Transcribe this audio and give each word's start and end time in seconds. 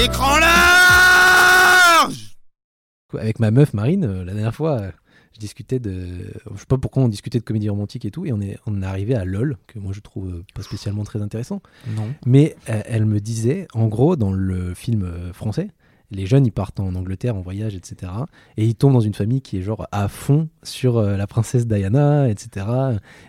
D'écran 0.00 0.38
large 0.38 2.36
Avec 3.18 3.38
ma 3.38 3.50
meuf 3.50 3.74
Marine, 3.74 4.04
euh, 4.04 4.24
la 4.24 4.32
dernière 4.32 4.54
fois, 4.54 4.80
euh, 4.80 4.90
je 5.34 5.40
discutais 5.40 5.78
de. 5.78 5.92
Je 6.54 6.58
sais 6.58 6.66
pas 6.66 6.78
pourquoi 6.78 7.02
on 7.02 7.08
discutait 7.08 7.38
de 7.38 7.44
comédie 7.44 7.68
romantique 7.68 8.04
et 8.06 8.10
tout, 8.10 8.24
et 8.24 8.32
on 8.32 8.40
est, 8.40 8.58
on 8.66 8.82
est 8.82 8.86
arrivé 8.86 9.14
à 9.14 9.24
LOL, 9.26 9.58
que 9.66 9.78
moi 9.78 9.92
je 9.92 10.00
trouve 10.00 10.28
euh, 10.28 10.42
pas 10.54 10.62
spécialement 10.62 11.04
très 11.04 11.20
intéressant. 11.20 11.60
Non. 11.96 12.14
Mais 12.24 12.56
euh, 12.70 12.80
elle 12.86 13.04
me 13.04 13.20
disait, 13.20 13.66
en 13.74 13.88
gros, 13.88 14.16
dans 14.16 14.32
le 14.32 14.72
film 14.74 15.06
français, 15.34 15.68
les 16.10 16.24
jeunes 16.26 16.46
ils 16.46 16.52
partent 16.52 16.80
en 16.80 16.94
Angleterre 16.94 17.36
en 17.36 17.42
voyage, 17.42 17.74
etc. 17.74 18.10
Et 18.56 18.64
ils 18.64 18.74
tombent 18.76 18.94
dans 18.94 19.00
une 19.00 19.14
famille 19.14 19.42
qui 19.42 19.58
est 19.58 19.62
genre 19.62 19.86
à 19.92 20.08
fond 20.08 20.48
sur 20.62 20.96
euh, 20.96 21.16
la 21.18 21.26
princesse 21.26 21.66
Diana, 21.66 22.28
etc. 22.30 22.66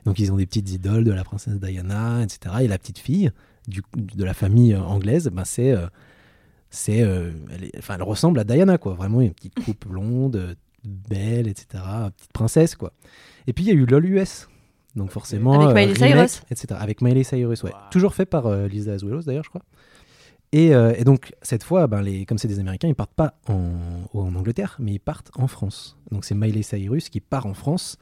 Donc 0.06 0.20
ils 0.20 0.32
ont 0.32 0.38
des 0.38 0.46
petites 0.46 0.72
idoles 0.72 1.04
de 1.04 1.12
la 1.12 1.24
princesse 1.26 1.60
Diana, 1.60 2.24
etc. 2.24 2.56
Et 2.62 2.68
la 2.70 2.78
petite 2.78 3.00
fille 3.00 3.32
du, 3.68 3.82
de 3.98 4.24
la 4.24 4.34
famille 4.34 4.74
anglaise, 4.76 5.28
ben, 5.34 5.44
c'est. 5.44 5.72
euh, 5.74 5.88
c'est, 6.72 7.02
euh, 7.04 7.30
elle, 7.54 7.66
est- 7.66 7.78
enfin, 7.78 7.96
elle 7.96 8.04
ressemble 8.04 8.40
à 8.40 8.44
Diana, 8.44 8.78
quoi. 8.80 8.94
Vraiment, 8.96 9.22
une 9.22 9.34
petite 9.34 9.54
coupe 9.64 9.88
blonde, 9.88 10.36
euh, 10.38 10.56
belle, 10.84 11.48
etc. 11.48 11.84
Petite 12.18 12.34
princesse, 12.34 12.76
quoi. 12.76 12.94
Et 13.46 13.54
puis, 13.54 13.66
il 13.66 13.68
y 13.68 13.72
a 13.72 13.74
eu 13.76 13.86
LOL 13.86 14.06
US. 14.06 14.48
Donc, 14.96 15.12
forcément. 15.12 15.62
Avec 15.70 15.70
euh, 15.70 15.74
Miley 15.94 15.94
remake, 16.10 16.30
Cyrus. 16.30 16.42
etc. 16.50 16.80
Avec 16.82 17.02
Miley 17.02 17.24
Cyrus, 17.24 17.62
ouais. 17.64 17.72
Toujours 17.92 18.14
fait 18.16 18.26
par 18.26 18.48
euh, 18.48 18.68
Lisa 18.68 18.94
Azuelos, 18.94 19.22
d'ailleurs, 19.24 19.44
je 19.44 19.50
crois. 19.50 19.62
Et, 20.54 20.74
euh, 20.76 20.94
et 20.98 21.06
donc, 21.06 21.34
cette 21.42 21.64
fois, 21.64 21.88
ben, 21.88 22.02
les, 22.02 22.26
comme 22.26 22.38
c'est 22.38 22.50
des 22.50 22.60
Américains, 22.60 22.90
ils 22.90 22.96
partent 22.96 23.14
pas 23.14 23.36
en, 23.48 23.72
en 24.14 24.36
Angleterre, 24.36 24.76
mais 24.80 24.94
ils 24.94 25.00
partent 25.00 25.32
en 25.38 25.48
France. 25.48 25.98
Donc, 26.12 26.26
c'est 26.26 26.36
Miley 26.36 26.62
Cyrus 26.62 27.08
qui 27.10 27.22
part 27.22 27.46
en 27.46 27.54
France. 27.54 27.98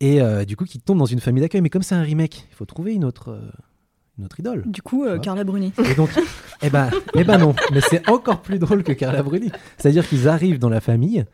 Et 0.00 0.20
euh, 0.20 0.44
du 0.44 0.56
coup, 0.56 0.64
qui 0.64 0.80
tombe 0.80 0.98
dans 0.98 1.04
une 1.06 1.20
famille 1.20 1.42
d'accueil. 1.42 1.60
Mais 1.60 1.70
comme 1.70 1.82
c'est 1.82 1.94
un 1.94 2.02
remake, 2.02 2.46
il 2.50 2.54
faut 2.56 2.64
trouver 2.64 2.94
une 2.94 3.04
autre, 3.04 3.30
euh, 3.30 3.50
une 4.18 4.24
autre 4.24 4.40
idole. 4.40 4.64
Du 4.66 4.82
coup, 4.82 5.04
euh. 5.04 5.18
Carla 5.18 5.44
Bruni. 5.44 5.72
Et 5.90 5.94
donc, 5.94 6.10
eh 6.62 6.70
ben, 6.70 6.90
eh 7.14 7.24
ben 7.24 7.38
non, 7.38 7.54
mais 7.72 7.80
c'est 7.80 8.08
encore 8.08 8.42
plus 8.42 8.58
drôle 8.58 8.82
que 8.82 8.92
Carla 8.92 9.22
Bruni. 9.22 9.50
C'est-à-dire 9.78 10.06
qu'ils 10.06 10.28
arrivent 10.28 10.58
dans 10.58 10.68
la 10.68 10.80
famille, 10.80 11.24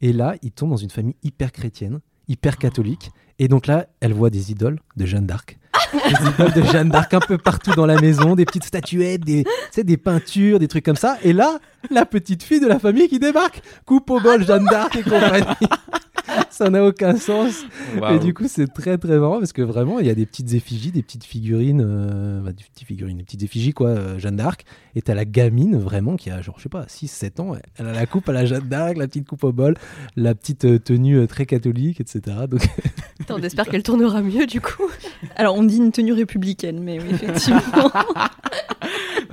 et 0.00 0.12
là, 0.12 0.34
ils 0.42 0.52
tombent 0.52 0.70
dans 0.70 0.76
une 0.76 0.90
famille 0.90 1.16
hyper 1.22 1.52
chrétienne, 1.52 2.00
hyper 2.28 2.58
catholique. 2.58 3.10
Et 3.38 3.48
donc 3.48 3.66
là, 3.66 3.86
elle 4.00 4.12
voit 4.12 4.30
des 4.30 4.50
idoles 4.50 4.78
de 4.96 5.06
Jeanne 5.06 5.26
d'Arc. 5.26 5.58
Des 5.92 6.28
idoles 6.28 6.52
de 6.52 6.62
Jeanne 6.62 6.88
d'Arc 6.88 7.12
un 7.14 7.20
peu 7.20 7.38
partout 7.38 7.72
dans 7.74 7.86
la 7.86 8.00
maison, 8.00 8.34
des 8.34 8.44
petites 8.44 8.64
statuettes, 8.64 9.24
des, 9.24 9.44
des 9.76 9.96
peintures, 9.96 10.58
des 10.58 10.68
trucs 10.68 10.84
comme 10.84 10.96
ça. 10.96 11.16
Et 11.22 11.32
là, 11.32 11.58
la 11.90 12.06
petite 12.06 12.42
fille 12.42 12.60
de 12.60 12.66
la 12.66 12.78
famille 12.78 13.08
qui 13.08 13.18
débarque, 13.18 13.62
coupe 13.84 14.10
au 14.10 14.20
bol 14.20 14.44
Jeanne 14.44 14.64
d'Arc 14.64 14.96
et 14.96 15.02
compagnie. 15.02 15.44
ça 16.50 16.70
n'a 16.70 16.84
aucun 16.84 17.16
sens. 17.16 17.64
Et 18.10 18.18
du 18.18 18.34
coup, 18.34 18.44
c'est 18.48 18.72
très 18.72 18.98
très 18.98 19.18
marrant 19.18 19.38
parce 19.38 19.52
que 19.52 19.62
vraiment, 19.62 20.00
il 20.00 20.06
y 20.06 20.10
a 20.10 20.14
des 20.14 20.26
petites 20.26 20.54
effigies, 20.54 20.90
des 20.90 21.02
petites 21.02 21.24
figurines, 21.24 21.82
euh, 21.84 22.40
bah, 22.40 22.52
des 22.52 22.64
petites 22.64 22.86
figurines, 22.86 23.18
des 23.18 23.24
petites 23.24 23.42
effigies, 23.42 23.72
quoi, 23.72 23.88
euh, 23.88 24.18
Jeanne 24.18 24.36
d'Arc. 24.36 24.64
Et 24.94 25.02
t'as 25.02 25.14
la 25.14 25.24
gamine 25.24 25.76
vraiment 25.76 26.16
qui 26.16 26.30
a, 26.30 26.40
genre, 26.40 26.54
je 26.58 26.64
sais 26.64 26.68
pas, 26.68 26.84
6-7 26.84 27.40
ans. 27.40 27.52
Elle 27.76 27.86
a 27.86 27.92
la 27.92 28.06
coupe 28.06 28.28
à 28.28 28.32
la 28.32 28.46
Jeanne 28.46 28.68
d'Arc, 28.68 28.96
la 28.96 29.06
petite 29.06 29.28
coupe 29.28 29.44
au 29.44 29.52
bol, 29.52 29.74
la 30.16 30.34
petite 30.34 30.64
euh, 30.64 30.78
tenue 30.78 31.26
très 31.26 31.46
catholique, 31.46 32.00
etc. 32.00 32.20
Donc, 32.48 32.66
Attends, 33.20 33.36
on 33.38 33.42
espère 33.42 33.66
qu'elle 33.66 33.82
tournera 33.82 34.22
mieux 34.22 34.46
du 34.46 34.60
coup. 34.60 34.90
Alors, 35.36 35.56
on 35.56 35.62
dit 35.62 35.76
une 35.76 35.92
tenue 35.92 36.12
républicaine, 36.12 36.80
mais 36.82 37.00
oui, 37.00 37.08
effectivement. 37.12 37.60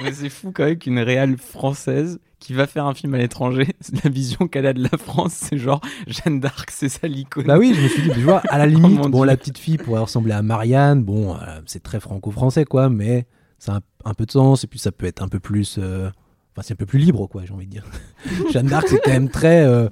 Mais 0.04 0.12
c'est 0.12 0.30
fou 0.30 0.52
quand 0.54 0.66
même 0.66 0.78
qu'une 0.78 1.00
réale 1.00 1.38
française 1.38 2.20
qui 2.44 2.54
va 2.54 2.68
faire 2.68 2.86
un 2.86 2.94
film 2.94 3.14
à 3.14 3.18
l'étranger, 3.20 3.68
la 4.04 4.10
vision 4.10 4.50
qu'elle 4.50 4.66
a 4.66 4.74
de 4.74 4.84
la 4.84 4.98
France, 4.98 5.32
c'est 5.34 5.58
genre 5.58 5.80
Jeanne 6.08 6.42
d'Arc, 6.42 6.72
c'est 6.72 6.90
ça 6.90 7.08
l'icône. 7.08 7.46
bah 7.46 7.58
oui, 7.58 7.74
je 7.74 7.82
me 7.82 7.88
suis 7.88 8.02
dit, 8.02 8.10
tu 8.12 8.20
vois, 8.20 8.42
à 8.50 8.58
la 8.58 8.66
Oh 8.68 8.68
limite, 8.68 8.98
mon 8.98 9.10
bon, 9.10 9.24
la 9.24 9.38
petite 9.38 9.58
fille 9.58 9.78
pourrait 9.78 10.02
ressembler 10.02 10.34
à 10.34 10.42
Marianne. 10.42 11.04
Bon, 11.04 11.36
euh, 11.36 11.62
c'est 11.66 11.82
très 11.82 12.02
franco-français, 12.02 12.66
quoi, 12.66 12.90
mais 12.90 13.28
ça 13.60 13.76
a 13.76 13.76
un, 13.78 13.82
un 14.12 14.14
peu 14.14 14.26
de 14.26 14.32
sens. 14.32 14.66
Et 14.66 14.68
puis, 14.68 14.78
ça 14.80 14.92
peut 14.92 15.06
être 15.06 15.22
un 15.24 15.30
peu 15.30 15.40
plus. 15.40 15.78
euh, 15.80 16.10
Enfin, 16.56 16.62
c'est 16.68 16.74
un 16.74 16.76
peu 16.76 16.86
plus 16.86 17.00
libre, 17.00 17.26
quoi, 17.28 17.44
j'ai 17.46 17.54
envie 17.54 17.66
de 17.66 17.72
dire. 17.72 17.86
Jeanne 18.52 18.68
d'Arc, 18.68 18.88
c'est 18.90 19.00
quand 19.00 19.12
même 19.12 19.30
très. 19.30 19.64
euh, 19.66 19.88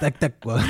tac-tac, 0.00 0.38
quoi. 0.40 0.60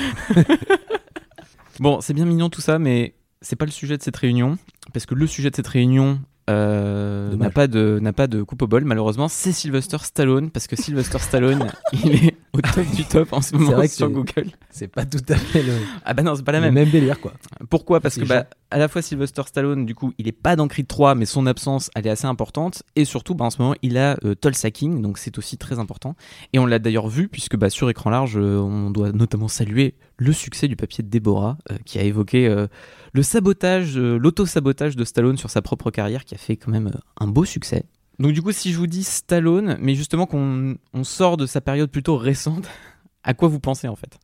Bon, 1.79 2.01
c'est 2.01 2.15
bien 2.15 2.25
mignon 2.25 2.51
tout 2.51 2.61
ça, 2.61 2.79
mais 2.79 3.15
c'est 3.41 3.57
pas 3.57 3.65
le 3.65 3.71
sujet 3.71 3.97
de 3.97 4.03
cette 4.03 4.17
réunion, 4.17 4.59
parce 4.93 5.07
que 5.07 5.15
le 5.15 5.27
sujet 5.27 5.51
de 5.51 5.57
cette 5.57 5.69
réunion 5.69 6.21
euh, 6.51 7.37
n'a 7.37 7.51
pas 7.51 7.67
de 7.67 7.99
n'a 8.01 8.13
pas 8.13 8.27
de 8.27 8.43
coupe 8.43 8.63
au 8.63 8.67
bol 8.67 8.85
malheureusement. 8.85 9.29
C'est 9.29 9.53
Sylvester 9.53 9.99
Stallone, 10.03 10.51
parce 10.51 10.67
que 10.67 10.77
Sylvester 10.77 11.19
Stallone, 11.19 11.71
il 12.05 12.27
est 12.27 12.37
au 12.53 12.61
top 12.61 12.87
du 12.95 13.05
top 13.05 13.33
en 13.33 13.41
ce 13.41 13.55
moment 13.55 13.73
vrai 13.73 13.89
que 13.89 13.95
sur 13.95 14.11
Google. 14.11 14.47
C'est 14.71 14.89
pas 14.89 15.05
tout 15.05 15.23
à 15.29 15.37
fait 15.37 15.63
le, 15.63 15.73
Ah 16.05 16.15
bah 16.15 16.23
non, 16.23 16.35
c'est 16.35 16.45
pas 16.45 16.53
la 16.53 16.61
le 16.61 16.67
même. 16.67 16.75
même 16.75 16.91
délire, 16.91 17.21
quoi. 17.21 17.33
Pourquoi? 17.69 18.01
Parce 18.01 18.17
que 18.17 18.25
bah, 18.25 18.47
à 18.71 18.79
la 18.79 18.89
fois 18.89 19.03
Sylvester 19.03 19.43
Stallone, 19.47 19.87
du 19.87 19.95
coup, 19.95 20.13
il 20.19 20.29
est 20.29 20.33
pas 20.33 20.57
dans 20.57 20.69
Creed 20.69 20.87
3, 20.87 21.15
mais 21.15 21.27
son 21.27 21.47
absence, 21.47 21.91
elle 21.95 22.07
est 22.07 22.11
assez 22.11 22.27
importante. 22.27 22.83
Et 22.97 23.05
surtout, 23.05 23.35
bah, 23.35 23.45
en 23.45 23.51
ce 23.51 23.61
moment, 23.61 23.75
il 23.83 23.99
a 23.99 24.17
euh, 24.25 24.35
Tulsa 24.35 24.71
King, 24.71 25.03
donc 25.03 25.19
c'est 25.19 25.39
aussi 25.39 25.59
très 25.59 25.79
important. 25.79 26.17
Et 26.53 26.59
on 26.59 26.67
l'a 26.67 26.79
d'ailleurs 26.79 27.09
vu, 27.09 27.29
puisque 27.29 27.57
bah, 27.57 27.71
sur 27.71 27.91
écran 27.91 28.11
large, 28.11 28.37
euh, 28.37 28.59
on 28.59 28.91
doit 28.91 29.13
notamment 29.13 29.49
saluer 29.49 29.95
le 30.21 30.33
succès 30.33 30.69
du 30.69 30.77
papier 30.77 31.03
de 31.03 31.09
Déborah, 31.09 31.57
euh, 31.71 31.79
qui 31.87 31.99
a 31.99 32.03
évoqué 32.03 32.47
euh, 32.47 32.67
le 33.15 33.23
sabotage, 33.23 33.97
euh, 33.97 34.19
l'auto-sabotage 34.19 34.95
de 34.95 35.05
Stallone 35.05 35.39
sur 35.39 35.49
sa 35.49 35.63
propre 35.63 35.91
carrière, 35.91 36.27
qui 36.27 36.35
a 36.35 36.39
fait 36.39 36.57
quand 36.57 36.71
même 36.71 36.89
euh, 36.89 36.99
un 37.19 37.27
beau 37.27 37.47
succès. 37.47 37.85
Donc 38.19 38.33
du 38.33 38.43
coup, 38.43 38.53
si 38.53 38.71
je 38.71 38.77
vous 38.77 38.87
dis 38.87 39.03
Stallone, 39.03 39.79
mais 39.81 39.95
justement 39.95 40.27
qu'on 40.27 40.77
on 40.93 41.05
sort 41.05 41.39
de 41.39 41.47
sa 41.47 41.63
période 41.63 41.91
plutôt 41.91 42.19
récente, 42.19 42.69
à 43.25 43.33
quoi 43.33 43.49
vous 43.49 43.61
pensez 43.61 43.89
en 43.89 43.97
fait? 43.97 44.19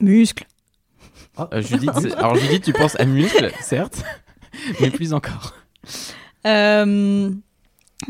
Muscle. 0.00 0.46
Euh, 1.38 1.62
Judith, 1.62 1.90
alors 2.18 2.34
Judith, 2.36 2.64
tu 2.64 2.72
penses 2.74 3.00
à 3.00 3.06
muscle, 3.06 3.50
certes, 3.62 4.04
mais 4.80 4.90
plus 4.90 5.14
encore. 5.14 5.54
Euh, 6.46 7.30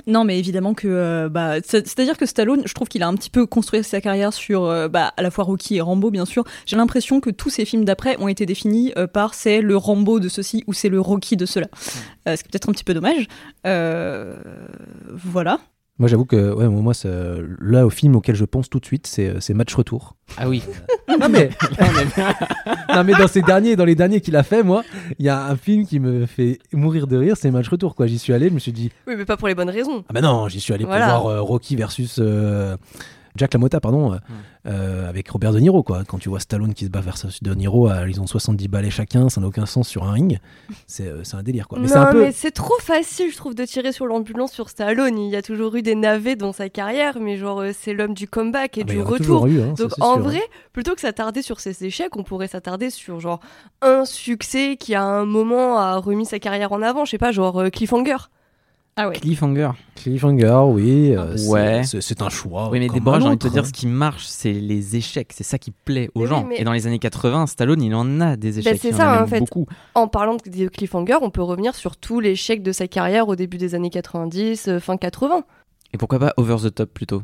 Non, 0.07 0.25
mais 0.25 0.39
évidemment 0.39 0.75
que. 0.75 0.87
euh, 0.87 1.29
bah, 1.31 1.55
c'est- 1.65 1.87
C'est-à-dire 1.87 2.19
que 2.19 2.27
Stallone, 2.27 2.63
je 2.67 2.75
trouve 2.75 2.89
qu'il 2.89 3.03
a 3.03 3.09
un 3.09 3.15
petit 3.15 3.31
peu 3.31 3.47
construit 3.47 3.83
sa 3.83 4.01
carrière 4.03 4.35
sur 4.35 4.65
euh, 4.65 4.87
bah, 4.89 5.15
à 5.17 5.23
la 5.23 5.31
fois 5.31 5.45
Rocky 5.45 5.77
et 5.77 5.81
Rambo, 5.81 6.11
bien 6.11 6.27
sûr. 6.27 6.45
J'ai 6.67 6.77
l'impression 6.77 7.21
que 7.21 7.31
tous 7.31 7.49
ces 7.49 7.65
films 7.65 7.85
d'après 7.87 8.17
ont 8.21 8.29
été 8.29 8.45
définis 8.45 8.93
euh, 8.99 9.07
par 9.07 9.33
c'est 9.33 9.63
le 9.63 9.77
Rambo 9.79 10.21
de 10.21 10.29
ceci 10.29 10.63
ou 10.67 10.75
c'est 10.75 10.91
le 10.91 11.01
Rocky 11.01 11.37
de 11.39 11.47
cela. 11.47 11.69
Ce 12.27 12.33
qui 12.35 12.49
est 12.49 12.51
peut-être 12.51 12.69
un 12.69 12.73
petit 12.73 12.85
peu 12.85 12.93
dommage. 12.93 13.29
Euh, 13.67 14.37
Voilà. 15.11 15.59
Moi, 15.99 16.09
j'avoue 16.09 16.25
que 16.27 16.53
ouais, 16.55 16.69
moi, 16.69 16.95
ça- 16.95 17.09
là, 17.61 17.85
au 17.85 17.91
film 17.91 18.15
auquel 18.17 18.37
je 18.37 18.45
pense 18.45 18.71
tout 18.71 18.79
de 18.79 18.85
suite, 18.87 19.07
c'est 19.09 19.41
c'est 19.41 19.53
Match 19.55 19.75
Retour. 19.75 20.15
Ah 20.37 20.49
oui. 20.49 20.63
non, 21.21 21.29
mais... 21.29 21.51
non, 22.95 23.03
mais 23.05 23.15
dans 23.15 23.27
ces 23.27 23.43
derniers, 23.43 23.75
dans 23.77 23.85
les 23.85 23.95
derniers 23.95 24.21
qu'il 24.21 24.37
a 24.37 24.43
fait, 24.43 24.63
moi, 24.63 24.85
il 25.19 25.27
y 25.27 25.29
a 25.29 25.47
un 25.47 25.57
film 25.57 25.87
qui 25.87 25.99
me 26.01 26.27
fait 26.27 26.59
mourir 26.73 27.07
de 27.07 27.17
rire, 27.17 27.37
c'est 27.37 27.51
Match 27.51 27.69
Retour. 27.69 27.95
Quoi. 27.95 28.07
J'y 28.07 28.19
suis 28.19 28.33
allé, 28.33 28.49
je 28.49 28.55
me 28.55 28.59
suis 28.59 28.73
dit, 28.73 28.91
Oui, 29.07 29.15
mais 29.17 29.25
pas 29.25 29.37
pour 29.37 29.49
les 29.49 29.55
bonnes 29.55 29.71
raisons. 29.71 30.05
ah 30.09 30.13
bah 30.13 30.21
non, 30.21 30.49
j'y 30.49 30.61
suis 30.61 30.73
allé 30.73 30.85
Voilà. 30.85 31.15
pour 31.15 31.23
voir 31.23 31.37
euh, 31.39 31.41
Rocky 31.41 31.75
versus 31.77 32.19
euh, 32.21 32.77
Jack 33.37 33.55
LaMotta, 33.55 33.81
pardon, 33.81 34.13
euh, 34.13 34.17
euh, 34.67 35.09
avec 35.09 35.29
Robert 35.29 35.53
De 35.53 35.61
Niro. 35.61 35.83
Quoi. 35.83 36.05
Quand 36.05 36.19
tu 36.19 36.29
vois 36.29 36.41
Stallone 36.41 36.75
qui 36.75 36.85
se 36.85 36.91
bat 36.91 37.01
versus 37.01 37.43
De 37.43 37.55
Niro, 37.55 37.89
à, 37.89 38.09
ils 38.09 38.21
ont 38.21 38.27
70 38.27 38.69
balais 38.69 38.91
chacun, 38.91 39.29
ça 39.29 39.41
n'a 39.41 39.47
aucun 39.47 39.67
sens 39.67 39.89
sur 39.89 40.05
un 40.05 40.13
ring. 40.13 40.39
C'est 40.87 41.07
euh, 41.07 41.23
un 41.33 41.43
délire. 41.43 41.69
Quoi. 41.69 41.79
Mais 41.79 41.89
c'est 41.89 41.95
non, 41.95 42.03
un 42.03 42.13
peu... 42.13 42.21
mais 42.23 42.33
c'est 42.33 42.51
trop 42.51 42.79
facile, 42.81 43.31
je 43.31 43.37
trouve, 43.37 43.55
de 43.55 43.65
tirer 43.65 43.93
sur 43.93 44.07
l'ambulance 44.07 44.53
sur 44.53 44.69
Stallone. 44.69 45.19
Il 45.19 45.31
y 45.31 45.37
a 45.37 45.43
toujours 45.43 45.75
eu 45.77 45.83
des 45.83 45.95
navets 45.95 46.37
dans 46.37 46.53
sa 46.53 46.69
carrière, 46.69 47.19
mais 47.21 47.37
genre, 47.37 47.61
euh, 47.61 47.71
c'est 47.79 47.95
l'homme 47.95 48.15
du 48.15 48.29
comeback 48.29 48.79
et 48.79 48.83
Ah 48.83 48.85
bah, 48.85 48.93
il 48.93 48.97
du 48.97 49.01
y 49.01 49.03
en 49.03 49.07
a 49.07 49.09
retour. 49.09 49.27
toujours 49.27 49.47
eu, 49.47 49.61
hein, 49.61 49.75
Donc 49.79 49.93
en 50.01 50.15
sûr, 50.15 50.17
hein. 50.17 50.19
vrai, 50.19 50.43
plutôt 50.73 50.95
que 50.95 51.01
s'attarder 51.01 51.43
sur 51.43 51.61
ses 51.61 51.85
échecs, 51.85 52.17
on 52.17 52.23
pourrait 52.23 52.49
s'attarder 52.49 52.91
sur 52.91 53.21
genre 53.21 53.41
un 53.83 54.05
succès 54.05 54.77
qui 54.79 54.95
à 54.95 55.03
un 55.05 55.25
moment 55.25 55.79
a 55.79 55.97
remis 55.97 56.27
sa 56.27 56.39
carrière 56.39 56.73
en 56.73 56.83
avant. 56.83 57.05
Je 57.05 57.13
sais 57.13 57.19
pas, 57.19 57.33
genre 57.33 57.61
euh, 57.61 57.71
Cliffhanger. 57.71 58.17
Ah 59.01 59.09
ouais. 59.09 59.15
Cliffhanger. 59.15 59.71
Cliffhanger, 59.95 60.61
oui. 60.73 61.15
euh, 61.15 61.37
c'est- 61.37 61.49
Ouais. 61.49 61.83
c'est- 61.85 62.21
un 62.21 62.29
choix. 62.29 62.69
Oui, 62.71 62.81
mais 62.81 62.89
Déborah, 62.89 63.21
j'ai 63.21 63.27
envie 63.27 63.37
de 63.37 63.43
te 63.43 63.53
dire, 63.53 63.65
ce 63.65 63.73
qui 63.73 63.87
marche, 63.87 64.25
c'est 64.27 64.53
les 64.53 64.97
échecs. 64.97 65.31
C'est 65.33 65.45
ça 65.45 65.57
qui 65.57 65.71
plaît 65.71 66.09
aux 66.15 66.21
Mais 66.21 66.25
oui, 66.25 66.29
gens. 66.31 66.45
mais- 66.45 66.57
Et 66.59 66.65
dans 66.65 66.73
les 66.73 66.87
années 66.89 66.99
80, 66.99 67.47
Stallone, 67.47 67.81
il 67.81 67.95
en 67.95 68.21
a 68.21 68.37
des 68.37 68.59
échecs. 68.59 68.79
c'est 68.83 68.93
en 68.95 68.97
ça, 68.97 69.13
a 69.13 69.23
en 69.23 69.27
fait. 69.29 69.39
beaucoup. 69.39 69.67
En 69.95 70.09
parlant 70.09 70.35
de 70.37 70.69
Cliffhanger, 70.69 71.19
on 71.23 71.31
peut 71.31 71.43
revenir 71.43 71.75
sur 71.77 71.97
tout 71.97 72.19
l'échec 72.19 72.63
de 72.63 72.73
sa 72.73 72.89
carrière 72.89 73.29
au 73.29 73.37
début 73.37 73.57
des 73.57 73.75
années 73.77 73.91
90, 73.91 74.67
euh, 74.69 74.81
fin 74.81 74.97
80. 74.97 75.45
Et 75.95 75.97
pourquoi 75.99 76.19
pas 76.19 76.35
Over 76.37 76.57
the 76.69 76.75
Top 76.75 76.93
plutôt? 76.93 77.23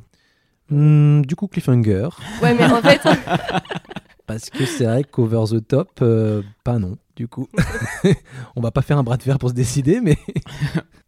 Hmm, 0.70 1.22
du 1.22 1.34
coup, 1.36 1.48
Cliffhanger. 1.48 2.08
Ouais, 2.42 2.54
mais 2.54 2.64
en 2.64 2.80
fait, 2.82 3.00
Parce 4.26 4.48
que 4.48 4.64
c'est 4.64 4.84
vrai 4.84 5.04
qu'Over 5.04 5.44
the 5.50 5.66
Top, 5.68 5.90
euh, 6.00 6.40
pas 6.64 6.78
non, 6.78 6.96
du 7.16 7.28
coup. 7.28 7.48
On 8.56 8.60
va 8.60 8.70
pas 8.70 8.82
faire 8.82 8.98
un 8.98 9.02
bras 9.02 9.16
de 9.16 9.22
fer 9.22 9.38
pour 9.38 9.50
se 9.50 9.54
décider, 9.54 10.00
mais. 10.00 10.16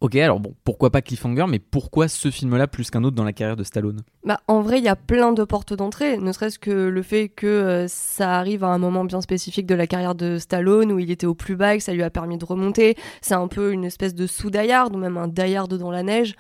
Ok, 0.03 0.15
alors 0.17 0.41
bon, 0.41 0.55
pourquoi 0.63 0.91
pas 0.91 1.01
Cliffhanger, 1.01 1.47
mais 1.49 1.59
pourquoi 1.59 2.07
ce 2.07 2.31
film-là 2.31 2.67
plus 2.67 2.91
qu'un 2.91 3.03
autre 3.03 3.17
dans 3.17 3.25
la 3.25 3.33
carrière 3.33 3.57
de 3.57 3.65
Stallone? 3.65 4.03
Bah, 4.25 4.41
en 4.47 4.61
vrai, 4.61 4.77
il 4.77 4.85
y 4.85 4.89
a 4.89 4.95
plein 4.95 5.33
de 5.33 5.43
portes 5.43 5.73
d'entrée, 5.73 6.19
ne 6.19 6.33
serait-ce 6.33 6.59
que 6.59 6.71
le 6.71 7.03
fait 7.03 7.31
que 7.31 7.47
euh, 7.47 7.89
ça 7.89 8.37
arrive 8.37 8.63
à 8.63 8.69
un 8.69 8.77
moment 8.77 9.07
bien 9.07 9.23
spécifique 9.23 9.65
de 9.65 9.75
la 9.75 9.87
carrière 9.87 10.15
de 10.15 10.37
Stallone 10.37 10.93
où 10.93 10.99
il 10.99 11.11
était 11.11 11.27
au 11.27 11.35
plus 11.35 11.57
bas 11.57 11.75
et 11.75 11.79
que 11.79 11.83
ça 11.83 11.95
lui 11.95 12.03
a 12.03 12.11
permis 12.11 12.37
de 12.37 12.45
remonter. 12.45 12.95
C'est 13.23 13.35
un 13.35 13.49
peu 13.49 13.73
une 13.73 13.87
espèce 13.87 14.15
de 14.15 14.27
sous-Die-Hard 14.27 14.95
ou 14.95 14.99
même 14.99 15.17
un 15.17 15.29
Die-Hard 15.29 15.73
dans 15.75 15.91
la 15.91 16.03
neige, 16.03 16.37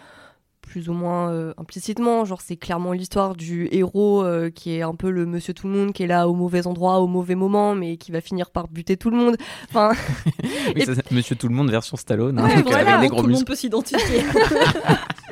plus 0.66 0.88
ou 0.88 0.92
moins 0.92 1.30
euh, 1.30 1.54
implicitement. 1.58 2.24
Genre, 2.24 2.40
c'est 2.42 2.56
clairement 2.56 2.92
l'histoire 2.92 3.34
du 3.34 3.68
héros 3.72 4.22
euh, 4.24 4.50
qui 4.50 4.74
est 4.76 4.82
un 4.82 4.94
peu 4.94 5.10
le 5.10 5.24
monsieur 5.24 5.54
tout 5.54 5.66
le 5.68 5.72
monde, 5.72 5.92
qui 5.92 6.02
est 6.02 6.06
là 6.06 6.28
au 6.28 6.34
mauvais 6.34 6.66
endroit, 6.66 6.98
au 7.00 7.06
mauvais 7.06 7.34
moment, 7.36 7.74
mais 7.74 7.96
qui 7.96 8.12
va 8.12 8.20
finir 8.20 8.50
par 8.50 8.68
buter 8.68 8.96
tout 8.96 9.10
le 9.10 9.16
monde. 9.16 9.36
Enfin, 9.70 9.92
Oui, 10.44 10.72
Et- 10.76 10.84
ça, 10.84 10.94
c'est 10.94 11.10
Monsieur 11.12 11.36
Tout 11.36 11.48
le 11.48 11.54
Monde 11.54 11.70
version 11.70 11.96
Stallone, 11.96 12.38
hein, 12.38 12.44
Ouais, 12.46 12.56
donc, 12.56 12.66
voilà, 12.70 12.98
avec 12.98 13.02
des 13.02 13.08
gros 13.08 13.22
tout 13.22 13.28
le 13.28 13.32
monde 13.34 13.46
peut 13.46 13.54
s'identifier. 13.54 14.22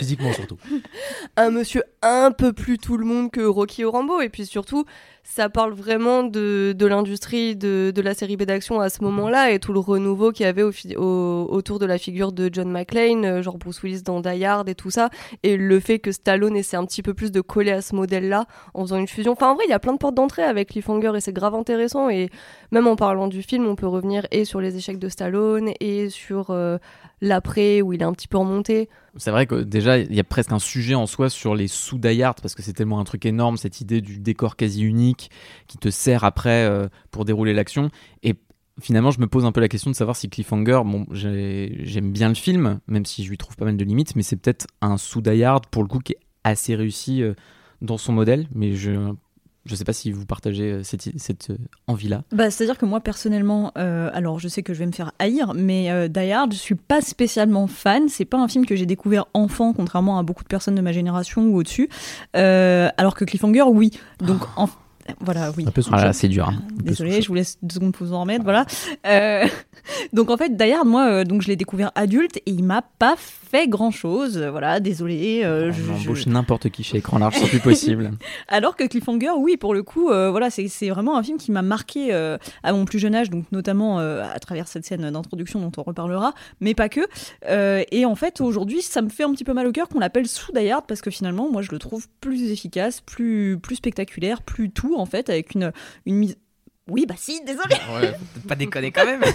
Physiquement 0.00 0.32
surtout. 0.32 0.56
un 1.36 1.50
monsieur 1.50 1.82
un 2.02 2.32
peu 2.32 2.52
plus 2.52 2.78
tout 2.78 2.96
le 2.96 3.04
monde 3.04 3.30
que 3.30 3.40
Rocky 3.42 3.84
ou 3.84 3.90
Rambo. 3.90 4.20
Et 4.20 4.28
puis 4.28 4.46
surtout, 4.46 4.84
ça 5.22 5.48
parle 5.48 5.72
vraiment 5.74 6.22
de, 6.24 6.74
de 6.76 6.86
l'industrie 6.86 7.54
de, 7.54 7.92
de 7.94 8.02
la 8.02 8.14
série 8.14 8.36
B 8.36 8.42
d'action 8.44 8.80
à 8.80 8.88
ce 8.88 9.04
moment-là 9.04 9.50
et 9.52 9.58
tout 9.58 9.72
le 9.72 9.78
renouveau 9.78 10.32
qu'il 10.32 10.44
y 10.44 10.48
avait 10.48 10.62
au 10.62 10.72
fi- 10.72 10.96
au- 10.96 11.46
autour 11.50 11.78
de 11.78 11.86
la 11.86 11.98
figure 11.98 12.32
de 12.32 12.48
John 12.52 12.70
McClane, 12.70 13.24
euh, 13.26 13.42
genre 13.42 13.58
Bruce 13.58 13.82
Willis 13.82 14.02
dans 14.02 14.20
Die 14.20 14.44
Hard 14.44 14.68
et 14.68 14.74
tout 14.74 14.90
ça. 14.90 15.10
Et 15.42 15.56
le 15.56 15.78
fait 15.78 15.98
que 15.98 16.10
Stallone 16.10 16.56
essaie 16.56 16.76
un 16.78 16.86
petit 16.86 17.02
peu 17.02 17.12
plus 17.14 17.30
de 17.30 17.40
coller 17.42 17.70
à 17.72 17.82
ce 17.82 17.94
modèle-là 17.94 18.46
en 18.74 18.82
faisant 18.82 18.96
une 18.96 19.06
fusion. 19.08 19.32
Enfin, 19.32 19.50
en 19.50 19.54
vrai, 19.54 19.64
il 19.66 19.70
y 19.70 19.74
a 19.74 19.78
plein 19.78 19.92
de 19.92 19.98
portes 19.98 20.14
d'entrée 20.14 20.42
avec 20.42 20.70
Cliffhanger 20.70 21.12
et 21.14 21.20
c'est 21.20 21.32
grave 21.34 21.54
intéressant. 21.54 22.08
Et 22.08 22.30
même 22.72 22.86
en 22.86 22.96
parlant 22.96 23.28
du 23.28 23.42
film, 23.42 23.66
on 23.66 23.76
peut 23.76 23.86
revenir 23.86 24.26
et 24.30 24.44
sur 24.46 24.60
les 24.60 24.76
échecs 24.76 24.98
de 24.98 25.08
Stallone 25.10 25.70
et 25.80 26.08
sur 26.08 26.50
euh, 26.50 26.78
l'après 27.20 27.82
où 27.82 27.92
il 27.92 28.00
est 28.00 28.04
un 28.04 28.12
petit 28.12 28.28
peu 28.28 28.38
remonté. 28.38 28.88
C'est 29.16 29.30
vrai 29.30 29.46
que 29.46 29.56
déjà, 29.62 29.98
il 29.98 30.14
y 30.14 30.20
a 30.20 30.24
presque 30.24 30.52
un 30.52 30.58
sujet 30.58 30.94
en 30.94 31.06
soi 31.06 31.28
sur 31.30 31.54
les 31.54 31.68
sous 31.68 31.98
die 31.98 32.20
parce 32.40 32.54
que 32.54 32.62
c'est 32.62 32.72
tellement 32.72 33.00
un 33.00 33.04
truc 33.04 33.26
énorme, 33.26 33.56
cette 33.56 33.80
idée 33.80 34.00
du 34.00 34.18
décor 34.18 34.56
quasi 34.56 34.82
unique 34.82 35.30
qui 35.66 35.78
te 35.78 35.90
sert 35.90 36.24
après 36.24 36.64
euh, 36.64 36.88
pour 37.10 37.24
dérouler 37.24 37.52
l'action. 37.52 37.90
Et 38.22 38.36
finalement, 38.80 39.10
je 39.10 39.20
me 39.20 39.26
pose 39.26 39.44
un 39.44 39.52
peu 39.52 39.60
la 39.60 39.68
question 39.68 39.90
de 39.90 39.96
savoir 39.96 40.16
si 40.16 40.28
Cliffhanger, 40.30 40.82
bon, 40.84 41.06
j'ai- 41.12 41.80
j'aime 41.82 42.12
bien 42.12 42.28
le 42.28 42.34
film, 42.34 42.80
même 42.86 43.04
si 43.04 43.24
je 43.24 43.30
lui 43.30 43.36
trouve 43.36 43.56
pas 43.56 43.64
mal 43.66 43.76
de 43.76 43.84
limites, 43.84 44.16
mais 44.16 44.22
c'est 44.22 44.36
peut-être 44.36 44.66
un 44.80 44.96
sous 44.96 45.20
die 45.20 45.44
pour 45.70 45.82
le 45.82 45.88
coup 45.88 45.98
qui 45.98 46.12
est 46.12 46.20
assez 46.44 46.74
réussi 46.74 47.22
euh, 47.22 47.34
dans 47.82 47.98
son 47.98 48.12
modèle, 48.12 48.46
mais 48.54 48.72
je. 48.74 49.12
Je 49.66 49.74
sais 49.74 49.84
pas 49.84 49.92
si 49.92 50.10
vous 50.10 50.24
partagez 50.24 50.72
euh, 50.72 50.82
cette, 50.82 51.10
cette 51.18 51.50
euh, 51.50 51.56
envie-là. 51.86 52.22
Bah, 52.32 52.50
C'est-à-dire 52.50 52.78
que 52.78 52.86
moi, 52.86 53.00
personnellement, 53.00 53.72
euh, 53.76 54.10
alors 54.14 54.38
je 54.38 54.48
sais 54.48 54.62
que 54.62 54.72
je 54.72 54.78
vais 54.78 54.86
me 54.86 54.92
faire 54.92 55.12
haïr, 55.18 55.52
mais 55.54 55.90
euh, 55.90 56.08
Die 56.08 56.30
Hard, 56.32 56.52
je 56.52 56.58
suis 56.58 56.74
pas 56.76 57.00
spécialement 57.02 57.66
fan. 57.66 58.08
C'est 58.08 58.24
pas 58.24 58.38
un 58.38 58.48
film 58.48 58.64
que 58.64 58.74
j'ai 58.74 58.86
découvert 58.86 59.26
enfant, 59.34 59.72
contrairement 59.74 60.18
à 60.18 60.22
beaucoup 60.22 60.42
de 60.44 60.48
personnes 60.48 60.74
de 60.76 60.80
ma 60.80 60.92
génération 60.92 61.42
ou 61.46 61.56
au-dessus. 61.58 61.88
Euh, 62.36 62.88
alors 62.96 63.14
que 63.14 63.24
Cliffhanger, 63.26 63.64
oui. 63.64 63.90
Donc, 64.20 64.40
en... 64.56 64.68
voilà, 65.20 65.52
oui. 65.56 65.64
Un 65.66 65.70
peu 65.70 65.82
sous 65.82 65.90
Ah 65.92 66.12
c'est 66.14 66.28
dur. 66.28 66.48
hein. 66.48 66.62
Désolée, 66.82 67.20
je 67.20 67.28
vous 67.28 67.34
laisse 67.34 67.58
deux 67.62 67.74
secondes 67.74 67.92
pour 67.92 68.06
vous 68.06 68.14
en 68.14 68.22
remettre. 68.22 68.44
Voilà. 68.44 68.64
Euh, 69.06 69.46
donc 70.14 70.30
en 70.30 70.38
fait, 70.38 70.56
Die 70.56 70.72
Hard, 70.72 70.86
moi, 70.86 71.10
euh, 71.10 71.24
donc 71.24 71.42
je 71.42 71.48
l'ai 71.48 71.56
découvert 71.56 71.92
adulte 71.94 72.38
et 72.38 72.42
il 72.50 72.64
m'a 72.64 72.80
pas 72.98 73.16
fait 73.50 73.68
grand 73.68 73.90
chose. 73.90 74.38
Voilà, 74.38 74.80
désolée. 74.80 75.42
euh, 75.44 75.72
je- 75.72 75.90
embauche 75.90 76.26
n'importe 76.26 76.68
qui 76.70 76.82
chez 76.82 76.98
écran 76.98 77.18
large, 77.18 77.36
c'est 77.38 77.48
plus 77.48 77.58
possible. 77.60 78.10
Alors 78.48 78.76
que 78.76 78.84
Cliffhanger, 78.84 79.32
oui, 79.38 79.56
pour 79.56 79.74
le 79.74 79.82
coup, 79.82 80.10
euh, 80.10 80.30
voilà, 80.30 80.50
c'est 80.50 80.68
c'est 80.68 80.88
vraiment 80.90 81.16
un 81.18 81.22
film 81.22 81.38
qui 81.38 81.50
m'a 81.50 81.62
marqué 81.62 82.12
euh, 82.14 82.38
à 82.62 82.72
mon 82.72 82.84
plus 82.84 82.98
jeune 82.98 83.14
âge, 83.14 83.30
donc 83.30 83.44
notamment 83.52 83.98
euh, 83.98 84.22
à 84.32 84.38
travers 84.38 84.68
cette 84.68 84.84
scène 84.84 85.10
d'introduction 85.10 85.60
dont 85.60 85.72
on 85.76 85.82
reparlera, 85.82 86.32
mais 86.60 86.74
pas 86.74 86.88
que. 86.88 87.00
Euh, 87.48 87.82
et 87.90 88.04
en 88.06 88.14
fait, 88.14 88.40
aujourd'hui, 88.40 88.82
ça 88.82 89.02
me 89.02 89.08
fait 89.08 89.24
un 89.24 89.32
petit 89.32 89.44
peu 89.44 89.52
mal 89.52 89.66
au 89.66 89.72
cœur 89.72 89.88
qu'on 89.88 89.98
l'appelle 90.00 90.28
sous 90.28 90.52
parce 90.86 91.00
que 91.00 91.10
finalement, 91.10 91.50
moi, 91.50 91.62
je 91.62 91.70
le 91.72 91.78
trouve 91.78 92.06
plus 92.20 92.50
efficace, 92.50 93.00
plus 93.00 93.58
plus 93.60 93.76
spectaculaire, 93.76 94.42
plus 94.42 94.70
tout 94.70 94.94
en 94.96 95.06
fait, 95.06 95.28
avec 95.30 95.54
une 95.54 95.72
une 96.06 96.16
mise. 96.16 96.36
Oui, 96.90 97.06
bah 97.06 97.14
si, 97.16 97.40
désolé. 97.44 97.74
Ouais, 97.94 98.12
faut 98.34 98.48
pas 98.48 98.56
déconner 98.56 98.90
quand 98.90 99.04
même. 99.06 99.22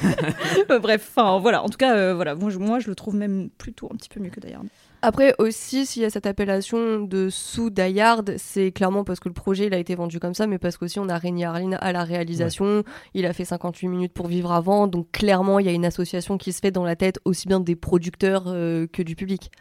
Euh, 0.70 0.80
Bref, 0.80 1.12
enfin 1.16 1.40
voilà. 1.40 1.64
En 1.64 1.70
tout 1.70 1.78
cas, 1.78 1.96
euh, 1.96 2.14
voilà, 2.14 2.36
moi 2.36 2.50
je, 2.50 2.58
moi 2.58 2.80
je 2.80 2.88
le 2.88 2.96
trouve 2.96 3.16
même 3.16 3.50
plutôt 3.58 3.88
un 3.92 3.96
petit 3.96 4.10
peu 4.10 4.20
mieux 4.20 4.30
que 4.30 4.40
Die 4.40 4.54
Hard. 4.54 4.68
Après 5.02 5.36
aussi, 5.38 5.86
s'il 5.86 6.02
y 6.02 6.06
a 6.06 6.10
cette 6.10 6.26
appellation 6.26 7.02
de 7.02 7.30
sous 7.30 7.70
Die 7.70 8.00
Hard, 8.00 8.34
c'est 8.38 8.72
clairement 8.72 9.04
parce 9.04 9.20
que 9.20 9.30
le 9.30 9.34
projet 9.34 9.68
il 9.68 9.74
a 9.74 9.78
été 9.78 9.94
vendu 9.96 10.20
comme 10.20 10.34
ça, 10.34 10.48
mais 10.48 10.58
parce 10.58 10.78
qu'aussi 10.78 11.00
on 11.00 11.08
a 11.10 11.18
Rémi 11.18 11.44
Harlin 11.44 11.74
à 11.80 11.92
la 11.92 12.04
réalisation. 12.04 12.84
Il 13.14 13.26
a 13.26 13.34
fait 13.34 13.46
58 13.46 13.88
minutes 13.88 14.14
pour 14.14 14.28
vivre 14.28 14.52
avant, 14.52 14.88
donc 14.88 15.12
clairement 15.12 15.60
il 15.60 15.66
y 15.66 15.70
a 15.70 15.74
une 15.74 15.86
association 15.86 16.38
qui 16.38 16.52
se 16.54 16.60
fait 16.60 16.72
dans 16.72 16.84
la 16.86 16.96
tête 16.96 17.20
aussi 17.26 17.48
bien 17.48 17.60
des 17.60 17.76
producteurs 17.76 18.46
euh, 18.48 18.88
que 18.92 19.04
du 19.04 19.16
public. 19.16 19.52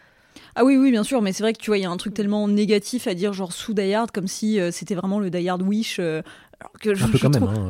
Ah 0.56 0.64
oui, 0.64 0.76
oui, 0.76 0.90
bien 0.92 1.02
sûr, 1.02 1.20
mais 1.20 1.32
c'est 1.32 1.42
vrai 1.42 1.52
que 1.52 1.58
tu 1.58 1.70
vois, 1.70 1.78
il 1.78 1.82
y 1.82 1.86
a 1.86 1.90
un 1.90 1.96
truc 1.96 2.14
tellement 2.14 2.46
négatif 2.48 3.06
à 3.08 3.14
dire, 3.14 3.32
genre 3.32 3.52
sous 3.52 3.74
Die 3.74 3.92
Hard, 3.92 4.10
comme 4.12 4.26
si 4.28 4.60
euh, 4.60 4.70
c'était 4.70 4.94
vraiment 4.94 5.18
le 5.20 5.30
Die 5.30 5.48
Hard 5.48 5.62
Wish. 5.62 5.98
euh, 6.00 6.22
alors 6.61 6.73
que 6.80 6.94
je, 6.94 7.04
Un 7.04 7.08
peu 7.08 7.18
je 7.18 7.23
quand 7.23 7.30
même. 7.30 7.42
trouve- 7.44 7.58
hein, 7.58 7.68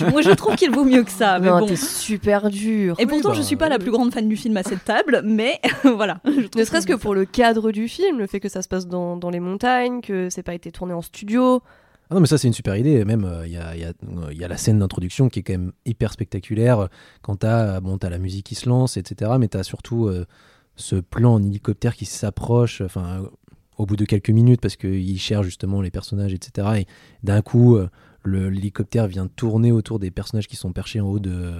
euh. 0.00 0.10
moi, 0.10 0.22
je 0.22 0.30
trouve 0.30 0.56
qu'il 0.56 0.70
vaut 0.70 0.84
mieux 0.84 1.02
que 1.04 1.10
ça. 1.10 1.38
Mais 1.38 1.48
non, 1.48 1.60
bon. 1.60 1.66
t'es 1.66 1.76
super 1.76 2.50
dur. 2.50 2.96
Et 2.98 3.06
pourtant, 3.06 3.30
bah, 3.30 3.34
je 3.34 3.42
suis 3.42 3.56
pas 3.56 3.68
la 3.68 3.78
plus 3.78 3.90
grande 3.90 4.12
fan 4.12 4.28
du 4.28 4.36
film 4.36 4.56
à 4.56 4.62
cette 4.62 4.84
table, 4.84 5.22
mais 5.24 5.60
voilà. 5.84 6.20
Ne 6.24 6.64
serait-ce 6.64 6.86
que 6.86 6.94
ça- 6.94 6.98
pour 6.98 7.14
le 7.14 7.24
cadre 7.24 7.70
du 7.72 7.88
film, 7.88 8.18
le 8.18 8.26
fait 8.26 8.40
que 8.40 8.48
ça 8.48 8.62
se 8.62 8.68
passe 8.68 8.86
dans, 8.86 9.16
dans 9.16 9.30
les 9.30 9.40
montagnes, 9.40 10.00
que 10.00 10.28
c'est 10.30 10.42
pas 10.42 10.54
été 10.54 10.70
tourné 10.72 10.92
en 10.94 11.02
studio. 11.02 11.62
Ah 12.08 12.14
non, 12.14 12.20
mais 12.20 12.26
ça, 12.28 12.38
c'est 12.38 12.46
une 12.46 12.54
super 12.54 12.76
idée. 12.76 13.04
Même, 13.04 13.24
euh, 13.24 13.46
il 13.46 13.52
y, 13.52 13.56
a, 13.56 13.74
il 13.74 13.80
y 13.80 13.84
a- 13.84 13.88
euh, 13.88 14.28
il 14.30 14.38
y 14.38 14.44
a 14.44 14.48
la 14.48 14.56
scène 14.56 14.78
d'introduction 14.78 15.28
qui 15.28 15.40
est 15.40 15.42
quand 15.42 15.54
même 15.54 15.72
hyper 15.84 16.12
spectaculaire. 16.12 16.78
euh, 16.80 16.86
Quand 17.22 17.36
t'as 17.36 17.80
bon, 17.80 17.98
t'as 17.98 18.10
la 18.10 18.18
musique 18.18 18.46
qui 18.46 18.54
se 18.54 18.68
lance, 18.68 18.96
etc. 18.96 19.32
Mais 19.40 19.48
t'as 19.48 19.64
surtout 19.64 20.06
euh, 20.06 20.24
ce 20.76 20.96
plan 20.96 21.34
en 21.34 21.42
hélicoptère 21.42 21.96
qui 21.96 22.04
s'approche, 22.04 22.80
enfin, 22.80 23.22
euh, 23.22 23.26
au 23.78 23.86
bout 23.86 23.96
de 23.96 24.04
quelques 24.04 24.30
minutes, 24.30 24.60
parce 24.60 24.76
qu'il 24.76 25.18
cherche 25.18 25.46
justement 25.46 25.80
les 25.82 25.90
personnages, 25.90 26.32
etc. 26.32 26.68
Et 26.82 26.86
d'un 27.24 27.42
coup, 27.42 27.76
euh, 27.76 27.88
l'hélicoptère 28.26 29.06
vient 29.06 29.26
tourner 29.26 29.72
autour 29.72 29.98
des 29.98 30.10
personnages 30.10 30.48
qui 30.48 30.56
sont 30.56 30.72
perchés 30.72 31.00
en 31.00 31.06
haut 31.06 31.18
de. 31.18 31.52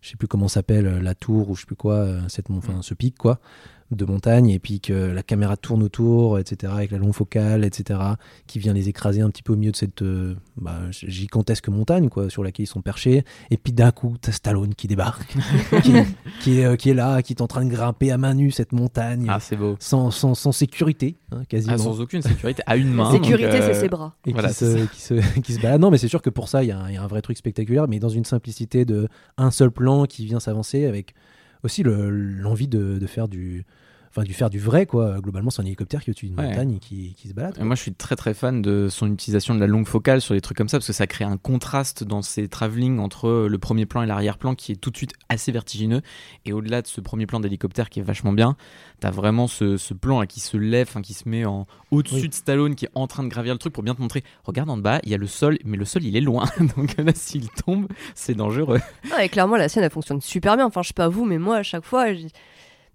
je 0.00 0.08
sais 0.08 0.16
plus 0.16 0.28
comment 0.28 0.48
s'appelle, 0.48 0.86
euh, 0.86 1.00
la 1.00 1.14
tour 1.14 1.50
ou 1.50 1.56
je 1.56 1.60
sais 1.60 1.66
plus 1.66 1.76
quoi, 1.76 1.94
euh, 1.94 2.20
cette, 2.28 2.50
enfin, 2.50 2.82
ce 2.82 2.94
pic, 2.94 3.16
quoi 3.16 3.40
de 3.90 4.04
montagne 4.04 4.48
et 4.50 4.58
puis 4.60 4.78
que 4.80 4.92
la 4.92 5.22
caméra 5.22 5.56
tourne 5.56 5.82
autour, 5.82 6.38
etc., 6.38 6.72
avec 6.76 6.90
la 6.92 6.98
longue 6.98 7.12
focale, 7.12 7.64
etc., 7.64 7.98
qui 8.46 8.58
vient 8.60 8.72
les 8.72 8.88
écraser 8.88 9.20
un 9.20 9.30
petit 9.30 9.42
peu 9.42 9.52
au 9.52 9.56
milieu 9.56 9.72
de 9.72 9.76
cette 9.76 10.02
euh, 10.02 10.34
bah, 10.56 10.78
gigantesque 10.92 11.68
montagne 11.68 12.08
quoi, 12.08 12.30
sur 12.30 12.44
laquelle 12.44 12.64
ils 12.64 12.68
sont 12.68 12.82
perchés. 12.82 13.24
Et 13.50 13.56
puis 13.56 13.72
d'un 13.72 13.90
coup, 13.90 14.14
t'as 14.20 14.32
Stallone 14.32 14.74
qui 14.74 14.86
débarque, 14.86 15.34
qui, 15.82 15.92
qui 16.40 16.60
est, 16.60 16.64
euh, 16.66 16.76
qui 16.76 16.90
est 16.90 16.94
là, 16.94 17.20
qui 17.22 17.32
est 17.32 17.42
en 17.42 17.46
train 17.48 17.64
de 17.64 17.70
grimper 17.70 18.10
à 18.12 18.18
main 18.18 18.34
nue 18.34 18.50
cette 18.52 18.72
montagne, 18.72 19.26
Ah, 19.28 19.40
c'est 19.40 19.56
beau. 19.56 19.76
sans, 19.80 20.10
sans, 20.10 20.34
sans 20.34 20.52
sécurité, 20.52 21.16
hein, 21.32 21.42
quasiment. 21.48 21.74
Ah, 21.74 21.78
sans 21.78 22.00
aucune 22.00 22.22
sécurité, 22.22 22.62
à 22.66 22.76
une 22.76 22.92
main. 22.92 23.10
sécurité, 23.10 23.46
euh, 23.60 23.72
c'est 23.72 23.80
ses 23.80 23.88
bras. 23.88 24.14
et 24.26 24.32
Voilà, 24.32 24.48
qui, 24.48 24.54
c'est 24.54 24.78
se, 24.78 24.86
qui, 24.92 25.00
se, 25.00 25.40
qui 25.40 25.52
se 25.54 25.60
balade. 25.60 25.80
Non, 25.80 25.90
mais 25.90 25.98
c'est 25.98 26.08
sûr 26.08 26.22
que 26.22 26.30
pour 26.30 26.48
ça, 26.48 26.62
il 26.62 26.68
y, 26.68 26.72
a 26.72 26.78
un- 26.78 26.88
il 26.88 26.94
y 26.94 26.96
a 26.96 27.02
un 27.02 27.06
vrai 27.08 27.22
truc 27.22 27.36
spectaculaire, 27.36 27.88
mais 27.88 27.98
dans 27.98 28.08
une 28.08 28.24
simplicité 28.24 28.84
de 28.84 29.08
un 29.36 29.50
seul 29.50 29.70
plan 29.72 30.04
qui 30.06 30.26
vient 30.26 30.38
s'avancer 30.40 30.84
avec 30.86 31.14
aussi 31.62 31.82
le- 31.82 32.08
l'envie 32.10 32.68
de, 32.68 32.98
de 32.98 33.06
faire 33.06 33.28
du, 33.28 33.64
enfin 34.10 34.22
du 34.24 34.34
faire 34.34 34.50
du 34.50 34.58
vrai 34.58 34.86
quoi. 34.86 35.20
Globalement, 35.20 35.50
c'est 35.50 35.62
un 35.62 35.64
hélicoptère 35.66 36.02
qui 36.02 36.10
est 36.10 36.12
au-dessus 36.12 36.26
d'une 36.26 36.38
Ouais. 36.38 36.48
montagne 36.48 36.74
et 36.74 36.78
qui, 36.78 37.14
qui 37.14 37.28
se 37.28 37.32
balade. 37.34 37.56
Et 37.60 37.64
moi, 37.64 37.76
je 37.76 37.82
suis 37.82 37.92
très 37.94 38.16
très 38.16 38.34
fan 38.34 38.60
de 38.62 38.88
son 38.90 39.10
utilisation 39.12 39.54
de 39.54 39.60
la 39.60 39.66
longue 39.66 39.86
focale 39.86 40.20
sur 40.20 40.34
des 40.34 40.40
trucs 40.40 40.56
comme 40.58 40.68
ça 40.68 40.78
parce 40.78 40.86
que 40.86 40.92
ça 40.92 41.06
crée 41.06 41.24
un 41.24 41.36
contraste 41.36 42.02
dans 42.04 42.22
ses 42.22 42.48
travelling 42.48 42.98
entre 42.98 43.46
le 43.48 43.58
premier 43.58 43.86
plan 43.86 44.02
et 44.02 44.06
l'arrière-plan 44.06 44.54
qui 44.54 44.72
est 44.72 44.76
tout 44.76 44.90
de 44.90 44.96
suite 44.96 45.12
assez 45.28 45.52
vertigineux. 45.52 46.02
Et 46.44 46.52
au-delà 46.52 46.82
de 46.82 46.86
ce 46.86 47.00
premier 47.00 47.26
plan 47.26 47.40
d'hélicoptère 47.40 47.88
qui 47.90 48.00
est 48.00 48.02
vachement 48.02 48.32
bien, 48.32 48.56
t'as 49.00 49.10
vraiment 49.10 49.46
ce, 49.46 49.76
ce 49.76 49.94
plan 49.94 50.20
là 50.20 50.26
qui 50.26 50.40
se 50.40 50.56
lève, 50.56 50.88
enfin, 50.90 51.02
qui 51.02 51.14
se 51.14 51.28
met 51.28 51.44
en 51.44 51.66
au-dessus 51.90 52.14
Oui. 52.22 52.28
de 52.28 52.34
Stallone 52.34 52.74
qui 52.74 52.86
est 52.86 52.90
en 52.94 53.06
train 53.06 53.22
de 53.22 53.28
gravir 53.28 53.52
le 53.52 53.58
truc 53.58 53.72
pour 53.72 53.82
bien 53.82 53.94
te 53.94 54.00
montrer. 54.00 54.24
Regarde 54.44 54.70
en 54.70 54.76
bas, 54.76 55.00
il 55.04 55.10
y 55.10 55.14
a 55.14 55.18
le 55.18 55.26
sol, 55.26 55.58
mais 55.64 55.76
le 55.76 55.84
sol 55.84 56.04
il 56.04 56.16
est 56.16 56.20
loin. 56.20 56.46
Donc 56.76 56.96
là, 56.98 57.12
s'il 57.14 57.48
tombe, 57.50 57.86
c'est 58.14 58.34
dangereux. 58.34 58.80
Ouais, 59.16 59.28
clairement, 59.28 59.56
la 59.56 59.68
scène, 59.68 59.84
elle 59.84 59.90
fonctionne 59.90 60.20
super 60.20 60.56
bien. 60.56 60.66
Enfin, 60.66 60.82
je 60.82 60.88
sais 60.88 60.94
pas 60.94 61.08
vous, 61.08 61.24
mais 61.24 61.38
moi, 61.38 61.56
à 61.56 61.62
chaque 61.62 61.84
fois, 61.84 62.06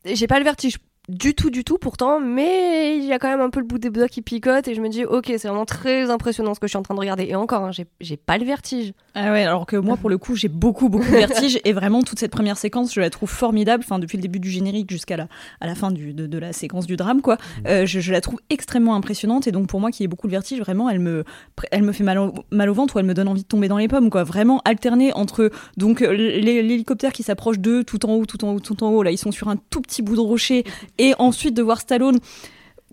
j'ai 0.05 0.27
pas 0.27 0.39
le 0.39 0.43
vertige 0.45 0.77
du 1.09 1.35
tout, 1.35 1.50
du 1.50 1.63
tout, 1.63 1.77
pourtant, 1.77 2.19
mais 2.19 2.97
il 2.97 3.03
y 3.05 3.13
a 3.13 3.19
quand 3.19 3.27
même 3.29 3.41
un 3.41 3.50
peu 3.50 3.59
le 3.59 3.65
bout 3.65 3.77
des 3.77 3.89
doigts 3.89 4.07
qui 4.07 4.21
picote 4.21 4.67
et 4.67 4.74
je 4.75 4.81
me 4.81 4.89
dis, 4.89 5.05
ok, 5.05 5.25
c'est 5.38 5.47
vraiment 5.47 5.65
très 5.65 6.09
impressionnant 6.09 6.53
ce 6.53 6.59
que 6.59 6.67
je 6.67 6.71
suis 6.71 6.77
en 6.77 6.83
train 6.83 6.95
de 6.95 7.00
regarder. 7.00 7.25
Et 7.25 7.35
encore, 7.35 7.63
hein, 7.63 7.71
j'ai- 7.71 8.17
pas 8.17 8.38
le 8.38 8.45
vertige. 8.45 8.93
Ah 9.13 9.31
ouais, 9.31 9.43
alors 9.43 9.65
que 9.65 9.75
moi, 9.77 9.97
pour 9.97 10.09
le 10.09 10.17
coup, 10.17 10.35
j'ai 10.35 10.47
beaucoup, 10.47 10.89
beaucoup 10.89 11.05
de 11.05 11.12
vertige. 11.17 11.59
et 11.63 11.74
vraiment, 11.74 12.01
toute 12.01 12.17
cette 12.19 12.31
première 12.31 12.57
séquence, 12.57 12.93
je 12.93 13.00
la 13.01 13.09
trouve 13.09 13.29
formidable. 13.29 13.83
Enfin, 13.85 14.00
depuis 14.00 14.17
le 14.17 14.21
début 14.21 14.39
du 14.39 14.50
générique 14.50 14.89
jusqu'à 14.89 15.15
la, 15.17 15.27
à 15.62 15.67
la 15.67 15.75
fin 15.75 15.91
du, 15.91 16.13
de, 16.13 16.25
de 16.27 16.38
la 16.38 16.53
séquence 16.53 16.85
du 16.88 16.95
drame, 16.97 17.21
quoi. 17.21 17.38
Euh, 17.67 17.85
je, 17.85 18.00
je 18.00 18.12
la 18.12 18.21
trouve 18.21 18.39
extrêmement 18.50 18.95
impressionnante. 18.95 19.47
Et 19.47 19.51
donc, 19.51 19.67
pour 19.67 19.79
moi, 19.79 19.91
qui 19.91 20.03
ai 20.03 20.07
beaucoup 20.07 20.27
de 20.27 20.31
vertige, 20.31 20.59
vraiment, 20.59 20.89
elle 20.89 21.00
me, 21.00 21.24
elle 21.71 21.83
me 21.83 21.91
fait 21.91 22.03
mal 22.03 22.17
au, 22.17 22.33
mal 22.51 22.69
au 22.69 22.74
ventre 22.74 22.95
ou 22.95 23.00
elle 23.00 23.05
me 23.05 23.13
donne 23.13 23.27
envie 23.27 23.43
de 23.43 23.47
tomber 23.47 23.67
dans 23.67 23.77
les 23.77 23.88
pommes, 23.88 24.09
quoi. 24.09 24.24
Vraiment 24.24 24.62
alterner 24.65 25.13
entre, 25.13 25.51
donc, 25.77 26.01
euh, 26.01 26.12
l'hé- 26.13 26.62
l'hélicoptère 26.63 27.13
qui 27.13 27.24
s'approche 27.24 27.59
d'eux 27.59 27.83
tout 27.83 28.05
en 28.05 28.13
haut, 28.15 28.25
tout 28.25 28.43
en 28.43 28.53
haut, 28.53 28.59
tout 28.59 28.83
en 28.83 28.89
haut. 28.89 29.03
Là, 29.03 29.12
ils 29.12 29.17
sont 29.17 29.31
sur 29.31 29.50
un 29.50 29.55
tout 29.69 29.81
petit 29.81 30.01
bout 30.01 30.15
de 30.15 30.21
rocher. 30.21 30.63
Et 30.97 31.13
ensuite, 31.17 31.53
de 31.53 31.61
voir 31.61 31.79
Stallone 31.79 32.19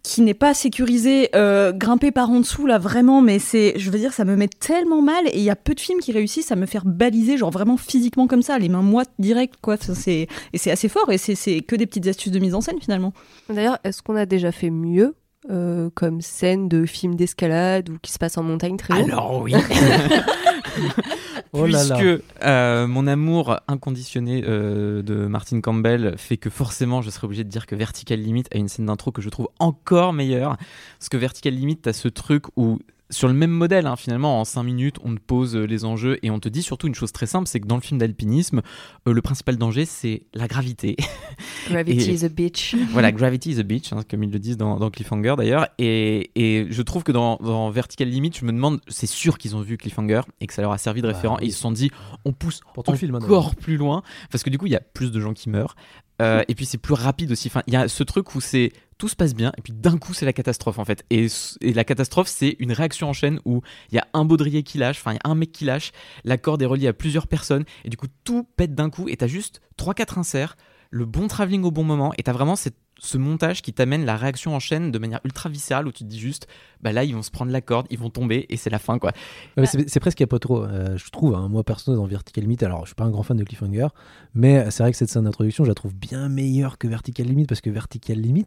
qui 0.03 0.21
n'est 0.23 0.35
pas 0.35 0.53
sécurisé, 0.53 1.31
euh, 1.35 1.73
grimper 1.73 2.11
par 2.11 2.29
en 2.31 2.41
dessous 2.41 2.67
là 2.67 2.79
vraiment, 2.79 3.23
mais 3.23 3.39
c'est, 3.39 3.79
je 3.79 3.91
veux 3.91 3.99
dire, 3.99 4.13
ça 4.13 4.25
me 4.25 4.35
met 4.35 4.49
tellement 4.49 5.01
mal 5.01 5.29
et 5.29 5.39
il 5.39 5.45
y 5.45 5.51
a 5.51 5.57
peu 5.57 5.75
de 5.75 5.81
films 5.81 6.01
qui 6.01 6.11
réussissent 6.11 6.51
à 6.51 6.57
me 6.57 6.67
faire 6.67 6.85
baliser, 6.85 7.37
genre 7.37 7.51
vraiment 7.51 7.77
physiquement 7.77 8.27
comme 8.27 8.43
ça, 8.43 8.59
les 8.59 8.69
mains 8.69 8.83
moites 8.83 9.13
direct 9.19 9.55
quoi. 9.63 9.77
C'est 9.77 10.27
et 10.53 10.59
c'est 10.59 10.73
assez 10.73 10.89
fort 10.89 11.13
et 11.13 11.19
c'est 11.19 11.37
c'est 11.37 11.61
que 11.61 11.77
des 11.77 11.87
petites 11.87 12.07
astuces 12.09 12.33
de 12.33 12.41
mise 12.41 12.55
en 12.55 12.61
scène 12.61 12.81
finalement. 12.81 13.13
D'ailleurs, 13.49 13.79
est-ce 13.85 14.03
qu'on 14.03 14.17
a 14.17 14.27
déjà 14.27 14.51
fait 14.51 14.71
mieux 14.71 15.15
euh, 15.51 15.89
comme 15.95 16.21
scène 16.21 16.69
de 16.69 16.85
film 16.85 17.15
d'escalade 17.15 17.89
ou 17.89 17.99
qui 18.03 18.11
se 18.13 18.19
passe 18.19 18.37
en 18.37 18.43
montagne 18.43 18.77
très 18.77 19.01
haut? 19.01 19.05
Alors 19.05 19.41
oui. 19.41 19.55
Oh. 21.55 21.65
Puisque 21.65 22.23
euh, 22.43 22.87
mon 22.87 23.07
amour 23.07 23.61
inconditionné 23.69 24.43
euh, 24.47 25.03
de 25.03 25.27
Martin 25.27 25.61
Campbell 25.61 26.15
fait 26.17 26.39
que 26.39 26.49
forcément 26.49 27.03
je 27.03 27.11
serais 27.11 27.27
obligé 27.27 27.45
de 27.45 27.51
dire 27.51 27.67
que 27.67 27.75
Vertical 27.75 28.19
Limit 28.19 28.45
a 28.55 28.57
une 28.57 28.69
scène 28.69 28.87
d'intro 28.87 29.13
que 29.13 29.21
je 29.21 29.29
trouve 29.29 29.51
encore 29.59 30.15
meilleure. 30.15 30.57
Parce 30.99 31.11
que 31.11 31.19
Vertical 31.19 31.53
Limit, 31.53 31.77
t'as 31.77 31.93
ce 31.93 32.09
truc 32.09 32.45
où 32.57 32.79
sur 33.13 33.29
le 33.29 33.35
même 33.35 33.51
modèle, 33.51 33.87
hein, 33.87 33.95
finalement, 33.95 34.41
en 34.41 34.45
5 34.45 34.63
minutes, 34.65 34.97
on 35.05 35.15
te 35.15 35.21
pose 35.21 35.55
euh, 35.55 35.65
les 35.65 35.85
enjeux 35.85 36.19
et 36.25 36.31
on 36.31 36.41
te 36.41 36.49
dit 36.49 36.63
surtout 36.63 36.89
une 36.89 36.95
chose 36.95 37.13
très 37.13 37.27
simple, 37.27 37.47
c'est 37.47 37.61
que 37.61 37.67
dans 37.69 37.77
le 37.77 37.81
film 37.83 37.99
d'alpinisme, 38.01 38.63
euh, 39.07 39.13
le 39.13 39.23
principal 39.23 39.57
danger, 39.57 39.85
c'est 39.85 40.23
la 40.35 40.49
gravité. 40.49 40.97
Gravity 41.69 42.11
Et- 42.11 42.15
is 42.15 42.25
a 42.25 42.29
bitch. 42.29 42.75
voilà, 42.91 43.13
Gravity 43.13 43.51
is 43.53 43.61
a 43.61 43.63
Beach, 43.63 43.93
hein, 43.93 44.01
comme 44.11 44.23
ils 44.25 44.31
le 44.31 44.39
disent 44.39 44.57
dans, 44.57 44.79
dans 44.79 44.91
Cliffhanger 44.91 45.35
d'ailleurs. 45.37 45.69
Et, 45.79 46.31
et 46.35 46.67
je 46.71 46.83
trouve 46.83 47.05
que 47.05 47.13
dans, 47.13 47.37
dans 47.37 47.71
Vertical 47.71 48.09
Limit, 48.09 48.33
je 48.39 48.45
me 48.45 48.53
demande, 48.53 48.81
c'est 48.89 49.07
sûr 49.07 49.39
qu'ils 49.39 49.55
ont 49.57 49.61
vu 49.61 49.77
Cliffhanger 49.77 50.23
et 50.41 50.47
que 50.47 50.55
ça 50.55 50.63
leur 50.63 50.73
a 50.73 50.79
servi 50.79 51.03
de 51.03 51.07
Bah 51.07 51.15
référent. 51.15 51.37
oui. 51.39 51.45
Et 51.45 51.49
ils 51.49 51.53
se 51.53 51.61
sont 51.61 51.73
dit, 51.73 51.91
on 52.25 52.33
pousse 52.33 52.61
Pour 52.75 52.83
tout 52.83 52.91
le 52.93 52.97
film, 52.97 53.15
hein, 53.15 53.21
encore 53.23 53.55
plus 53.55 53.77
loin. 53.77 54.03
Parce 54.31 54.43
que 54.43 54.51
du 54.51 54.59
coup, 54.59 54.67
il 54.67 54.73
y 54.73 54.77
a 54.77 54.81
plus 54.81 55.13
de 55.13 55.21
gens 55.21 55.33
qui 55.35 55.49
meurent. 55.51 55.77
Euh, 56.23 56.43
et 56.49 56.55
puis 56.55 56.67
c'est 56.67 56.79
plus 56.79 56.95
rapide 56.95 57.33
aussi. 57.33 57.49
Enfin, 57.49 57.63
il 57.67 57.73
y 57.75 57.77
a 57.77 57.89
ce 57.89 58.03
truc 58.03 58.35
où 58.35 58.41
c'est 58.41 58.73
tout 58.99 59.09
se 59.09 59.17
passe 59.17 59.35
bien 59.35 59.51
et 59.59 59.63
puis 59.63 59.73
d'un 59.73 59.99
coup 59.99 60.15
c'est 60.15 60.25
la 60.27 60.33
catastrophe 60.33 60.79
en 60.79 60.85
fait. 60.85 61.05
Et, 61.11 61.27
et 61.61 61.73
la 61.73 61.83
catastrophe 61.85 62.29
c'est 62.29 62.55
une 62.61 62.73
réaction 62.73 63.09
en 63.09 63.13
chaîne 63.13 63.41
où 63.45 63.61
il 63.91 63.97
y 63.97 63.99
a 63.99 64.07
un 64.15 64.25
baudrier 64.25 64.63
qui 64.63 64.79
lâche, 64.79 64.99
enfin 65.01 65.13
il 65.13 65.17
y 65.17 65.21
a 65.25 65.29
un 65.31 65.35
mec 65.35 65.51
qui 65.51 65.65
lâche, 65.65 65.91
la 66.25 66.39
corde 66.39 66.63
est 66.63 66.67
reliée 66.67 66.87
à 66.87 66.93
plusieurs 66.93 67.27
personnes 67.27 67.65
et 67.85 67.89
du 67.91 67.97
coup 67.97 68.07
tout 68.23 68.47
pète 68.57 68.75
d'un 68.77 68.91
coup 68.91 69.09
et 69.09 69.17
t'as 69.17 69.27
juste 69.27 69.61
3-4 69.77 70.19
inserts, 70.21 70.57
le 70.91 71.05
bon 71.05 71.27
travelling 71.27 71.65
au 71.65 71.73
bon 71.73 71.83
moment 71.83 72.13
et 72.17 72.23
t'as 72.23 72.33
vraiment 72.33 72.55
cette- 72.55 72.77
ce 73.05 73.19
montage 73.19 73.63
qui 73.63 73.73
t'amène 73.73 74.05
la 74.05 74.17
réaction 74.17 74.55
en 74.55 74.61
chaîne 74.61 74.93
de 74.93 74.99
manière 75.01 75.19
ultra 75.25 75.49
viscérale 75.49 75.89
où 75.89 75.93
tu 75.93 76.05
te 76.05 76.09
dis 76.09 76.21
juste 76.21 76.47
bah 76.83 76.93
là 76.93 77.03
ils 77.03 77.15
vont 77.17 77.23
se 77.23 77.33
prendre 77.33 77.51
la 77.51 77.61
corde, 77.61 77.87
ils 77.91 77.99
vont 77.99 78.11
tomber 78.11 78.47
et 78.49 78.57
c'est 78.57 78.71
la 78.71 78.79
fin 78.79 79.01
quoi. 79.01 79.11
Ouais, 79.57 79.65
mais 79.75 79.85
c'est 79.89 79.99
presque 79.99 80.17
qu'il 80.19 80.25
n'y 80.25 80.29
a 80.29 80.35
pas 80.35 80.39
trop. 80.39 80.63
euh, 80.65 80.97
je 80.97 81.11
trouve, 81.11 81.35
hein, 81.35 81.49
moi 81.49 81.65
perso, 81.65 81.97
dans 81.97 82.07
Vertical 82.07 82.45
Limit, 82.45 82.59
alors 82.63 82.83
je 82.83 82.87
suis 82.91 82.95
pas 82.95 83.03
un 83.05 83.11
grand 83.11 83.25
fan 83.25 83.37
de 83.37 83.43
Cliffhanger, 83.43 83.89
mais 84.35 84.71
c'est 84.71 84.85
vrai 84.85 84.93
que 84.93 84.97
cette 84.99 85.11
scène 85.11 85.25
d'introduction, 85.25 85.65
je 85.65 85.69
la 85.69 85.75
trouve 85.75 85.95
bien 85.95 86.29
meilleure 86.29 86.79
que 86.79 86.87
Vertical 86.87 87.27
Limit, 87.27 87.47
parce 87.47 87.61
que 87.61 87.71
Vertical 87.71 88.19
Limit, 88.19 88.47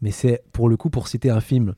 mais 0.00 0.10
c'est 0.12 0.42
pour 0.52 0.70
le 0.70 0.78
coup, 0.78 0.88
pour 0.88 1.06
citer 1.06 1.28
un 1.28 1.42
film 1.42 1.74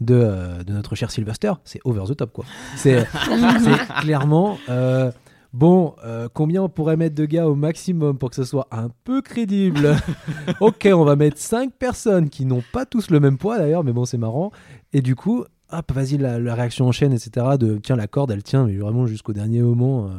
de, 0.00 0.14
euh, 0.14 0.62
de 0.62 0.72
notre 0.72 0.94
cher 0.94 1.10
Sylvester, 1.10 1.52
c'est 1.64 1.80
over 1.84 2.04
the 2.08 2.16
top, 2.16 2.32
quoi. 2.32 2.46
C'est 2.76 3.06
c'est 3.62 4.00
clairement. 4.00 4.58
euh, 4.70 5.10
Bon, 5.52 5.94
euh, 6.04 6.28
combien 6.32 6.62
on 6.62 6.68
pourrait 6.68 6.96
mettre 6.96 7.14
de 7.14 7.24
gars 7.24 7.48
au 7.48 7.54
maximum 7.54 8.18
pour 8.18 8.30
que 8.30 8.36
ce 8.36 8.44
soit 8.44 8.68
un 8.70 8.88
peu 9.04 9.22
crédible 9.22 9.96
Ok, 10.60 10.88
on 10.92 11.04
va 11.04 11.16
mettre 11.16 11.38
5 11.38 11.72
personnes 11.72 12.28
qui 12.28 12.44
n'ont 12.44 12.62
pas 12.72 12.84
tous 12.84 13.10
le 13.10 13.20
même 13.20 13.38
poids 13.38 13.58
d'ailleurs, 13.58 13.84
mais 13.84 13.92
bon, 13.92 14.04
c'est 14.04 14.18
marrant. 14.18 14.50
Et 14.92 15.02
du 15.02 15.14
coup, 15.14 15.44
hop, 15.70 15.92
vas-y, 15.92 16.18
la, 16.18 16.38
la 16.38 16.54
réaction 16.54 16.86
en 16.86 16.92
chaîne, 16.92 17.12
etc. 17.12 17.56
De 17.58 17.78
tiens, 17.78 17.96
la 17.96 18.06
corde, 18.06 18.30
elle 18.30 18.42
tient, 18.42 18.66
mais 18.66 18.76
vraiment 18.76 19.06
jusqu'au 19.06 19.32
dernier 19.32 19.62
moment, 19.62 20.06
euh, 20.06 20.10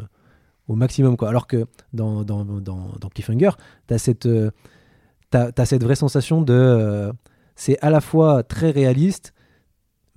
au 0.67 0.75
maximum, 0.75 1.17
quoi. 1.17 1.29
Alors 1.29 1.48
que 1.48 1.65
dans, 1.93 2.24
dans, 2.24 2.43
dans, 2.43 2.60
dans 3.00 3.10
Cliffhanger, 3.10 3.51
t'as 3.88 3.98
cette, 3.98 4.25
euh, 4.25 4.51
t'as, 5.29 5.51
t'as 5.51 5.65
cette 5.65 5.84
vraie 5.84 5.96
sensation 5.96 6.41
de. 6.41 7.12
c'est 7.55 7.77
à 7.81 7.89
la 7.89 8.01
fois 8.01 8.43
très 8.43 8.72
réaliste, 8.72 9.34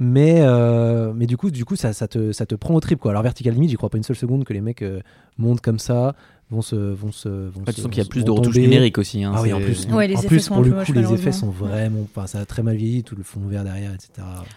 mais, 0.01 0.41
euh, 0.41 1.13
mais 1.15 1.27
du 1.27 1.37
coup, 1.37 1.51
du 1.51 1.67
coup 1.67 1.77
ça, 1.77 1.93
te, 1.93 2.33
ça 2.33 2.47
te 2.47 2.55
prend 2.55 2.75
au 2.75 2.81
trip, 2.81 2.99
quoi. 2.99 3.11
Alors, 3.11 3.23
Vertical 3.23 3.53
Limit, 3.53 3.69
j'y 3.69 3.77
crois 3.77 3.91
pas 3.91 3.99
une 3.99 4.03
seule 4.03 4.17
seconde 4.17 4.45
que 4.45 4.55
les 4.55 4.63
mecs 4.63 4.81
euh, 4.81 5.01
montent 5.37 5.61
comme 5.61 5.79
ça, 5.79 6.17
vont 6.51 6.63
se. 6.63 6.75
Vont 6.77 7.13
se 7.13 7.29
vont 7.29 7.61
Ouais, 7.61 7.73
se- 7.73 7.77
tu 7.77 7.81
sens 7.83 7.91
qu'il 7.91 8.03
y 8.03 8.07
a 8.07 8.09
plus 8.09 8.25
de 8.25 8.31
retouches 8.31 8.57
numériques 8.57 8.99
aussi. 8.99 9.23
hein, 9.25 9.33
Ah 9.35 9.43
oui, 9.43 9.53
en 9.53 9.61
plus, 9.61 9.87
Ouais, 9.93 10.09
les 10.09 10.17
en 10.17 10.19
effets 10.19 10.29
plus 10.29 10.41
sont 10.41 10.55
pour 10.55 10.65
le 10.65 10.85
coup, 10.85 10.93
les 10.93 11.13
effets 11.13 11.33
sont 11.33 11.51
vraiment. 11.51 12.01
Enfin, 12.03 12.27
ça 12.27 12.41
a 12.41 12.47
très 12.47 12.63
mal 12.63 12.77
vieilli, 12.77 13.03
tout 13.03 13.17
le 13.17 13.23
fond 13.23 13.41
vert 13.47 13.65
derrière, 13.65 13.93
etc. 13.95 14.11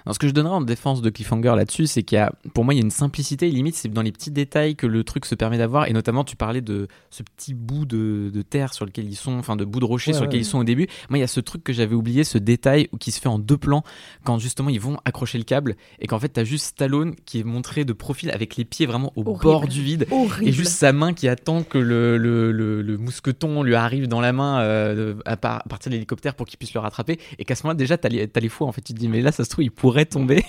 Alors, 0.06 0.14
ce 0.14 0.20
que 0.20 0.28
je 0.28 0.34
donnerais 0.34 0.56
en 0.56 0.62
défense 0.62 1.02
de 1.02 1.10
Cliffhanger 1.10 1.54
là-dessus, 1.56 1.88
c'est 1.88 2.04
qu'il 2.04 2.16
y 2.18 2.20
a, 2.20 2.32
pour 2.54 2.66
moi, 2.66 2.74
il 2.74 2.78
y 2.78 2.80
a 2.82 2.84
une 2.84 2.92
simplicité. 2.92 3.50
Limite, 3.50 3.76
c'est 3.76 3.90
dans 3.90 4.02
les 4.02 4.12
petits 4.12 4.32
détails 4.32 4.76
que 4.76 4.88
le 4.88 5.04
truc 5.04 5.26
se 5.26 5.36
permet 5.36 5.58
d'avoir. 5.58 5.88
Et 5.88 5.94
notamment, 5.94 6.24
tu 6.24 6.36
parlais 6.36 6.62
de 6.62 6.88
ce 7.10 7.24
petit 7.24 7.54
bout 7.54 7.86
de, 7.86 8.32
de 8.34 8.42
terre 8.42 8.74
sur 8.74 8.86
lequel 8.86 9.06
ils 9.06 9.16
sont, 9.16 9.34
enfin, 9.38 9.56
de 9.56 9.66
bout 9.66 9.80
de 9.80 9.86
rocher 9.86 10.12
Ouais, 10.12 10.18
sur 10.18 10.24
lequel 10.26 10.40
ouais. 10.40 10.46
ils 10.46 10.50
sont 10.50 10.60
au 10.60 10.64
début. 10.64 10.88
Moi, 11.10 11.18
il 11.20 11.22
y 11.22 11.26
a 11.26 11.28
ce 11.28 11.40
truc 11.40 11.64
que 11.64 11.74
j'avais 11.74 11.96
oublié, 11.96 12.24
ce 12.24 12.38
détail 12.38 12.88
qui 13.00 13.12
se 13.12 13.20
fait 13.22 13.30
en 13.30 13.40
deux 13.40 13.58
plans 13.58 13.84
quand 14.24 14.40
justement 14.40 14.70
ils 14.70 14.80
vont 14.80 14.98
accrocher 15.06 15.38
le 15.38 15.44
câble 15.44 15.76
et 16.00 16.08
qu'en 16.08 16.20
fait, 16.20 16.30
t'as 16.30 16.44
juste 16.44 16.66
Stallone 16.66 17.14
qui 17.26 17.40
est 17.40 17.44
montré 17.44 17.86
de 17.86 17.94
profil 17.94 18.32
avec 18.32 18.56
les 18.58 18.66
pieds 18.66 18.86
vraiment 18.86 19.12
au 19.16 19.22
Horrible. 19.22 19.44
bord 19.44 19.68
du 19.68 19.82
vide. 19.84 20.08
Horrible. 20.12 20.48
Et 20.50 20.52
juste 20.52 20.72
sa 20.74 20.92
main 20.94 21.14
qui 21.14 21.28
attend 21.28 21.64
que 21.64 21.78
le, 21.84 22.18
le, 22.18 22.52
le- 22.52 22.82
le 22.82 22.98
mousqueton 22.98 23.62
lui 23.64 23.76
arrive 23.76 24.08
dans 24.08 24.22
la 24.22 24.34
main 24.34 24.62
euh, 24.62 25.16
à, 25.26 25.38
par- 25.38 25.58
à 25.58 25.70
partir 25.70 25.90
de 25.90 25.96
l'hélicoptère 25.96 26.36
pour 26.36 26.46
qu'il 26.48 26.58
puisse 26.58 26.74
le 26.74 26.80
rattraper. 26.80 27.20
Et 27.38 27.46
qu'à 27.46 27.56
ce 27.56 27.64
moment-là, 27.64 27.76
déjà, 27.78 27.98
t'as 27.98 28.10
les, 28.10 28.28
t'as 28.28 28.40
les 28.40 28.50
fois. 28.50 28.68
En 28.68 28.72
fait, 28.72 28.82
tu 28.82 28.94
te 28.94 29.00
dis, 29.00 29.08
mais 29.08 29.22
là, 29.22 29.32
ça 29.32 29.44
se 29.44 29.50
trouve, 29.50 29.64
il 29.66 29.72
pourrait 29.72 30.06
tomber. 30.06 30.44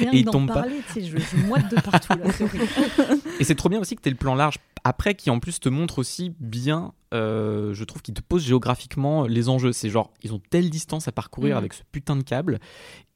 Rien 0.00 0.10
et 0.12 0.16
il 0.18 0.24
tombe 0.24 0.48
pas. 0.48 0.54
parler, 0.54 0.76
je, 0.96 1.00
je 1.02 1.36
moite 1.46 1.70
de 1.70 1.76
partout 1.80 2.12
là. 2.18 2.24
Et 3.38 3.44
c'est 3.44 3.54
trop 3.54 3.68
bien 3.68 3.78
aussi 3.80 3.96
que 3.96 4.02
tu 4.02 4.10
le 4.10 4.16
plan 4.16 4.34
large 4.34 4.56
après 4.84 5.14
qui 5.14 5.30
en 5.30 5.38
plus 5.40 5.60
te 5.60 5.68
montre 5.68 5.98
aussi 5.98 6.32
bien, 6.40 6.92
euh, 7.12 7.74
je 7.74 7.84
trouve, 7.84 8.02
qu'il 8.02 8.14
te 8.14 8.20
pose 8.22 8.44
géographiquement 8.44 9.26
les 9.26 9.48
enjeux. 9.48 9.72
C'est 9.72 9.90
genre, 9.90 10.12
ils 10.22 10.32
ont 10.34 10.40
telle 10.50 10.70
distance 10.70 11.08
à 11.08 11.12
parcourir 11.12 11.56
Mhm. 11.56 11.58
avec 11.58 11.72
ce 11.74 11.82
putain 11.92 12.16
de 12.16 12.22
câble. 12.22 12.58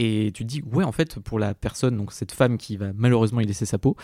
Et 0.01 0.33
tu 0.35 0.43
te 0.45 0.49
dis, 0.49 0.63
ouais, 0.73 0.83
en 0.85 0.91
fait, 0.93 1.19
pour 1.21 1.39
la 1.39 1.55
personne, 1.55 1.97
donc 1.97 2.13
cette 2.13 2.33
femme 2.33 2.59
qui 2.59 2.77
va 2.77 2.87
malheureusement 2.97 3.41
y 3.41 3.47
laisser 3.47 3.65
sa 3.67 3.79
peau, 3.79 3.97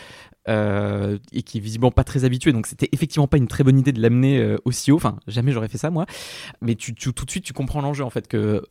euh, 0.48 1.18
et 1.32 1.42
qui 1.42 1.58
est 1.58 1.60
visiblement 1.60 1.90
pas 1.90 2.04
très 2.04 2.24
habituée, 2.24 2.52
donc 2.52 2.66
c'était 2.66 2.88
effectivement 2.92 3.26
pas 3.26 3.36
une 3.36 3.48
très 3.48 3.64
bonne 3.64 3.78
idée 3.78 3.92
de 3.92 4.00
l'amener 4.00 4.38
euh, 4.38 4.56
aussi 4.64 4.92
haut. 4.92 4.96
Enfin, 4.96 5.18
jamais 5.26 5.52
j'aurais 5.52 5.68
fait 5.68 5.78
ça 5.78 5.90
moi. 5.90 6.06
Mais 6.60 6.74
tu, 6.76 6.94
tu- 6.94 7.12
tout 7.12 7.24
de 7.24 7.30
suite, 7.30 7.44
tu 7.44 7.52
comprends 7.52 7.80
l'enjeu 7.80 8.04
en 8.04 8.10
fait, 8.10 8.28
que 8.28 8.62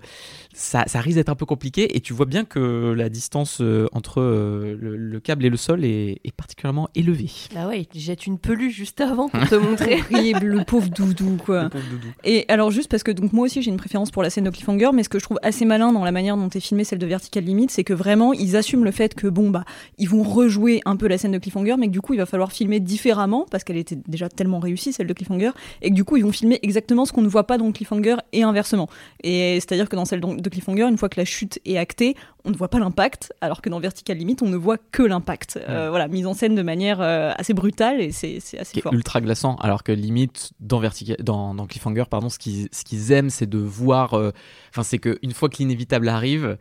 ça, 0.54 0.84
ça 0.88 1.02
risque 1.02 1.18
d'être 1.18 1.30
un 1.30 1.36
peu 1.36 1.46
compliqué. 1.46 1.96
Et 1.96 2.00
tu 2.02 2.14
vois 2.14 2.26
bien 2.26 2.46
que 2.46 2.94
la 2.96 3.10
distance 3.10 3.60
euh, 3.62 3.88
entre 3.92 4.22
euh, 4.22 4.78
le, 4.80 4.96
le 4.96 5.20
câble 5.20 5.46
et 5.46 5.50
le 5.50 5.58
sol 5.58 5.84
est, 5.84 6.20
est 6.24 6.32
particulièrement 6.32 6.90
élevée. 6.96 7.30
Bah 7.54 7.68
ouais, 7.68 7.82
il 7.82 7.86
te 7.88 7.98
jette 7.98 8.26
une 8.26 8.40
peluche 8.40 8.74
juste 8.76 9.02
avant 9.02 9.28
pour 9.30 9.48
te 9.48 9.56
montrer. 9.56 9.98
Le 10.40 10.64
pauvre 10.64 10.90
doudou 11.13 11.38
quoi. 11.44 11.63
Le 11.63 11.70
pauvre 11.70 11.84
doudou. 11.89 12.08
Et 12.24 12.46
alors 12.48 12.72
juste 12.72 12.89
parce 12.89 13.04
que 13.04 13.12
donc 13.12 13.34
moi 13.34 13.46
aussi 13.46 13.62
j'ai 13.62 13.72
une 13.72 13.78
préférence 13.78 14.12
pour 14.12 14.24
la 14.24 14.30
scène 14.30 14.44
de 14.44 14.50
Cliffhanger, 14.50 14.89
mais 14.94 15.04
ce 15.04 15.10
que 15.10 15.20
je 15.20 15.24
trouve 15.24 15.39
assez 15.42 15.66
malin 15.66 15.92
dans 15.92 16.04
la 16.04 16.12
manière 16.12 16.38
dont 16.38 16.50
est 16.50 16.60
filmée 16.60 16.84
celle 16.84 17.00
de 17.00 17.06
Vertical 17.06 17.44
Limit, 17.44 17.68
c'est 17.70 17.84
que 17.84 17.94
vraiment 17.94 18.34
ils 18.34 18.56
assument 18.56 18.84
le 18.84 18.92
fait 18.92 19.16
que 19.16 19.28
bon 19.28 19.50
bah 19.50 19.66
ils 19.98 20.10
vont 20.10 20.24
rejouer 20.24 20.82
un 20.86 20.96
peu 20.96 21.08
la 21.08 21.18
scène 21.18 21.32
de 21.32 21.38
Cliffhanger, 21.38 21.75
mais 21.78 21.88
que 21.88 21.92
du 21.92 22.01
coup 22.01 22.13
il 22.13 22.18
va 22.18 22.25
falloir 22.25 22.51
filmer 22.51 22.80
différemment 22.80 23.46
parce 23.50 23.63
qu'elle 23.63 23.78
était 23.78 23.98
déjà 24.08 24.30
tellement 24.30 24.60
réussie 24.60 24.94
celle 24.94 25.08
de 25.08 25.13
Cliffhanger, 25.13 25.51
et 25.82 25.89
que 25.89 25.96
du 25.96 26.04
coup 26.04 26.18
ils 26.18 26.24
vont 26.24 26.32
filmer 26.32 26.60
exactement 26.62 27.06
ce 27.06 27.12
qu'on 27.12 27.22
ne 27.22 27.28
voit 27.28 27.46
pas 27.46 27.58
dans 27.58 27.72
Cliffhanger 27.72 28.16
et 28.34 28.44
inversement. 28.44 28.89
Et 29.24 29.56
c'est-à-dire 29.56 29.89
que 29.89 29.96
dans 29.96 30.06
celle 30.06 30.22
de 30.22 30.50
Cliffhanger, 30.50 30.84
une 30.84 30.98
fois 30.98 31.10
que 31.10 31.20
la 31.20 31.25
chute 31.25 31.60
est 31.66 31.78
actée, 31.78 32.16
on 32.46 32.51
ne 32.51 32.55
voit 32.55 32.69
pas 32.69 32.79
l'impact, 32.79 33.34
alors 33.41 33.62
que 33.62 33.69
dans 33.69 33.79
Vertical 33.79 34.17
Limit, 34.17 34.38
on 34.41 34.48
ne 34.48 34.55
voit 34.55 34.77
que 34.77 35.03
l'impact. 35.03 35.60
Euh, 35.67 35.89
voilà, 35.89 36.08
mise 36.08 36.25
en 36.25 36.34
scène 36.34 36.55
de 36.55 36.62
manière 36.62 37.01
euh, 37.01 37.31
assez 37.38 37.53
brutale 37.53 38.00
et 38.00 38.12
c'est 38.12 38.39
c'est 38.39 38.58
assez 38.58 38.74
qui 38.74 38.79
est 38.79 38.81
fort. 38.81 38.93
ultra 38.93 39.19
glaçant 39.22 39.55
alors 39.58 39.84
que 39.84 39.91
limite 39.91 40.51
dans 40.60 40.79
Vertica- 40.81 41.22
dans, 41.22 41.53
dans 41.53 41.67
Cliffhanger 41.67 42.05
pardon 42.10 42.29
ce 42.29 42.39
qu'ils 42.39 42.69
ce 42.72 42.84
qu'ils 42.86 43.12
aiment 43.12 43.29
c'est 43.29 43.46
de 43.50 43.58
voir 43.58 44.13
euh, 44.13 44.31
enfin 44.69 44.84
c'est 44.84 45.00
que 45.00 45.19
une 45.22 45.34
fois 45.34 45.50
que 45.50 45.58
l'inévitable 45.58 46.08
arrive 46.08 46.46
c'est 46.46 46.58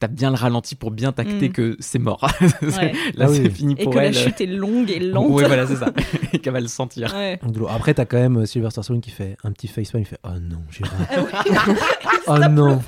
t'as 0.00 0.08
bien 0.08 0.30
le 0.30 0.36
ralenti 0.36 0.74
pour 0.74 0.90
bien 0.90 1.12
tacter 1.12 1.48
Mm. 1.48 1.52
que 1.52 1.76
c'est 1.78 1.98
mort 2.00 2.28
Ouais. 2.62 2.92
là 3.14 3.26
Ah 3.26 3.30
oui. 3.30 3.40
c'est 3.42 3.50
fini 3.50 3.74
Et 3.78 3.84
pour 3.84 3.92
que 3.92 3.98
la 3.98 4.06
elle 4.06 4.14
chute 4.14 4.40
est 4.40 4.46
longue 4.46 4.90
et 4.90 4.98
lente. 4.98 5.30
ouais 5.30 5.46
voilà 5.46 5.66
c'est 5.66 5.76
ça 5.76 5.92
et 6.32 6.38
qu'elle 6.40 6.52
va 6.52 6.60
le 6.60 6.66
sentir 6.68 7.14
Ouais. 7.14 7.38
Après, 7.68 7.94
t'as 7.94 8.04
quand 8.04 8.18
même 8.18 8.38
euh, 8.38 8.46
Sylvester 8.46 8.82
Stallone 8.82 9.00
qui 9.00 9.10
fait 9.10 9.36
un 9.44 9.52
petit 9.52 9.68
facepalm, 9.68 10.02
il 10.02 10.06
fait 10.06 10.18
Oh 10.24 10.38
non, 10.40 10.58
j'ai 10.70 10.84
Ah 11.10 11.22
oui. 11.46 11.54
Oh 12.26 12.38
non, 12.50 12.82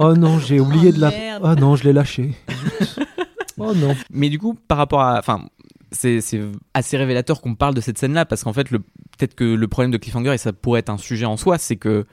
oh 0.00 0.14
non, 0.14 0.38
j'ai 0.38 0.60
oublié 0.60 0.90
Oh, 0.90 0.96
de 0.96 1.00
la. 1.00 1.10
merde. 1.10 1.42
Oh 1.44 1.54
non, 1.60 1.76
je 1.76 1.84
l'ai 1.84 1.92
lâché. 1.92 2.30
oh 3.58 3.72
non. 3.74 3.94
mais 4.10 4.28
du 4.28 4.38
coup 4.38 4.54
par 4.68 4.78
rapport 4.78 5.00
à 5.00 5.18
enfin 5.18 5.46
c'est 5.92 6.20
c'est 6.20 6.40
assez 6.74 6.96
révélateur 6.96 7.40
qu'on 7.40 7.54
parle 7.54 7.74
de 7.74 7.80
cette 7.80 7.98
scène 7.98 8.14
là 8.14 8.24
parce 8.24 8.42
qu'en 8.44 8.52
fait 8.52 8.70
le 8.70 8.78
peut-être 8.80 9.34
que 9.34 9.44
le 9.44 9.68
problème 9.68 9.90
de 9.92 9.96
Cliffhanger 9.96 10.34
et 10.34 10.38
ça 10.38 10.52
pourrait 10.52 10.80
être 10.80 10.90
un 10.90 10.98
sujet 10.98 11.24
en 11.24 11.36
soi 11.36 11.58
c'est 11.58 11.76
que 11.76 12.04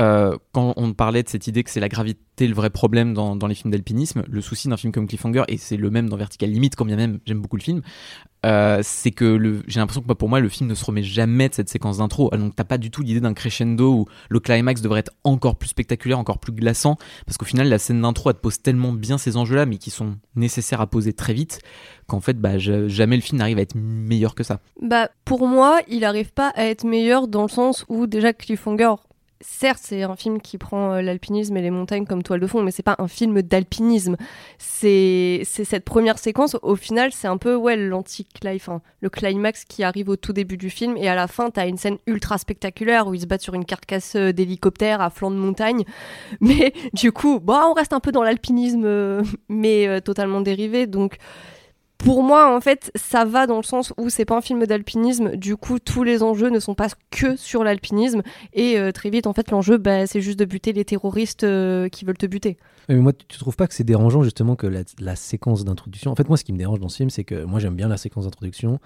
euh, 0.00 0.36
quand 0.52 0.74
on 0.76 0.94
parlait 0.94 1.22
de 1.22 1.28
cette 1.28 1.46
idée 1.46 1.62
que 1.62 1.70
c'est 1.70 1.80
la 1.80 1.88
gravité 1.88 2.32
le 2.46 2.54
vrai 2.54 2.70
problème 2.70 3.14
dans, 3.14 3.46
les 3.46 3.54
films 3.54 3.70
d'alpinisme, 3.70 4.24
le 4.28 4.40
souci 4.40 4.68
d'un 4.68 4.76
film 4.76 4.92
comme 4.92 5.06
Cliffhanger, 5.06 5.44
et 5.48 5.58
c'est 5.58 5.76
le 5.76 5.90
même 5.90 6.08
dans 6.08 6.16
Vertical 6.16 6.50
Limit, 6.50 6.70
quand 6.70 6.84
bien 6.84 6.96
même 6.96 7.20
j'aime 7.26 7.40
beaucoup 7.40 7.56
le 7.56 7.62
film, 7.62 7.82
euh, 8.44 8.80
c'est 8.82 9.10
que 9.12 9.62
j'ai 9.68 9.78
l'impression 9.78 10.02
que 10.02 10.06
bah, 10.06 10.14
pour 10.14 10.28
moi 10.28 10.40
le 10.40 10.48
film 10.48 10.68
ne 10.68 10.74
se 10.74 10.84
remet 10.84 11.02
jamais 11.02 11.48
de 11.48 11.54
cette 11.54 11.68
séquence 11.68 11.98
d'intro. 11.98 12.30
Ah, 12.32 12.36
Donc 12.38 12.56
t'as 12.56 12.64
pas 12.64 12.78
du 12.78 12.90
tout 12.90 13.02
l'idée 13.02 13.20
d'un 13.20 13.34
crescendo 13.34 13.92
où 13.92 14.06
le 14.28 14.40
climax 14.40 14.80
devrait 14.80 15.00
être 15.00 15.12
encore 15.24 15.56
plus 15.56 15.68
spectaculaire, 15.68 16.18
encore 16.18 16.38
plus 16.38 16.52
glaçant, 16.52 16.96
parce 17.26 17.38
qu'au 17.38 17.44
final 17.44 17.68
la 17.68 17.78
scène 17.78 18.00
d'intro 18.00 18.30
elle 18.30 18.36
te 18.36 18.40
pose 18.40 18.60
tellement 18.60 18.92
bien 18.92 19.18
ces 19.18 19.36
enjeux-là, 19.36 19.66
mais 19.66 19.78
qui 19.78 19.90
sont 19.90 20.16
nécessaires 20.34 20.80
à 20.80 20.86
poser 20.88 21.12
très 21.12 21.34
vite, 21.34 21.60
qu'en 22.06 22.20
fait 22.20 22.40
bah, 22.40 22.58
ja- 22.58 22.88
jamais 22.88 23.16
le 23.16 23.22
film 23.22 23.38
n'arrive 23.38 23.58
à 23.58 23.62
être 23.62 23.76
meilleur 23.76 24.34
que 24.34 24.42
ça. 24.42 24.60
Bah, 24.80 25.10
pour 25.24 25.46
moi, 25.46 25.80
il 25.88 26.04
arrive 26.04 26.32
pas 26.32 26.48
à 26.56 26.64
être 26.64 26.84
meilleur 26.84 27.28
dans 27.28 27.42
le 27.42 27.48
sens 27.48 27.84
où 27.88 28.06
déjà 28.06 28.32
Cliffhanger, 28.32 28.94
certes, 29.42 29.80
c'est 29.82 30.02
un 30.02 30.16
film 30.16 30.40
qui 30.40 30.58
prend 30.58 30.92
euh, 30.92 31.02
l'alpinisme 31.02 31.56
et 31.56 31.62
les 31.62 31.70
montagnes 31.70 32.06
comme 32.06 32.22
toile 32.22 32.40
de 32.40 32.46
fond, 32.46 32.62
mais 32.62 32.70
c'est 32.70 32.82
pas 32.82 32.96
un 32.98 33.08
film 33.08 33.42
d'alpinisme. 33.42 34.16
C'est 34.58 35.42
cette 35.44 35.84
première 35.84 36.18
séquence. 36.18 36.56
Au 36.62 36.76
final, 36.76 37.12
c'est 37.12 37.28
un 37.28 37.36
peu 37.36 37.54
ouais 37.54 37.76
l'anti 37.76 38.26
enfin, 38.46 38.80
le 39.00 39.10
climax 39.10 39.64
qui 39.64 39.82
arrive 39.82 40.08
au 40.08 40.16
tout 40.16 40.32
début 40.32 40.56
du 40.56 40.70
film 40.70 40.96
et 40.96 41.08
à 41.08 41.14
la 41.14 41.26
fin, 41.26 41.50
t'as 41.50 41.66
une 41.66 41.76
scène 41.76 41.98
ultra 42.06 42.38
spectaculaire 42.38 43.06
où 43.06 43.14
ils 43.14 43.20
se 43.20 43.26
battent 43.26 43.42
sur 43.42 43.54
une 43.54 43.64
carcasse 43.64 44.16
euh, 44.16 44.32
d'hélicoptère 44.32 45.00
à 45.00 45.10
flanc 45.10 45.30
de 45.30 45.36
montagne. 45.36 45.84
Mais 46.40 46.72
du 46.92 47.12
coup, 47.12 47.40
bah, 47.40 47.64
on 47.68 47.74
reste 47.74 47.92
un 47.92 48.00
peu 48.00 48.12
dans 48.12 48.22
l'alpinisme, 48.22 48.84
euh, 48.84 49.22
mais 49.48 50.00
totalement 50.00 50.40
dérivé. 50.40 50.86
Donc 50.86 51.18
pour 52.04 52.22
moi, 52.22 52.54
en 52.54 52.60
fait, 52.60 52.90
ça 52.94 53.24
va 53.24 53.46
dans 53.46 53.56
le 53.56 53.62
sens 53.62 53.92
où 53.96 54.08
c'est 54.08 54.24
pas 54.24 54.36
un 54.36 54.40
film 54.40 54.66
d'alpinisme. 54.66 55.36
Du 55.36 55.56
coup, 55.56 55.78
tous 55.78 56.02
les 56.02 56.22
enjeux 56.22 56.50
ne 56.50 56.58
sont 56.58 56.74
pas 56.74 56.88
que 57.10 57.36
sur 57.36 57.64
l'alpinisme. 57.64 58.22
Et 58.52 58.78
euh, 58.78 58.92
très 58.92 59.10
vite, 59.10 59.26
en 59.26 59.32
fait, 59.32 59.50
l'enjeu, 59.50 59.78
bah, 59.78 60.06
c'est 60.06 60.20
juste 60.20 60.38
de 60.38 60.44
buter 60.44 60.72
les 60.72 60.84
terroristes 60.84 61.44
euh, 61.44 61.88
qui 61.88 62.04
veulent 62.04 62.18
te 62.18 62.26
buter. 62.26 62.56
Mais 62.88 62.96
moi, 62.96 63.12
tu 63.12 63.26
tu 63.26 63.38
trouves 63.38 63.56
pas 63.56 63.66
que 63.66 63.74
c'est 63.74 63.84
dérangeant 63.84 64.22
justement 64.22 64.56
que 64.56 64.66
la, 64.66 65.16
séquence 65.16 65.64
d'introduction? 65.64 66.10
En 66.10 66.16
fait, 66.16 66.28
moi, 66.28 66.36
ce 66.36 66.44
qui 66.44 66.52
me 66.52 66.58
dérange 66.58 66.80
dans 66.80 66.88
ce 66.88 66.96
film, 66.96 67.10
c'est 67.10 67.24
que 67.24 67.44
moi, 67.44 67.60
j'aime 67.60 67.76
bien 67.76 67.88
la 67.88 67.96
séquence 67.96 68.24
d'introduction. 68.24 68.80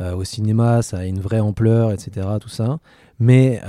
Euh, 0.00 0.14
au 0.14 0.24
cinéma, 0.24 0.82
ça 0.82 0.98
a 0.98 1.04
une 1.04 1.20
vraie 1.20 1.40
ampleur, 1.40 1.92
etc. 1.92 2.26
Tout 2.40 2.48
ça. 2.48 2.78
Mais 3.18 3.60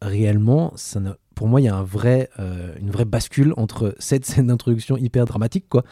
réellement, 0.00 0.72
ça 0.76 1.00
pour 1.34 1.48
moi, 1.48 1.60
il 1.60 1.64
y 1.64 1.68
a 1.68 1.74
une 1.74 2.90
vraie 2.90 3.04
bascule 3.04 3.54
entre 3.56 3.94
cette 3.98 4.24
scène 4.24 4.46
d'introduction 4.46 4.96
hyper 4.96 5.24
dramatique, 5.24 5.66
quoi. 5.68 5.84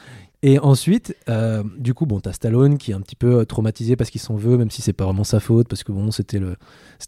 Et 0.44 0.58
ensuite, 0.58 1.16
euh, 1.28 1.62
du 1.78 1.94
coup, 1.94 2.04
bon, 2.04 2.18
t'as 2.18 2.32
Stallone 2.32 2.76
qui 2.76 2.90
est 2.90 2.94
un 2.94 3.00
petit 3.00 3.14
peu 3.14 3.38
euh, 3.38 3.44
traumatisé 3.44 3.94
parce 3.94 4.10
qu'il 4.10 4.20
s'en 4.20 4.34
veut, 4.34 4.56
même 4.56 4.72
si 4.72 4.82
c'est 4.82 4.92
pas 4.92 5.04
vraiment 5.04 5.22
sa 5.22 5.38
faute, 5.38 5.68
parce 5.68 5.84
que 5.84 5.92
bon, 5.92 6.10
c'était 6.10 6.40
le, 6.40 6.56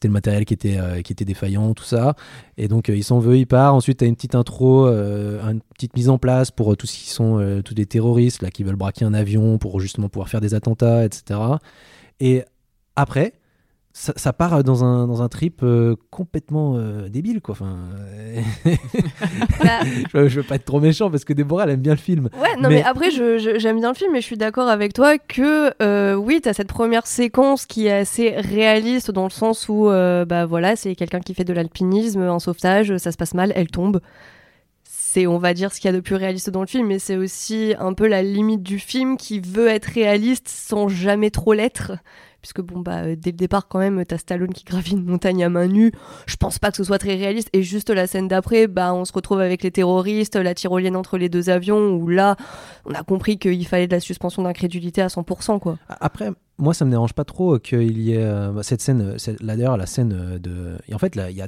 le 0.05 0.11
matériel 0.11 0.45
qui 0.45 0.55
était, 0.55 0.79
euh, 0.79 1.03
qui 1.03 1.13
était 1.13 1.25
défaillant, 1.25 1.75
tout 1.75 1.83
ça. 1.83 2.15
Et 2.59 2.69
donc, 2.69 2.89
il 2.89 3.03
s'en 3.03 3.19
veut, 3.19 3.37
il 3.37 3.47
part. 3.47 3.75
Ensuite, 3.75 3.99
t'as 3.99 4.07
une 4.07 4.15
petite 4.15 4.37
intro, 4.37 4.87
une 4.87 5.61
petite 5.75 5.97
mise 5.97 6.11
en 6.11 6.19
place 6.19 6.53
pour 6.53 6.77
tous 6.77 6.87
ceux 6.87 6.99
qui 6.99 7.11
sont 7.11 7.63
tous 7.65 7.75
des 7.75 7.87
terroristes 7.87 8.41
là 8.41 8.51
qui 8.51 8.63
veulent 8.63 8.77
braquer 8.77 9.05
un 9.05 9.15
avion 9.15 9.59
pour 9.59 9.81
justement 9.81 10.09
pouvoir 10.09 10.29
faire 10.29 10.41
des 10.41 10.55
attentats, 10.55 11.05
etc. 11.05 11.41
Et 12.21 12.45
après, 12.95 13.33
ça, 13.97 14.13
ça 14.17 14.33
part 14.33 14.65
dans 14.65 14.83
un, 14.83 15.07
dans 15.07 15.23
un 15.23 15.29
trip 15.29 15.61
euh, 15.63 15.95
complètement 16.11 16.75
euh, 16.77 17.09
débile, 17.09 17.41
quoi. 17.41 17.53
Enfin, 17.53 17.77
euh, 18.09 18.41
Bah, 19.63 19.79
je, 20.13 20.29
je 20.29 20.41
veux 20.41 20.47
pas 20.47 20.57
être 20.57 20.65
trop 20.65 20.81
méchant 20.81 21.11
parce 21.11 21.25
que 21.25 21.33
Déborah, 21.33 21.63
elle 21.65 21.71
aime 21.71 21.81
bien 21.81 21.93
le 21.93 21.99
film. 21.99 22.29
Ouais, 22.43 22.57
non, 22.57 22.69
mais, 22.69 22.77
Mais- 22.77 22.83
après, 22.83 23.11
j'aime 23.13 23.79
bien 23.79 23.91
le 23.91 23.95
film, 23.95 24.11
mais 24.13 24.21
je 24.21 24.27
suis 24.27 24.37
d'accord 24.37 24.69
avec 24.69 24.95
toi 24.95 25.17
que 25.19 25.73
euh, 25.81 26.15
oui, 26.17 26.41
t'as 26.43 26.53
cette 26.55 26.73
première 26.73 27.07
séquence 27.07 27.67
qui 27.67 27.87
est 27.87 27.93
assez 27.93 28.31
réaliste 28.31 29.13
dans 29.13 29.25
le 29.25 29.31
sens 29.31 29.69
où, 29.69 29.85
bah 29.87 30.45
voilà, 30.45 30.75
c'est 30.75 30.97
quelqu'un 30.97 31.21
qui 31.21 31.33
fait 31.33 31.45
de 31.45 31.53
l'alpinisme, 31.53 32.21
un 32.23 32.41
sauvetage, 32.41 32.97
ça 32.97 33.13
se 33.13 33.17
passe 33.17 33.35
mal, 33.35 33.53
elle 33.55 33.69
tombe. 33.69 34.01
C'est, 35.15 35.29
on 35.29 35.39
va 35.39 35.55
dire, 35.55 35.73
ce 35.73 35.79
qu'il 35.79 35.89
y 35.89 35.95
a 35.95 35.97
de 35.97 36.01
plus 36.01 36.17
réaliste 36.17 36.51
dans 36.51 36.61
le 36.61 36.67
film, 36.67 36.89
mais 36.89 36.99
c'est 36.99 37.17
aussi 37.17 37.73
un 37.79 37.93
peu 37.93 38.09
la 38.09 38.21
limite 38.25 38.65
du 38.65 38.81
film 38.81 39.17
qui 39.17 39.39
veut 39.39 39.69
être 39.69 39.85
réaliste 39.85 40.49
sans 40.49 40.89
jamais 40.89 41.31
trop 41.31 41.53
l'être. 41.53 41.93
Puisque, 42.43 42.61
bon, 42.61 42.81
bah, 42.81 43.05
euh, 43.05 43.15
dès 43.17 43.31
le 43.31 43.37
départ, 43.37 43.69
quand 43.69 43.79
même, 43.79 44.05
t'as 44.05 44.19
Stallone 44.19 44.53
qui 44.53 44.65
gravit 44.65 44.91
une 44.91 45.05
montagne 45.05 45.45
à 45.45 45.49
main 45.49 45.69
nue. 45.69 45.93
Je 46.27 46.35
pense 46.35 46.59
pas 46.59 46.71
que 46.73 46.77
ce 46.77 46.83
soit 46.83 46.99
très 46.99 47.15
réaliste. 47.15 47.49
Et 47.53 47.63
juste 47.63 47.91
la 47.91 48.09
scène 48.09 48.27
d'après, 48.27 48.67
bah, 48.67 48.93
on 48.93 49.05
se 49.05 49.13
retrouve 49.13 49.39
avec 49.41 49.63
les 49.63 49.71
terroristes, 49.71 50.35
la 50.35 50.53
tyrolienne 50.53 50.97
entre 50.97 51.17
les 51.17 51.29
deux 51.29 51.49
avions, 51.49 51.93
où 51.95 52.09
là, 52.09 52.35
on 52.85 52.93
a 52.93 53.05
compris 53.05 53.39
qu'il 53.39 53.65
fallait 53.69 53.87
de 53.87 53.95
la 53.95 54.01
suspension 54.01 54.43
d'incrédulité 54.43 55.01
à 55.01 55.07
100%, 55.09 55.59
quoi. 55.61 55.79
Après, 56.01 56.33
moi, 56.59 56.75
ça 56.75 56.85
me 56.85 56.91
dérange 56.91 57.13
pas 57.13 57.25
trop 57.25 57.59
qu'il 57.61 57.99
y 58.01 58.13
ait 58.15 58.17
euh, 58.19 58.63
cette 58.63 58.81
scène. 58.83 59.17
cette- 59.19 59.41
Là, 59.43 59.57
d'ailleurs, 59.57 59.77
la 59.77 59.87
scène 59.87 60.13
euh, 60.13 60.39
de. 60.41 60.77
Et 60.89 60.95
en 60.95 60.99
fait, 60.99 61.15
là, 61.15 61.31
il 61.31 61.37
y 61.37 61.41
a, 61.43 61.47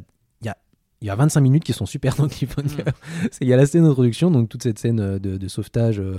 il 1.02 1.06
y, 1.06 1.10
a, 1.10 1.12
il 1.12 1.16
y 1.16 1.18
a 1.18 1.22
25 1.22 1.40
minutes 1.40 1.64
qui 1.64 1.72
sont 1.72 1.86
super 1.86 2.14
dans 2.16 2.28
Cliffhanger. 2.28 2.84
C'est- 3.30 3.42
Il 3.44 3.48
y 3.48 3.52
a 3.52 3.56
la 3.56 3.66
scène 3.66 3.84
d'introduction, 3.84 4.30
donc 4.30 4.48
toute 4.48 4.62
cette 4.62 4.78
scène 4.78 5.00
euh, 5.00 5.18
de, 5.18 5.36
de 5.36 5.48
sauvetage 5.48 6.00
euh, 6.00 6.18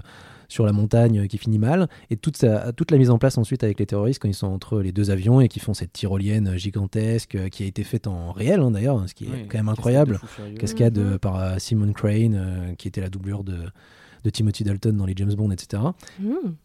sur 0.49 0.65
la 0.65 0.71
montagne 0.71 1.19
euh, 1.19 1.27
qui 1.27 1.37
finit 1.37 1.59
mal, 1.59 1.87
et 2.09 2.15
toute, 2.17 2.37
sa- 2.37 2.71
toute 2.73 2.91
la 2.91 2.97
mise 2.97 3.09
en 3.09 3.17
place 3.17 3.37
ensuite 3.37 3.63
avec 3.63 3.79
les 3.79 3.85
terroristes 3.85 4.21
quand 4.21 4.29
ils 4.29 4.33
sont 4.33 4.47
entre 4.47 4.79
les 4.81 4.91
deux 4.91 5.09
avions 5.11 5.41
et 5.41 5.47
qui 5.49 5.59
font 5.59 5.73
cette 5.73 5.91
tyrolienne 5.93 6.55
gigantesque 6.57 7.35
euh, 7.35 7.49
qui 7.49 7.63
a 7.63 7.65
été 7.65 7.83
faite 7.83 8.07
en 8.07 8.31
réel, 8.31 8.59
hein, 8.61 8.71
d'ailleurs, 8.71 9.03
ce 9.09 9.13
qui 9.13 9.25
est 9.25 9.27
Oui, 9.27 9.33
quand 9.49 9.57
même 9.57 9.65
cascade 9.65 9.69
incroyable. 9.69 10.19
Cascade 10.59 10.97
Mhm. 10.97 11.05
euh, 11.13 11.17
par 11.17 11.59
Simon 11.59 11.91
Crane, 11.93 12.75
qui 12.77 12.87
était 12.87 13.01
la 13.01 13.09
doublure 13.09 13.43
de, 13.43 13.57
de 14.23 14.29
Timothy 14.29 14.63
Dalton 14.63 14.95
dans 14.97 15.05
les 15.05 15.13
James 15.15 15.33
Bond, 15.33 15.51
etc. 15.51 15.83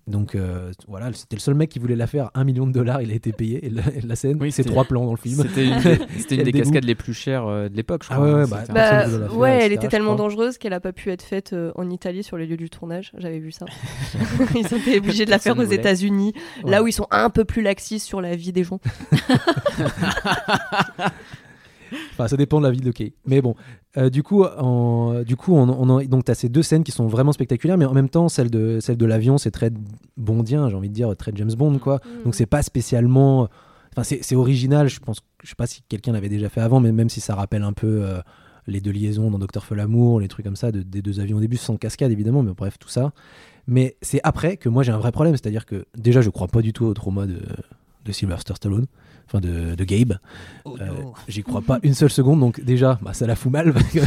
Donc 0.06 0.34
euh, 0.34 0.70
voilà, 0.88 1.12
c'était 1.12 1.36
le 1.36 1.40
seul 1.40 1.54
mec 1.54 1.70
qui 1.70 1.78
voulait 1.78 1.96
la 1.96 2.06
faire. 2.06 2.30
Un 2.34 2.44
million 2.44 2.66
de 2.66 2.72
dollars, 2.72 3.02
il 3.02 3.10
a 3.10 3.14
été 3.14 3.32
payé. 3.32 3.64
Et 3.66 3.70
la, 3.70 3.82
et 3.94 4.00
la 4.00 4.16
scène, 4.16 4.38
Oui, 4.40 4.52
c'est 4.52 4.64
trois 4.64 4.84
plans 4.84 5.04
dans 5.04 5.12
le 5.12 5.16
film. 5.16 5.42
C'était 5.42 5.66
une, 5.66 5.78
des- 5.82 5.98
c'était 6.18 6.34
une 6.34 6.40
Elle 6.40 6.46
des 6.46 6.52
déboule. 6.52 6.62
cascades 6.62 6.84
les 6.84 6.94
plus 6.94 7.14
chères 7.14 7.46
euh, 7.46 7.68
de 7.68 7.76
l'époque, 7.76 8.02
je 8.04 8.08
Ah 8.10 8.14
crois. 8.14 8.26
ouais, 8.26 8.34
ouais, 8.34 8.42
hein. 8.42 8.46
bah, 8.50 8.64
Bah, 8.68 9.08
faire, 9.08 9.36
ouais, 9.36 9.58
elle 9.62 9.72
était 9.72 9.88
tellement 9.88 10.14
dangereuse 10.14 10.58
qu'elle 10.58 10.72
a 10.72 10.80
pas 10.80 10.92
pu 10.92 11.10
être 11.10 11.22
faite 11.22 11.52
euh, 11.52 11.72
en 11.76 11.88
Italie 11.90 12.22
sur 12.22 12.36
les 12.36 12.46
lieux 12.46 12.56
du 12.56 12.70
tournage. 12.70 13.12
J'avais 13.18 13.38
vu 13.38 13.52
ça. 13.52 13.66
Ils 14.54 14.66
ont 14.74 14.78
été 14.78 14.98
obligés 14.98 15.24
de 15.24 15.30
la 15.30 15.38
faire 15.38 15.58
aux. 15.58 15.62
États-Unis, 15.62 16.32
Ouais. 16.64 16.70
là 16.70 16.82
où 16.82 16.88
ils 16.88 16.92
sont 16.92 17.06
un 17.10 17.30
peu 17.30 17.44
plus 17.44 17.62
laxistes 17.62 18.06
sur 18.06 18.20
la 18.20 18.36
vie 18.36 18.52
des 18.52 18.64
gens. 18.64 18.78
Enfin, 22.12 22.28
ça 22.28 22.37
dépend 22.37 22.59
de 22.61 22.64
la 22.66 22.70
ville 22.70 22.83
de 22.83 22.90
Kay. 22.90 23.12
Mais 23.26 23.40
bon, 23.42 23.55
euh, 23.96 24.11
du 24.11 24.22
coup, 24.22 24.44
en, 24.44 25.22
du 25.22 25.37
coup, 25.37 25.55
on, 25.55 25.68
on 25.68 25.88
en- 25.88 26.02
donc 26.05 26.24
t'as 26.24 26.35
ces 26.35 26.48
deux 26.48 26.62
scènes 26.62 26.85
qui 26.85 26.92
sont 26.92 27.07
vraiment 27.07 27.33
spectaculaires, 27.33 27.78
mais 27.78 27.85
en 27.85 27.92
même 27.94 28.09
temps, 28.09 28.28
celle 28.28 28.50
de 28.50 28.78
celle 28.81 28.96
de 28.96 29.07
l'avion, 29.07 29.38
c'est 29.38 29.50
très 29.50 29.70
bondien, 30.16 30.68
j'ai 30.68 30.76
envie 30.76 30.88
de 30.88 30.94
dire, 30.94 31.14
très 31.16 31.33
James 31.35 31.52
Bond, 31.57 31.78
quoi. 31.78 32.00
Donc 32.24 32.35
c'est 32.35 32.46
pas 32.46 32.62
spécialement. 32.62 33.48
Enfin, 33.92 34.02
c'est 34.05 34.20
c'est 34.22 34.35
original. 34.37 34.88
Je 34.88 35.00
pense. 35.00 35.20
Je 35.42 35.48
sais 35.48 35.55
pas 35.55 35.66
si 35.66 35.83
quelqu'un 35.88 36.12
l'avait 36.12 36.28
déjà 36.28 36.48
fait 36.48 36.61
avant, 36.61 36.81
mais 36.81 36.92
même 36.92 37.09
si 37.09 37.20
ça 37.20 37.35
rappelle 37.35 37.62
un 37.62 37.72
peu 37.72 38.02
euh, 38.02 38.20
les 38.66 38.81
deux 38.81 38.92
liaisons 38.92 39.31
dans 39.31 39.38
Docteur 39.38 39.64
Folamour, 39.64 40.20
les 40.20 40.28
trucs 40.28 40.44
comme 40.46 40.57
ça, 40.57 40.70
de- 40.72 40.83
des 40.83 41.02
deux 41.02 41.20
avions 41.20 41.37
au 41.38 41.40
début, 41.40 41.57
sans 41.57 41.76
cascade 41.76 42.11
évidemment, 42.12 42.42
mais 42.42 42.52
bref, 42.57 42.78
tout 42.78 42.88
ça. 42.88 43.12
Mais 43.66 43.96
c'est 44.02 44.20
après 44.24 44.57
que 44.57 44.68
moi 44.68 44.83
j'ai 44.83 44.92
un 44.92 44.98
vrai 44.98 45.12
problème, 45.12 45.35
c'est-à-dire 45.35 45.66
que 45.66 45.85
déjà 45.96 46.20
je 46.20 46.31
crois 46.31 46.48
pas 46.48 46.62
du 46.62 46.72
tout 46.72 46.85
au 46.85 46.94
trauma 46.94 47.26
de, 47.26 47.38
de 48.05 48.12
Sylvester 48.12 48.55
Stallone, 48.57 48.87
enfin 49.32 49.40
de, 49.40 49.74
de 49.74 49.84
Gabe. 49.84 50.18
Oh 50.64 50.76
Euh, 50.80 50.88
J'y 51.28 51.42
crois 51.42 51.62
pas 51.62 51.78
une 51.82 51.94
seule 51.94 52.10
seconde, 52.10 52.40
donc 52.40 52.62
déjà, 52.62 52.98
bah, 53.02 53.14
ça 53.14 53.26
la 53.26 53.34
fout 53.34 53.50
mal. 53.50 53.72
parce 53.74 53.86
que 53.86 54.00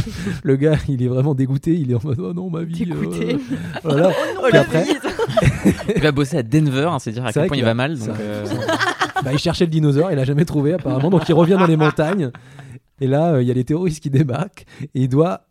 le 0.44 0.56
gars, 0.56 0.76
il 0.88 1.02
est 1.02 1.08
vraiment 1.08 1.34
dégoûté. 1.34 1.74
Il 1.74 1.90
est 1.90 1.94
en 1.94 2.00
mode, 2.04 2.20
oh 2.20 2.32
non, 2.32 2.48
ma 2.48 2.62
vie. 2.62 2.84
Dégoûté. 2.86 3.34
euh, 3.34 3.38
voilà. 3.82 4.12
Puis 4.48 4.58
après, 4.58 4.86
Il 5.96 6.02
va 6.02 6.12
bosser 6.12 6.38
à 6.38 6.42
Denver, 6.42 6.88
hein, 6.90 6.98
c'est 6.98 7.12
dire 7.12 7.24
à 7.26 7.32
quel 7.32 7.48
point 7.48 7.56
il 7.56 7.64
va 7.64 7.74
mal. 7.74 7.98
Donc, 7.98 8.08
euh, 8.20 8.44
bah, 9.24 9.32
il 9.32 9.38
cherchait 9.38 9.64
le 9.64 9.70
dinosaure, 9.70 10.12
il 10.12 10.18
a 10.18 10.24
jamais 10.24 10.44
trouvé 10.44 10.74
apparemment, 10.74 11.10
donc 11.10 11.28
il 11.28 11.32
revient 11.34 11.56
dans 11.58 11.66
les 11.66 11.76
montagnes. 11.76 12.30
Et 13.00 13.06
là, 13.06 13.34
euh, 13.34 13.42
il 13.42 13.48
y 13.48 13.50
a 13.50 13.54
les 13.54 13.64
terroristes 13.64 14.02
qui 14.02 14.10
débarquent 14.10 14.64
et 14.94 15.02
il 15.02 15.08
doit 15.08 15.42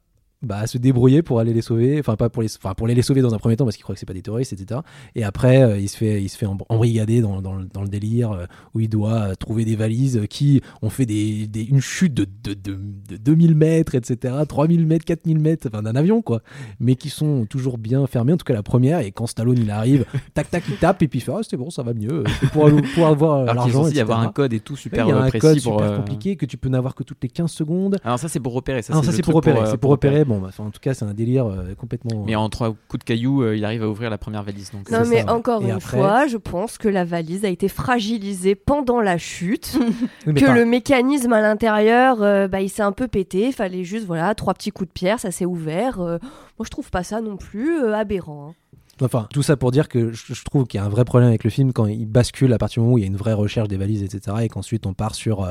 bah, 0.45 0.59
à 0.59 0.67
se 0.67 0.77
débrouiller 0.77 1.21
pour 1.21 1.39
aller 1.39 1.53
les 1.53 1.61
sauver. 1.61 1.99
Enfin, 1.99 2.15
pas 2.15 2.29
pour 2.29 2.41
les, 2.41 2.49
enfin, 2.57 2.73
pour 2.73 2.87
les, 2.87 2.95
les 2.95 3.01
sauver 3.01 3.21
dans 3.21 3.33
un 3.33 3.37
premier 3.37 3.55
temps 3.57 3.65
parce 3.65 3.75
qu'il 3.75 3.83
croit 3.83 3.95
que 3.95 3.99
c'est 3.99 4.05
pas 4.05 4.13
des 4.13 4.21
terroristes, 4.21 4.53
etc. 4.53 4.79
Et 5.15 5.23
après, 5.23 5.61
euh, 5.63 5.77
il 5.79 5.89
se 5.89 5.97
fait, 5.97 6.21
il 6.21 6.29
se 6.29 6.37
fait 6.37 6.45
embr- 6.45 6.65
embrigader 6.69 7.21
dans, 7.21 7.41
dans, 7.41 7.55
le- 7.55 7.65
dans 7.65 7.81
le 7.81 7.87
délire 7.89 8.31
euh, 8.31 8.45
où 8.73 8.79
il 8.79 8.89
doit 8.89 9.13
euh, 9.13 9.35
trouver 9.35 9.65
des 9.65 9.75
valises 9.75 10.21
qui 10.29 10.61
ont 10.81 10.89
fait 10.89 11.05
des, 11.05 11.47
des- 11.47 11.63
une 11.63 11.81
chute 11.81 12.13
de, 12.13 12.25
de, 12.43 12.53
de, 12.53 12.77
de 13.09 13.17
2000 13.17 13.55
mètres, 13.55 13.95
etc. 13.95 14.33
3000 14.47 14.85
mètres, 14.85 15.05
4000 15.05 15.39
mètres, 15.39 15.67
enfin 15.71 15.81
d'un 15.83 15.95
avion, 15.95 16.21
quoi. 16.21 16.41
Mais 16.79 16.95
qui 16.95 17.09
sont 17.09 17.45
toujours 17.45 17.77
bien 17.77 18.05
fermés, 18.07 18.33
en 18.33 18.37
tout 18.37 18.45
cas 18.45 18.53
la 18.53 18.63
première. 18.63 18.99
Et 18.99 19.11
quand 19.11 19.27
Stallone 19.27 19.57
il 19.59 19.71
arrive, 19.71 20.05
tac 20.33 20.49
tac, 20.49 20.63
il 20.69 20.77
tape 20.77 21.01
et 21.01 21.07
puis 21.07 21.19
il 21.19 21.21
fait 21.21 21.31
Ah, 21.35 21.41
c'est 21.47 21.57
bon, 21.57 21.69
ça 21.69 21.83
va 21.83 21.93
mieux. 21.93 22.23
Pour, 22.53 22.69
pour 22.93 23.07
avoir 23.07 23.43
l'argent. 23.45 23.83
censé 23.83 23.95
y 23.95 23.99
avoir 23.99 24.19
un 24.19 24.31
code 24.31 24.53
et 24.53 24.59
tout 24.59 24.75
super 24.75 25.07
il 25.07 25.13
euh, 25.13 25.21
un 25.21 25.29
code 25.31 25.61
pour. 25.61 25.79
super 25.79 25.95
compliqué 25.97 26.35
que 26.35 26.45
tu 26.45 26.57
peux 26.57 26.69
n'avoir 26.69 26.95
que 26.95 27.03
toutes 27.03 27.21
les 27.23 27.29
15 27.29 27.51
secondes. 27.51 27.97
Alors 28.03 28.19
ça 28.19 28.27
c'est 28.27 28.39
pour 28.39 28.53
repérer. 28.53 28.81
Ça, 28.81 28.93
Ah 28.93 28.97
non, 28.97 29.03
ça 29.03 29.11
le 29.11 29.15
c'est 29.17 29.23
pour 29.23 29.35
repérer. 29.35 29.59
c'est 29.67 29.77
pour 29.77 29.91
repérer. 29.91 30.25
Bon, 30.25 30.34
bah, 30.39 30.47
enfin, 30.49 30.63
en 30.65 30.71
tout 30.71 30.79
cas, 30.79 30.93
c'est 30.93 31.05
un 31.05 31.13
délire 31.13 31.45
euh, 31.47 31.73
complètement. 31.75 32.23
Mais 32.25 32.35
en 32.35 32.49
trois 32.49 32.69
coups 32.87 32.99
de 32.99 33.03
caillou, 33.03 33.41
euh, 33.43 33.55
il 33.55 33.63
arrive 33.65 33.83
à 33.83 33.89
ouvrir 33.89 34.09
la 34.09 34.17
première 34.17 34.43
valise. 34.43 34.71
Donc 34.71 34.89
Non 34.91 35.03
mais 35.07 35.23
ça, 35.23 35.33
encore 35.33 35.61
une 35.61 35.71
après- 35.71 35.97
fois, 35.97 36.27
je 36.27 36.37
pense 36.37 36.77
que 36.77 36.87
la 36.87 37.03
valise 37.05 37.45
a 37.45 37.49
été 37.49 37.67
fragilisée 37.67 38.55
pendant 38.55 39.01
la 39.01 39.17
chute, 39.17 39.77
Oui, 40.27 40.33
que 40.33 40.45
le 40.51 40.65
mécanisme 40.65 41.33
à 41.33 41.41
l'intérieur, 41.41 42.21
euh, 42.21 42.47
bah, 42.47 42.61
il 42.61 42.69
s'est 42.69 42.83
un 42.83 42.91
peu 42.91 43.07
pété. 43.07 43.47
Il 43.47 43.53
fallait 43.53 43.83
juste 43.83 44.05
voilà 44.05 44.33
trois 44.35 44.53
petits 44.53 44.71
coups 44.71 44.87
de 44.89 44.93
pierre, 44.93 45.19
ça 45.19 45.31
s'est 45.31 45.45
ouvert. 45.45 45.99
Euh, 46.01 46.17
moi 46.57 46.65
je 46.65 46.69
trouve 46.69 46.89
pas 46.91 47.03
ça 47.03 47.21
non 47.21 47.37
plus 47.37 47.77
euh, 47.83 47.93
aberrant. 47.95 48.49
hein. 48.49 48.53
Enfin, 49.01 49.27
tout 49.33 49.43
ça 49.43 49.57
pour 49.57 49.71
dire 49.71 49.89
que 49.89 50.13
je, 50.13 50.33
je 50.33 50.43
trouve 50.45 50.65
qu'il 50.67 50.79
y 50.79 50.81
a 50.81 50.85
un 50.85 50.89
vrai 50.89 51.03
problème 51.03 51.27
avec 51.27 51.43
le 51.43 51.49
film 51.49 51.73
quand 51.73 51.85
il 51.85 52.05
bascule 52.05 52.53
à 52.53 52.57
partir 52.57 52.81
du 52.81 52.85
moment 52.85 52.93
où 52.95 52.97
il 52.97 53.01
y 53.01 53.03
a 53.03 53.07
une 53.07 53.17
vraie 53.17 53.33
recherche 53.33 53.67
des 53.67 53.75
valises, 53.75 54.03
etc. 54.03 54.37
Et 54.43 54.47
qu'ensuite 54.47 54.85
on 54.85 54.93
part 54.93 55.15
sur 55.15 55.43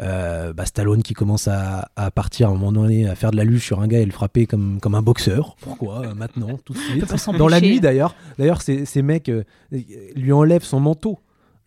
euh, 0.00 0.52
bah, 0.52 0.66
Stallone 0.66 1.02
qui 1.02 1.14
commence 1.14 1.48
à, 1.48 1.90
à 1.96 2.10
partir 2.10 2.48
à 2.48 2.50
un 2.50 2.54
moment 2.54 2.72
donné 2.72 3.06
à 3.06 3.14
faire 3.14 3.30
de 3.30 3.36
la 3.36 3.44
luge 3.44 3.64
sur 3.64 3.80
un 3.80 3.86
gars 3.86 4.00
et 4.00 4.04
le 4.04 4.12
frapper 4.12 4.46
comme, 4.46 4.80
comme 4.80 4.94
un 4.94 5.02
boxeur. 5.02 5.56
Pourquoi 5.60 6.06
euh, 6.06 6.14
maintenant, 6.14 6.58
tout 6.64 6.72
de 6.72 6.78
suite. 7.06 7.36
Dans 7.36 7.48
la 7.48 7.60
nuit 7.60 7.80
d'ailleurs. 7.80 8.14
D'ailleurs, 8.38 8.62
ces, 8.62 8.84
ces 8.84 9.02
mecs 9.02 9.28
euh, 9.28 9.44
lui 9.70 10.32
enlèvent 10.32 10.64
son 10.64 10.80
manteau 10.80 11.18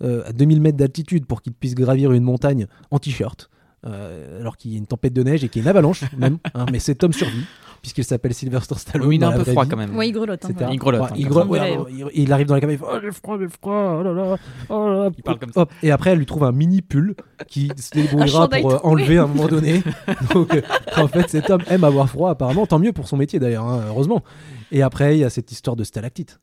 euh, 0.04 0.24
à 0.26 0.34
2000 0.34 0.62
mètres 0.62 0.78
d'altitude 0.78 1.26
pour 1.26 1.42
qu'il 1.42 1.54
puisse 1.54 1.76
gravir 1.76 2.12
une 2.12 2.24
montagne 2.24 2.68
en 2.92 3.00
t-shirt. 3.00 3.50
alors 3.84 4.58
qu'il 4.58 4.72
y 4.72 4.76
a 4.76 4.78
une 4.78 4.88
tempête 4.88 5.14
de 5.14 5.24
neige 5.24 5.44
et 5.44 5.50
qu'il 5.50 5.62
y 5.62 5.64
a 5.64 5.66
une 5.66 5.70
avalanche 5.70 6.04
même, 6.18 6.40
hein, 6.54 6.66
mais 6.72 6.80
cet 6.80 7.04
homme 7.04 7.14
survit 7.14 7.46
puisqu'il 7.86 8.04
s'appelle 8.04 8.34
Sylvester 8.34 8.74
Stallone. 8.80 9.08
Oui, 9.08 9.18
il 9.18 9.22
est 9.22 9.26
un 9.26 9.32
peu 9.34 9.44
froid 9.44 9.64
vie 9.64 9.70
quand 9.70 9.78
même. 9.78 9.96
Ouais, 9.96 10.08
il 10.10 10.12
grelotte. 10.12 10.44
hein, 10.44 10.50
ouais. 10.60 10.70
Il 10.72 10.80
grelotte, 10.80 11.12
hein, 11.12 11.14
il, 11.16 11.28
grelotte, 11.28 12.32
arrive 12.32 12.48
dans 12.48 12.56
la 12.56 12.60
cabine, 12.60 12.78
il 12.78 12.80
fait 12.80 12.92
Oh, 12.92 12.98
j'ai 13.00 13.12
froid, 13.12 13.38
j'ai 13.40 13.48
froid, 13.48 13.98
oh 14.00 14.04
là 14.04 14.12
là, 14.12 14.38
oh 14.70 14.90
là 14.90 14.96
là. 15.04 15.10
Il 15.16 15.24
parle 15.24 15.38
comme 15.38 15.52
ça. 15.54 15.62
Hop. 15.62 15.72
Et 15.84 15.92
après, 15.92 16.10
elle 16.10 16.18
lui 16.18 16.26
trouve 16.26 16.46
un 16.46 16.52
mini 16.52 16.82
pull 16.82 17.16
qui 17.48 17.70
se 17.78 17.92
débrouillera 17.92 18.50
pour 18.50 18.74
euh, 18.74 18.80
enlever 18.82 19.20
à 19.20 19.26
un 19.26 19.28
moment 19.28 19.48
donné. 19.48 19.84
Donc, 20.34 20.56
euh, 20.56 20.62
en 20.98 21.08
fait, 21.08 21.30
cet 21.30 21.52
homme 21.52 21.62
aime 21.70 21.84
avoir 21.84 22.10
froid, 22.10 22.32
apparemment. 22.32 22.66
Tant 22.66 22.80
mieux 22.80 22.92
pour 22.92 23.08
son 23.08 23.18
métier 23.18 23.38
d'ailleurs, 23.38 23.66
hein, 23.66 23.84
heureusement. 23.88 24.24
Et 24.72 24.82
après, 24.82 25.16
il 25.18 25.20
y 25.20 25.24
a 25.24 25.30
cette 25.30 25.52
histoire 25.52 25.76
de 25.76 25.84
stalactite. 25.84 26.40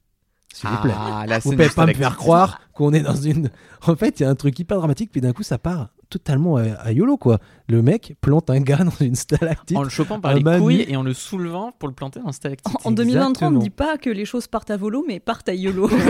S'il 0.55 0.69
vous 0.71 0.77
plaît. 0.77 0.95
Ah, 0.97 1.25
la 1.27 1.41
Vous 1.41 1.51
pouvez 1.51 1.71
pas 1.71 1.87
me 1.87 1.95
faire 1.95 2.17
croire 2.17 2.61
qu'on 2.73 2.93
est 2.93 3.01
dans 3.01 3.17
une. 3.17 3.51
En 3.85 3.97
fait, 3.97 4.21
il 4.21 4.23
y 4.23 4.27
a 4.27 4.31
un 4.31 4.37
truc 4.37 4.57
hyper 4.61 4.77
dramatique, 4.79 5.11
puis 5.11 5.21
d'un 5.21 5.33
coup, 5.33 5.43
ça 5.43 5.59
part 5.59 5.89
totalement 6.13 6.57
à, 6.57 6.63
à 6.75 6.93
YOLO, 6.93 7.17
quoi. 7.17 7.39
Le 7.69 7.81
mec 7.83 8.15
plante 8.21 8.51
un 8.51 8.61
gars 8.61 8.77
dans 8.85 9.05
une 9.05 9.15
stalactite. 9.15 9.77
En 9.77 9.83
le 9.83 9.89
chopant 9.89 10.21
par 10.21 10.35
les 10.35 10.43
manu. 10.43 10.63
couilles 10.63 10.85
et 10.87 10.97
en 10.97 11.03
le 11.03 11.15
soulevant 11.15 11.73
pour 11.79 11.89
le 11.89 11.95
planter 11.95 12.21
dans 12.21 12.29
un 12.29 12.33
stalactite. 12.33 12.77
En 12.85 12.91
2023, 12.91 13.49
on 13.49 13.51
ne 13.53 13.61
dit 13.61 13.71
pas 13.71 13.97
que 13.97 14.11
les 14.11 14.25
choses 14.25 14.47
partent 14.47 14.71
à 14.71 14.77
volo, 14.77 15.05
mais 15.09 15.21
partent 15.21 15.49
à 15.49 15.55
YOLO. 15.55 15.89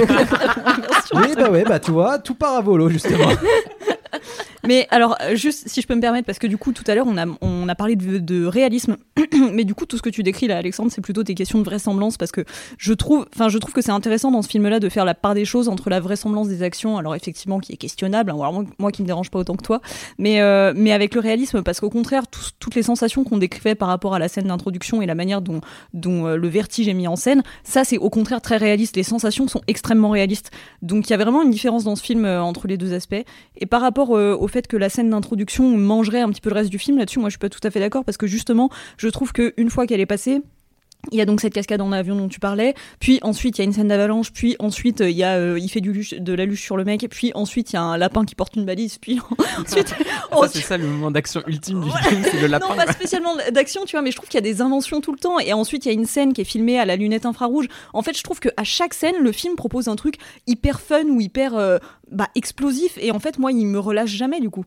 Oui, 1.15 1.35
bah 1.37 1.51
ouais, 1.51 1.65
bah 1.65 1.79
tu 1.79 1.91
vois, 1.91 2.19
tout 2.19 2.35
part 2.35 2.57
à 2.57 2.63
volo, 2.63 2.89
justement. 2.89 3.29
Mais 4.65 4.87
alors, 4.91 5.17
euh, 5.23 5.35
juste 5.35 5.69
si 5.69 5.81
je 5.81 5.87
peux 5.87 5.95
me 5.95 6.01
permettre, 6.01 6.27
parce 6.27 6.39
que 6.39 6.47
du 6.47 6.57
coup, 6.57 6.73
tout 6.73 6.85
à 6.87 6.95
l'heure, 6.95 7.07
on 7.09 7.17
a, 7.17 7.27
on 7.41 7.69
a 7.69 7.75
parlé 7.75 7.97
de, 7.97 8.47
réalisme, 8.47 8.97
mais 9.53 9.65
du 9.65 9.75
coup, 9.75 9.87
tout 9.87 9.97
ce 9.97 10.03
que 10.03 10.11
tu 10.11 10.23
décris 10.23 10.47
là, 10.47 10.57
Alexandre, 10.57 10.91
c'est 10.93 11.01
plutôt 11.01 11.23
des 11.23 11.35
questions 11.35 11.59
de 11.59 11.65
vraisemblance, 11.65 12.17
parce 12.17 12.33
que 12.33 12.45
je 12.79 12.93
trouve, 12.93 13.27
je 13.49 13.59
trouve 13.59 13.73
que 13.73 13.83
c'est 13.83 13.91
intéressant 13.91 14.31
dans 14.31 14.43
ce 14.43 14.49
film-là 14.49 14.81
de 14.81 14.89
faire 14.89 15.05
la 15.05 15.15
part 15.15 15.35
des 15.35 15.45
choses 15.45 15.69
entre 15.69 15.91
la 15.91 16.01
vraisemblance 16.01 16.49
des 16.49 16.63
actions, 16.63 16.99
alors 16.99 17.15
effectivement, 17.15 17.59
qui 17.59 17.73
est 17.73 17.77
questionnable, 17.77 18.31
hein, 18.31 18.37
alors 18.41 18.65
moi, 18.79 18.93
qui 18.93 19.03
me 19.03 19.07
dérange 19.07 19.31
pas 19.31 19.39
autant 19.39 19.57
que 19.57 19.63
toi, 19.63 19.81
mais, 20.19 20.41
euh, 20.41 20.73
mais 20.77 20.93
avec 20.93 21.15
le 21.15 21.21
réalisme, 21.21 21.63
parce 21.63 21.81
qu'au 21.81 21.91
contraire, 21.91 22.25
toutes 22.29 22.75
les 22.75 22.83
sensations 22.83 23.25
qu'on 23.25 23.39
décrivait 23.39 23.75
par 23.75 23.89
rapport 23.89 24.15
à 24.15 24.19
la 24.19 24.29
scène 24.29 24.47
d'introduction 24.47 25.03
et 25.03 25.07
la 25.07 25.15
manière 25.15 25.43
dont, 25.43 25.61
euh, 26.07 26.37
le 26.37 26.49
vertige 26.49 26.89
est 26.89 26.95
mis 26.95 27.09
en 27.09 27.17
scène, 27.17 27.43
ça, 27.65 27.85
c'est 27.85 27.99
au 27.99 28.11
contraire 28.11 28.41
très 28.41 28.57
réaliste. 28.57 28.97
Les 28.97 29.03
sensations 29.03 29.49
sont 29.49 29.63
extrêmement 29.67 30.11
réalistes. 30.11 30.51
Donc, 30.83 31.09
il 31.09 31.11
y 31.11 31.15
a 31.15 31.17
vraiment 31.17 31.43
une 31.43 31.51
différence 31.51 31.85
dans 31.85 31.97
ce 31.97 32.03
film 32.03 32.25
entre 32.25 32.69
les 32.69 32.77
deux 32.77 32.93
aspects. 32.95 33.25
Et 33.57 33.67
par 33.67 33.81
rapport 33.81 34.11
au 34.11 34.49
fait 34.53 34.67
que 34.67 34.77
la 34.77 34.89
scène 34.89 35.11
d'introduction 35.11 35.77
mangerait 35.77 36.21
un 36.21 36.31
petit 36.31 36.41
peu 36.41 36.51
le 36.51 36.55
reste 36.55 36.71
du 36.71 36.79
film, 36.79 36.99
là-dessus, 36.99 37.19
moi, 37.19 37.29
je 37.29 37.33
suis 37.33 37.39
pas 37.39 37.49
tout 37.49 37.61
à 37.63 37.71
fait 37.71 37.81
d'accord 37.81 38.05
parce 38.05 38.17
que 38.17 38.27
justement, 38.27 38.71
je 38.99 39.09
trouve 39.09 39.33
que 39.33 39.55
une 39.57 39.71
fois 39.71 39.87
qu'elle 39.87 40.01
est 40.01 40.07
passée. 40.07 40.43
Il 41.11 41.19
y 41.19 41.21
a 41.21 41.25
donc 41.27 41.41
cette 41.41 41.53
cascade 41.53 41.81
en 41.81 41.91
avion 41.91 42.15
dont 42.15 42.29
tu 42.29 42.39
parlais, 42.39 42.75
puis 43.01 43.19
ensuite 43.23 43.59
il 43.59 43.63
y 43.63 43.63
a 43.63 43.65
une 43.65 43.73
scène 43.73 43.89
d'avalanche, 43.89 44.33
puis 44.33 44.55
ensuite 44.61 45.01
euh, 45.01 45.11
il 45.11 45.17
y 45.17 45.25
a 45.25 45.33
euh, 45.37 45.59
il 45.59 45.69
fait 45.69 45.81
du 45.81 45.93
luche- 45.93 46.15
de 46.15 46.33
la 46.33 46.45
luche 46.45 46.63
sur 46.63 46.77
le 46.77 46.85
mec, 46.85 47.05
puis 47.11 47.33
ensuite 47.35 47.73
il 47.73 47.75
y 47.75 47.77
a 47.77 47.83
un 47.83 47.97
lapin 47.99 48.25
qui 48.25 48.37
porte 48.37 48.55
une 48.55 48.65
balise, 48.65 48.99
puis 48.99 49.19
ensuite 49.59 49.89
Ça, 49.89 50.49
c'est 50.49 50.61
ça 50.61 50.77
le 50.79 50.87
moment 50.87 51.11
d'action 51.11 51.43
ultime 51.49 51.81
du 51.83 51.91
film, 51.91 52.23
c'est 52.31 52.41
le 52.41 52.47
lapin. 52.47 52.69
non, 52.69 52.77
pas 52.77 52.93
spécialement 52.93 53.35
d'action, 53.51 53.85
tu 53.85 53.97
vois, 53.97 54.03
mais 54.03 54.13
je 54.13 54.17
trouve 54.17 54.29
qu'il 54.29 54.39
y 54.39 54.49
a 54.49 54.49
des 54.49 54.61
inventions 54.61 55.01
tout 55.01 55.13
le 55.13 55.19
temps. 55.19 55.39
Et 55.41 55.53
ensuite, 55.53 55.85
il 55.85 55.89
y 55.89 55.91
a 55.91 55.95
une 55.95 56.07
scène 56.07 56.33
qui 56.33 56.41
est 56.41 56.45
filmée 56.45 56.79
à 56.79 56.85
la 56.85 56.95
lunette 56.97 57.27
infrarouge. 57.27 57.67
En 57.93 58.03
fait, 58.03 58.17
je 58.17 58.23
trouve 58.23 58.39
qu'à 58.41 58.63
chaque 58.65 58.95
scène, 58.95 59.17
le 59.21 59.33
film 59.33 59.57
propose 59.57 59.89
un 59.89 59.97
truc 59.97 60.17
hyper 60.47 60.81
fun 60.81 61.05
ou 61.07 61.21
hyper 61.21 61.55
euh, 61.57 61.79
bah, 62.11 62.29
explosif. 62.37 62.97
Et 63.01 63.11
en 63.11 63.19
fait, 63.19 63.39
moi, 63.39 63.51
il 63.53 63.67
me 63.67 63.79
relâche 63.79 64.11
jamais, 64.11 64.41
du 64.41 64.51
coup. 64.51 64.65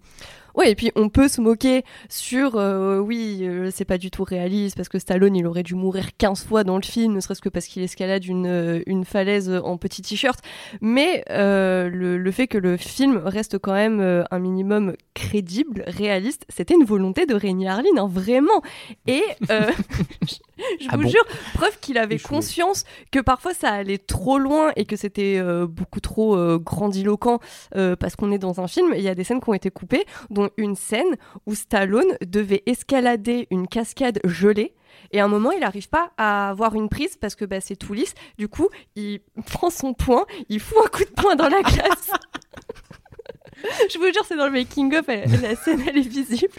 Ouais, 0.56 0.72
et 0.72 0.76
puis 0.76 0.92
on 0.96 1.10
peut 1.10 1.28
se 1.28 1.42
moquer 1.42 1.84
sur, 2.08 2.56
euh, 2.56 3.00
oui, 3.00 3.40
euh, 3.42 3.70
c'est 3.74 3.84
pas 3.84 3.98
du 3.98 4.10
tout 4.10 4.24
réaliste, 4.24 4.78
parce 4.78 4.88
que 4.88 5.00
Stallone, 5.00 5.36
il 5.36 5.46
aurait 5.46 5.64
dû 5.64 5.76
mourir 5.76 6.16
15 6.18 6.46
fois 6.46 6.64
dans 6.64 6.78
le 6.78 6.84
film, 6.84 7.14
ne 7.14 7.20
serait-ce 7.20 7.42
que 7.42 7.50
parce 7.50 7.66
qu'il 7.66 7.84
escalade 7.84 8.24
une, 8.24 8.48
euh, 8.48 8.82
une 8.86 9.04
falaise 9.04 9.50
en 9.64 9.78
petit 9.78 10.02
t-shirt. 10.02 10.40
Mais 10.80 11.26
euh, 11.30 11.90
le, 11.90 12.18
le 12.18 12.32
fait 12.32 12.48
que 12.48 12.58
le 12.58 12.78
film 12.78 13.18
reste 13.18 13.58
quand 13.58 13.74
même 13.74 14.26
un 14.32 14.40
minimum 14.40 14.96
crédible, 15.14 15.84
réaliste, 15.88 16.46
c'était 16.48 16.76
une 16.76 16.86
volonté 16.86 17.26
de 17.26 17.36
Rémi 17.36 17.68
Harlin, 17.68 17.90
hein, 17.98 18.08
vraiment. 18.10 18.62
Et 19.08 19.24
je, 19.42 20.88
Ah 20.90 20.96
vous 20.96 21.04
bon 21.04 21.10
jure, 21.10 21.26
preuve 21.56 21.78
qu'il 21.80 21.98
avait 21.98 22.18
conscience 22.20 22.86
que 23.12 23.20
parfois 23.20 23.54
ça 23.54 23.70
allait 23.70 23.98
trop 23.98 24.38
loin 24.38 24.72
et 24.78 24.86
que 24.86 24.96
c'était 24.96 25.42
beaucoup 25.68 26.00
trop 26.00 26.58
grandiloquent 26.60 27.40
parce 27.72 28.16
qu'on 28.16 28.32
est 28.32 28.38
dans 28.38 28.62
un 28.62 28.68
film. 28.68 28.94
Il 28.96 29.02
y 29.02 29.10
a 29.10 29.16
des 29.16 29.24
scènes 29.24 29.42
qui 29.42 29.50
ont 29.50 29.54
été 29.54 29.70
coupées, 29.70 30.06
dont 30.30 30.45
une 30.58 30.76
scène 30.76 31.16
où 31.46 31.56
Stallone 31.56 32.18
devait 32.26 32.64
escalader 32.66 33.48
une 33.52 33.68
cascade 33.68 34.20
gelée. 34.24 34.74
Et 35.12 35.20
à 35.20 35.26
un 35.26 35.28
moment, 35.28 35.52
il 35.52 35.60
n'arrive 35.60 35.90
pas 35.90 36.12
à 36.18 36.50
avoir 36.50 36.76
une 36.76 36.90
prise 36.90 37.18
parce 37.18 37.36
que 37.36 37.46
bah, 37.46 37.62
c'est 37.62 37.76
tout 37.76 37.94
lisse. 37.94 38.14
Du 38.38 38.48
coup, 38.48 38.70
il 38.96 39.22
prend 39.46 39.70
son 39.70 39.94
poing, 39.94 40.26
il 40.50 40.60
fout 40.60 40.78
un 40.84 40.88
coup 40.90 41.04
de 41.04 41.22
poing 41.22 41.36
dans 41.36 41.50
la 41.50 41.62
glace. 41.62 42.12
Je 43.92 43.98
vous 43.98 44.06
jure, 44.06 44.26
c'est 44.28 44.36
dans 44.36 44.46
le 44.46 44.52
making-of, 44.52 45.08
la 45.08 45.56
scène, 45.56 45.82
elle 45.88 45.98
est 45.98 46.08
visible. 46.08 46.54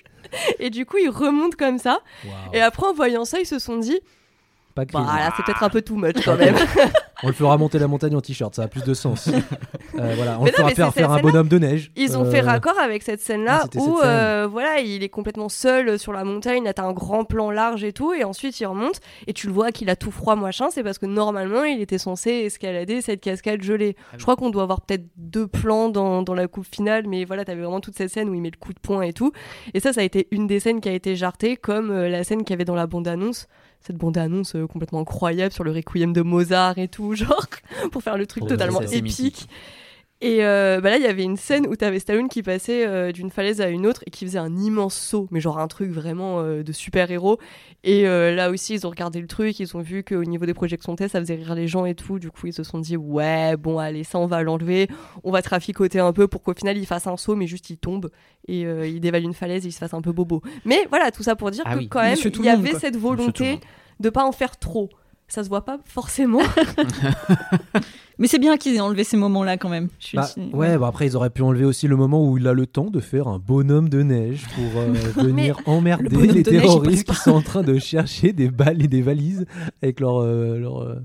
Et 0.59 0.71
du 0.71 0.87
coup, 0.87 0.97
il 0.99 1.11
remonte 1.11 1.55
comme 1.55 1.79
ça. 1.79 2.01
Et 2.53 2.61
après, 2.61 2.87
en 2.87 2.93
voyant 2.95 3.25
ça, 3.25 3.39
ils 3.39 3.47
se 3.47 3.59
sont 3.59 3.77
dit, 3.77 4.01
Pas 4.77 4.85
bah 4.85 5.33
c'est 5.37 5.43
peut-être 5.45 5.63
un 5.65 5.69
peu 5.71 5.81
too 5.83 5.97
much 5.97 6.17
quand 6.25 6.37
même. 6.39 6.55
On 7.23 7.29
le 7.29 7.33
fera 7.33 7.57
monter 7.57 7.79
la 7.79 7.89
montagne 7.89 8.15
en 8.15 8.21
t-shirt, 8.21 8.55
ça 8.55 8.65
a 8.65 8.69
plus 8.69 8.85
de 8.85 8.95
sens. 8.95 9.29
Euh, 9.99 10.13
voilà, 10.15 10.39
on 10.39 10.45
Mais 10.45 10.51
le 10.51 10.63
non, 10.63 10.69
fera 10.69 10.75
faire 10.75 10.93
faire 10.93 11.11
un 11.11 11.21
bonhomme 11.21 11.49
de 11.49 11.59
neige. 11.59 11.91
Ils 11.97 12.19
ont 12.19 12.27
Euh, 12.27 12.31
fait 12.31 12.43
raccord 12.43 12.79
avec 12.79 13.03
cette 13.03 13.21
scène-là 13.23 13.61
ah, 13.63 13.67
où 13.69 13.71
cette 13.71 13.81
scène. 13.83 13.93
euh, 14.05 14.47
voilà, 14.51 14.81
il 14.81 15.03
est 15.03 15.09
complètement 15.09 15.49
seul 15.49 15.99
sur 15.99 16.13
la 16.13 16.23
montagne, 16.23 16.65
là 16.65 16.75
t'as 16.75 16.83
un 16.85 16.93
grand 16.93 17.25
plan 17.25 17.51
large 17.51 17.83
et 17.83 17.95
tout, 17.95 18.13
et 18.13 18.23
ensuite 18.25 18.61
il 18.61 18.67
remonte 18.67 19.01
et 19.27 19.33
tu 19.33 19.47
le 19.47 19.55
vois 19.55 19.73
qu'il 19.73 19.89
a 19.89 19.97
tout 19.97 20.11
froid 20.11 20.37
machin, 20.37 20.67
c'est 20.71 20.83
parce 20.83 20.99
que 20.99 21.07
normalement 21.07 21.65
il 21.65 21.81
était 21.81 21.97
censé 21.97 22.31
escalader 22.31 23.01
cette 23.01 23.23
cascade 23.23 23.63
gelée. 23.63 23.97
Je 24.19 24.23
crois 24.23 24.37
qu'on 24.37 24.51
doit 24.51 24.65
avoir 24.65 24.83
peut-être 24.83 25.07
deux 25.17 25.47
plans 25.47 25.89
dans, 25.89 26.21
dans 26.21 26.35
la 26.35 26.47
coupe 26.47 26.67
finale, 26.71 27.05
mais 27.07 27.25
voilà, 27.25 27.47
t'avais 27.47 27.63
vraiment 27.63 27.81
toute 27.81 27.97
cette 27.97 28.11
scène 28.11 28.29
où 28.29 28.35
il 28.35 28.43
met 28.43 28.51
le 28.51 28.59
coup 28.59 28.75
de 28.75 28.81
poing 28.81 29.01
et 29.01 29.15
tout. 29.15 29.33
Et 29.73 29.81
ça, 29.81 29.95
ça 29.95 30.03
a 30.03 30.05
été 30.05 30.29
une 30.31 30.47
des 30.47 30.61
scènes 30.61 30.83
qui 30.83 30.91
a 30.91 30.93
été 30.93 31.17
jartée, 31.17 31.57
comme 31.57 31.91
euh, 31.91 32.11
la 32.11 32.23
scène 32.23 32.41
qu'il 32.45 32.51
y 32.51 32.55
avait 32.55 32.67
dans 32.67 32.75
la 32.75 32.87
bande-annonce. 32.87 33.47
Cette 33.81 33.97
bande-annonce 33.97 34.55
euh, 34.57 34.67
complètement 34.67 35.01
incroyable 35.01 35.53
sur 35.53 35.63
le 35.65 35.71
requiem 35.73 36.13
de 36.13 36.23
Mozart 36.23 36.79
et 36.79 36.89
tout, 36.89 37.15
genre, 37.17 37.47
pour 37.93 38.03
faire 38.03 38.17
le 38.19 38.27
truc 38.27 38.43
Ouais, 38.45 38.49
totalement 38.51 38.81
épique. 38.83 39.03
mythique. 39.03 39.49
Et 40.23 40.45
euh, 40.45 40.81
bah 40.81 40.89
là, 40.89 40.97
il 40.97 41.03
y 41.03 41.07
avait 41.07 41.25
une 41.25 41.37
scène 41.37 41.67
où 41.67 41.77
t'avais 41.77 41.99
Stallone 41.99 42.29
qui 42.29 42.43
passait 42.43 42.87
euh, 42.87 43.13
d'une 43.13 43.31
falaise 43.31 43.61
à 43.61 43.69
une 43.69 43.87
autre 43.87 44.03
et 44.07 44.11
qui 44.11 44.25
faisait 44.25 44.39
un 44.39 44.57
immense 44.57 44.95
saut, 44.95 45.29
mais 45.31 45.41
genre 45.41 45.59
un 45.59 45.69
truc 45.69 45.91
vraiment 45.91 46.41
euh, 46.41 46.63
de 46.63 46.73
super-héros. 46.73 47.39
Et 47.85 48.05
là 48.05 48.51
aussi, 48.51 48.75
ils 48.75 48.87
ont 48.87 48.91
regardé 48.91 49.21
le 49.21 49.29
truc, 49.29 49.61
ils 49.61 49.77
ont 49.77 49.81
vu 49.81 50.03
qu'au 50.03 50.25
niveau 50.25 50.45
des 50.45 50.55
projections 50.55 50.97
test, 50.97 51.13
ça 51.13 51.21
faisait 51.21 51.37
rire 51.37 51.55
les 51.55 51.69
gens 51.69 51.85
et 51.85 51.95
tout. 51.95 52.19
Du 52.19 52.31
coup, 52.31 52.49
ils 52.49 52.53
se 52.53 52.65
sont 52.65 52.81
dit, 52.81 52.97
ouais, 52.97 53.57
bon, 53.57 53.79
allez, 53.79 54.03
ça, 54.03 54.19
on 54.19 54.27
va 54.27 54.43
l'enlever. 54.43 54.89
On 55.23 55.31
va 55.31 55.41
traficoter 55.41 56.01
un 56.01 56.13
peu 56.13 56.27
pour 56.27 56.43
qu'au 56.43 56.55
final, 56.55 56.77
il 56.77 56.87
fasse 56.87 57.07
un 57.07 57.17
saut, 57.17 57.37
mais 57.37 57.47
juste 57.47 57.71
il 57.71 57.77
tombe 57.77 58.11
et 58.49 58.63
il 58.63 59.01
dévale 59.01 59.23
une 59.23 59.35
falaise 59.35 59.65
et 59.65 59.69
il 59.69 59.73
se 59.73 59.79
fasse 59.79 59.95
un 59.95 60.01
peu 60.01 60.11
bobo. 60.13 60.43
Mais 60.65 60.87
voilà, 60.89 61.13
tout 61.13 61.23
ça 61.23 61.37
pour 61.37 61.51
dire 61.53 61.63
Ah 61.67 61.75
que 61.75 61.79
oui. 61.79 61.89
quand 61.89 62.03
même, 62.03 62.17
il 62.17 62.45
y 62.45 62.49
avait 62.49 62.71
quoi. 62.71 62.81
cette 62.81 62.97
volonté 62.97 63.61
de 64.01 64.11
pas 64.11 64.25
en 64.25 64.33
faire 64.33 64.57
trop. 64.57 64.91
Ça 65.29 65.43
se 65.45 65.49
voit 65.49 65.65
pas 65.65 65.79
forcément. 65.85 66.41
Mais 68.19 68.29
c'est 68.29 68.39
bien 68.39 68.57
qu'ils 68.57 68.77
aient 68.77 68.81
enlevé 68.81 69.05
ces 69.05 69.17
moments-là 69.17 69.59
quand 69.59 69.69
même. 69.69 69.89
Je 69.99 70.07
suis 70.07 70.17
Bah, 70.17 70.29
ouais, 70.53 70.79
bah 70.79 70.87
après 70.87 71.07
ils 71.07 71.17
auraient 71.17 71.31
pu 71.31 71.43
enlever 71.43 71.65
aussi 71.65 71.87
le 71.87 71.97
moment 71.97 72.27
où 72.27 72.39
il 72.39 72.47
a 72.49 72.55
le 72.55 72.67
temps 72.67 72.91
de 72.91 73.01
faire 73.01 73.29
un 73.29 73.39
bonhomme 73.39 73.89
de 73.89 74.03
neige 74.03 74.47
pour 74.55 74.81
euh, 74.81 74.93
venir 75.23 75.61
emmerder 75.67 76.17
le 76.17 76.23
les 76.23 76.43
neige, 76.43 76.45
terroristes 76.45 77.09
qui 77.09 77.17
sont 77.17 77.33
en 77.33 77.43
train 77.43 77.63
de 77.63 77.79
chercher 77.79 78.33
des 78.33 78.49
balles 78.49 78.83
et 78.83 78.89
des 78.89 79.03
valises 79.03 79.45
avec 79.83 80.01
leur, 80.01 80.23
euh, 80.23 80.59
leur, 80.59 80.83
euh, 80.83 80.97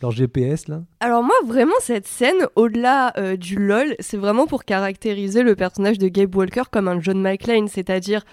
leur 0.00 0.10
GPS 0.12 0.68
là. 0.68 0.82
Alors 1.00 1.22
moi, 1.22 1.34
vraiment, 1.44 1.74
cette 1.80 2.06
scène, 2.06 2.46
au-delà 2.54 3.12
euh, 3.18 3.36
du 3.36 3.56
lol, 3.56 3.96
c'est 3.98 4.16
vraiment 4.16 4.46
pour 4.46 4.64
caractériser 4.64 5.42
le 5.42 5.56
personnage 5.56 5.98
de 5.98 6.08
Gabe 6.08 6.34
Walker 6.34 6.64
comme 6.70 6.88
un 6.88 7.00
John 7.00 7.20
McClane, 7.20 7.68
c'est-à-dire... 7.68 8.24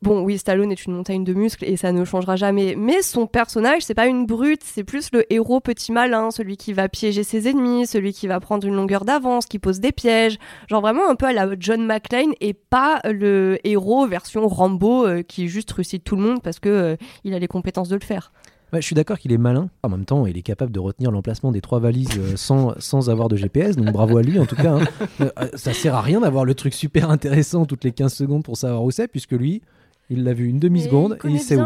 Bon, 0.00 0.20
oui, 0.22 0.38
Stallone 0.38 0.70
est 0.70 0.84
une 0.86 0.92
montagne 0.94 1.24
de 1.24 1.34
muscles 1.34 1.64
et 1.64 1.76
ça 1.76 1.90
ne 1.90 2.04
changera 2.04 2.36
jamais. 2.36 2.76
Mais 2.76 3.02
son 3.02 3.26
personnage, 3.26 3.82
c'est 3.82 3.94
pas 3.94 4.06
une 4.06 4.26
brute, 4.26 4.62
c'est 4.64 4.84
plus 4.84 5.08
le 5.12 5.30
héros 5.32 5.58
petit 5.58 5.90
malin, 5.90 6.30
celui 6.30 6.56
qui 6.56 6.72
va 6.72 6.88
piéger 6.88 7.24
ses 7.24 7.48
ennemis, 7.48 7.84
celui 7.88 8.12
qui 8.12 8.28
va 8.28 8.38
prendre 8.38 8.64
une 8.64 8.76
longueur 8.76 9.04
d'avance, 9.04 9.46
qui 9.46 9.58
pose 9.58 9.80
des 9.80 9.90
pièges. 9.90 10.38
Genre 10.68 10.80
vraiment 10.80 11.08
un 11.10 11.16
peu 11.16 11.26
à 11.26 11.32
la 11.32 11.48
John 11.58 11.84
McClane 11.84 12.30
et 12.40 12.54
pas 12.54 13.00
le 13.04 13.58
héros 13.64 14.06
version 14.06 14.46
Rambo 14.46 15.04
euh, 15.04 15.22
qui 15.22 15.48
juste 15.48 15.72
réussit 15.72 16.04
tout 16.04 16.14
le 16.14 16.22
monde 16.22 16.42
parce 16.44 16.60
que 16.60 16.68
euh, 16.68 16.96
il 17.24 17.34
a 17.34 17.40
les 17.40 17.48
compétences 17.48 17.88
de 17.88 17.96
le 17.96 18.04
faire. 18.04 18.32
Je 18.72 18.80
suis 18.80 18.94
d'accord 18.94 19.18
qu'il 19.18 19.32
est 19.32 19.38
malin. 19.38 19.70
En 19.82 19.88
même 19.88 20.04
temps, 20.04 20.26
il 20.26 20.36
est 20.36 20.42
capable 20.42 20.70
de 20.70 20.78
retenir 20.78 21.10
l'emplacement 21.10 21.50
des 21.50 21.62
trois 21.62 21.80
valises 21.80 22.18
euh, 22.18 22.36
sans, 22.36 22.78
sans 22.78 23.10
avoir 23.10 23.28
de 23.28 23.34
GPS. 23.34 23.74
Donc 23.74 23.90
bravo 23.90 24.18
à 24.18 24.22
lui 24.22 24.38
en 24.38 24.46
tout 24.46 24.56
cas. 24.56 24.74
hein. 24.74 24.84
Euh, 25.22 25.48
ça 25.54 25.72
sert 25.72 25.96
à 25.96 26.02
rien 26.02 26.20
d'avoir 26.20 26.44
le 26.44 26.54
truc 26.54 26.72
super 26.74 27.10
intéressant 27.10 27.64
toutes 27.66 27.82
les 27.82 27.92
15 27.92 28.12
secondes 28.14 28.44
pour 28.44 28.56
savoir 28.56 28.84
où 28.84 28.92
c'est, 28.92 29.08
puisque 29.08 29.32
lui, 29.32 29.62
il 30.10 30.24
l'a 30.24 30.32
vu 30.32 30.46
une 30.48 30.58
demi-seconde 30.58 31.14
et 31.14 31.28
il 31.28 31.40
sait 31.40 31.56
où. 31.56 31.58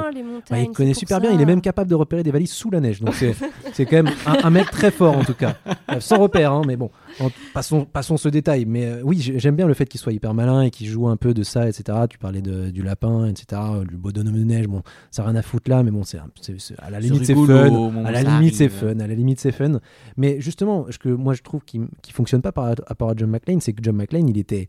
Bah, 0.51 0.59
il 0.59 0.71
connaît 0.75 0.95
super 0.95 1.21
bien, 1.21 1.31
il 1.33 1.41
est 1.41 1.47
même 1.47 1.61
capable 1.61 1.89
de 1.89 1.95
repérer 1.95 2.23
des 2.25 2.31
valises 2.33 2.51
sous 2.53 2.71
la 2.71 2.81
neige. 2.81 3.01
Donc 3.01 3.15
c'est 3.15 3.35
c'est 3.73 3.87
quand 3.87 4.03
même 4.03 4.11
un, 4.27 4.45
un 4.45 4.51
mec 4.51 4.71
très 4.71 4.91
fort 4.91 5.17
en 5.17 5.25
tout 5.25 5.35
cas. 5.35 5.57
Euh, 5.91 6.01
sans 6.01 6.19
repère, 6.19 6.53
hein, 6.53 6.63
mais 6.67 6.77
bon, 6.77 6.91
en- 7.21 7.31
passons, 7.55 7.85
passons 7.85 8.17
ce 8.17 8.29
détail. 8.29 8.65
Mais 8.65 8.85
euh, 8.87 9.01
oui, 9.05 9.19
j'ai- 9.21 9.39
j'aime 9.39 9.55
bien 9.55 9.67
le 9.67 9.75
fait 9.75 9.87
qu'il 9.87 10.01
soit 10.01 10.13
hyper 10.13 10.35
malin 10.35 10.63
et 10.63 10.71
qu'il 10.71 10.89
joue 10.89 11.07
un 11.09 11.17
peu 11.17 11.35
de 11.35 11.43
ça, 11.45 11.69
etc. 11.69 11.97
Tu 12.11 12.19
parlais 12.19 12.43
de- 12.43 12.71
du 12.71 12.83
lapin, 12.83 13.27
etc. 13.29 13.61
euh, 13.75 13.85
Du 13.85 13.97
bonhomme 13.97 14.33
de 14.33 14.43
neige, 14.45 14.67
bon, 14.67 14.83
ça 15.11 15.23
n'a 15.23 15.29
rien 15.31 15.39
à 15.39 15.43
foutre 15.43 15.71
là, 15.71 15.83
mais 15.83 15.91
bon, 15.91 16.03
c'est 16.03 16.19
à 16.19 16.91
la 16.91 16.99
limite 17.01 17.25
c'est 17.27 17.35
fun. 17.35 17.71
À 18.05 18.11
la 18.11 18.23
limite 18.39 18.55
c'est 18.57 18.69
fun, 18.69 18.99
à 19.01 19.07
la 19.07 19.15
limite 19.15 19.41
c'est 19.41 19.53
fun. 19.53 19.79
Mais 20.17 20.41
justement, 20.41 20.87
ce 20.91 20.99
que 20.99 21.09
moi 21.09 21.35
je 21.35 21.43
trouve 21.43 21.65
qui, 21.65 21.81
qui 22.03 22.13
fonctionne 22.13 22.43
pas 22.43 22.53
par 22.53 22.75
rapport 22.87 23.11
à 23.11 23.15
John 23.17 23.31
McClane, 23.31 23.61
c'est 23.61 23.73
que 23.73 23.83
John 23.83 23.97
McClane, 23.97 24.29
il 24.29 24.39
était 24.39 24.69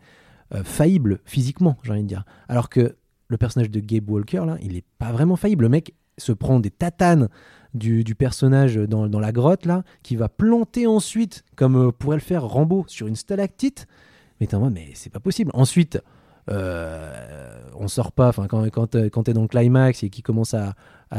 euh, 0.54 0.64
faillible 0.64 1.20
physiquement, 1.26 1.78
j'ai 1.84 1.92
envie 1.92 2.04
de 2.04 2.08
dire. 2.08 2.26
Alors 2.48 2.70
que 2.70 2.96
le 3.34 3.38
personnage 3.38 3.70
de 3.70 3.80
Gabe 3.80 4.10
Walker, 4.10 4.44
là, 4.46 4.58
il 4.62 4.78
est 4.78 4.86
pas 4.98 5.12
vraiment 5.12 5.36
faillible. 5.36 5.64
Le 5.64 5.70
mec 5.70 5.94
se 6.18 6.32
prend 6.32 6.60
des 6.60 6.72
tatanes 6.72 7.28
du, 7.74 8.04
personnage 8.16 8.76
dans, 8.76 9.20
la 9.20 9.32
grotte, 9.32 9.66
là, 9.66 9.84
qui 10.04 10.16
va 10.16 10.30
planter 10.30 10.86
ensuite, 10.86 11.44
comme 11.56 11.76
euh, 11.76 11.92
pourrait 11.92 12.18
le 12.18 12.22
faire 12.22 12.46
Rambo, 12.46 12.86
sur 12.88 13.08
une 13.08 13.16
stalactite. 13.16 13.88
Mais 14.40 14.48
t'es 14.48 14.56
en 14.56 14.70
mais 14.70 14.90
c'est 14.94 15.10
pas 15.10 15.20
possible. 15.20 15.52
Ensuite, 15.54 16.00
euh, 16.50 17.62
on 17.76 17.88
sort 17.88 18.12
pas, 18.12 18.28
enfin, 18.28 18.48
quand, 18.48 18.64
quand, 18.70 18.96
euh, 18.96 19.10
quand 19.10 19.30
dans 19.30 19.42
le 19.42 19.48
climax 19.48 20.04
et 20.04 20.10
qu'il 20.10 20.24
commence 20.24 20.54
à, 20.54 20.76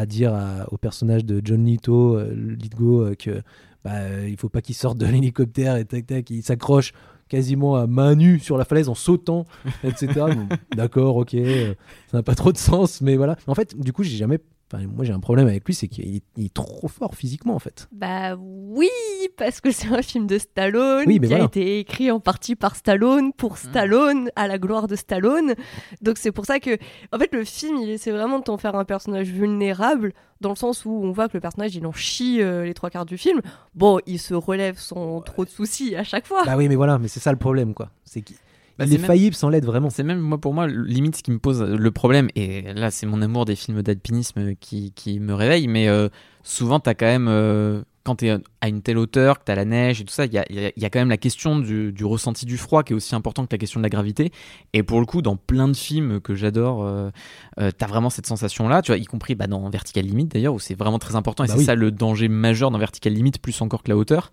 dire 0.07 0.35
au 0.72 0.77
personnage 0.77 1.24
de 1.24 1.40
John 1.44 1.64
Lithgow, 1.64 2.16
euh, 2.16 3.14
que 3.14 3.42
bah, 3.85 4.27
il 4.27 4.37
faut 4.37 4.48
pas 4.48 4.61
qu'il 4.61 4.74
sorte 4.74 4.98
de 4.98 5.07
l'hélicoptère 5.11 5.77
et 5.77 5.85
tac 5.85 6.07
tac, 6.07 6.31
il 6.31 6.42
s'accroche 6.42 6.92
quasiment 7.29 7.77
à 7.77 7.87
main 7.87 8.15
nue 8.15 8.39
sur 8.39 8.59
la 8.59 8.65
falaise 8.65 8.89
en 8.89 8.95
sautant, 8.95 9.47
etc. 9.85 10.09
Bon, 10.15 10.49
D'accord, 10.77 11.17
ok, 11.17 11.35
euh, 11.35 11.75
ça 12.11 12.19
n'a 12.19 12.23
pas 12.23 12.35
trop 12.35 12.53
de 12.53 12.59
sens, 12.59 13.01
mais 13.01 13.17
voilà. 13.17 13.37
En 13.47 13.55
fait, 13.55 13.79
du 13.79 13.93
coup, 13.93 14.03
j'ai 14.03 14.17
jamais. 14.17 14.39
Enfin, 14.72 14.85
moi, 14.87 15.05
j'ai 15.05 15.12
un 15.12 15.20
problème 15.20 15.46
avec 15.46 15.64
lui, 15.64 15.74
c'est 15.74 15.88
qu'il 15.88 16.16
est, 16.16 16.55
trop 16.55 16.88
fort 16.88 17.14
physiquement, 17.14 17.55
en 17.55 17.59
fait. 17.59 17.88
Bah 17.92 18.37
oui, 18.38 18.88
parce 19.37 19.61
que 19.61 19.70
c'est 19.70 19.88
un 19.88 20.03
film 20.03 20.27
de 20.27 20.38
Stallone 20.38 21.05
Oui, 21.07 21.18
mais 21.20 21.29
qui 21.29 21.35
a 21.35 21.44
été 21.44 21.79
écrit 21.79 22.11
en 22.11 22.20
partie 22.20 22.57
par 22.57 22.77
Stallone 22.77 23.33
pour 23.33 23.59
Stallone 23.59 24.31
à 24.37 24.48
la 24.48 24.59
gloire 24.59 24.87
de 24.87 24.96
Stallone. 24.96 25.55
Donc 26.00 26.18
c'est 26.18 26.33
pour 26.33 26.46
ça 26.46 26.61
que, 26.61 26.79
en 27.12 27.18
fait, 27.18 27.33
le 27.33 27.44
film 27.44 27.77
il 27.79 27.90
essaie 27.90 28.12
vraiment 28.12 28.38
de 28.38 28.44
t'en 28.44 28.57
faire 28.57 28.74
un 28.77 28.85
personnage 28.85 29.29
vulnérable 29.29 30.12
dans 30.40 30.50
le 30.50 30.57
sens 30.57 30.85
où 30.85 30.90
on 30.90 31.12
voit 31.12 31.29
que 31.29 31.35
le 31.35 31.40
personnage 31.40 31.74
il 31.74 31.87
en 31.87 31.92
chie 31.92 32.42
euh, 32.42 32.64
les 32.64 32.74
trois 32.74 32.90
quarts 32.90 33.07
du 33.07 33.18
film. 33.18 33.40
Bon, 33.74 33.98
il 34.07 34.18
se 34.18 34.35
relève 34.35 34.79
sans 34.79 35.20
trop 35.20 35.44
de 35.44 35.50
soucis 35.50 35.96
à 35.96 36.05
chaque 36.05 36.27
fois. 36.27 36.44
Bah 36.44 36.57
oui, 36.57 36.68
mais 36.68 36.77
voilà, 36.77 36.98
mais 36.98 37.09
c'est 37.09 37.20
ça 37.20 37.33
le 37.33 37.38
problème, 37.38 37.74
quoi. 37.74 37.90
C'est 38.05 38.22
qu'il 38.22 38.37
Bah, 38.79 38.85
il 38.87 38.95
est 38.95 38.99
même- 38.99 39.07
faillible 39.07 39.35
sans 39.37 39.49
l'aide, 39.51 39.65
vraiment. 39.65 39.89
C'est 39.91 40.03
même 40.03 40.19
moi 40.21 40.39
pour 40.39 40.53
moi 40.55 40.67
limite 40.67 41.17
ce 41.17 41.23
qui 41.23 41.31
me 41.31 41.39
pose 41.39 41.63
le 41.63 41.91
problème 41.93 42.29
et 42.35 42.73
là 42.75 42.91
c'est 42.91 43.07
mon 43.07 43.23
amour 43.23 43.45
des 43.45 43.55
films 43.57 43.83
d'alpinisme 43.83 44.55
qui, 44.57 44.93
qui 44.93 45.21
me 45.21 45.33
réveille 45.35 45.69
mais 45.69 45.89
euh, 45.89 46.09
souvent 46.43 46.81
t'as 46.81 46.95
quand 46.95 47.07
même 47.07 47.29
euh, 47.29 47.83
quand 48.05 48.17
t'es 48.17 48.37
à 48.61 48.69
une 48.69 48.83
telle 48.83 48.99
hauteur 48.99 49.38
que 49.38 49.45
t'as 49.45 49.55
la 49.55 49.64
neige 49.64 50.01
et 50.01 50.05
tout 50.05 50.12
ça 50.12 50.27
il 50.27 50.33
y 50.33 50.38
a, 50.38 50.45
y 50.51 50.90
quand 50.90 50.99
même 50.99 51.09
la 51.09 51.17
question 51.17 51.59
du, 51.59 51.93
du 51.93 52.05
ressenti 52.05 52.47
du 52.47 52.57
froid 52.57 52.83
qui 52.83 52.93
est 52.93 52.97
aussi 52.97 53.14
important 53.14 53.45
que 53.45 53.53
la 53.53 53.59
question 53.59 53.81
de 53.81 53.85
la 53.85 53.88
gravité 53.88 54.31
et 54.73 54.83
pour 54.83 55.01
le 55.01 55.07
coup 55.07 55.23
dans 55.23 55.37
plein 55.37 55.69
de 55.69 55.77
films 55.77 56.21
que 56.21 56.35
j'adore 56.35 56.85
euh, 56.85 57.11
euh, 57.59 57.71
t'as 57.77 57.87
vraiment 57.87 58.11
cette 58.11 58.27
sensation 58.27 58.69
là 58.69 58.83
tu 58.83 58.93
vois 58.93 58.99
y 58.99 59.05
compris 59.05 59.35
bah, 59.35 59.47
dans 59.47 59.69
Vertical 59.71 60.05
Limit 60.05 60.27
d'ailleurs 60.27 60.55
où 60.55 60.61
c'est 60.61 60.75
vraiment 60.75 60.99
très 60.99 61.17
important 61.17 61.45
et 61.45 61.47
Bah 61.49 61.55
c'est 61.55 61.61
oui. 61.61 61.64
ça 61.64 61.75
le 61.75 61.90
danger 61.90 62.29
majeur 62.29 62.71
dans 62.71 62.79
Vertical 62.79 63.12
Limit 63.12 63.33
plus 63.43 63.61
encore 63.62 63.83
que 63.83 63.90
la 63.90 63.97
hauteur 63.97 64.31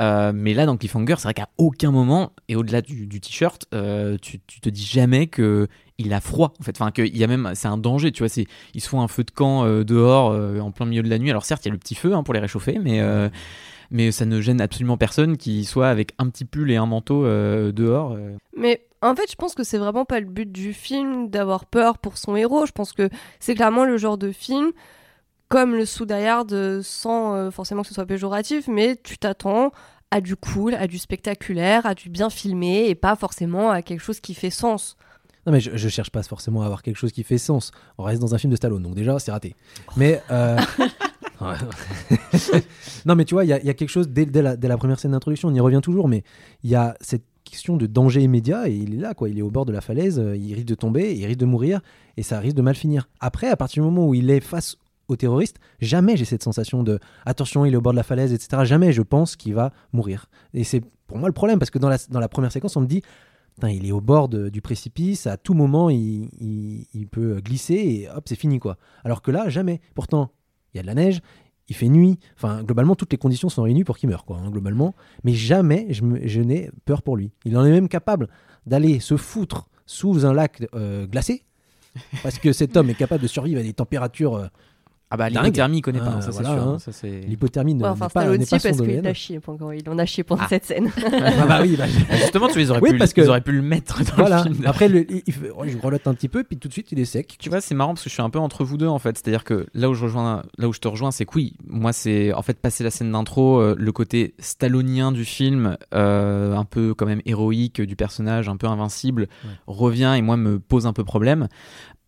euh, 0.00 0.32
mais 0.34 0.54
là, 0.54 0.66
dans 0.66 0.76
Cliffhanger, 0.76 1.14
c'est 1.16 1.24
vrai 1.24 1.34
qu'à 1.34 1.48
aucun 1.56 1.90
moment, 1.90 2.32
et 2.48 2.56
au-delà 2.56 2.82
du, 2.82 3.06
du 3.06 3.20
t-shirt, 3.20 3.64
euh, 3.72 4.18
tu, 4.20 4.40
tu 4.46 4.60
te 4.60 4.68
dis 4.68 4.84
jamais 4.84 5.26
que 5.26 5.68
il 5.98 6.12
a 6.12 6.20
froid. 6.20 6.52
En 6.60 6.62
fait, 6.62 6.76
enfin, 6.80 6.90
qu'il 6.90 7.16
y 7.16 7.24
a 7.24 7.26
même, 7.26 7.52
c'est 7.54 7.68
un 7.68 7.78
danger. 7.78 8.12
Tu 8.12 8.24
vois, 8.24 8.44
ils 8.74 8.80
se 8.80 8.88
font 8.88 9.00
un 9.00 9.08
feu 9.08 9.24
de 9.24 9.30
camp 9.30 9.64
euh, 9.64 9.84
dehors 9.84 10.30
euh, 10.30 10.60
en 10.60 10.70
plein 10.70 10.86
milieu 10.86 11.02
de 11.02 11.08
la 11.08 11.18
nuit. 11.18 11.30
Alors 11.30 11.44
certes, 11.44 11.64
il 11.64 11.68
y 11.68 11.70
a 11.70 11.72
le 11.72 11.78
petit 11.78 11.94
feu 11.94 12.14
hein, 12.14 12.22
pour 12.22 12.34
les 12.34 12.40
réchauffer, 12.40 12.78
mais 12.78 13.00
euh, 13.00 13.28
mais 13.90 14.10
ça 14.10 14.24
ne 14.24 14.40
gêne 14.40 14.60
absolument 14.60 14.96
personne 14.96 15.36
qui 15.36 15.64
soit 15.64 15.88
avec 15.88 16.12
un 16.18 16.28
petit 16.28 16.44
pull 16.44 16.70
et 16.70 16.76
un 16.76 16.86
manteau 16.86 17.24
dehors. 17.24 18.18
Mais 18.56 18.84
en 19.00 19.14
fait, 19.14 19.30
je 19.30 19.36
pense 19.36 19.54
que 19.54 19.62
c'est 19.62 19.78
vraiment 19.78 20.04
pas 20.04 20.18
le 20.18 20.26
but 20.26 20.50
du 20.50 20.72
film 20.72 21.28
d'avoir 21.28 21.66
peur 21.66 21.98
pour 21.98 22.18
son 22.18 22.34
héros. 22.34 22.66
Je 22.66 22.72
pense 22.72 22.92
que 22.92 23.08
c'est 23.38 23.54
clairement 23.54 23.84
le 23.84 23.96
genre 23.96 24.18
de 24.18 24.32
film, 24.32 24.72
comme 25.48 25.76
le 25.76 25.84
euh, 25.84 26.82
sans 26.82 27.50
forcément 27.52 27.82
que 27.82 27.88
ce 27.88 27.94
soit 27.94 28.06
péjoratif, 28.06 28.66
mais 28.66 28.96
tu 28.96 29.18
t'attends 29.18 29.70
à 30.10 30.20
du 30.20 30.34
cool, 30.34 30.74
à 30.74 30.88
du 30.88 30.98
spectaculaire, 30.98 31.86
à 31.86 31.94
du 31.94 32.10
bien 32.10 32.30
filmé, 32.30 32.88
et 32.88 32.96
pas 32.96 33.14
forcément 33.14 33.70
à 33.70 33.82
quelque 33.82 34.00
chose 34.00 34.18
qui 34.18 34.34
fait 34.34 34.50
sens. 34.50 34.96
Non, 35.46 35.52
mais 35.52 35.60
je, 35.60 35.76
je 35.76 35.88
cherche 35.88 36.10
pas 36.10 36.22
forcément 36.22 36.62
à 36.62 36.64
avoir 36.66 36.82
quelque 36.82 36.96
chose 36.96 37.12
qui 37.12 37.22
fait 37.22 37.38
sens. 37.38 37.70
On 37.98 38.02
reste 38.02 38.20
dans 38.20 38.34
un 38.34 38.38
film 38.38 38.50
de 38.50 38.56
Stallone, 38.56 38.82
donc 38.82 38.94
déjà, 38.94 39.18
c'est 39.18 39.30
raté. 39.30 39.54
Mais. 39.96 40.20
euh, 40.30 40.58
non, 43.06 43.14
mais 43.14 43.24
tu 43.24 43.34
vois, 43.34 43.44
il 43.44 43.48
y, 43.48 43.52
a- 43.52 43.60
il 43.60 43.66
y 43.66 43.70
a 43.70 43.74
quelque 43.74 43.90
chose 43.90 44.08
dès, 44.08 44.26
dès 44.26 44.42
la, 44.42 44.56
dès 44.56 44.68
la 44.68 44.76
première 44.76 44.98
scène 44.98 45.12
d'introduction, 45.12 45.48
on 45.48 45.54
y 45.54 45.60
revient 45.60 45.80
toujours, 45.82 46.08
mais 46.08 46.22
il 46.64 46.70
y 46.70 46.74
a 46.74 46.96
cette 47.00 47.24
question 47.44 47.76
de 47.76 47.86
danger 47.86 48.22
immédiat 48.22 48.68
et 48.68 48.74
il 48.74 48.94
est 48.94 48.98
là, 48.98 49.14
quoi. 49.14 49.28
Il 49.28 49.38
est 49.38 49.42
au 49.42 49.50
bord 49.50 49.66
de 49.66 49.72
la 49.72 49.80
falaise, 49.80 50.18
euh, 50.18 50.36
il 50.36 50.52
risque 50.54 50.66
de 50.66 50.74
tomber, 50.74 51.14
il 51.14 51.24
risque 51.26 51.38
de 51.38 51.44
mourir 51.46 51.80
et 52.16 52.22
ça 52.22 52.40
risque 52.40 52.56
de 52.56 52.62
mal 52.62 52.74
finir. 52.74 53.08
Après, 53.20 53.48
à 53.48 53.56
partir 53.56 53.82
du 53.82 53.88
moment 53.90 54.08
où 54.08 54.14
il 54.14 54.30
est 54.30 54.40
face 54.40 54.76
aux 55.08 55.16
terroristes, 55.16 55.56
jamais 55.80 56.16
j'ai 56.16 56.24
cette 56.24 56.42
sensation 56.42 56.82
de 56.82 56.98
attention, 57.24 57.64
il 57.64 57.72
est 57.74 57.76
au 57.76 57.80
bord 57.80 57.92
de 57.92 57.96
la 57.98 58.02
falaise, 58.02 58.32
etc. 58.32 58.62
Jamais 58.64 58.92
je 58.92 59.02
pense 59.02 59.36
qu'il 59.36 59.54
va 59.54 59.72
mourir. 59.92 60.26
Et 60.54 60.64
c'est 60.64 60.82
pour 61.06 61.18
moi 61.18 61.28
le 61.28 61.32
problème 61.34 61.58
parce 61.60 61.70
que 61.70 61.78
dans 61.78 61.88
la, 61.88 61.98
dans 62.10 62.18
la 62.18 62.28
première 62.28 62.50
séquence, 62.50 62.76
on 62.76 62.80
me 62.80 62.86
dit 62.86 63.02
Putain, 63.56 63.70
il 63.70 63.86
est 63.86 63.92
au 63.92 64.02
bord 64.02 64.28
du 64.28 64.60
précipice, 64.60 65.26
à 65.26 65.38
tout 65.38 65.54
moment 65.54 65.88
il, 65.88 66.28
peut 67.10 67.40
glisser 67.40 67.74
et 67.74 68.08
hop, 68.10 68.24
c'est 68.26 68.36
fini 68.36 68.58
quoi. 68.58 68.76
Alors 69.02 69.22
que 69.22 69.30
là, 69.30 69.48
jamais. 69.48 69.80
Pourtant, 69.94 70.30
il 70.72 70.76
y 70.76 70.80
a 70.80 70.82
de 70.82 70.86
la 70.86 70.94
neige, 70.94 71.20
il 71.68 71.74
fait 71.74 71.88
nuit, 71.88 72.18
enfin 72.36 72.62
globalement 72.62 72.94
toutes 72.96 73.12
les 73.12 73.18
conditions 73.18 73.48
sont 73.48 73.62
réunies 73.62 73.82
pour 73.82 73.96
qu'il 73.96 74.10
meure 74.10 74.26
quoi, 74.26 74.38
hein, 74.38 74.50
globalement. 74.50 74.94
Mais 75.24 75.32
jamais 75.32 75.86
je 75.90 76.40
n'ai 76.42 76.70
peur 76.84 77.02
pour 77.02 77.16
lui. 77.16 77.32
Il 77.46 77.56
en 77.56 77.64
est 77.64 77.70
même 77.70 77.88
capable 77.88 78.28
d'aller 78.66 79.00
se 79.00 79.16
foutre 79.16 79.70
sous 79.86 80.26
un 80.26 80.34
lac 80.34 80.62
euh, 80.74 81.06
glacé 81.06 81.44
parce 82.22 82.38
que 82.38 82.52
cet 82.52 82.76
homme 82.76 82.90
est 82.90 82.94
capable 82.94 83.22
de 83.22 83.28
survivre 83.28 83.60
à 83.60 83.62
des 83.62 83.72
températures. 83.72 84.34
euh, 84.34 84.48
Ah 85.08 85.16
bah 85.16 85.28
l'hypothermie, 85.28 85.78
il 85.78 85.82
connaît 85.82 86.00
pas, 86.00 86.06
Ah, 86.14 86.16
hein, 86.16 86.20
ça 86.20 86.30
voilà, 86.32 86.48
c'est 86.48 86.54
sûr. 86.56 86.62
hein. 86.64 86.72
hein, 86.74 86.78
ça, 86.80 86.90
c'est... 86.90 87.20
L'hypothermie 87.20 87.74
ne- 87.74 87.82
Ouais, 87.84 87.88
enfin, 87.88 88.08
pas, 88.08 88.24
n'est 88.24 88.38
aussi, 88.42 88.50
pas 88.50 88.58
son 88.58 88.68
parce 88.70 88.80
qu'il 88.82 89.06
a 89.06 89.14
chié 89.14 89.38
pendant, 89.38 89.70
il 89.70 89.88
en 89.88 89.98
a 90.00 90.04
chié 90.04 90.24
pendant 90.24 90.42
Ah. 90.44 90.48
cette 90.48 90.64
scène. 90.64 90.90
Ah 91.12 91.46
bah 91.46 91.58
oui, 91.62 91.76
bah, 91.78 91.84
Ah, 92.10 92.16
Justement, 92.16 92.48
tu 92.48 92.54
vois, 92.54 92.62
ils 92.62 92.70
auraient, 92.72 92.80
Oui, 92.82 92.90
pu, 92.90 92.98
parce 92.98 93.12
que- 93.12 93.20
ils 93.20 93.28
auraient 93.28 93.40
pu 93.40 93.52
le 93.52 93.62
mettre 93.62 94.02
dans 94.04 94.16
voilà. 94.16 94.42
le 94.44 94.52
film. 94.54 94.66
Après, 94.66 94.88
le- 94.88 95.06
il, 95.08 95.22
je 95.32 95.78
relote 95.78 96.06
un 96.08 96.14
petit 96.14 96.28
peu, 96.28 96.42
puis 96.42 96.56
tout 96.58 96.66
de 96.66 96.72
suite 96.72 96.90
il 96.90 96.98
est 96.98 97.04
sec. 97.04 97.36
Tu 97.38 97.48
vois, 97.48 97.60
c'est 97.60 97.76
marrant 97.76 97.94
parce 97.94 98.02
que 98.02 98.08
je 98.10 98.14
suis 98.14 98.22
un 98.22 98.30
peu 98.30 98.40
entre 98.40 98.64
vous 98.64 98.76
deux 98.78 98.88
en 98.88 98.98
fait. 98.98 99.16
C'est-à-dire 99.16 99.44
que 99.44 99.66
là 99.74 99.88
où 99.88 99.94
je 99.94 100.02
rejoins, 100.02 100.42
là 100.58 100.66
où 100.68 100.72
je 100.72 100.80
te 100.80 100.88
rejoins, 100.88 101.12
c'est 101.12 101.24
que 101.24 101.36
oui, 101.36 101.54
moi 101.68 101.92
c'est 101.92 102.32
en 102.32 102.42
fait 102.42 102.58
passer 102.58 102.82
la 102.82 102.90
scène 102.90 103.12
d'intro, 103.12 103.60
euh, 103.60 103.76
le 103.78 103.92
côté 103.92 104.34
stallonien 104.40 105.12
du 105.12 105.24
film, 105.24 105.76
euh, 105.94 106.56
un 106.56 106.64
peu 106.64 106.94
quand 106.94 107.06
même 107.06 107.22
héroïque 107.26 107.80
du 107.80 107.94
personnage, 107.94 108.48
un 108.48 108.56
peu 108.56 108.66
invincible, 108.66 109.28
Ouais. 109.44 109.50
revient 109.68 110.14
et 110.18 110.22
moi 110.22 110.36
me 110.36 110.58
pose 110.58 110.86
un 110.88 110.92
peu 110.92 111.04
problème. 111.04 111.46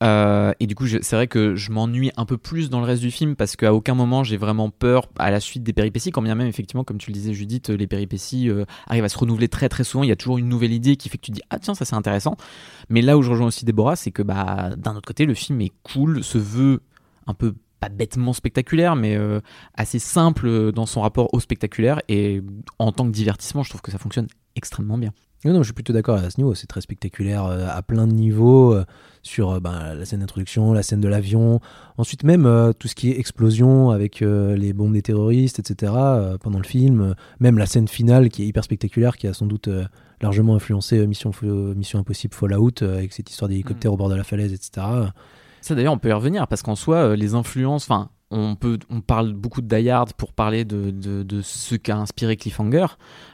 Euh, 0.01 0.53
et 0.61 0.69
du 0.69 0.77
coup, 0.77 0.87
je- 0.87 0.99
c'est 1.03 1.17
vrai 1.17 1.27
que 1.27 1.57
je 1.57 1.73
m'ennuie 1.73 2.13
un 2.17 2.25
peu 2.25 2.37
plus 2.39 2.71
dans 2.71 2.79
le 2.79 2.87
reste 2.88 3.03
du 3.03 3.11
film 3.11 3.37
parce 3.37 3.57
qu'à 3.57 3.72
aucun 3.72 3.94
moment 3.94 4.24
j'ai 4.24 4.37
vraiment 4.37 4.70
peur 4.70 5.09
à 5.18 5.31
la 5.31 5.40
suite 5.40 5.62
des 5.62 5.72
péripéties, 5.72 6.11
quand 6.11 6.22
bien 6.22 6.35
même 6.35 6.48
effectivement, 6.48 6.85
comme 6.85 6.98
tu 6.98 7.11
le 7.11 7.14
disais 7.14 7.33
Judith, 7.33 7.70
les 7.70 7.87
péripéties 7.87 8.51
euh, 8.51 8.64
arrivent 8.87 9.05
à 9.05 9.09
se 9.09 9.18
renouveler 9.18 9.48
très 9.48 9.68
très 9.68 9.85
souvent. 9.85 10.03
Il 10.03 10.09
y 10.09 10.12
a 10.12 10.16
toujours 10.16 10.38
une 10.38 10.48
nouvelle 10.48 10.72
idée 10.72 10.96
qui 10.96 11.09
fait 11.09 11.18
que 11.18 11.24
tu 11.24 11.31
dis 11.31 11.42
ah 11.51 11.59
tiens 11.59 11.74
ça 11.74 11.85
c'est 11.85 11.96
intéressant. 11.96 12.37
Mais 12.88 13.03
là 13.03 13.16
où 13.16 13.22
je 13.22 13.31
rejoins 13.31 13.48
aussi 13.48 13.64
Déborah, 13.64 13.96
c'est 13.96 14.11
que 14.11 14.22
bah 14.22 14.70
d'un 14.77 14.96
autre 14.96 15.07
côté 15.07 15.27
le 15.27 15.35
film 15.35 15.61
est 15.61 15.72
cool, 15.83 16.24
se 16.24 16.38
veut 16.38 16.83
un 17.27 17.35
peu 17.35 17.55
pas 17.81 17.88
bêtement 17.88 18.33
spectaculaire, 18.33 18.96
mais 18.96 19.16
euh, 19.16 19.40
assez 19.74 19.98
simple 19.98 20.72
dans 20.72 20.87
son 20.87 21.01
rapport 21.01 21.33
au 21.33 21.40
spectaculaire. 21.40 22.01
Et 22.09 22.42
en 22.79 22.92
tant 22.92 23.07
que 23.07 23.12
divertissement, 23.12 23.62
je 23.62 23.70
trouve 23.70 23.83
que 23.83 23.90
ça 23.90 23.98
fonctionne 23.98 24.27
extrêmement 24.57 24.98
bien. 24.98 25.12
Non, 25.44 25.53
non, 25.53 25.59
je 25.61 25.66
suis 25.66 25.74
plutôt 25.74 25.92
d'accord 25.92 26.16
à 26.16 26.31
ce 26.31 26.38
niveau. 26.38 26.55
C'est 26.55 26.66
très 26.66 26.81
spectaculaire 26.81 27.44
euh, 27.44 27.66
à 27.70 27.83
plein 27.83 28.07
de 28.07 28.12
niveaux 28.12 28.74
euh, 28.74 28.85
sur 29.29 29.51
euh, 29.51 29.61
ben, 29.61 29.95
la 29.95 30.05
scène 30.05 30.21
d'introduction, 30.21 30.73
la 30.73 30.83
scène 30.83 31.01
de 31.01 31.09
l'avion. 31.09 31.61
Ensuite, 31.99 32.25
même 32.25 32.47
euh, 32.47 32.73
tout 32.73 32.88
ce 32.88 32.95
qui 32.95 33.11
est 33.11 33.19
explosion 33.19 33.91
avec 33.91 34.23
euh, 34.23 34.57
les 34.57 34.73
bombes 34.73 34.95
des 34.95 35.03
terroristes, 35.03 35.59
etc. 35.59 35.93
euh, 35.97 36.38
pendant 36.38 36.59
le 36.59 36.64
film. 36.64 37.14
Même 37.38 37.59
la 37.59 37.67
scène 37.67 37.88
finale 37.88 38.31
qui 38.31 38.43
est 38.43 38.47
hyper 38.47 38.64
spectaculaire, 38.64 39.17
qui 39.17 39.27
a 39.27 39.35
sans 39.35 39.47
doute 39.47 39.69
largement 40.21 40.57
influencé 40.57 41.07
Mission, 41.07 41.31
Impossible 41.95 42.35
Fallout 42.35 42.83
avec 42.83 43.12
cette 43.12 43.31
histoire 43.31 43.49
d'hélicoptère 43.49 43.93
au 43.93 43.97
bord 43.97 44.09
de 44.09 44.17
la 44.17 44.25
falaise, 44.25 44.53
etc. 44.53 44.87
Ça 45.61 45.75
d'ailleurs, 45.75 45.93
on 45.93 45.99
peut 45.99 46.09
y 46.09 46.12
revenir 46.12 46.49
parce 46.49 46.62
qu'en 46.62 46.77
soi, 46.77 47.14
les 47.14 47.35
influences, 47.35 47.85
enfin, 47.85 48.11
on 48.31 48.57
peut, 48.57 48.79
on 48.91 49.01
parle 49.01 49.33
beaucoup 49.33 49.62
de 49.62 49.67
Die 49.67 49.88
Hard 49.88 50.12
pour 50.14 50.33
parler 50.33 50.64
de, 50.64 50.91
de, 50.91 51.23
de 51.23 51.41
ce 51.43 51.75
qu'a 51.77 51.97
inspiré 51.97 52.37
Cliffhanger, 52.37 52.87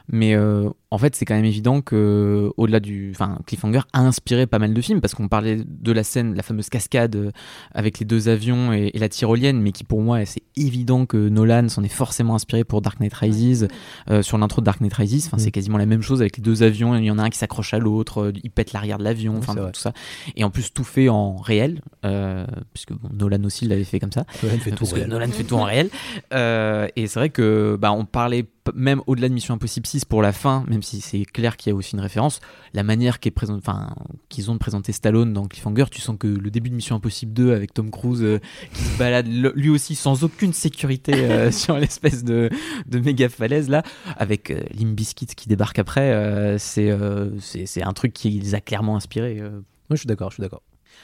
mais 0.07 0.35
euh, 0.35 0.69
en 0.91 0.97
fait, 0.97 1.15
c'est 1.15 1.25
quand 1.25 1.35
même 1.35 1.45
évident 1.45 1.81
que 1.81 2.51
au-delà 2.57 2.79
du, 2.79 3.11
enfin, 3.13 3.39
Cliffhanger 3.45 3.81
a 3.93 4.01
inspiré 4.01 4.47
pas 4.47 4.59
mal 4.59 4.73
de 4.73 4.81
films 4.81 5.01
parce 5.01 5.13
qu'on 5.15 5.27
parlait 5.27 5.57
de 5.65 5.91
la 5.91 6.03
scène, 6.03 6.35
la 6.35 6.43
fameuse 6.43 6.69
cascade 6.69 7.15
euh, 7.15 7.31
avec 7.73 7.99
les 7.99 8.05
deux 8.05 8.29
avions 8.29 8.71
et, 8.71 8.91
et 8.93 8.99
la 8.99 9.09
tyrolienne, 9.09 9.59
mais 9.61 9.71
qui 9.71 9.83
pour 9.83 10.01
moi, 10.01 10.23
c'est 10.25 10.43
évident 10.55 11.05
que 11.05 11.29
Nolan 11.29 11.69
s'en 11.69 11.83
est 11.83 11.89
forcément 11.89 12.35
inspiré 12.35 12.63
pour 12.63 12.81
Dark 12.81 12.99
Knight 12.99 13.13
Rises, 13.13 13.67
euh, 14.09 14.21
sur 14.21 14.37
l'intro 14.37 14.61
de 14.61 14.65
Dark 14.65 14.79
Knight 14.81 14.93
Rises. 14.93 15.27
Enfin, 15.27 15.37
Mm. 15.37 15.39
c'est 15.39 15.51
quasiment 15.51 15.77
la 15.77 15.85
même 15.85 16.01
chose 16.01 16.21
avec 16.21 16.37
les 16.37 16.43
deux 16.43 16.63
avions. 16.63 16.95
Il 16.95 17.03
y 17.05 17.11
en 17.11 17.17
a 17.19 17.23
un 17.23 17.29
qui 17.29 17.37
s'accroche 17.37 17.73
à 17.73 17.79
l'autre, 17.79 18.31
il 18.43 18.51
pète 18.51 18.71
l'arrière 18.73 18.97
de 18.97 19.03
l'avion, 19.03 19.35
enfin 19.37 19.53
tout 19.55 19.79
ça. 19.79 19.91
Et 20.35 20.43
en 20.43 20.49
plus, 20.49 20.71
tout 20.73 20.83
fait 20.83 21.09
en 21.09 21.35
réel, 21.35 21.81
euh, 22.05 22.45
puisque 22.73 22.93
bon, 22.93 23.09
Nolan 23.11 23.43
aussi 23.43 23.65
l'avait 23.65 23.83
fait 23.83 23.99
comme 23.99 24.11
ça. 24.11 24.25
Nolan 24.43 24.57
fait 24.59 24.71
tout 24.71 24.77
Parce 24.77 24.91
que 24.91 24.95
réel. 24.95 25.09
Nolan 25.09 25.27
fait 25.29 25.43
tout 25.43 25.55
en 25.55 25.63
réel. 25.63 25.89
Et 26.31 27.07
c'est 27.07 27.19
vrai 27.19 27.29
que 27.29 27.77
bah, 27.79 27.91
on 27.91 28.05
parlait 28.05 28.45
même 28.73 29.01
au-delà 29.07 29.29
de 29.29 29.33
Mission 29.33 29.53
Impossible 29.53 29.85
6 29.85 30.05
pour 30.05 30.21
la 30.21 30.31
fin, 30.31 30.63
même 30.67 30.81
si 30.81 31.01
c'est 31.01 31.25
clair 31.25 31.57
qu'il 31.57 31.71
y 31.71 31.73
a 31.73 31.75
aussi 31.75 31.93
une 31.93 32.01
référence, 32.01 32.39
la 32.73 32.83
manière 32.83 33.19
qu'ils 33.19 33.51
ont 33.51 34.53
de 34.53 34.59
présenter 34.59 34.91
Stallone 34.91 35.33
dans 35.33 35.45
Cliffhanger, 35.45 35.85
tu 35.91 36.01
sens 36.01 36.15
que 36.17 36.27
le 36.27 36.49
début 36.49 36.69
de 36.69 36.75
Mission 36.75 36.95
Impossible 36.95 37.33
2 37.33 37.53
avec 37.53 37.73
Tom 37.73 37.91
Cruise 37.91 38.23
euh, 38.23 38.39
qui 38.73 38.81
se 38.81 38.97
balade 38.97 39.27
lui 39.27 39.69
aussi 39.69 39.95
sans 39.95 40.23
aucune 40.23 40.53
sécurité 40.53 41.13
euh, 41.13 41.51
sur 41.51 41.77
l'espèce 41.77 42.23
de, 42.23 42.49
méga 42.91 43.29
falaise 43.29 43.69
là, 43.69 43.83
avec 44.17 44.51
euh, 44.51 44.61
Limp 44.73 44.95
Bizkit 44.95 45.27
qui 45.27 45.47
débarque 45.47 45.79
après, 45.79 46.11
euh, 46.11 46.57
c'est 46.57 47.83
un 47.83 47.93
truc 47.93 48.13
qui 48.13 48.29
les 48.29 48.55
a 48.55 48.61
clairement 48.61 48.95
inspirés. 48.95 49.39
Moi, 49.41 49.51
je 49.91 49.97
suis 49.97 50.07
d'accord, 50.07 50.29
je 50.31 50.35
suis 50.35 50.41
d'accord. 50.41 50.63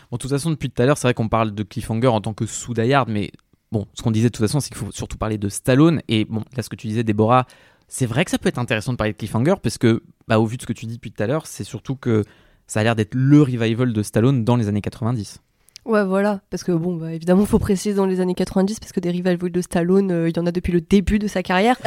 Bon, 0.10 0.18
de 0.18 0.22
toute 0.22 0.32
façon, 0.32 0.50
depuis 0.50 0.70
tout 0.70 0.82
à 0.82 0.86
l'heure, 0.86 0.98
c'est 0.98 1.08
vrai 1.08 1.14
qu'on 1.14 1.30
parle 1.30 1.54
de 1.54 1.64
Cliffhanger 1.64 2.08
en 2.08 2.22
tant 2.22 2.34
que 2.34 2.46
sous 2.46 2.74
Die 2.74 2.94
Hard, 2.94 3.10
mais 3.10 3.32
bon, 3.72 3.86
ce 3.94 4.02
qu'on 4.02 4.12
disait 4.12 4.30
de 4.30 4.34
toute 4.34 4.46
façon, 4.46 4.60
c'est 4.60 4.70
qu'il 4.70 4.78
faut 4.78 4.92
surtout 4.92 5.18
parler 5.18 5.38
de 5.38 5.50
Stallone. 5.50 6.02
Et 6.08 6.26
bon, 6.26 6.44
là, 6.56 6.64
ce 6.64 6.70
que 6.70 6.76
tu 6.76 6.88
disais, 6.88 7.04
Déborah, 7.04 7.46
c'est 7.88 8.06
vrai 8.06 8.26
que 8.26 8.32
ça 8.32 8.38
peut 8.38 8.50
être 8.50 8.60
intéressant 8.60 8.92
de 8.94 8.98
parler 8.98 9.14
de 9.14 9.18
Cliffhanger, 9.18 9.56
parce 9.62 9.78
que, 9.78 10.04
bah, 10.28 10.40
au 10.40 10.46
vu 10.46 10.58
de 10.58 10.62
ce 10.62 10.68
que 10.68 10.74
tu 10.74 10.86
dis 10.86 10.96
depuis 10.96 11.12
tout 11.12 11.22
à 11.24 11.28
l'heure, 11.28 11.46
c'est 11.48 11.64
surtout 11.64 11.96
que 11.96 12.24
ça 12.68 12.80
a 12.80 12.84
l'air 12.84 12.96
d'être 12.96 13.16
le 13.16 13.42
revival 13.42 13.92
de 13.94 14.04
Stallone 14.04 14.44
dans 14.44 14.56
les 14.56 14.68
années 14.68 14.82
90. 14.82 15.40
Ouais, 15.84 16.06
voilà. 16.06 16.42
Parce 16.50 16.64
que, 16.64 16.72
bon, 16.72 16.96
bah, 16.96 17.14
évidemment, 17.14 17.46
faut 17.46 17.60
préciser 17.60 17.96
dans 17.96 18.06
les 18.06 18.20
années 18.20 18.36
90, 18.36 18.80
parce 18.80 18.92
que 18.92 19.00
des 19.00 19.10
rivals 19.10 19.38
de 19.38 19.62
Stallone, 19.62 20.12
euh, 20.12 20.30
il 20.30 20.38
y 20.38 20.40
en 20.40 20.46
a 20.46 20.52
depuis 20.52 20.72
le 20.72 20.82
début 20.82 21.20
de 21.20 21.28
sa 21.28 21.44
carrière. 21.44 21.78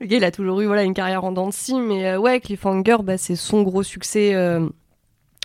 le 0.00 0.06
gars, 0.06 0.16
il 0.16 0.24
a 0.24 0.30
toujours 0.30 0.60
eu 0.60 0.66
voilà, 0.66 0.84
une 0.84 0.94
carrière 0.94 1.24
en 1.24 1.32
dents 1.32 1.48
de 1.48 1.52
scie, 1.52 1.80
mais 1.80 2.06
euh, 2.06 2.18
ouais, 2.18 2.40
Cliffhanger, 2.40 2.98
bah, 3.02 3.16
c'est 3.18 3.36
son 3.36 3.62
gros 3.62 3.82
succès. 3.82 4.34
euh, 4.34 4.68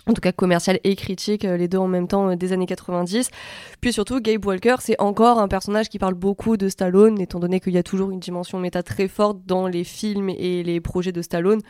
en 0.08 0.12
tout 0.12 0.20
cas 0.20 0.32
commercial 0.32 0.78
et 0.84 0.96
critique, 0.96 1.44
euh, 1.44 1.56
les 1.56 1.68
deux 1.68 1.78
en 1.78 1.88
même 1.88 2.08
temps 2.08 2.30
euh, 2.30 2.36
des 2.36 2.52
années 2.52 2.66
90. 2.66 3.30
Puis 3.80 3.92
surtout, 3.92 4.20
Gabe 4.20 4.44
Walker, 4.44 4.76
c'est 4.80 5.00
encore 5.00 5.38
un 5.38 5.48
personnage 5.48 5.88
qui 5.88 5.98
parle 5.98 6.14
beaucoup 6.14 6.56
de 6.56 6.68
Stallone, 6.68 7.20
étant 7.20 7.40
donné 7.40 7.60
qu'il 7.60 7.72
y 7.72 7.78
a 7.78 7.82
toujours 7.82 8.10
une 8.10 8.20
dimension 8.20 8.58
méta 8.58 8.82
très 8.82 9.08
forte 9.08 9.38
dans 9.46 9.66
les 9.66 9.84
films 9.84 10.28
et 10.28 10.62
les 10.62 10.80
projets 10.80 11.12
de 11.12 11.22
Stallone. 11.22 11.60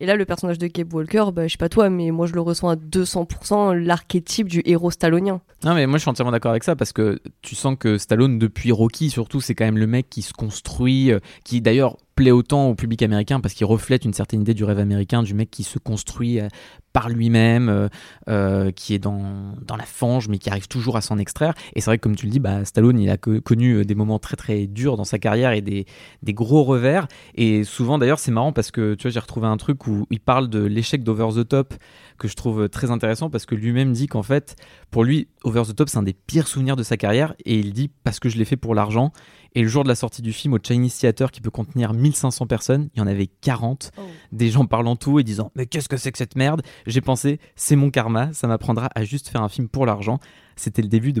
Et 0.00 0.06
là, 0.06 0.16
le 0.16 0.24
personnage 0.24 0.58
de 0.58 0.66
Gabe 0.66 0.92
Walker, 0.94 1.26
bah, 1.32 1.46
je 1.46 1.52
sais 1.52 1.58
pas 1.58 1.68
toi, 1.68 1.90
mais 1.90 2.10
moi 2.10 2.26
je 2.26 2.32
le 2.32 2.40
ressens 2.40 2.68
à 2.70 2.76
200% 2.76 3.74
l'archétype 3.74 4.48
du 4.48 4.62
héros 4.64 4.90
stallonien. 4.90 5.40
Non, 5.64 5.74
mais 5.74 5.86
moi, 5.86 5.98
je 5.98 6.02
suis 6.02 6.10
entièrement 6.10 6.32
d'accord 6.32 6.52
avec 6.52 6.64
ça, 6.64 6.74
parce 6.74 6.92
que 6.94 7.20
tu 7.42 7.54
sens 7.54 7.76
que 7.78 7.98
Stallone, 7.98 8.38
depuis 8.38 8.72
Rocky, 8.72 9.10
surtout, 9.10 9.42
c'est 9.42 9.54
quand 9.54 9.66
même 9.66 9.76
le 9.76 9.86
mec 9.86 10.08
qui 10.08 10.22
se 10.22 10.32
construit, 10.32 11.12
euh, 11.12 11.18
qui 11.44 11.60
d'ailleurs 11.60 11.98
plaît 12.16 12.30
autant 12.30 12.68
au 12.70 12.74
public 12.74 13.02
américain, 13.02 13.40
parce 13.40 13.52
qu'il 13.54 13.66
reflète 13.66 14.04
une 14.06 14.14
certaine 14.14 14.40
idée 14.40 14.54
du 14.54 14.64
rêve 14.64 14.78
américain, 14.78 15.22
du 15.22 15.34
mec 15.34 15.50
qui 15.50 15.62
se 15.64 15.78
construit 15.78 16.40
euh, 16.40 16.48
par 16.94 17.08
lui-même, 17.10 17.88
euh, 18.28 18.70
qui 18.72 18.94
est 18.94 18.98
dans, 18.98 19.54
dans 19.66 19.76
la 19.76 19.84
fange, 19.84 20.28
mais 20.28 20.38
qui 20.38 20.48
arrive 20.48 20.66
toujours 20.66 20.96
à 20.96 21.02
s'en 21.02 21.18
extraire. 21.18 21.52
Et 21.74 21.80
c'est 21.82 21.90
vrai 21.90 21.98
que, 21.98 22.02
comme 22.02 22.16
tu 22.16 22.24
le 22.26 22.32
dis, 22.32 22.40
bah, 22.40 22.64
Stallone, 22.64 22.98
il 22.98 23.10
a 23.10 23.18
co- 23.18 23.40
connu 23.42 23.84
des 23.84 23.94
moments 23.94 24.18
très 24.18 24.36
très 24.36 24.66
durs 24.66 24.96
dans 24.96 25.04
sa 25.04 25.18
carrière 25.18 25.52
et 25.52 25.60
des, 25.60 25.84
des 26.22 26.32
gros 26.34 26.64
revers. 26.64 27.06
Et 27.34 27.64
souvent, 27.64 27.98
d'ailleurs, 27.98 28.18
c'est 28.18 28.32
marrant 28.32 28.52
parce 28.52 28.70
que, 28.70 28.94
tu 28.94 29.02
vois, 29.02 29.10
j'ai 29.12 29.20
retrouvé 29.20 29.46
un 29.46 29.56
truc 29.58 29.86
où 29.86 29.89
il 30.10 30.20
parle 30.20 30.48
de 30.48 30.62
l'échec 30.62 31.02
d'Over 31.02 31.28
the 31.42 31.48
Top, 31.48 31.74
que 32.18 32.28
je 32.28 32.34
trouve 32.34 32.68
très 32.68 32.90
intéressant, 32.90 33.30
parce 33.30 33.46
que 33.46 33.54
lui-même 33.54 33.92
dit 33.92 34.06
qu'en 34.06 34.22
fait, 34.22 34.56
pour 34.90 35.04
lui, 35.04 35.28
Over 35.44 35.62
the 35.66 35.74
Top, 35.74 35.88
c'est 35.88 35.98
un 35.98 36.02
des 36.02 36.12
pires 36.12 36.48
souvenirs 36.48 36.76
de 36.76 36.82
sa 36.82 36.96
carrière. 36.96 37.34
Et 37.44 37.58
il 37.58 37.72
dit, 37.72 37.90
parce 38.04 38.20
que 38.20 38.28
je 38.28 38.38
l'ai 38.38 38.44
fait 38.44 38.56
pour 38.56 38.74
l'argent. 38.74 39.12
Et 39.54 39.62
le 39.62 39.68
jour 39.68 39.82
de 39.82 39.88
la 39.88 39.94
sortie 39.94 40.22
du 40.22 40.32
film 40.32 40.54
au 40.54 40.58
Chinese 40.62 40.96
Theater, 40.98 41.30
qui 41.30 41.40
peut 41.40 41.50
contenir 41.50 41.92
1500 41.92 42.46
personnes, 42.46 42.88
il 42.94 42.98
y 42.98 43.02
en 43.02 43.06
avait 43.06 43.26
40 43.26 43.90
des 44.32 44.50
gens 44.50 44.66
parlant 44.66 44.96
tout 44.96 45.18
et 45.18 45.24
disant 45.24 45.50
mais 45.54 45.66
qu'est-ce 45.66 45.88
que 45.88 45.96
c'est 45.96 46.12
que 46.12 46.18
cette 46.18 46.36
merde? 46.36 46.62
J'ai 46.86 47.00
pensé 47.00 47.40
c'est 47.56 47.76
mon 47.76 47.90
karma 47.90 48.32
ça 48.32 48.46
m'apprendra 48.46 48.90
à 48.94 49.04
juste 49.04 49.28
faire 49.28 49.42
un 49.42 49.48
film 49.48 49.68
pour 49.68 49.86
l'argent 49.86 50.20
c'était 50.56 50.82
le 50.82 50.88
début 50.88 51.12
de 51.12 51.20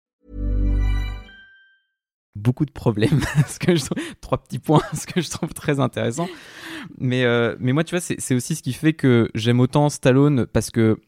Beaucoup 2.35 2.65
de 2.65 2.71
problèmes 2.71 3.21
trois 4.21 4.37
petits 4.37 4.59
points 4.59 4.81
ce 4.93 5.05
que 5.05 5.21
je 5.21 5.29
trouve 5.29 5.53
très 5.53 5.79
intéressant. 5.79 6.27
Mais 6.97 7.23
euh, 7.25 7.55
mais 7.59 7.73
moi 7.73 7.83
tu 7.83 7.95
vois 7.95 8.01
c'est 8.01 8.35
aussi 8.35 8.55
ce 8.55 8.63
qui 8.63 8.73
fait 8.73 8.93
que 8.93 9.29
j'aime 9.35 9.59
autant 9.59 9.89
Stallone 9.89 10.45
parce 10.45 10.71
que 10.71 10.99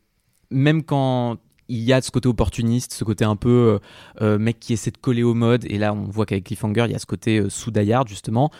même 0.52 0.84
quand 0.84 1.38
il 1.70 1.80
y 1.80 1.94
a 1.94 2.02
ce 2.02 2.12
côté 2.12 2.28
opportuniste, 2.28 2.94
ce 2.94 3.04
côté 3.04 3.26
un 3.26 3.36
peu 3.36 3.80
euh, 4.20 4.26
euh, 4.26 4.38
mec 4.38 4.60
qui 4.60 4.74
essaie 4.74 4.92
de 4.92 4.98
coller 4.98 5.24
au 5.24 5.34
mode, 5.34 5.66
et 5.66 5.78
là 5.78 5.94
on 5.94 6.06
voit 6.06 6.26
qu'avec 6.26 6.46
Cliffhanger 6.46 6.86
il 6.86 6.92
y 6.92 6.96
a 6.96 7.00
ce 7.00 7.06
côté 7.06 7.40
euh, 7.40 7.50
sous 7.50 7.72
Die 7.72 7.92
Hard, 7.92 8.08
justement, 8.08 8.52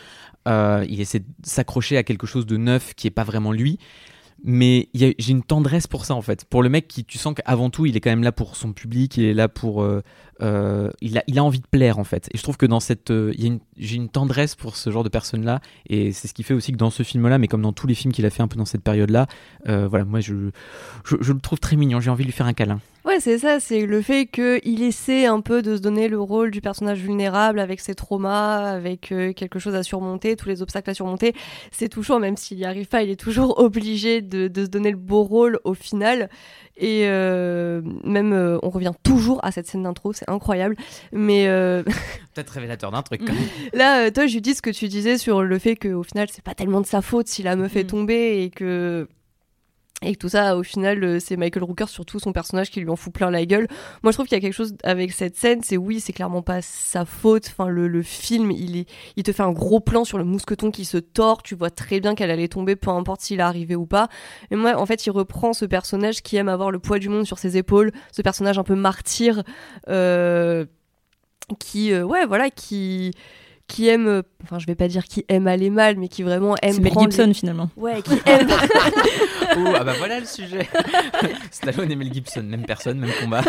il 0.46 1.00
essaie 1.00 1.20
de 1.20 1.26
s'accrocher 1.42 1.96
à 1.96 2.02
quelque 2.02 2.26
chose 2.26 2.46
de 2.46 2.56
neuf 2.56 2.94
qui 2.94 3.06
est 3.06 3.12
pas 3.12 3.24
vraiment 3.24 3.52
lui, 3.52 3.78
mais 4.42 4.88
j'ai 4.92 5.14
une 5.28 5.42
tendresse 5.42 5.86
pour 5.86 6.04
ça 6.04 6.14
en 6.14 6.22
fait, 6.22 6.44
pour 6.44 6.62
le 6.62 6.68
mec 6.68 6.86
qui 6.86 7.04
tu 7.04 7.16
sens 7.16 7.34
qu'avant 7.34 7.70
tout 7.70 7.86
il 7.86 7.96
est 7.96 8.00
quand 8.00 8.10
même 8.10 8.22
là 8.22 8.32
pour 8.32 8.56
son 8.56 8.72
public, 8.72 9.16
il 9.16 9.24
est 9.24 9.34
là 9.34 9.48
pour, 9.48 9.86
euh, 10.42 10.90
il, 11.00 11.18
a, 11.18 11.44
envie 11.44 11.60
de 11.60 11.66
plaire 11.66 11.98
en 11.98 12.04
fait, 12.04 12.28
et 12.32 12.38
je 12.38 12.42
trouve 12.42 12.56
que 12.56 12.66
dans 12.66 12.80
cette, 12.80 13.10
euh, 13.10 13.32
j'ai 13.76 13.96
une 13.96 14.08
tendresse 14.08 14.54
pour 14.54 14.76
ce 14.76 14.90
genre 14.90 15.04
de 15.04 15.08
personnes 15.08 15.44
là, 15.44 15.60
et 15.88 16.12
c'est 16.12 16.28
ce 16.28 16.34
qui 16.34 16.42
fait 16.42 16.54
aussi 16.54 16.72
que 16.72 16.76
dans 16.76 16.90
ce 16.90 17.02
film 17.02 17.28
là, 17.28 17.38
mais 17.38 17.48
comme 17.48 17.62
dans 17.62 17.72
tous 17.72 17.86
les 17.86 17.94
films 17.94 18.12
qu'il 18.12 18.26
a 18.26 18.30
fait 18.30 18.42
un 18.42 18.48
peu 18.48 18.56
dans 18.56 18.64
cette 18.64 18.82
période 18.82 19.10
là, 19.10 19.26
voilà 19.64 20.04
moi 20.04 20.20
je, 20.20 20.34
je, 21.04 21.32
le 21.32 21.40
trouve 21.40 21.60
très 21.60 21.76
mignon, 21.76 22.00
j'ai 22.00 22.10
envie 22.10 22.24
de 22.24 22.28
lui 22.28 22.32
faire 22.32 22.46
un 22.46 22.52
câlin. 22.52 22.80
Ouais, 23.04 23.20
c'est 23.20 23.36
ça, 23.36 23.60
c'est 23.60 23.84
le 23.84 24.00
fait 24.00 24.24
qu'il 24.24 24.82
essaie 24.82 25.26
un 25.26 25.42
peu 25.42 25.60
de 25.60 25.76
se 25.76 25.82
donner 25.82 26.08
le 26.08 26.18
rôle 26.18 26.50
du 26.50 26.62
personnage 26.62 27.00
vulnérable 27.00 27.60
avec 27.60 27.80
ses 27.80 27.94
traumas, 27.94 28.64
avec 28.70 29.12
euh, 29.12 29.34
quelque 29.34 29.58
chose 29.58 29.74
à 29.74 29.82
surmonter, 29.82 30.36
tous 30.36 30.48
les 30.48 30.62
obstacles 30.62 30.88
à 30.88 30.94
surmonter. 30.94 31.34
C'est 31.70 31.90
touchant, 31.90 32.18
même 32.18 32.38
s'il 32.38 32.56
n'y 32.56 32.64
arrive 32.64 32.86
pas, 32.88 33.02
il 33.02 33.10
est 33.10 33.20
toujours 33.20 33.58
obligé 33.62 34.22
de, 34.22 34.48
de 34.48 34.64
se 34.64 34.70
donner 34.70 34.90
le 34.90 34.96
beau 34.96 35.22
rôle 35.22 35.60
au 35.64 35.74
final. 35.74 36.30
Et 36.76 37.02
euh, 37.06 37.82
même, 38.02 38.32
euh, 38.32 38.58
on 38.62 38.70
revient 38.70 38.92
toujours 39.04 39.38
à 39.44 39.52
cette 39.52 39.66
scène 39.68 39.84
d'intro, 39.84 40.12
c'est 40.12 40.28
incroyable. 40.28 40.76
Mais 41.12 41.46
euh, 41.46 41.82
Peut-être 42.34 42.50
révélateur 42.50 42.90
d'un 42.90 43.02
truc. 43.02 43.20
quand 43.24 43.32
même. 43.32 43.42
là, 43.72 44.06
euh, 44.06 44.10
toi, 44.10 44.26
Judith, 44.26 44.56
ce 44.56 44.62
que 44.62 44.70
tu 44.70 44.88
disais 44.88 45.16
sur 45.18 45.42
le 45.42 45.58
fait 45.60 45.76
qu'au 45.76 46.02
final, 46.02 46.26
c'est 46.32 46.42
pas 46.42 46.54
tellement 46.54 46.80
de 46.80 46.86
sa 46.86 47.00
faute 47.00 47.28
si 47.28 47.42
la 47.44 47.54
meuf 47.56 47.76
est 47.76 47.84
Mm. 47.84 47.86
tombée 47.86 48.42
et 48.42 48.50
que. 48.50 49.06
Et 50.04 50.16
tout 50.16 50.28
ça, 50.28 50.56
au 50.56 50.62
final, 50.62 51.02
euh, 51.02 51.18
c'est 51.20 51.36
Michael 51.36 51.64
Rooker, 51.64 51.88
surtout 51.88 52.18
son 52.18 52.32
personnage, 52.32 52.70
qui 52.70 52.80
lui 52.80 52.88
en 52.88 52.96
fout 52.96 53.12
plein 53.12 53.30
la 53.30 53.44
gueule. 53.46 53.66
Moi, 54.02 54.12
je 54.12 54.16
trouve 54.16 54.26
qu'il 54.26 54.36
y 54.36 54.38
a 54.38 54.40
quelque 54.40 54.54
chose 54.54 54.74
avec 54.82 55.12
cette 55.12 55.36
scène, 55.36 55.60
c'est 55.62 55.76
oui, 55.76 56.00
c'est 56.00 56.12
clairement 56.12 56.42
pas 56.42 56.62
sa 56.62 57.04
faute. 57.04 57.46
Enfin, 57.48 57.68
le, 57.68 58.02
film, 58.02 58.50
il, 58.50 58.84
il 59.16 59.22
te 59.22 59.32
fait 59.32 59.42
un 59.42 59.52
gros 59.52 59.80
plan 59.80 60.04
sur 60.04 60.18
le 60.18 60.24
mousqueton 60.24 60.70
qui 60.70 60.84
se 60.84 60.98
tord. 60.98 61.42
Tu 61.42 61.54
vois 61.54 61.70
très 61.70 62.00
bien 62.00 62.14
qu'elle 62.14 62.30
allait 62.30 62.48
tomber, 62.48 62.76
peu 62.76 62.90
importe 62.90 63.22
s'il 63.22 63.40
est 63.40 63.42
arrivé 63.42 63.76
ou 63.76 63.86
pas. 63.86 64.08
Et 64.50 64.56
moi, 64.56 64.76
en 64.76 64.86
fait, 64.86 65.06
il 65.06 65.10
reprend 65.10 65.52
ce 65.52 65.64
personnage 65.64 66.22
qui 66.22 66.36
aime 66.36 66.48
avoir 66.48 66.70
le 66.70 66.78
poids 66.78 66.98
du 66.98 67.08
monde 67.08 67.26
sur 67.26 67.38
ses 67.38 67.56
épaules, 67.56 67.92
ce 68.12 68.22
personnage 68.22 68.58
un 68.58 68.64
peu 68.64 68.74
martyr, 68.74 69.42
euh, 69.88 70.66
qui, 71.58 71.92
euh, 71.92 72.04
ouais, 72.04 72.26
voilà, 72.26 72.50
qui 72.50 73.12
qui 73.66 73.88
aime, 73.88 74.22
enfin 74.42 74.58
je 74.58 74.66
vais 74.66 74.74
pas 74.74 74.88
dire 74.88 75.04
qui 75.04 75.24
aime 75.28 75.46
aller 75.46 75.70
mal, 75.70 75.96
mais 75.96 76.08
qui 76.08 76.22
vraiment 76.22 76.54
aime 76.62 76.74
C'est 76.74 76.80
Mel 76.80 76.92
Gibson 76.98 77.26
les- 77.28 77.34
finalement. 77.34 77.70
Ouais, 77.76 78.02
qui 78.04 78.12
aime. 78.26 78.48
Ouh, 79.56 79.68
ah 79.76 79.84
bah 79.84 79.92
voilà 79.98 80.20
le 80.20 80.26
sujet. 80.26 80.68
Stallone 81.50 81.90
et 81.90 81.96
Mel 81.96 82.12
Gibson, 82.12 82.42
même 82.42 82.64
personne, 82.66 82.98
même 82.98 83.12
combat. 83.22 83.42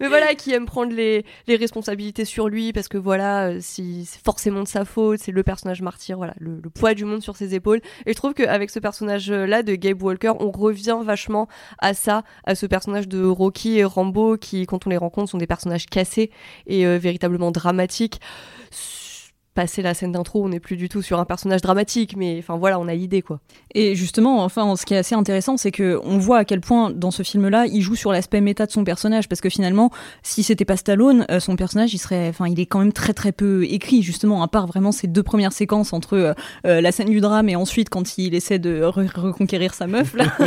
mais 0.00 0.08
voilà, 0.08 0.34
qui 0.34 0.52
aime 0.52 0.66
prendre 0.66 0.92
les, 0.94 1.24
les 1.46 1.56
responsabilités 1.56 2.24
sur 2.24 2.48
lui 2.48 2.72
parce 2.72 2.88
que 2.88 2.98
voilà, 2.98 3.48
euh, 3.48 3.58
si 3.60 4.04
c'est 4.06 4.22
forcément 4.22 4.62
de 4.62 4.68
sa 4.68 4.84
faute, 4.84 5.18
c'est 5.20 5.32
le 5.32 5.42
personnage 5.42 5.82
martyr, 5.82 6.16
voilà, 6.16 6.34
le, 6.38 6.60
le 6.62 6.70
poids 6.70 6.94
du 6.94 7.04
monde 7.04 7.22
sur 7.22 7.36
ses 7.36 7.54
épaules. 7.54 7.80
Et 8.06 8.12
je 8.12 8.16
trouve 8.16 8.32
qu'avec 8.34 8.70
ce 8.70 8.78
personnage-là 8.78 9.62
de 9.62 9.74
Gabe 9.74 10.02
Walker, 10.02 10.32
on 10.40 10.50
revient 10.50 10.98
vachement 11.04 11.48
à 11.78 11.94
ça, 11.94 12.22
à 12.44 12.54
ce 12.54 12.66
personnage 12.66 13.08
de 13.08 13.24
Rocky 13.24 13.78
et 13.78 13.84
Rambo 13.84 14.36
qui, 14.36 14.66
quand 14.66 14.86
on 14.86 14.90
les 14.90 14.96
rencontre, 14.96 15.30
sont 15.30 15.38
des 15.38 15.46
personnages 15.46 15.86
cassés 15.86 16.30
et 16.66 16.86
euh, 16.86 16.98
véritablement 16.98 17.50
dramatiques. 17.50 18.20
Passer 19.54 19.82
la 19.82 19.92
scène 19.92 20.12
d'intro, 20.12 20.42
on 20.42 20.48
n'est 20.48 20.60
plus 20.60 20.76
du 20.76 20.88
tout 20.88 21.02
sur 21.02 21.18
un 21.20 21.26
personnage 21.26 21.60
dramatique, 21.60 22.16
mais 22.16 22.36
enfin 22.38 22.56
voilà, 22.56 22.78
on 22.78 22.88
a 22.88 22.94
l'idée 22.94 23.20
quoi. 23.20 23.40
Et 23.74 23.94
justement, 23.94 24.42
enfin, 24.44 24.76
ce 24.76 24.86
qui 24.86 24.94
est 24.94 24.96
assez 24.96 25.14
intéressant, 25.14 25.58
c'est 25.58 25.70
que 25.70 26.00
on 26.04 26.16
voit 26.16 26.38
à 26.38 26.44
quel 26.46 26.60
point 26.60 26.90
dans 26.90 27.10
ce 27.10 27.22
film-là, 27.22 27.66
il 27.66 27.82
joue 27.82 27.94
sur 27.94 28.12
l'aspect 28.12 28.40
méta 28.40 28.64
de 28.64 28.70
son 28.70 28.82
personnage, 28.82 29.28
parce 29.28 29.42
que 29.42 29.50
finalement, 29.50 29.90
si 30.22 30.42
c'était 30.42 30.64
pas 30.64 30.78
Stallone, 30.78 31.26
euh, 31.30 31.38
son 31.38 31.56
personnage, 31.56 31.92
il 31.92 31.98
serait, 31.98 32.28
enfin, 32.28 32.48
il 32.48 32.58
est 32.60 32.66
quand 32.66 32.78
même 32.78 32.94
très 32.94 33.12
très 33.12 33.32
peu 33.32 33.64
écrit, 33.64 34.02
justement, 34.02 34.42
à 34.42 34.48
part 34.48 34.66
vraiment 34.66 34.90
ces 34.90 35.06
deux 35.06 35.22
premières 35.22 35.52
séquences 35.52 35.92
entre 35.92 36.14
euh, 36.16 36.32
euh, 36.66 36.80
la 36.80 36.90
scène 36.90 37.10
du 37.10 37.20
drame 37.20 37.50
et 37.50 37.56
ensuite 37.56 37.90
quand 37.90 38.16
il 38.16 38.34
essaie 38.34 38.58
de 38.58 38.80
re- 38.82 39.20
reconquérir 39.20 39.74
sa 39.74 39.86
meuf 39.86 40.14
là. 40.14 40.24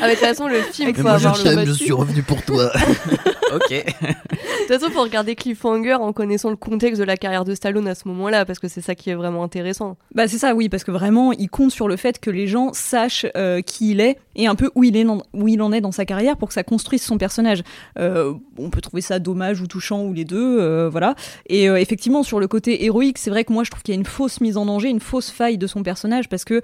Ah, 0.00 0.06
mais 0.06 0.16
de 0.16 0.18
toute 0.18 0.28
façon, 0.28 0.48
le 0.48 0.60
film, 0.60 0.94
faut 0.94 1.02
moi, 1.02 1.12
avoir 1.12 1.34
je 1.34 1.48
le 1.48 1.64
je 1.64 1.72
suis 1.72 1.92
revenu 1.92 2.22
pour 2.22 2.42
toi. 2.42 2.70
ok. 3.54 3.70
De 3.70 4.66
toute 4.66 4.68
façon, 4.68 4.90
faut 4.90 5.02
regarder 5.02 5.34
Cliffhanger 5.34 5.94
en 5.94 6.12
connaissant 6.12 6.50
le 6.50 6.56
contexte 6.56 7.00
de 7.00 7.04
la 7.04 7.16
carrière 7.16 7.44
de 7.44 7.54
Stallone 7.54 7.83
à 7.88 7.94
ce 7.94 8.08
moment-là, 8.08 8.44
parce 8.44 8.58
que 8.58 8.68
c'est 8.68 8.80
ça 8.80 8.94
qui 8.94 9.10
est 9.10 9.14
vraiment 9.14 9.42
intéressant. 9.42 9.96
Bah 10.14 10.28
c'est 10.28 10.38
ça, 10.38 10.54
oui, 10.54 10.68
parce 10.68 10.84
que 10.84 10.90
vraiment, 10.90 11.32
il 11.32 11.48
compte 11.48 11.70
sur 11.70 11.88
le 11.88 11.96
fait 11.96 12.18
que 12.18 12.30
les 12.30 12.46
gens 12.46 12.72
sachent 12.72 13.26
euh, 13.36 13.60
qui 13.60 13.90
il 13.90 14.00
est 14.00 14.18
et 14.36 14.46
un 14.46 14.54
peu 14.54 14.70
où 14.74 14.84
il, 14.84 14.96
est 14.96 15.06
où 15.32 15.48
il 15.48 15.62
en 15.62 15.72
est 15.72 15.80
dans 15.80 15.92
sa 15.92 16.04
carrière 16.04 16.36
pour 16.36 16.48
que 16.48 16.54
ça 16.54 16.64
construise 16.64 17.02
son 17.02 17.18
personnage. 17.18 17.62
Euh, 17.98 18.34
on 18.58 18.70
peut 18.70 18.80
trouver 18.80 19.02
ça 19.02 19.18
dommage 19.18 19.60
ou 19.60 19.66
touchant 19.66 20.02
ou 20.04 20.12
les 20.12 20.24
deux, 20.24 20.60
euh, 20.60 20.88
voilà. 20.90 21.14
Et 21.46 21.64
effectivement, 21.66 22.22
sur 22.22 22.40
le 22.40 22.48
côté 22.48 22.84
héroïque, 22.84 23.18
c'est 23.18 23.30
vrai 23.30 23.44
que 23.44 23.52
moi, 23.52 23.64
je 23.64 23.70
trouve 23.70 23.82
qu'il 23.82 23.94
y 23.94 23.96
a 23.96 24.00
une 24.00 24.06
fausse 24.06 24.40
mise 24.40 24.56
en 24.56 24.66
danger, 24.66 24.88
une 24.88 25.00
fausse 25.00 25.30
faille 25.30 25.58
de 25.58 25.66
son 25.66 25.82
personnage, 25.82 26.28
parce 26.28 26.44
que 26.44 26.62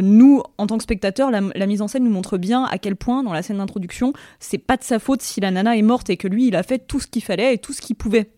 nous, 0.00 0.42
en 0.58 0.66
tant 0.66 0.76
que 0.76 0.84
spectateurs, 0.84 1.30
la, 1.30 1.40
la 1.54 1.66
mise 1.66 1.82
en 1.82 1.88
scène 1.88 2.04
nous 2.04 2.10
montre 2.10 2.38
bien 2.38 2.64
à 2.64 2.78
quel 2.78 2.96
point, 2.96 3.22
dans 3.22 3.32
la 3.32 3.42
scène 3.42 3.58
d'introduction, 3.58 4.12
c'est 4.38 4.58
pas 4.58 4.76
de 4.76 4.84
sa 4.84 4.98
faute 4.98 5.22
si 5.22 5.40
la 5.40 5.50
nana 5.50 5.76
est 5.76 5.82
morte 5.82 6.10
et 6.10 6.16
que 6.16 6.28
lui, 6.28 6.48
il 6.48 6.56
a 6.56 6.62
fait 6.62 6.78
tout 6.78 7.00
ce 7.00 7.06
qu'il 7.06 7.22
fallait 7.22 7.54
et 7.54 7.58
tout 7.58 7.72
ce 7.72 7.80
qu'il 7.80 7.96
pouvait. 7.96 8.30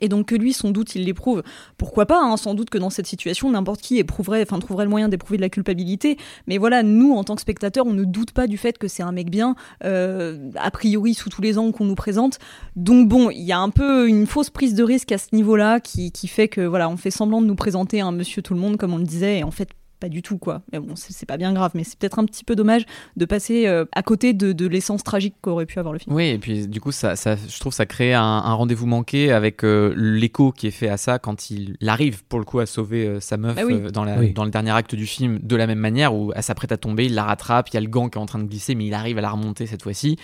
Et 0.00 0.08
donc 0.08 0.26
que 0.26 0.34
lui, 0.34 0.52
sans 0.52 0.70
doute, 0.70 0.94
il 0.94 1.04
l'éprouve. 1.04 1.42
Pourquoi 1.76 2.06
pas 2.06 2.20
hein, 2.20 2.36
Sans 2.36 2.54
doute 2.54 2.70
que 2.70 2.78
dans 2.78 2.90
cette 2.90 3.06
situation, 3.06 3.50
n'importe 3.50 3.80
qui 3.80 3.98
éprouverait, 3.98 4.42
enfin 4.42 4.58
trouverait 4.58 4.84
le 4.84 4.90
moyen 4.90 5.08
d'éprouver 5.08 5.36
de 5.36 5.42
la 5.42 5.48
culpabilité. 5.48 6.16
Mais 6.46 6.58
voilà, 6.58 6.82
nous, 6.82 7.12
en 7.14 7.24
tant 7.24 7.34
que 7.34 7.40
spectateurs, 7.40 7.86
on 7.86 7.94
ne 7.94 8.04
doute 8.04 8.32
pas 8.32 8.46
du 8.46 8.58
fait 8.58 8.78
que 8.78 8.88
c'est 8.88 9.02
un 9.02 9.12
mec 9.12 9.30
bien, 9.30 9.54
euh, 9.84 10.50
a 10.56 10.70
priori 10.70 11.14
sous 11.14 11.30
tous 11.30 11.42
les 11.42 11.58
angles 11.58 11.72
qu'on 11.72 11.84
nous 11.84 11.94
présente. 11.94 12.38
Donc 12.76 13.08
bon, 13.08 13.30
il 13.30 13.42
y 13.42 13.52
a 13.52 13.58
un 13.58 13.70
peu 13.70 14.08
une 14.08 14.26
fausse 14.26 14.50
prise 14.50 14.74
de 14.74 14.82
risque 14.82 15.12
à 15.12 15.18
ce 15.18 15.28
niveau-là 15.32 15.80
qui, 15.80 16.12
qui 16.12 16.28
fait 16.28 16.48
que 16.48 16.60
voilà, 16.60 16.88
on 16.88 16.96
fait 16.96 17.10
semblant 17.10 17.40
de 17.40 17.46
nous 17.46 17.54
présenter 17.54 18.00
un 18.00 18.12
Monsieur 18.12 18.42
tout 18.42 18.54
le 18.54 18.60
monde 18.60 18.76
comme 18.76 18.92
on 18.92 18.98
le 18.98 19.04
disait, 19.04 19.38
et 19.38 19.44
en 19.44 19.50
fait 19.50 19.68
pas 19.98 20.08
du 20.08 20.22
tout 20.22 20.38
quoi. 20.38 20.62
Mais 20.72 20.78
bon, 20.78 20.94
c'est 20.96 21.26
pas 21.26 21.36
bien 21.36 21.52
grave, 21.52 21.72
mais 21.74 21.84
c'est 21.84 21.98
peut-être 21.98 22.18
un 22.18 22.24
petit 22.24 22.44
peu 22.44 22.54
dommage 22.56 22.84
de 23.16 23.24
passer 23.24 23.66
euh, 23.66 23.84
à 23.92 24.02
côté 24.02 24.32
de, 24.32 24.52
de 24.52 24.66
l'essence 24.66 25.02
tragique 25.04 25.34
qu'aurait 25.40 25.66
pu 25.66 25.78
avoir 25.78 25.92
le 25.92 25.98
film. 25.98 26.14
Oui, 26.14 26.28
et 26.28 26.38
puis 26.38 26.68
du 26.68 26.80
coup, 26.80 26.92
ça, 26.92 27.16
ça, 27.16 27.36
je 27.36 27.58
trouve 27.60 27.72
ça 27.72 27.86
crée 27.86 28.14
un, 28.14 28.22
un 28.22 28.52
rendez-vous 28.54 28.86
manqué 28.86 29.32
avec 29.32 29.64
euh, 29.64 29.92
l'écho 29.96 30.52
qui 30.52 30.66
est 30.66 30.72
fait 30.72 30.88
à 30.88 30.96
ça 30.96 31.18
quand 31.18 31.50
il 31.50 31.76
arrive 31.86 32.24
pour 32.24 32.38
le 32.38 32.44
coup 32.44 32.58
à 32.60 32.66
sauver 32.66 33.06
euh, 33.06 33.20
sa 33.20 33.36
meuf 33.36 33.56
Bah 33.56 33.62
oui. 33.66 33.74
euh, 33.74 33.90
dans, 33.90 34.04
la, 34.04 34.18
Oui. 34.18 34.32
dans 34.32 34.44
le 34.44 34.50
dernier 34.50 34.70
acte 34.70 34.94
du 34.94 35.06
film 35.06 35.38
de 35.42 35.56
la 35.56 35.66
même 35.66 35.78
manière 35.78 36.14
où 36.14 36.32
elle 36.34 36.42
s'apprête 36.42 36.72
à 36.72 36.76
tomber, 36.76 37.06
il 37.06 37.14
la 37.14 37.24
rattrape, 37.24 37.68
il 37.70 37.74
y 37.74 37.76
a 37.78 37.80
le 37.80 37.88
gant 37.88 38.08
qui 38.08 38.18
est 38.18 38.20
en 38.20 38.26
train 38.26 38.38
de 38.38 38.44
glisser, 38.48 38.74
mais 38.74 38.86
il 38.86 38.94
arrive 38.94 39.18
à 39.18 39.20
la 39.22 39.30
remonter 39.30 39.66
cette 39.66 39.82
fois-ci. 39.82 40.16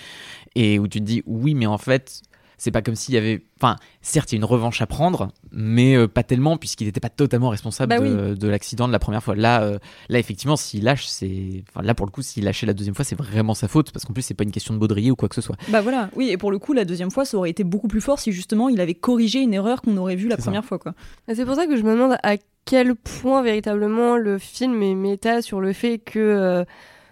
Et 0.55 0.79
où 0.79 0.87
tu 0.87 1.01
te 1.01 1.05
dis, 1.05 1.23
oui, 1.27 1.55
mais 1.55 1.67
en 1.67 1.79
fait, 1.79 2.23
c'est 2.59 2.71
pas 2.71 2.83
comme 2.83 2.95
s'il 2.95 3.15
y 3.15 3.19
avait. 3.19 3.45
Enfin, 3.61 3.77
certes, 4.03 4.33
il 4.33 4.35
y 4.35 4.37
a 4.37 4.41
une 4.41 4.45
revanche 4.45 4.81
à 4.83 4.87
prendre, 4.87 5.29
mais 5.53 5.97
euh, 5.97 6.09
pas 6.09 6.23
tellement, 6.23 6.57
puisqu'il 6.57 6.87
n'était 6.87 7.01
pas 7.01 7.09
totalement 7.09 7.49
responsable 7.49 7.91
Bah 7.91 8.01
de, 8.01 8.35
de 8.35 8.49
l'accident 8.49 8.87
de 8.89 8.93
la 8.93 8.99
première 8.99 9.23
fois. 9.23 9.35
Là, 9.35 9.63
euh, 9.63 9.79
là 10.09 10.19
effectivement, 10.19 10.57
s'il 10.57 10.85
lâche, 10.85 11.07
c'est. 11.07 11.65
Enfin, 11.69 11.85
là, 11.85 11.95
pour 11.95 12.07
le 12.07 12.11
coup, 12.11 12.23
s'il 12.23 12.45
lâchait 12.45 12.67
la 12.67 12.75
deuxième 12.75 12.95
fois, 12.95 13.05
c'est 13.05 13.17
vraiment 13.17 13.55
sa 13.55 13.69
faute, 13.69 13.91
parce 13.93 14.05
qu'en 14.05 14.13
plus, 14.13 14.23
c'est 14.23 14.35
pas 14.35 14.45
une 14.45 14.53
question 14.53 14.75
de 14.75 14.79
baudrier 14.79 15.11
ou 15.11 15.17
quoi 15.17 15.29
que 15.29 15.35
ce 15.35 15.41
soit. 15.41 15.57
Bah 15.69 15.81
voilà, 15.81 16.11
oui, 16.17 16.31
et 16.31 16.37
pour 16.37 16.51
le 16.51 16.59
coup, 16.59 16.73
la 16.73 16.85
deuxième 16.85 17.11
fois, 17.11 17.25
ça 17.25 17.37
aurait 17.37 17.51
été 17.51 17.65
beaucoup 17.65 17.89
plus 17.89 18.01
fort 18.01 18.19
si 18.19 18.33
justement 18.33 18.69
il 18.69 18.81
avait 18.81 18.95
corrigé 18.95 19.41
une 19.41 19.55
erreur 19.55 19.83
qu'on 19.83 19.97
aurait 19.97 20.17
vue 20.17 20.29
la 20.29 20.37
ça. 20.37 20.43
première 20.43 20.65
fois, 20.65 20.79
quoi. 20.79 20.95
C'est 21.33 21.45
pour 21.45 21.55
ça 21.55 21.67
que 21.67 21.77
je 21.77 21.83
me 21.83 21.93
demande 21.93 22.17
à 22.23 22.37
quel 22.65 22.95
point 22.95 23.43
véritablement 23.43 24.17
le 24.17 24.39
film 24.39 24.83
est 24.83 24.95
méta 24.95 25.43
sur 25.43 25.61
le 25.61 25.73
fait 25.73 25.99
que 25.99 26.19
euh, 26.19 26.65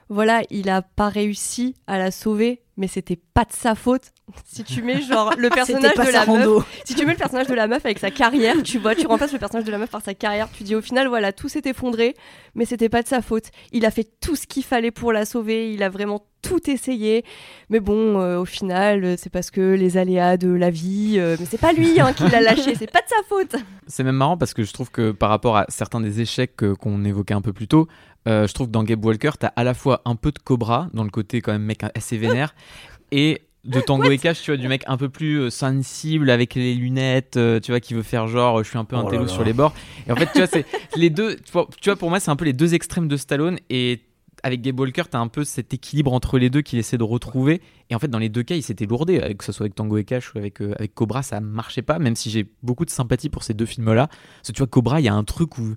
voilà, 0.08 0.42
il 0.50 0.68
a 0.70 0.82
pas 0.82 1.08
réussi 1.08 1.74
à 1.86 1.98
la 1.98 2.10
sauver, 2.10 2.60
mais 2.76 2.86
c'était 2.86 3.18
pas 3.34 3.44
de 3.44 3.52
sa 3.52 3.74
faute. 3.74 4.12
Si 4.44 4.64
tu 4.64 4.82
mets 4.82 5.00
genre 5.00 5.34
le 5.36 5.48
personnage 5.50 5.94
de 5.94 6.12
la 6.12 6.24
rando. 6.24 6.56
meuf, 6.56 6.82
si 6.84 6.94
tu 6.94 7.04
mets 7.06 7.12
le 7.12 7.18
personnage 7.18 7.46
de 7.46 7.54
la 7.54 7.66
meuf 7.66 7.84
avec 7.84 7.98
sa 7.98 8.10
carrière, 8.10 8.56
tu 8.62 8.78
vois, 8.78 8.94
tu 8.94 9.06
remplaces 9.06 9.32
le 9.32 9.38
personnage 9.38 9.64
de 9.66 9.70
la 9.70 9.78
meuf 9.78 9.90
par 9.90 10.02
sa 10.02 10.14
carrière, 10.14 10.48
tu 10.52 10.62
dis 10.62 10.74
au 10.74 10.82
final 10.82 11.08
voilà, 11.08 11.32
tout 11.32 11.48
s'est 11.48 11.62
effondré, 11.64 12.14
mais 12.54 12.64
c'était 12.64 12.88
pas 12.88 13.02
de 13.02 13.08
sa 13.08 13.22
faute. 13.22 13.46
Il 13.72 13.84
a 13.86 13.90
fait 13.90 14.08
tout 14.20 14.36
ce 14.36 14.46
qu'il 14.46 14.64
fallait 14.64 14.90
pour 14.90 15.12
la 15.12 15.24
sauver, 15.24 15.72
il 15.72 15.82
a 15.82 15.88
vraiment 15.88 16.24
tout 16.42 16.68
essayé. 16.68 17.24
Mais 17.70 17.78
bon, 17.78 18.18
euh, 18.18 18.40
au 18.40 18.44
final, 18.44 19.04
euh, 19.04 19.14
c'est 19.16 19.30
parce 19.30 19.52
que 19.52 19.74
les 19.74 19.96
aléas 19.96 20.36
de 20.36 20.50
la 20.50 20.70
vie, 20.70 21.14
euh, 21.18 21.36
mais 21.38 21.46
c'est 21.46 21.60
pas 21.60 21.72
lui 21.72 22.00
hein, 22.00 22.12
qui 22.12 22.28
l'a 22.28 22.40
lâché, 22.40 22.74
c'est 22.74 22.90
pas 22.90 23.00
de 23.00 23.08
sa 23.08 23.22
faute. 23.28 23.54
C'est 23.86 24.02
même 24.02 24.16
marrant 24.16 24.36
parce 24.36 24.52
que 24.52 24.64
je 24.64 24.72
trouve 24.72 24.90
que 24.90 25.12
par 25.12 25.30
rapport 25.30 25.56
à 25.56 25.66
certains 25.68 26.00
des 26.00 26.20
échecs 26.20 26.56
qu'on 26.80 27.04
évoquait 27.04 27.34
un 27.34 27.42
peu 27.42 27.52
plus 27.52 27.68
tôt, 27.68 27.86
euh, 28.28 28.46
je 28.46 28.54
trouve 28.54 28.68
que 28.68 28.72
dans 28.72 28.84
Gabe 28.84 29.04
Walker, 29.04 29.32
t'as 29.38 29.48
à 29.56 29.64
la 29.64 29.74
fois 29.74 30.02
un 30.04 30.14
peu 30.14 30.30
de 30.30 30.38
Cobra, 30.38 30.88
dans 30.94 31.04
le 31.04 31.10
côté 31.10 31.40
quand 31.40 31.52
même 31.52 31.62
mec 31.62 31.82
assez 31.94 32.16
vénère, 32.16 32.54
et 33.12 33.42
de 33.64 33.80
Tango 33.86 34.10
et 34.10 34.18
Cash, 34.18 34.42
tu 34.42 34.50
vois, 34.50 34.58
du 34.58 34.68
mec 34.68 34.82
un 34.86 34.96
peu 34.96 35.08
plus 35.08 35.38
euh, 35.38 35.50
sensible 35.50 36.30
avec 36.30 36.54
les 36.54 36.74
lunettes, 36.74 37.36
euh, 37.36 37.60
tu 37.60 37.72
vois, 37.72 37.80
qui 37.80 37.94
veut 37.94 38.02
faire 38.02 38.26
genre 38.28 38.60
euh, 38.60 38.62
je 38.62 38.68
suis 38.68 38.78
un 38.78 38.84
peu 38.84 38.96
un 38.96 39.04
Oh 39.04 39.10
télo 39.10 39.28
sur 39.28 39.44
les 39.44 39.52
bords. 39.52 39.74
Et 40.06 40.12
en 40.12 40.16
fait, 40.16 40.30
tu 40.32 40.38
vois, 40.38 40.46
c'est 40.46 40.66
les 40.96 41.10
deux, 41.10 41.36
tu 41.36 41.52
vois, 41.52 41.68
tu 41.80 41.88
vois, 41.88 41.96
pour 41.96 42.10
moi, 42.10 42.20
c'est 42.20 42.30
un 42.30 42.36
peu 42.36 42.44
les 42.44 42.52
deux 42.52 42.74
extrêmes 42.74 43.08
de 43.08 43.16
Stallone 43.16 43.58
et 43.70 44.00
avec 44.42 44.60
Gabe 44.60 44.80
Walker, 44.80 45.04
t'as 45.10 45.18
un 45.18 45.28
peu 45.28 45.44
cet 45.44 45.72
équilibre 45.72 46.12
entre 46.12 46.38
les 46.38 46.50
deux 46.50 46.62
qu'il 46.62 46.78
essaie 46.78 46.98
de 46.98 47.04
retrouver. 47.04 47.60
Et 47.90 47.94
en 47.94 47.98
fait, 47.98 48.08
dans 48.08 48.18
les 48.18 48.28
deux 48.28 48.42
cas, 48.42 48.56
il 48.56 48.62
s'était 48.62 48.86
lourdé, 48.86 49.34
que 49.38 49.44
ce 49.44 49.52
soit 49.52 49.64
avec 49.64 49.74
Tango 49.74 49.96
et 49.98 50.04
Cash 50.04 50.34
ou 50.34 50.38
avec, 50.38 50.60
euh, 50.60 50.74
avec 50.78 50.94
Cobra, 50.94 51.22
ça 51.22 51.40
marchait 51.40 51.82
pas, 51.82 51.98
même 51.98 52.16
si 52.16 52.30
j'ai 52.30 52.46
beaucoup 52.62 52.84
de 52.84 52.90
sympathie 52.90 53.28
pour 53.28 53.44
ces 53.44 53.54
deux 53.54 53.66
films-là. 53.66 54.08
Parce 54.08 54.48
que 54.48 54.52
tu 54.52 54.58
vois, 54.58 54.66
Cobra, 54.66 55.00
il 55.00 55.04
y 55.04 55.08
a 55.08 55.14
un 55.14 55.24
truc 55.24 55.58
où. 55.58 55.74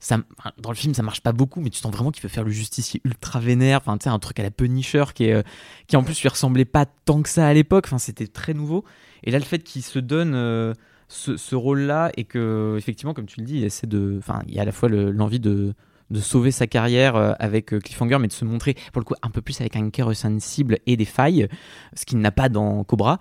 Ça, 0.00 0.18
dans 0.60 0.70
le 0.70 0.76
film, 0.76 0.94
ça 0.94 1.02
marche 1.02 1.20
pas 1.22 1.32
beaucoup, 1.32 1.60
mais 1.60 1.70
tu 1.70 1.78
sens 1.78 1.92
vraiment 1.92 2.10
qu'il 2.10 2.22
veut 2.22 2.28
faire 2.28 2.44
le 2.44 2.50
justicier 2.50 3.00
ultra 3.04 3.40
vénère. 3.40 3.78
Enfin, 3.78 3.96
tu 3.98 4.04
sais, 4.04 4.10
un 4.10 4.18
truc 4.18 4.38
à 4.40 4.42
la 4.42 4.50
Punisher 4.50 5.04
qui, 5.14 5.24
est, 5.24 5.32
euh, 5.34 5.42
qui 5.86 5.96
en 5.96 6.02
plus 6.04 6.20
lui 6.20 6.28
ressemblait 6.28 6.64
pas 6.64 6.86
tant 6.86 7.22
que 7.22 7.28
ça 7.28 7.46
à 7.46 7.52
l'époque. 7.54 7.84
Enfin, 7.86 7.98
c'était 7.98 8.26
très 8.26 8.54
nouveau. 8.54 8.84
Et 9.24 9.30
là, 9.30 9.38
le 9.38 9.44
fait 9.44 9.60
qu'il 9.60 9.82
se 9.82 9.98
donne 9.98 10.34
euh, 10.34 10.74
ce, 11.08 11.36
ce 11.36 11.54
rôle-là 11.54 12.10
et 12.16 12.24
que, 12.24 12.74
effectivement, 12.78 13.14
comme 13.14 13.26
tu 13.26 13.40
le 13.40 13.46
dis, 13.46 13.56
il 13.58 13.64
essaie 13.64 13.86
de. 13.86 14.16
Enfin, 14.18 14.42
il 14.46 14.54
y 14.54 14.58
a 14.58 14.62
à 14.62 14.64
la 14.66 14.72
fois 14.72 14.88
le- 14.88 15.10
l'envie 15.10 15.40
de 15.40 15.74
de 16.08 16.20
sauver 16.20 16.52
sa 16.52 16.68
carrière 16.68 17.16
euh, 17.16 17.32
avec 17.40 17.76
Cliffhanger, 17.80 18.18
mais 18.20 18.28
de 18.28 18.32
se 18.32 18.44
montrer 18.44 18.74
pour 18.92 19.00
le 19.00 19.04
coup 19.04 19.14
un 19.22 19.28
peu 19.30 19.40
plus 19.42 19.60
avec 19.60 19.74
un 19.74 19.90
cœur 19.90 20.14
sensible 20.14 20.78
et 20.86 20.96
des 20.96 21.04
failles, 21.04 21.48
ce 21.96 22.06
qu'il 22.06 22.18
n'a 22.20 22.30
pas 22.30 22.48
dans 22.48 22.84
Cobra. 22.84 23.18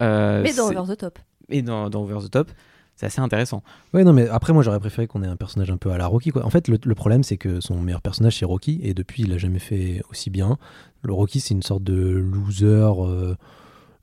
Euh, 0.00 0.42
Mais 0.44 0.52
dans 0.54 0.68
Over 0.70 0.94
the 0.94 0.96
Top. 0.98 1.18
et 1.48 1.62
dans, 1.62 1.90
dans 1.90 2.02
Over 2.04 2.18
the 2.24 2.30
Top, 2.30 2.52
c'est 2.98 3.06
assez 3.06 3.20
intéressant. 3.20 3.62
Ouais, 3.94 4.04
non, 4.04 4.12
mais 4.12 4.28
après, 4.28 4.52
moi, 4.52 4.62
j'aurais 4.62 4.80
préféré 4.80 5.06
qu'on 5.06 5.22
ait 5.22 5.28
un 5.28 5.36
personnage 5.36 5.70
un 5.70 5.76
peu 5.78 5.90
à 5.90 5.98
la 5.98 6.06
Rocky, 6.06 6.30
quoi. 6.30 6.44
En 6.44 6.50
fait, 6.50 6.68
le, 6.68 6.94
problème, 6.94 7.22
c'est 7.22 7.38
que 7.38 7.60
son 7.60 7.80
meilleur 7.80 8.02
personnage, 8.02 8.38
c'est 8.38 8.44
Rocky, 8.44 8.80
et 8.82 8.92
depuis, 8.92 9.22
il 9.22 9.32
a 9.32 9.38
jamais 9.38 9.60
fait 9.60 10.02
aussi 10.10 10.28
bien. 10.28 10.58
Le 11.02 11.12
Rocky, 11.12 11.40
c'est 11.40 11.54
une 11.54 11.62
sorte 11.62 11.84
de 11.84 11.94
loser, 11.94 12.66
euh, 12.66 13.34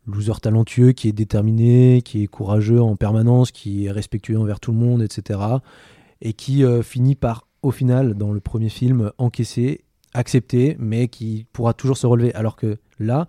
loser 0.07 0.39
talentueux 0.41 0.93
qui 0.93 1.09
est 1.09 1.13
déterminé, 1.13 2.01
qui 2.03 2.23
est 2.23 2.27
courageux 2.27 2.81
en 2.81 2.95
permanence, 2.95 3.51
qui 3.51 3.85
est 3.85 3.91
respectueux 3.91 4.39
envers 4.39 4.59
tout 4.59 4.71
le 4.71 4.77
monde, 4.77 5.03
etc. 5.03 5.39
Et 6.21 6.33
qui 6.33 6.63
euh, 6.63 6.81
finit 6.81 7.15
par, 7.15 7.47
au 7.61 7.71
final, 7.71 8.15
dans 8.15 8.31
le 8.31 8.39
premier 8.39 8.69
film, 8.69 9.11
encaisser, 9.17 9.83
accepter, 10.13 10.77
mais 10.79 11.09
qui 11.09 11.45
pourra 11.51 11.73
toujours 11.73 11.97
se 11.97 12.07
relever. 12.07 12.33
Alors 12.33 12.55
que 12.55 12.77
Là, 12.99 13.27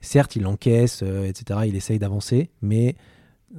certes, 0.00 0.36
il 0.36 0.46
encaisse, 0.46 1.00
euh, 1.02 1.24
etc. 1.24 1.60
Il 1.66 1.76
essaye 1.76 1.98
d'avancer, 1.98 2.50
mais 2.62 2.96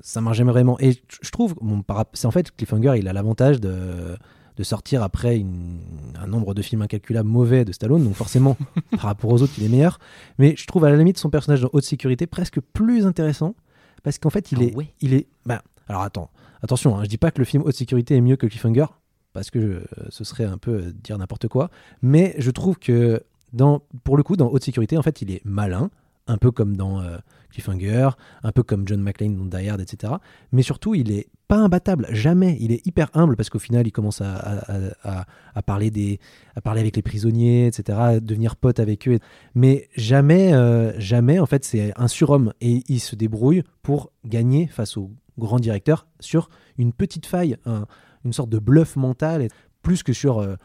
ça 0.01 0.21
marche 0.21 0.37
jamais 0.37 0.51
vraiment. 0.51 0.77
Et 0.79 0.93
je 1.21 1.29
trouve, 1.31 1.55
bon, 1.61 1.83
c'est 2.13 2.27
en 2.27 2.31
fait 2.31 2.55
Cliffhanger, 2.55 2.93
il 2.97 3.07
a 3.07 3.13
l'avantage 3.13 3.59
de, 3.59 4.17
de 4.57 4.63
sortir 4.63 5.03
après 5.03 5.37
une- 5.37 5.79
un 6.19 6.27
nombre 6.27 6.53
de 6.53 6.61
films 6.61 6.81
incalculable 6.81 7.27
mauvais 7.29 7.65
de 7.65 7.71
Stallone, 7.71 8.03
donc 8.03 8.13
forcément, 8.15 8.57
par 8.91 9.01
rapport 9.01 9.31
aux 9.31 9.41
autres, 9.41 9.53
il 9.57 9.63
est 9.63 9.69
meilleur. 9.69 9.99
Mais 10.39 10.55
je 10.57 10.65
trouve 10.67 10.85
à 10.85 10.89
la 10.89 10.97
limite 10.97 11.17
son 11.17 11.29
personnage 11.29 11.61
dans 11.61 11.69
Haute 11.73 11.83
Sécurité 11.83 12.27
presque 12.27 12.59
plus 12.73 13.05
intéressant, 13.05 13.55
parce 14.03 14.17
qu'en 14.19 14.29
fait, 14.29 14.51
il 14.51 14.59
Ah 14.61 14.63
est, 14.65 14.75
ouais 14.75 14.93
il 15.01 15.13
est. 15.13 15.27
Bah, 15.45 15.61
alors 15.87 16.01
attends, 16.01 16.29
attention, 16.61 16.97
hein, 16.97 17.03
je 17.03 17.09
dis 17.09 17.17
pas 17.17 17.31
que 17.31 17.39
le 17.39 17.45
film 17.45 17.63
Haute 17.65 17.75
Sécurité 17.75 18.15
est 18.15 18.21
mieux 18.21 18.35
que 18.35 18.45
Cliffhanger, 18.47 18.85
parce 19.33 19.51
que 19.51 19.59
euh, 19.59 19.81
ce 20.09 20.23
serait 20.23 20.45
un 20.45 20.57
peu 20.57 20.71
euh, 20.71 20.91
dire 21.03 21.17
n'importe 21.17 21.47
quoi, 21.47 21.69
mais 22.01 22.35
je 22.39 22.51
trouve 22.51 22.77
que 22.77 23.21
dans, 23.53 23.81
pour 24.03 24.17
le 24.17 24.23
coup, 24.23 24.35
dans 24.35 24.47
Haute 24.49 24.63
Sécurité, 24.63 24.97
en 24.97 25.01
fait, 25.01 25.21
il 25.21 25.31
est 25.31 25.41
malin, 25.45 25.89
un 26.27 26.37
peu 26.37 26.51
comme 26.51 26.75
dans 26.75 26.99
euh, 27.01 27.17
Cliffhanger, 27.51 28.09
un 28.43 28.51
peu 28.51 28.63
comme 28.63 28.87
John 28.87 29.01
McClane 29.01 29.35
dans 29.35 29.45
Die 29.57 29.67
Hard, 29.69 29.81
etc. 29.81 30.13
Mais 30.51 30.61
surtout, 30.61 30.95
il 30.95 31.11
est 31.11 31.27
pas 31.47 31.57
imbattable, 31.57 32.07
jamais. 32.11 32.57
Il 32.59 32.71
est 32.71 32.85
hyper 32.85 33.09
humble 33.13 33.35
parce 33.37 33.49
qu'au 33.49 33.59
final, 33.59 33.87
il 33.87 33.91
commence 33.91 34.21
à, 34.21 35.25
parler 35.65 35.91
des, 35.91 36.19
à 36.55 36.61
parler 36.61 36.81
avec 36.81 36.95
les 36.95 37.01
prisonniers, 37.01 37.67
etc., 37.67 37.97
à 38.01 38.19
devenir 38.19 38.55
pote 38.55 38.79
avec 38.79 39.07
eux. 39.07 39.19
Mais 39.55 39.87
jamais, 39.95 40.53
euh, 40.53 40.97
jamais, 40.99 41.39
en 41.39 41.45
fait, 41.45 41.63
c'est 41.65 41.93
un 41.95 42.07
surhomme 42.07 42.53
et 42.61 42.83
il 42.87 42.99
se 42.99 43.15
débrouille 43.15 43.63
pour 43.81 44.11
gagner 44.25 44.67
face 44.67 44.97
au 44.97 45.11
grand 45.37 45.59
directeur 45.59 46.07
sur 46.19 46.49
une 46.77 46.93
petite 46.93 47.25
faille, 47.25 47.57
un- 47.65 47.85
une 48.25 48.33
sorte 48.33 48.49
de 48.49 48.59
bluff 48.59 48.95
mental, 48.95 49.47
plus 49.83 50.03
que 50.03 50.11
sur 50.13 50.39
euh, 50.39 50.55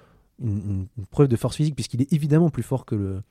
une 0.42 0.88
preuve 1.10 1.28
de 1.28 1.36
force 1.36 1.56
physique, 1.56 1.76
puisqu'il 1.76 2.02
est 2.02 2.12
évidemment 2.12 2.50
plus 2.50 2.64
fort 2.64 2.84
que 2.84 2.94
le, 2.96 3.22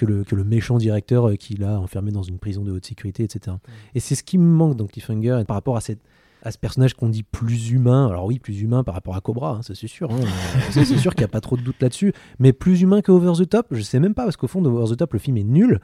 que 0.00 0.06
le, 0.06 0.24
que 0.24 0.34
le 0.34 0.44
méchant 0.44 0.78
directeur 0.78 1.28
euh, 1.28 1.34
qu'il 1.36 1.62
a 1.62 1.78
enfermé 1.78 2.10
dans 2.10 2.22
une 2.22 2.38
prison 2.38 2.62
de 2.64 2.72
haute 2.72 2.86
sécurité, 2.86 3.22
etc. 3.22 3.56
Et 3.94 4.00
c'est 4.00 4.14
ce 4.14 4.22
qui 4.22 4.38
me 4.38 4.44
manque 4.44 4.76
dans 4.76 4.86
Cliffhanger 4.86 5.42
par 5.46 5.56
rapport 5.56 5.76
à, 5.76 5.82
cette, 5.82 6.00
à 6.42 6.50
ce 6.50 6.56
personnage 6.58 6.94
qu'on 6.94 7.10
dit 7.10 7.22
plus 7.22 7.70
humain. 7.70 8.08
Alors 8.08 8.24
oui, 8.24 8.38
plus 8.38 8.60
humain 8.62 8.82
par 8.82 8.94
rapport 8.94 9.14
à 9.14 9.20
Cobra, 9.20 9.56
hein, 9.56 9.62
ça 9.62 9.74
c'est 9.74 9.88
sûr. 9.88 10.10
hein. 10.10 10.20
C'est 10.70 10.84
sûr 10.86 11.14
qu'il 11.14 11.20
n'y 11.20 11.26
a 11.26 11.28
pas 11.28 11.42
trop 11.42 11.56
de 11.58 11.62
doute 11.62 11.76
là-dessus. 11.80 12.14
Mais 12.38 12.52
plus 12.54 12.80
humain 12.80 13.02
que 13.02 13.12
Over 13.12 13.32
the 13.44 13.48
Top, 13.48 13.66
je 13.72 13.82
sais 13.82 14.00
même 14.00 14.14
pas, 14.14 14.24
parce 14.24 14.38
qu'au 14.38 14.46
fond, 14.48 14.64
Over 14.64 14.94
the 14.94 14.96
Top, 14.96 15.12
le 15.12 15.18
film 15.18 15.36
est 15.36 15.44
nul, 15.44 15.80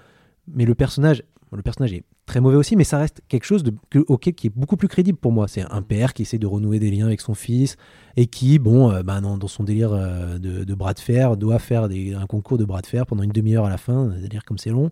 mais 0.49 0.65
le 0.65 0.75
personnage, 0.75 1.23
le 1.53 1.63
personnage 1.63 1.93
est 1.93 2.05
très 2.27 2.41
mauvais 2.41 2.57
aussi, 2.57 2.75
mais 2.75 2.85
ça 2.85 2.99
reste 2.99 3.23
quelque 3.29 3.45
chose 3.45 3.63
de, 3.63 3.73
qui 4.17 4.47
est 4.49 4.51
beaucoup 4.55 4.77
plus 4.77 4.89
crédible 4.89 5.19
pour 5.19 5.33
moi. 5.33 5.47
C'est 5.47 5.63
un 5.71 5.83
père 5.83 6.13
qui 6.13 6.23
essaie 6.23 6.39
de 6.39 6.47
renouer 6.47 6.79
des 6.79 6.91
liens 6.91 7.07
avec 7.07 7.21
son 7.21 7.35
fils 7.35 7.77
et 8.17 8.27
qui, 8.27 8.59
bon, 8.59 8.91
euh, 8.91 9.03
bah, 9.03 9.21
dans, 9.21 9.39
son 9.47 9.63
délire 9.63 9.93
euh, 9.93 10.39
de, 10.39 10.75
bras 10.75 10.95
de 10.95 11.01
fer, 11.01 11.37
doit 11.37 11.59
faire 11.59 11.85
un 11.85 12.27
concours 12.27 12.59
de 12.59 12.65
bras 12.65 12.81
de 12.81 12.87
fer 12.87 13.07
pendant 13.07 13.23
une 13.23 13.31
demi-heure 13.31 13.65
à 13.65 13.71
la 13.71 13.79
fin, 13.79 14.13
c'est-à-dire 14.19 14.45
comme 14.45 14.59
c'est 14.59 14.71
long, 14.71 14.91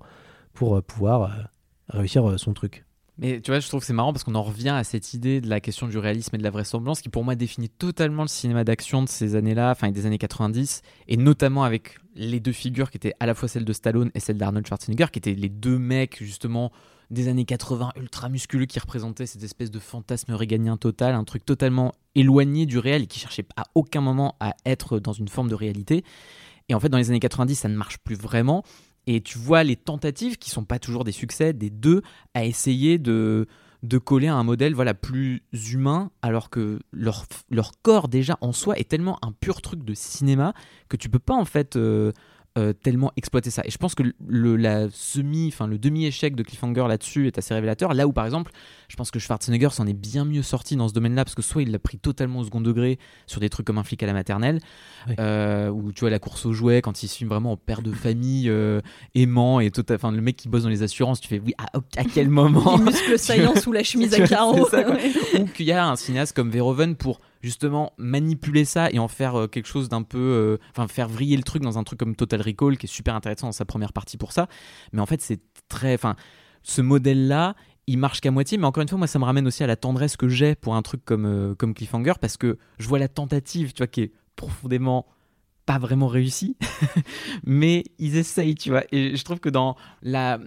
pour 0.53 0.77
euh, 0.77 0.83
pouvoir 0.83 1.51
réussir 1.89 2.39
son 2.39 2.55
truc. 2.55 2.85
Mais 3.19 3.41
tu 3.41 3.53
vois, 3.53 3.61
je 3.61 3.69
trouve 3.69 3.81
que 3.81 3.87
c'est 3.87 3.93
marrant 3.93 4.13
parce 4.13 4.25
qu'on 4.25 4.35
en 4.35 4.43
revient 4.43 4.71
à 4.71 4.83
cette 4.83 5.15
idée 5.15 5.41
de 5.41 5.49
la 5.49 5.61
question 5.61 5.87
du 5.87 5.99
réalisme 5.99 6.35
et 6.35 6.39
de 6.39 6.43
la 6.43 6.51
vraisemblance 6.51 7.01
qui, 7.01 7.09
pour 7.09 7.23
moi, 7.23 7.37
définit 7.37 7.69
totalement 7.69 8.23
le 8.23 8.29
cinéma 8.29 8.65
d'action 8.65 9.03
de 9.03 9.09
ces 9.09 9.37
années-là, 9.37 9.71
enfin 9.71 9.93
des 9.93 10.07
années 10.07 10.19
90, 10.19 10.83
et 11.07 11.17
notamment 11.17 11.63
avec 11.63 11.99
les 12.17 12.41
deux 12.41 12.53
figures 12.53 12.91
qui 12.91 12.97
étaient 12.97 13.15
à 13.21 13.27
la 13.27 13.35
fois 13.35 13.49
celle 13.49 13.65
de 13.65 13.73
Stallone 13.73 14.11
et 14.15 14.21
celle 14.21 14.37
d'Arnold 14.37 14.67
Schwarzenegger, 14.67 15.07
qui 15.13 15.21
étaient 15.21 15.35
les 15.35 15.49
deux 15.49 15.79
mecs, 15.79 16.23
justement, 16.23 16.73
des 17.11 17.29
années 17.29 17.45
80 17.45 17.93
ultra 17.97 18.29
musculeux 18.29 18.67
qui 18.67 18.81
représentaient 18.81 19.27
cette 19.27 19.45
espèce 19.45 19.71
de 19.71 19.79
fantasme 19.79 20.33
réganien 20.33 20.77
total, 20.77 21.15
un 21.15 21.25
truc 21.25 21.45
totalement 21.45 21.93
éloigné 22.17 22.67
du 22.67 22.79
réel 22.79 23.03
et 23.03 23.07
qui 23.07 23.21
cherchait 23.21 23.47
à 23.57 23.65
aucun 23.75 24.01
moment 24.01 24.37
à 24.41 24.55
être 24.67 24.99
dans 24.99 25.13
une 25.13 25.29
forme 25.29 25.49
de 25.49 25.55
réalité. 25.55 26.05
Et 26.69 26.75
en 26.75 26.81
fait, 26.81 26.89
dans 26.89 26.99
les 26.99 27.11
années 27.11 27.21
90, 27.21 27.55
ça 27.55 27.69
ne 27.69 27.77
marche 27.77 27.99
plus 27.99 28.17
vraiment. 28.17 28.65
Et 29.07 29.21
tu 29.21 29.39
vois 29.39 29.65
les 29.65 29.77
tentatives, 29.77 30.39
qui 30.39 30.51
sont 30.51 30.65
pas 30.65 30.79
toujours 30.79 31.05
des 31.05 31.13
succès, 31.13 31.53
des 31.53 31.71
deux, 31.71 32.03
à 32.33 32.45
essayer 32.45 32.99
de, 32.99 33.47
de 33.85 33.99
coller 33.99 34.29
à 34.29 34.35
un 34.35 34.43
modèle 34.45 34.75
voilà, 34.75 34.95
plus 34.95 35.43
humain, 35.71 36.11
alors 36.23 36.49
que 36.49 36.81
leur, 36.93 37.27
corps 37.83 38.09
déjà 38.09 38.39
en 38.41 38.53
soi 38.53 38.79
est 38.79 38.89
tellement 38.89 39.19
un 39.23 39.33
pur 39.33 39.61
truc 39.61 39.85
de 39.85 39.95
cinéma 39.95 40.55
que 40.89 40.97
tu 40.97 41.11
peux 41.11 41.19
pas 41.19 41.35
en 41.35 41.45
fait 41.45 41.77
euh, 41.77 42.13
euh, 42.57 42.73
tellement 42.73 43.11
exploiter 43.17 43.51
ça. 43.51 43.63
Et 43.65 43.71
je 43.71 43.79
pense 43.79 43.97
que 43.97 44.05
le, 44.29 44.55
la 44.55 44.89
semi, 44.91 45.49
enfin 45.49 45.67
le 45.67 45.77
demi-échec 45.77 46.37
de 46.37 46.43
Cliffhanger 46.45 46.87
là-dessus 46.87 47.27
est 47.27 47.37
assez 47.37 47.53
révélateur. 47.53 47.95
Là 47.95 48.07
où 48.07 48.13
par 48.13 48.25
exemple, 48.25 48.53
je 48.89 48.95
pense 48.95 49.11
que 49.11 49.19
Schwarzenegger 49.19 49.71
s'en 49.71 49.89
est 49.89 49.93
bien 49.93 50.25
mieux 50.25 50.43
sorti 50.43 50.77
dans 50.77 50.87
ce 50.87 50.95
domaine-là 50.95 51.25
parce 51.25 51.35
que 51.35 51.43
soit 51.43 51.63
il 51.63 51.73
l'a 51.73 51.81
pris 51.81 51.99
totalement 51.99 52.39
au 52.39 52.45
second 52.45 52.61
degré 52.61 53.01
sur 53.27 53.41
des 53.41 53.49
trucs 53.51 53.67
comme 53.67 53.79
un 53.79 53.83
flic 53.83 54.03
à 54.05 54.07
la 54.07 54.13
maternelle, 54.13 54.61
euh, 55.19 55.69
ou 55.69 55.91
tu 55.91 56.01
vois 56.01 56.11
la 56.11 56.21
course 56.21 56.47
aux 56.47 56.53
jouets 56.53 56.81
quand 56.81 57.03
il 57.03 57.09
se 57.09 57.17
filme 57.17 57.31
vraiment 57.31 57.51
en 57.51 57.57
père 57.57 57.83
de 57.83 57.91
famille 57.91 58.49
euh, 58.49 58.81
aimant 59.17 59.59
et 59.59 59.73
tout, 59.73 59.85
enfin 59.91 60.13
le 60.13 60.21
mec 60.21 60.37
qui 60.37 60.49
bosse 60.49 60.63
dans 60.63 60.69
les 60.69 60.85
assurances, 60.85 61.21
tu 61.21 61.27
fais 61.27 61.41
oui 61.45 61.55
à, 61.59 61.77
à 61.97 62.05
quel 62.05 62.29
moment 62.31 62.77
Les 62.79 62.85
muscles 62.85 63.19
saillants 63.19 63.57
sous 63.57 63.73
la 63.73 63.83
chemise 63.83 64.15
à 64.15 64.29
carreaux. 64.29 64.69
ou 65.41 65.45
qu'il 65.47 65.67
y 65.67 65.73
a 65.73 65.89
un 65.89 65.97
cinéaste 65.97 66.37
comme 66.37 66.51
Verhoeven 66.51 66.95
pour 66.95 67.21
justement 67.45 67.93
manipuler 67.99 68.65
ça 68.65 68.91
et 68.91 68.99
en 68.99 69.07
faire 69.07 69.39
euh, 69.39 69.47
quelque 69.47 69.67
chose 69.67 69.91
d'un 69.91 70.03
peu 70.03 70.19
euh, 70.19 70.59
enfin 70.71 70.89
faire 70.89 71.09
vriller 71.09 71.37
le 71.37 71.43
truc 71.43 71.63
dans 71.63 71.77
un 71.79 71.85
truc 71.85 71.99
comme 71.99 72.17
Total 72.17 72.41
Recall 72.41 72.79
qui 72.79 72.87
est 72.87 72.89
super 72.89 73.15
intéressant 73.15 73.49
dans 73.49 73.53
sa 73.53 73.67
première 73.67 73.93
partie 73.93 74.17
pour 74.17 74.33
ça. 74.33 74.49
Mais 74.93 75.03
en 75.03 75.07
fait 75.07 75.21
c'est 75.21 75.41
très 75.69 75.93
enfin 75.93 76.17
ce 76.63 76.81
modèle 76.81 77.29
là 77.29 77.55
il 77.87 77.99
marche 77.99 78.23
qu'à 78.23 78.31
moitié. 78.31 78.57
Mais 78.57 78.65
encore 78.65 78.81
une 78.81 78.89
fois 78.89 78.97
moi 78.97 79.07
ça 79.07 79.19
me 79.19 79.25
ramène 79.25 79.47
aussi 79.47 79.63
à 79.63 79.67
la 79.67 79.77
tendresse 79.77 80.17
que 80.17 80.27
j'ai 80.27 80.55
pour 80.55 80.75
un 80.75 80.81
truc 80.81 81.05
comme 81.05 81.27
euh, 81.27 81.55
comme 81.55 81.75
Cliffhanger 81.75 82.15
parce 82.19 82.39
que 82.39 82.57
je 82.79 82.89
vois 82.89 82.99
la 82.99 83.09
tentative 83.09 83.75
tu 83.75 83.79
vois 83.79 83.89
qui 83.89 84.01
est 84.01 84.13
profondément 84.37 85.07
pas 85.67 85.79
vraiment 85.79 86.09
réussie 86.09 86.57
mais 87.45 87.85
ils 87.99 88.17
essayent 88.17 88.55
tu 88.55 88.71
vois 88.71 88.83
et 88.93 89.17
je 89.17 89.25
trouve 89.25 89.41
que 89.41 89.49
dans 89.49 89.77
la 90.03 90.39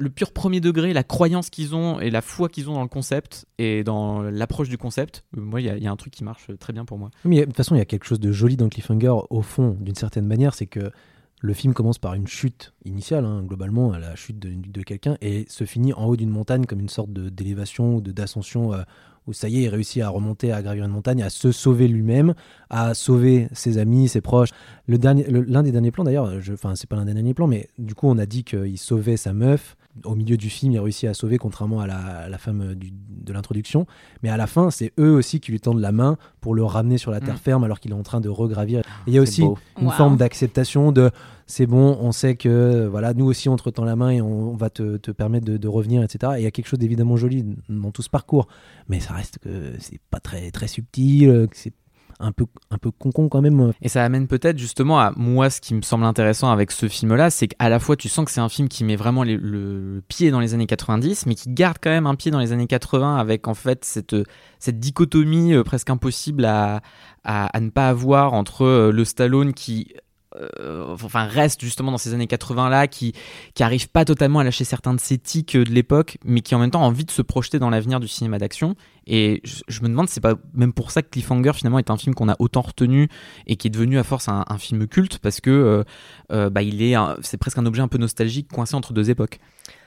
le 0.00 0.10
pur 0.10 0.32
premier 0.32 0.60
degré, 0.60 0.92
la 0.92 1.02
croyance 1.02 1.50
qu'ils 1.50 1.74
ont 1.74 1.98
et 1.98 2.10
la 2.10 2.20
foi 2.20 2.48
qu'ils 2.48 2.70
ont 2.70 2.74
dans 2.74 2.82
le 2.82 2.88
concept 2.88 3.46
et 3.58 3.82
dans 3.82 4.22
l'approche 4.22 4.68
du 4.68 4.78
concept, 4.78 5.24
euh, 5.36 5.40
moi, 5.40 5.60
il 5.60 5.66
y, 5.82 5.86
a- 5.86 5.90
un 5.90 5.96
truc 5.96 6.12
qui 6.12 6.22
marche 6.22 6.46
très 6.60 6.72
bien 6.72 6.84
pour 6.84 6.98
moi. 6.98 7.10
Mais 7.24 7.40
de 7.40 7.44
toute 7.46 7.56
façon, 7.56 7.74
il 7.74 7.78
y 7.78 7.80
a 7.80 7.84
quelque 7.84 8.04
chose 8.04 8.20
de 8.20 8.30
joli 8.30 8.56
dans 8.56 8.68
Cliffhanger, 8.68 9.12
au 9.30 9.42
fond, 9.42 9.76
d'une 9.80 9.96
certaine 9.96 10.26
manière, 10.26 10.54
c'est 10.54 10.66
que 10.66 10.92
le 11.40 11.54
film 11.54 11.74
commence 11.74 11.98
par 11.98 12.14
une 12.14 12.26
chute 12.26 12.72
initiale, 12.84 13.24
hein, 13.24 13.42
globalement, 13.42 13.92
la 13.92 14.16
chute 14.16 14.38
de, 14.38 14.82
quelqu'un, 14.82 15.16
et 15.20 15.44
se 15.48 15.64
finit 15.64 15.92
en 15.92 16.06
haut 16.06 16.16
d'une 16.16 16.30
montagne 16.30 16.66
comme 16.66 16.80
une 16.80 16.88
sorte 16.88 17.12
d'élévation 17.12 17.96
ou 17.96 18.00
d'ascension, 18.00 18.72
euh, 18.72 18.82
où 19.26 19.32
ça 19.32 19.48
y 19.48 19.58
est, 19.58 19.62
il 19.64 19.68
réussit 19.68 20.02
à 20.02 20.08
remonter, 20.08 20.52
à 20.52 20.62
gravir 20.62 20.84
une 20.84 20.90
montagne, 20.90 21.22
à 21.22 21.30
se 21.30 21.52
sauver 21.52 21.86
lui-même, 21.86 22.34
à 22.70 22.94
sauver 22.94 23.48
ses 23.52 23.78
amis, 23.78 24.08
ses 24.08 24.20
proches. 24.20 24.50
Le 24.86 24.98
dernier, 24.98 25.26
l'un 25.28 25.62
des 25.62 25.70
derniers 25.70 25.90
plans, 25.90 26.04
d'ailleurs, 26.04 26.32
enfin, 26.52 26.74
c'est 26.74 26.88
pas 26.88 26.96
l'un 26.96 27.04
des 27.04 27.14
derniers 27.14 27.34
plans, 27.34 27.46
mais 27.46 27.68
du 27.78 27.94
coup, 27.94 28.08
on 28.08 28.18
a 28.18 28.26
dit 28.26 28.42
qu'il 28.42 28.78
sauvait 28.78 29.18
sa 29.18 29.32
meuf. 29.32 29.76
Au 30.04 30.14
milieu 30.14 30.36
du 30.36 30.50
film, 30.50 30.72
il 30.72 30.78
réussit 30.80 31.08
à 31.08 31.14
sauver, 31.14 31.38
contrairement 31.38 31.80
à 31.80 31.86
la, 31.86 31.96
à 31.96 32.28
la 32.28 32.38
femme 32.38 32.74
du- 32.74 32.92
de 32.92 33.32
l'introduction. 33.32 33.86
Mais 34.22 34.28
à 34.30 34.36
la 34.36 34.46
fin, 34.46 34.70
c'est 34.70 34.92
eux 34.98 35.12
aussi 35.12 35.40
qui 35.40 35.50
lui 35.52 35.60
tendent 35.60 35.80
la 35.80 35.92
main 35.92 36.16
pour 36.40 36.54
le 36.54 36.64
ramener 36.64 36.98
sur 36.98 37.10
la 37.10 37.20
terre 37.20 37.34
Mm. 37.34 37.38
ferme 37.38 37.64
alors 37.64 37.80
qu'il 37.80 37.90
est 37.90 37.94
en 37.94 38.02
train 38.02 38.20
de 38.20 38.28
regravir. 38.28 38.82
Il 39.06 39.12
y 39.12 39.18
a 39.18 39.22
aussi 39.22 39.42
beau. 39.42 39.58
une 39.80 39.86
Wow. 39.88 39.92
forme 39.92 40.16
d'acceptation 40.16 40.92
de 40.92 41.10
c'est 41.46 41.66
bon, 41.66 41.96
on 42.00 42.12
sait 42.12 42.36
que 42.36 42.86
voilà, 42.86 43.14
nous 43.14 43.24
aussi 43.24 43.48
on 43.48 43.56
te 43.56 43.68
tend 43.70 43.84
la 43.84 43.96
main 43.96 44.10
et 44.10 44.20
on, 44.20 44.50
on 44.50 44.56
va 44.56 44.68
te, 44.70 44.98
te 44.98 45.10
permettre 45.10 45.46
de, 45.46 45.56
de 45.56 45.68
revenir, 45.68 46.02
etc. 46.02 46.34
Et 46.36 46.40
il 46.40 46.44
y 46.44 46.46
a 46.46 46.50
quelque 46.50 46.66
chose 46.68 46.78
d'évidemment 46.78 47.16
joli 47.16 47.44
dans 47.70 47.90
tout 47.90 48.02
ce 48.02 48.10
parcours, 48.10 48.48
mais 48.88 49.00
ça 49.00 49.14
reste 49.14 49.38
que 49.38 49.72
c'est 49.78 50.00
pas 50.10 50.20
très 50.20 50.50
très 50.50 50.68
subtil, 50.68 51.48
que 51.50 51.56
c'est 51.56 51.72
un 52.20 52.32
peu 52.32 52.46
un 52.70 52.78
peu 52.78 52.90
con 52.90 53.10
quand 53.10 53.40
même. 53.40 53.72
Et 53.82 53.88
ça 53.88 54.04
amène 54.04 54.26
peut-être 54.26 54.58
justement 54.58 54.98
à 54.98 55.12
moi 55.16 55.50
ce 55.50 55.60
qui 55.60 55.74
me 55.74 55.82
semble 55.82 56.04
intéressant 56.04 56.50
avec 56.50 56.70
ce 56.70 56.88
film-là, 56.88 57.30
c'est 57.30 57.48
qu'à 57.48 57.68
la 57.68 57.78
fois 57.78 57.96
tu 57.96 58.08
sens 58.08 58.24
que 58.24 58.30
c'est 58.30 58.40
un 58.40 58.48
film 58.48 58.68
qui 58.68 58.84
met 58.84 58.96
vraiment 58.96 59.24
le 59.24 60.02
pied 60.08 60.30
dans 60.30 60.40
les 60.40 60.54
années 60.54 60.66
90, 60.66 61.26
mais 61.26 61.34
qui 61.34 61.50
garde 61.50 61.78
quand 61.80 61.90
même 61.90 62.06
un 62.06 62.14
pied 62.14 62.30
dans 62.30 62.40
les 62.40 62.52
années 62.52 62.66
80 62.66 63.16
avec 63.16 63.48
en 63.48 63.54
fait 63.54 63.84
cette, 63.84 64.16
cette 64.58 64.80
dichotomie 64.80 65.54
euh, 65.54 65.62
presque 65.62 65.90
impossible 65.90 66.44
à, 66.44 66.80
à, 67.24 67.46
à 67.46 67.60
ne 67.60 67.70
pas 67.70 67.88
avoir 67.88 68.32
entre 68.32 68.62
euh, 68.62 68.92
le 68.92 69.04
Stallone 69.04 69.52
qui 69.52 69.94
euh, 70.36 70.84
enfin 71.02 71.24
reste 71.24 71.62
justement 71.62 71.90
dans 71.90 71.96
ces 71.96 72.12
années 72.12 72.26
80 72.26 72.68
là 72.68 72.86
qui 72.86 73.14
qui 73.54 73.62
arrive 73.62 73.88
pas 73.88 74.04
totalement 74.04 74.40
à 74.40 74.44
lâcher 74.44 74.64
certains 74.64 74.92
de 74.92 75.00
ses 75.00 75.16
tics 75.16 75.56
euh, 75.56 75.64
de 75.64 75.70
l'époque 75.70 76.18
mais 76.22 76.42
qui 76.42 76.54
en 76.54 76.58
même 76.58 76.70
temps 76.70 76.82
a 76.82 76.86
envie 76.86 77.06
de 77.06 77.10
se 77.10 77.22
projeter 77.22 77.58
dans 77.58 77.70
l'avenir 77.70 77.98
du 77.98 78.08
cinéma 78.08 78.38
d'action 78.38 78.74
et 79.06 79.40
je, 79.44 79.80
me 79.80 79.88
demande 79.88 80.06
c'est 80.10 80.20
pas 80.20 80.34
même 80.52 80.74
pour 80.74 80.90
ça 80.90 81.00
que 81.00 81.08
Cliffhanger 81.08 81.52
finalement 81.54 81.78
est 81.78 81.88
un 81.88 81.96
film 81.96 82.14
qu'on 82.14 82.28
a 82.28 82.36
autant 82.40 82.60
retenu 82.60 83.08
et 83.46 83.56
qui 83.56 83.68
est 83.68 83.70
devenu 83.70 83.98
à 83.98 84.04
force 84.04 84.28
un, 84.28 84.44
film 84.58 84.86
culte 84.86 85.16
parce 85.16 85.40
que 85.40 85.82
euh, 86.30 86.50
bah 86.50 86.60
il 86.60 86.82
est 86.82 86.94
c'est 87.22 87.38
presque 87.38 87.56
un 87.56 87.64
objet 87.64 87.80
un 87.80 87.88
peu 87.88 87.96
nostalgique 87.96 88.52
coincé 88.52 88.74
entre 88.74 88.92
deux 88.92 89.08
époques 89.08 89.40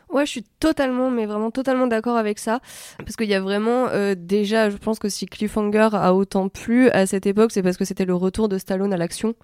Ouais, 0.09 0.25
je 0.25 0.31
suis 0.31 0.43
totalement, 0.59 1.09
mais 1.09 1.25
vraiment 1.25 1.51
totalement 1.51 1.87
d'accord 1.87 2.17
avec 2.17 2.37
ça. 2.37 2.59
Parce 2.97 3.15
qu'il 3.15 3.29
y 3.29 3.33
a 3.33 3.39
vraiment, 3.39 3.87
déjà, 4.17 4.69
je 4.69 4.75
pense 4.75 4.99
que 4.99 5.07
si 5.07 5.25
Cliffhanger 5.25 5.87
a 5.93 6.13
autant 6.13 6.49
plu 6.49 6.89
à 6.89 7.05
cette 7.05 7.25
époque, 7.25 7.53
c'est 7.53 7.63
parce 7.63 7.77
que 7.77 7.85
c'était 7.85 8.03
le 8.03 8.13
retour 8.13 8.49
de 8.49 8.57
Stallone 8.57 8.91
à 8.91 8.97
l'action. 8.97 9.35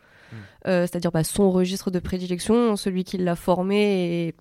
Euh, 0.67 0.81
C'est-à-dire 0.83 1.11
bah, 1.11 1.23
son 1.23 1.49
registre 1.51 1.89
de 1.91 1.99
prédilection, 1.99 2.75
celui 2.75 3.03
qui 3.03 3.17
l'a 3.17 3.35
formé 3.35 4.27
et 4.27 4.35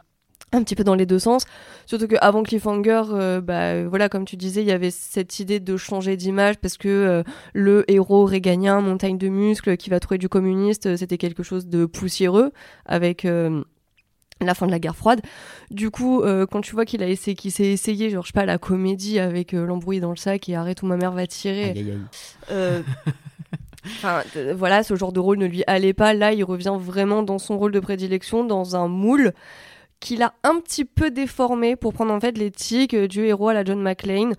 un 0.53 0.62
petit 0.62 0.77
peu 0.77 0.85
dans 0.85 0.95
les 0.95 1.07
deux 1.07 1.18
sens. 1.18 1.45
Surtout 1.87 2.07
qu'avant 2.09 2.43
Cliffhanger, 2.43 3.03
euh, 3.11 3.41
bah, 3.41 3.85
voilà, 3.89 4.09
comme 4.09 4.24
tu 4.24 4.37
disais, 4.37 4.62
il 4.62 4.66
y 4.68 4.72
avait 4.72 4.91
cette 4.93 5.41
idée 5.41 5.59
de 5.61 5.77
changer 5.77 6.16
d'image 6.16 6.57
parce 6.59 6.77
que 6.79 6.89
euh, 6.89 7.22
le 7.53 7.85
héros 7.91 8.24
réganien, 8.24 8.81
montagne 8.81 9.18
de 9.18 9.29
muscles, 9.29 9.77
qui 9.77 9.91
va 9.91 9.99
trouver 9.99 10.18
du 10.18 10.29
communiste, 10.29 10.87
euh, 10.87 10.97
c'était 10.97 11.18
quelque 11.18 11.43
chose 11.43 11.66
de 11.66 11.85
poussiéreux 11.87 12.53
avec. 12.87 13.24
euh, 13.24 13.62
la 14.43 14.53
fin 14.55 14.66
de 14.66 14.70
la 14.70 14.79
guerre 14.79 14.95
froide. 14.95 15.22
Du 15.70 15.91
coup, 15.91 16.20
euh, 16.20 16.45
quand 16.45 16.61
tu 16.61 16.74
vois 16.74 16.85
qu'il 16.85 17.03
a 17.03 17.09
essayé, 17.09 17.35
qu'il 17.35 17.51
s'est 17.51 17.72
essayé, 17.72 18.11
genre 18.11 18.22
je 18.22 18.29
sais 18.29 18.33
pas, 18.35 18.45
la 18.45 18.59
comédie 18.59 19.18
avec 19.18 19.55
euh, 19.55 19.64
l'embrouille 19.64 19.99
dans 19.99 20.11
le 20.11 20.16
sac 20.16 20.51
et 20.51 20.55
arrête 20.55 20.83
où 20.83 20.87
ma 20.87 20.99
mère 20.99 21.12
va 21.12 21.27
tirer. 21.27 21.70
Aïe, 21.70 21.79
aïe, 21.79 21.99
aïe. 22.51 22.83
Enfin, 23.87 24.22
euh, 24.37 24.55
voilà, 24.57 24.82
ce 24.82 24.97
genre 24.97 25.12
de 25.12 25.20
rôle 25.20 25.39
ne 25.39 25.47
lui 25.47 25.62
allait 25.66 25.95
pas. 25.95 26.12
Là, 26.14 26.32
il 26.32 26.45
revient 26.45 26.76
vraiment 26.78 27.22
dans 27.22 27.39
son 27.39 27.59
rôle 27.59 27.72
de 27.72 27.80
prédilection, 27.80 28.45
dans 28.45 28.76
un 28.76 28.89
moule 28.89 29.32
qu'il 30.01 30.22
a 30.22 30.34
un 30.43 30.61
petit 30.61 30.84
peu 30.84 31.11
déformé 31.11 31.76
pour 31.76 31.93
prendre 31.93 32.12
en 32.12 32.20
fait 32.20 32.32
tics 32.51 32.95
euh, 32.95 33.09
du 33.09 33.24
héros 33.24 33.49
à 33.49 33.55
la 33.55 33.64
John 33.64 33.80
McClane. 33.80 34.34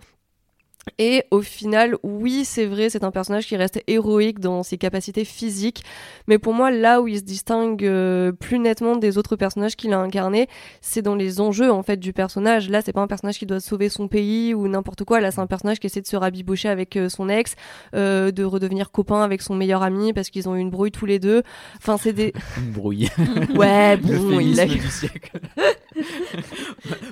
Et 0.97 1.23
au 1.31 1.41
final, 1.41 1.95
oui, 2.03 2.45
c'est 2.45 2.65
vrai, 2.65 2.89
c'est 2.89 3.03
un 3.03 3.11
personnage 3.11 3.47
qui 3.47 3.55
reste 3.55 3.81
héroïque 3.87 4.39
dans 4.39 4.63
ses 4.63 4.77
capacités 4.77 5.25
physiques. 5.25 5.83
Mais 6.27 6.37
pour 6.39 6.53
moi, 6.53 6.71
là 6.71 7.01
où 7.01 7.07
il 7.07 7.17
se 7.17 7.23
distingue 7.23 7.85
euh, 7.85 8.31
plus 8.31 8.59
nettement 8.59 8.95
des 8.95 9.17
autres 9.17 9.35
personnages 9.35 9.75
qu'il 9.75 9.93
a 9.93 9.99
incarnés, 9.99 10.47
c'est 10.81 11.01
dans 11.01 11.15
les 11.15 11.41
enjeux 11.41 11.71
en 11.71 11.83
fait 11.83 11.97
du 11.97 12.13
personnage. 12.13 12.69
Là, 12.69 12.81
c'est 12.81 12.93
pas 12.93 13.01
un 13.01 13.07
personnage 13.07 13.37
qui 13.37 13.45
doit 13.45 13.59
sauver 13.59 13.89
son 13.89 14.07
pays 14.07 14.53
ou 14.53 14.67
n'importe 14.67 15.03
quoi. 15.03 15.19
Là, 15.19 15.31
c'est 15.31 15.41
un 15.41 15.47
personnage 15.47 15.79
qui 15.79 15.87
essaie 15.87 16.01
de 16.01 16.07
se 16.07 16.15
rabibocher 16.15 16.69
avec 16.69 16.95
euh, 16.97 17.09
son 17.09 17.29
ex, 17.29 17.55
euh, 17.95 18.31
de 18.31 18.43
redevenir 18.43 18.91
copain 18.91 19.21
avec 19.21 19.41
son 19.41 19.55
meilleur 19.55 19.83
ami 19.83 20.13
parce 20.13 20.29
qu'ils 20.29 20.49
ont 20.49 20.55
eu 20.55 20.59
une 20.59 20.69
brouille 20.69 20.91
tous 20.91 21.05
les 21.05 21.19
deux. 21.19 21.43
Enfin, 21.77 21.97
c'est 21.97 22.13
des. 22.13 22.33
Une 22.57 22.71
brouille. 22.71 23.09
Ouais, 23.55 23.95
Le 23.97 24.17
bon, 24.17 24.39
il 24.39 24.59
a 24.59 24.65
du 24.65 24.79
siècle. 24.81 25.39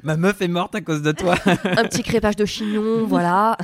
Ma 0.03 0.17
meuf 0.17 0.41
est 0.41 0.47
morte 0.47 0.75
à 0.75 0.81
cause 0.81 1.01
de 1.01 1.11
toi. 1.11 1.35
un 1.45 1.83
petit 1.83 2.03
crépage 2.03 2.35
de 2.35 2.45
chignon, 2.45 3.05
voilà. 3.05 3.57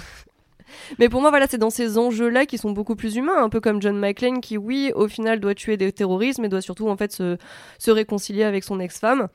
Mais 0.99 1.09
pour 1.09 1.21
moi, 1.21 1.29
voilà, 1.29 1.47
c'est 1.49 1.57
dans 1.57 1.69
ces 1.69 1.97
enjeux-là 1.97 2.45
qui 2.45 2.57
sont 2.57 2.71
beaucoup 2.71 2.95
plus 2.95 3.15
humains, 3.15 3.43
un 3.43 3.49
peu 3.49 3.59
comme 3.59 3.81
John 3.81 3.97
McClane 3.97 4.41
qui, 4.41 4.57
oui, 4.57 4.91
au 4.95 5.07
final, 5.07 5.39
doit 5.39 5.55
tuer 5.55 5.77
des 5.77 5.91
terroristes, 5.91 6.39
mais 6.39 6.49
doit 6.49 6.61
surtout 6.61 6.89
en 6.89 6.97
fait 6.97 7.11
se, 7.11 7.37
se 7.77 7.91
réconcilier 7.91 8.43
avec 8.43 8.63
son 8.63 8.79
ex-femme. 8.79 9.27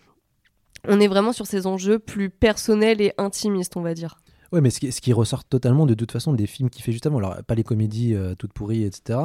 On 0.89 1.01
est 1.01 1.09
vraiment 1.09 1.33
sur 1.33 1.47
ces 1.47 1.67
enjeux 1.67 1.99
plus 1.99 2.31
personnels 2.31 3.01
et 3.01 3.13
intimistes, 3.19 3.77
on 3.77 3.83
va 3.83 3.95
dire. 3.95 4.19
Ouais, 4.53 4.61
mais 4.61 4.71
ce 4.71 4.79
qui, 4.81 4.93
ce 4.93 5.01
qui 5.01 5.13
ressort 5.13 5.45
totalement 5.45 5.87
de 5.87 5.95
toute 5.95 6.13
façon 6.13 6.33
des 6.33 6.47
films 6.47 6.71
qu'il 6.71 6.83
fait 6.85 6.93
juste 6.93 7.07
avant, 7.07 7.19
alors 7.19 7.37
pas 7.45 7.55
les 7.55 7.65
comédies 7.65 8.15
euh, 8.15 8.35
toutes 8.37 8.53
pourries, 8.53 8.85
etc. 8.85 9.19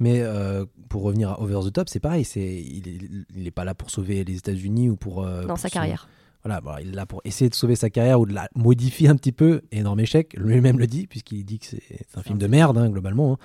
Mais 0.00 0.20
euh, 0.20 0.64
pour 0.88 1.02
revenir 1.02 1.30
à 1.30 1.40
Over 1.40 1.60
the 1.68 1.72
Top, 1.72 1.88
c'est 1.88 2.00
pareil, 2.00 2.24
c'est 2.24 2.40
il, 2.62 2.88
est, 2.88 2.98
il 3.36 3.46
est 3.46 3.50
pas 3.52 3.64
là 3.64 3.74
pour 3.74 3.90
sauver 3.90 4.24
les 4.24 4.36
États-Unis 4.36 4.90
ou 4.90 4.96
pour 4.96 5.22
euh, 5.24 5.42
Dans 5.42 5.48
pour 5.48 5.58
sa 5.58 5.68
son- 5.68 5.74
carrière. 5.74 6.08
Voilà, 6.42 6.60
bon, 6.60 6.72
il 6.80 6.88
est 6.88 6.92
là 6.94 7.06
pour 7.06 7.22
essayer 7.24 7.48
de 7.48 7.54
sauver 7.54 7.74
sa 7.76 7.88
carrière 7.88 8.20
ou 8.20 8.26
de 8.26 8.34
la 8.34 8.48
modifier 8.54 9.08
un 9.08 9.16
petit 9.16 9.32
peu. 9.32 9.62
Énorme 9.72 10.00
échec, 10.00 10.34
lui-même 10.36 10.78
le 10.78 10.86
dit, 10.86 11.06
puisqu'il 11.06 11.42
dit 11.44 11.58
que 11.58 11.66
c'est 11.66 12.06
un 12.16 12.22
film 12.22 12.36
de 12.38 12.46
merde, 12.46 12.76
hein, 12.76 12.90
globalement. 12.90 13.32
hein. 13.34 13.38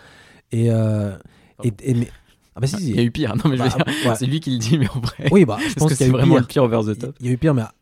Et, 0.51 0.69
euh, 0.69 1.15
et, 1.63 1.71
et- 1.84 1.93
mais- 1.93 2.09
ah 2.55 2.59
bah 2.59 2.67
si, 2.67 2.75
si. 2.77 2.89
Il 2.89 2.95
y 2.97 2.99
a 2.99 3.03
eu 3.03 3.11
pire. 3.11 3.36
Non, 3.38 3.43
mais 3.45 3.55
je 3.55 3.63
veux 3.63 3.69
Bah, 3.69 3.86
dire, 3.86 4.09
ouais. 4.09 4.15
c'est 4.15 4.25
lui 4.25 4.41
qui 4.41 4.51
le 4.51 4.57
dit, 4.57 4.77
mais 4.77 4.89
en 4.89 4.99
vrai. 4.99 5.30
Oui, 5.32 5.45
bah, 5.45 5.57
je 5.65 5.75
pense 5.75 5.93
que 5.93 5.95
qu'il 5.95 5.95
y 5.95 5.95
c'est 5.97 6.03
a 6.05 6.07
eu 6.07 6.11
vraiment 6.11 6.34
pire. 6.36 6.41
le 6.41 6.47
pire 6.47 6.63
over 6.63 6.93
the 6.93 6.99
top. 6.99 7.15
Il 7.21 7.27
y 7.27 7.30
a 7.30 7.32
eu 7.32 7.38
pire, 7.38 7.53
mais 7.53 7.61
ah, 7.61 7.73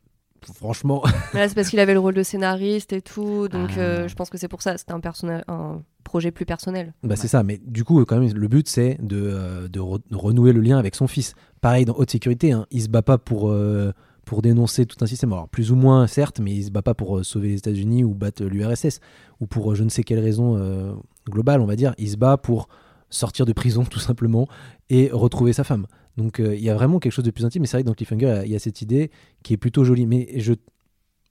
franchement, 0.54 1.04
Mais 1.34 1.40
là, 1.42 1.50
c'est 1.50 1.56
parce 1.56 1.70
qu'il 1.70 1.80
avait 1.80 1.94
le 1.94 2.00
rôle 2.00 2.14
de 2.14 2.24
scénariste 2.24 2.94
et 2.94 3.02
tout, 3.02 3.48
donc 3.48 3.72
Ah. 3.76 3.80
euh, 3.80 4.08
je 4.08 4.16
pense 4.16 4.30
que 4.30 4.38
c'est 4.38 4.48
pour 4.48 4.62
ça. 4.62 4.78
C'était 4.78 4.94
un, 4.94 5.82
projet 6.04 6.32
plus 6.32 6.46
personnel. 6.46 6.94
Bah, 7.04 7.18
c'est 7.18 7.28
ça, 7.28 7.44
mais 7.44 7.60
du 7.66 7.84
coup, 7.84 8.04
quand 8.06 8.18
même, 8.18 8.32
le 8.34 8.48
but, 8.48 8.70
c'est 8.70 8.98
de, 9.02 9.18
euh, 9.22 9.68
de, 9.68 9.80
re- 9.82 10.02
de 10.10 10.16
renouer 10.16 10.54
le 10.54 10.62
lien 10.62 10.78
avec 10.78 10.96
son 10.96 11.06
fils. 11.08 11.34
Pareil, 11.60 11.84
dans 11.84 11.96
Haute 11.96 12.10
Sécurité, 12.12 12.54
hein, 12.54 12.66
il 12.72 12.82
se 12.82 12.88
bat 12.88 13.02
pas 13.02 13.18
pour, 13.18 13.50
euh, 13.50 13.92
pour 14.24 14.42
dénoncer 14.42 14.86
tout 14.86 14.96
un 15.02 15.06
système. 15.06 15.34
Alors, 15.34 15.50
plus 15.50 15.72
ou 15.74 15.76
moins, 15.76 16.08
certes, 16.08 16.40
mais 16.40 16.54
il 16.56 16.64
se 16.64 16.72
bat 16.72 16.82
pas 16.82 16.94
pour 16.94 17.18
euh, 17.18 17.24
sauver 17.24 17.50
les 17.50 17.58
États-Unis 17.58 18.06
ou 18.06 18.14
battre 18.14 18.46
l'URSS, 18.46 19.02
ou 19.42 19.48
pour 19.48 19.76
je 19.76 19.84
ne 19.84 19.90
sais 19.90 20.04
quelle 20.04 20.20
raison 20.20 20.56
euh, 20.58 20.94
globale, 21.30 21.60
on 21.60 21.66
va 21.66 21.76
dire. 21.76 21.94
Il 21.98 22.10
se 22.10 22.16
bat 22.16 22.38
pour 22.38 22.70
sortir 23.10 23.46
de 23.46 23.52
prison, 23.52 23.84
tout 23.90 24.00
simplement, 24.00 24.48
et 24.90 25.10
retrouver 25.12 25.52
sa 25.52 25.66
femme. 25.66 25.88
Donc, 26.18 26.40
euh, 26.40 26.56
il 26.56 26.64
y 26.64 26.70
a 26.70 26.74
vraiment 26.74 27.00
quelque 27.00 27.12
chose 27.12 27.26
de 27.26 27.32
plus 27.32 27.46
intime, 27.46 27.62
mais 27.62 27.68
c'est 27.68 27.78
vrai 27.78 27.84
que 27.84 27.88
dans 27.88 27.94
Cliffhanger, 27.94 28.26
il 28.26 28.30
y 28.30 28.32
a- 28.32 28.46
il 28.46 28.52
y 28.52 28.56
a 28.56 28.60
cette 28.60 28.82
idée 28.82 29.12
qui 29.44 29.54
est 29.54 29.58
plutôt 29.58 29.84
jolie. 29.84 30.06
Mais 30.08 30.28
je 30.40 30.54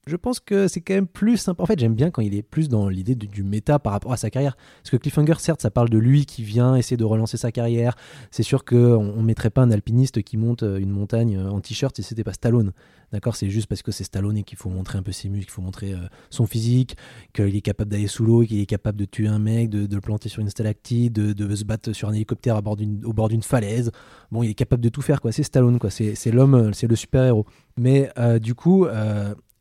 je 0.07 0.15
pense 0.15 0.39
que 0.39 0.69
c'est 0.69 0.81
quand 0.81 0.95
même 0.95 1.09
plus 1.09 1.37
sympa. 1.37 1.65
En 1.65 1.67
fait, 1.67 1.79
j'aime 1.81 1.95
bien 1.95 2.13
quand 2.13 2.23
il 2.23 2.35
est 2.37 2.43
plus 2.43 2.69
dans 2.69 2.89
l'idée 2.89 3.17
du, 3.17 3.43
méta 3.43 3.81
par 3.81 3.93
rapport 3.93 4.13
à 4.13 4.17
sa 4.17 4.31
carrière. 4.31 4.57
Parce 4.83 4.91
que 4.91 4.97
Cliffhanger, 4.97 5.35
certes, 5.39 5.61
ça 5.61 5.71
parle 5.71 5.89
de 5.89 5.99
lui 5.99 6.27
qui 6.27 6.45
vient 6.45 6.77
essayer 6.77 6.97
de 6.97 7.05
relancer 7.05 7.37
sa 7.37 7.51
carrière. 7.51 7.97
C'est 8.31 8.45
sûr 8.45 8.65
qu'on 8.65 8.77
on 8.77 9.23
mettrait 9.23 9.51
pas 9.51 9.63
un 9.63 9.71
alpiniste 9.73 10.23
qui 10.23 10.37
monte 10.37 10.63
euh, 10.63 10.79
une 10.79 10.91
montagne 10.91 11.37
euh, 11.37 11.51
en 11.51 11.61
t-shirt 11.61 11.97
si 11.97 12.05
c'était 12.05 12.23
pas 12.23 12.35
Stallone. 12.35 12.73
D'accord 13.11 13.35
C'est 13.35 13.51
juste 13.51 13.67
parce 13.67 13.83
que 13.83 13.91
c'est 13.91 14.05
Stallone 14.05 14.37
et 14.37 14.43
qu'il 14.45 14.59
faut 14.59 14.69
montrer 14.69 14.99
un 14.99 15.03
peu 15.03 15.11
ses 15.11 15.29
muscles, 15.29 15.47
qu'il 15.47 15.55
faut 15.55 15.63
montrer 15.63 15.93
euh, 15.93 16.07
son 16.31 16.47
physique, 16.47 16.97
qu'il 17.33 17.57
est 17.57 17.61
capable 17.61 17.91
d'aller 17.91 18.07
sous 18.07 18.25
l'eau, 18.25 18.43
qu'il 18.43 18.61
est 18.61 18.67
capable 18.67 18.99
de 18.99 19.07
tuer 19.07 19.27
un 19.27 19.41
mec, 19.41 19.71
de, 19.71 19.93
le 19.93 20.01
planter 20.01 20.29
sur 20.29 20.41
une 20.41 20.51
stalactite, 20.51 21.13
de, 21.13 21.55
se 21.55 21.65
battre 21.65 21.93
sur 21.93 22.09
un 22.09 22.13
hélicoptère 22.13 22.57
au 22.59 23.13
bord 23.13 23.29
d'une 23.29 23.43
falaise. 23.43 23.91
Bon, 24.31 24.45
il 24.45 24.51
est 24.51 24.55
capable 24.55 24.83
de 24.83 24.89
tout 24.89 25.03
faire, 25.03 25.21
quoi. 25.21 25.33
C'est 25.33 25.45
Stallone, 25.45 25.79
quoi. 25.79 25.91
C'est 25.91 26.31
l'homme, 26.31 26.75
c'est 26.75 26.87
le 26.87 26.97
super-héros. 26.97 27.47
Mais 27.79 28.11
du 28.41 28.55
coup, 28.55 28.87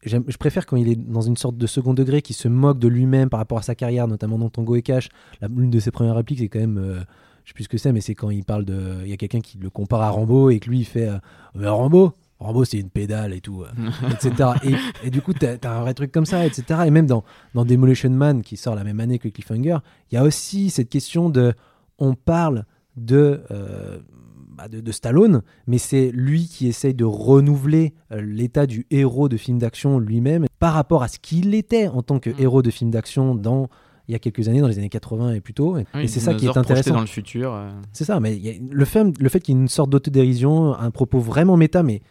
je 0.10 0.38
préfère 0.38 0.66
quand 0.66 0.78
il 0.78 0.90
est 0.90 0.96
dans 0.96 1.22
une 1.22 1.38
sorte 1.38 1.58
de 1.58 1.68
second 1.68 1.94
degré, 1.94 2.22
qui 2.22 2.34
se 2.34 2.48
moque 2.48 2.80
de 2.80 2.88
lui-même 2.88 3.30
par 3.30 3.40
rapport 3.40 3.58
à 3.58 3.62
sa 3.62 3.76
carrière, 3.76 4.08
notamment 4.08 4.38
dans 4.38 4.50
Tango 4.50 4.76
et 4.76 4.82
Cash. 4.82 5.10
L'une 5.42 5.70
de 5.72 5.80
ses 5.80 5.92
premières 5.92 6.16
répliques, 6.16 6.40
c'est 6.40 6.50
quand 6.50 6.60
même. 6.60 6.78
euh, 6.78 7.00
je 7.44 7.50
sais 7.50 7.54
plus 7.54 7.66
ce 7.66 7.70
que 7.70 7.78
c'est, 7.78 7.92
mais 7.92 8.02
c'est 8.02 8.16
quand 8.16 8.32
il 8.32 8.44
parle 8.44 8.66
de. 8.66 9.02
Il 9.04 9.10
y 9.10 9.14
a 9.14 9.18
quelqu'un 9.18 9.40
qui 9.42 9.58
le 9.60 9.70
compare 9.70 10.02
à 10.02 10.10
Rambo 10.10 10.50
et 10.50 10.60
que 10.60 10.70
lui, 10.70 10.80
il 10.80 10.86
fait 10.86 11.08
euh, 11.08 11.18
Mais 11.54 11.68
Rambo 11.68 12.14
Rambo, 12.40 12.66
c'est 12.66 12.80
une 12.80 12.90
pédale 12.90 13.34
et 13.34 13.40
tout, 13.40 13.64
euh, 13.64 13.90
etc. 14.12 14.50
Et, 14.64 15.08
et 15.08 15.10
du 15.10 15.22
coup, 15.22 15.34
t'as 15.34 15.56
as 15.64 15.70
un 15.78 15.82
vrai 15.82 15.94
truc 15.94 16.12
comme 16.12 16.26
ça, 16.26 16.46
etc. 16.46 16.82
Et 16.86 16.92
même 16.92 17.06
dans, 17.06 17.24
dans 17.54 17.64
Demolition 17.64 18.10
Man, 18.10 18.42
qui 18.42 18.58
sort 18.58 18.76
la 18.76 18.84
même 18.84 19.00
année 19.00 19.20
que 19.20 19.30
Cliffhanger, 19.30 19.78
il 20.12 20.16
y 20.16 20.18
a 20.18 20.24
aussi 20.24 20.70
cette 20.70 20.90
question 20.90 21.30
de. 21.30 21.54
On 22.00 22.14
parle 22.16 22.66
de. 22.98 23.42
Bah, 24.56 24.68
de, 24.68 24.80
de 24.82 24.92
Stallone, 24.92 25.42
mais 25.68 25.78
c'est 25.78 26.12
lui 26.12 26.48
qui 26.48 26.68
essaye 26.68 26.94
de 26.94 27.04
renouveler 27.06 27.94
euh, 28.12 28.22
l'état 28.22 28.66
du 28.66 28.86
héros 28.92 29.30
de 29.30 29.38
film 29.38 29.58
d'action 29.60 30.00
lui-même 30.00 30.46
par 30.60 30.74
rapport 30.74 31.04
à 31.04 31.08
ce 31.08 31.20
qu'il 31.20 31.54
était 31.56 31.88
en 31.88 32.02
tant 32.02 32.20
que 32.20 32.30
Mm. 32.30 32.36
héros 32.40 32.62
de 32.62 32.70
film 32.72 32.92
d'action 32.92 33.36
dans 33.36 33.68
il 34.08 34.12
y 34.12 34.16
a 34.16 34.20
quelques 34.20 34.48
années, 34.48 34.62
dans 34.62 34.68
les 34.68 34.78
années 34.78 34.90
80 34.90 35.34
et 35.34 35.42
plus 35.42 35.56
tôt. 35.56 35.78
Et, 35.78 35.86
Oui, 35.96 36.04
et 36.04 36.08
c'est 36.08 36.20
ça 36.20 36.36
qui 36.36 36.46
est 36.46 36.56
intéressant. 36.56 36.94
dans 36.94 37.02
le 37.02 37.08
futur. 37.08 37.54
euh. 37.56 37.72
C'est 37.92 38.04
ça, 38.06 38.20
mais 38.20 38.36
il 38.36 38.46
y 38.46 38.50
a 38.50 38.54
le 38.70 38.86
fait, 38.86 39.04
le 39.20 39.30
fait 39.30 39.40
qu'il 39.40 39.56
y 39.56 39.58
ait 39.58 39.62
une 39.62 39.68
sorte 39.68 39.90
d'autodérision, 39.90 40.76
un 40.76 40.92
propos 40.92 41.20
vraiment 41.20 41.58
méta, 41.58 41.82
mais 41.82 42.02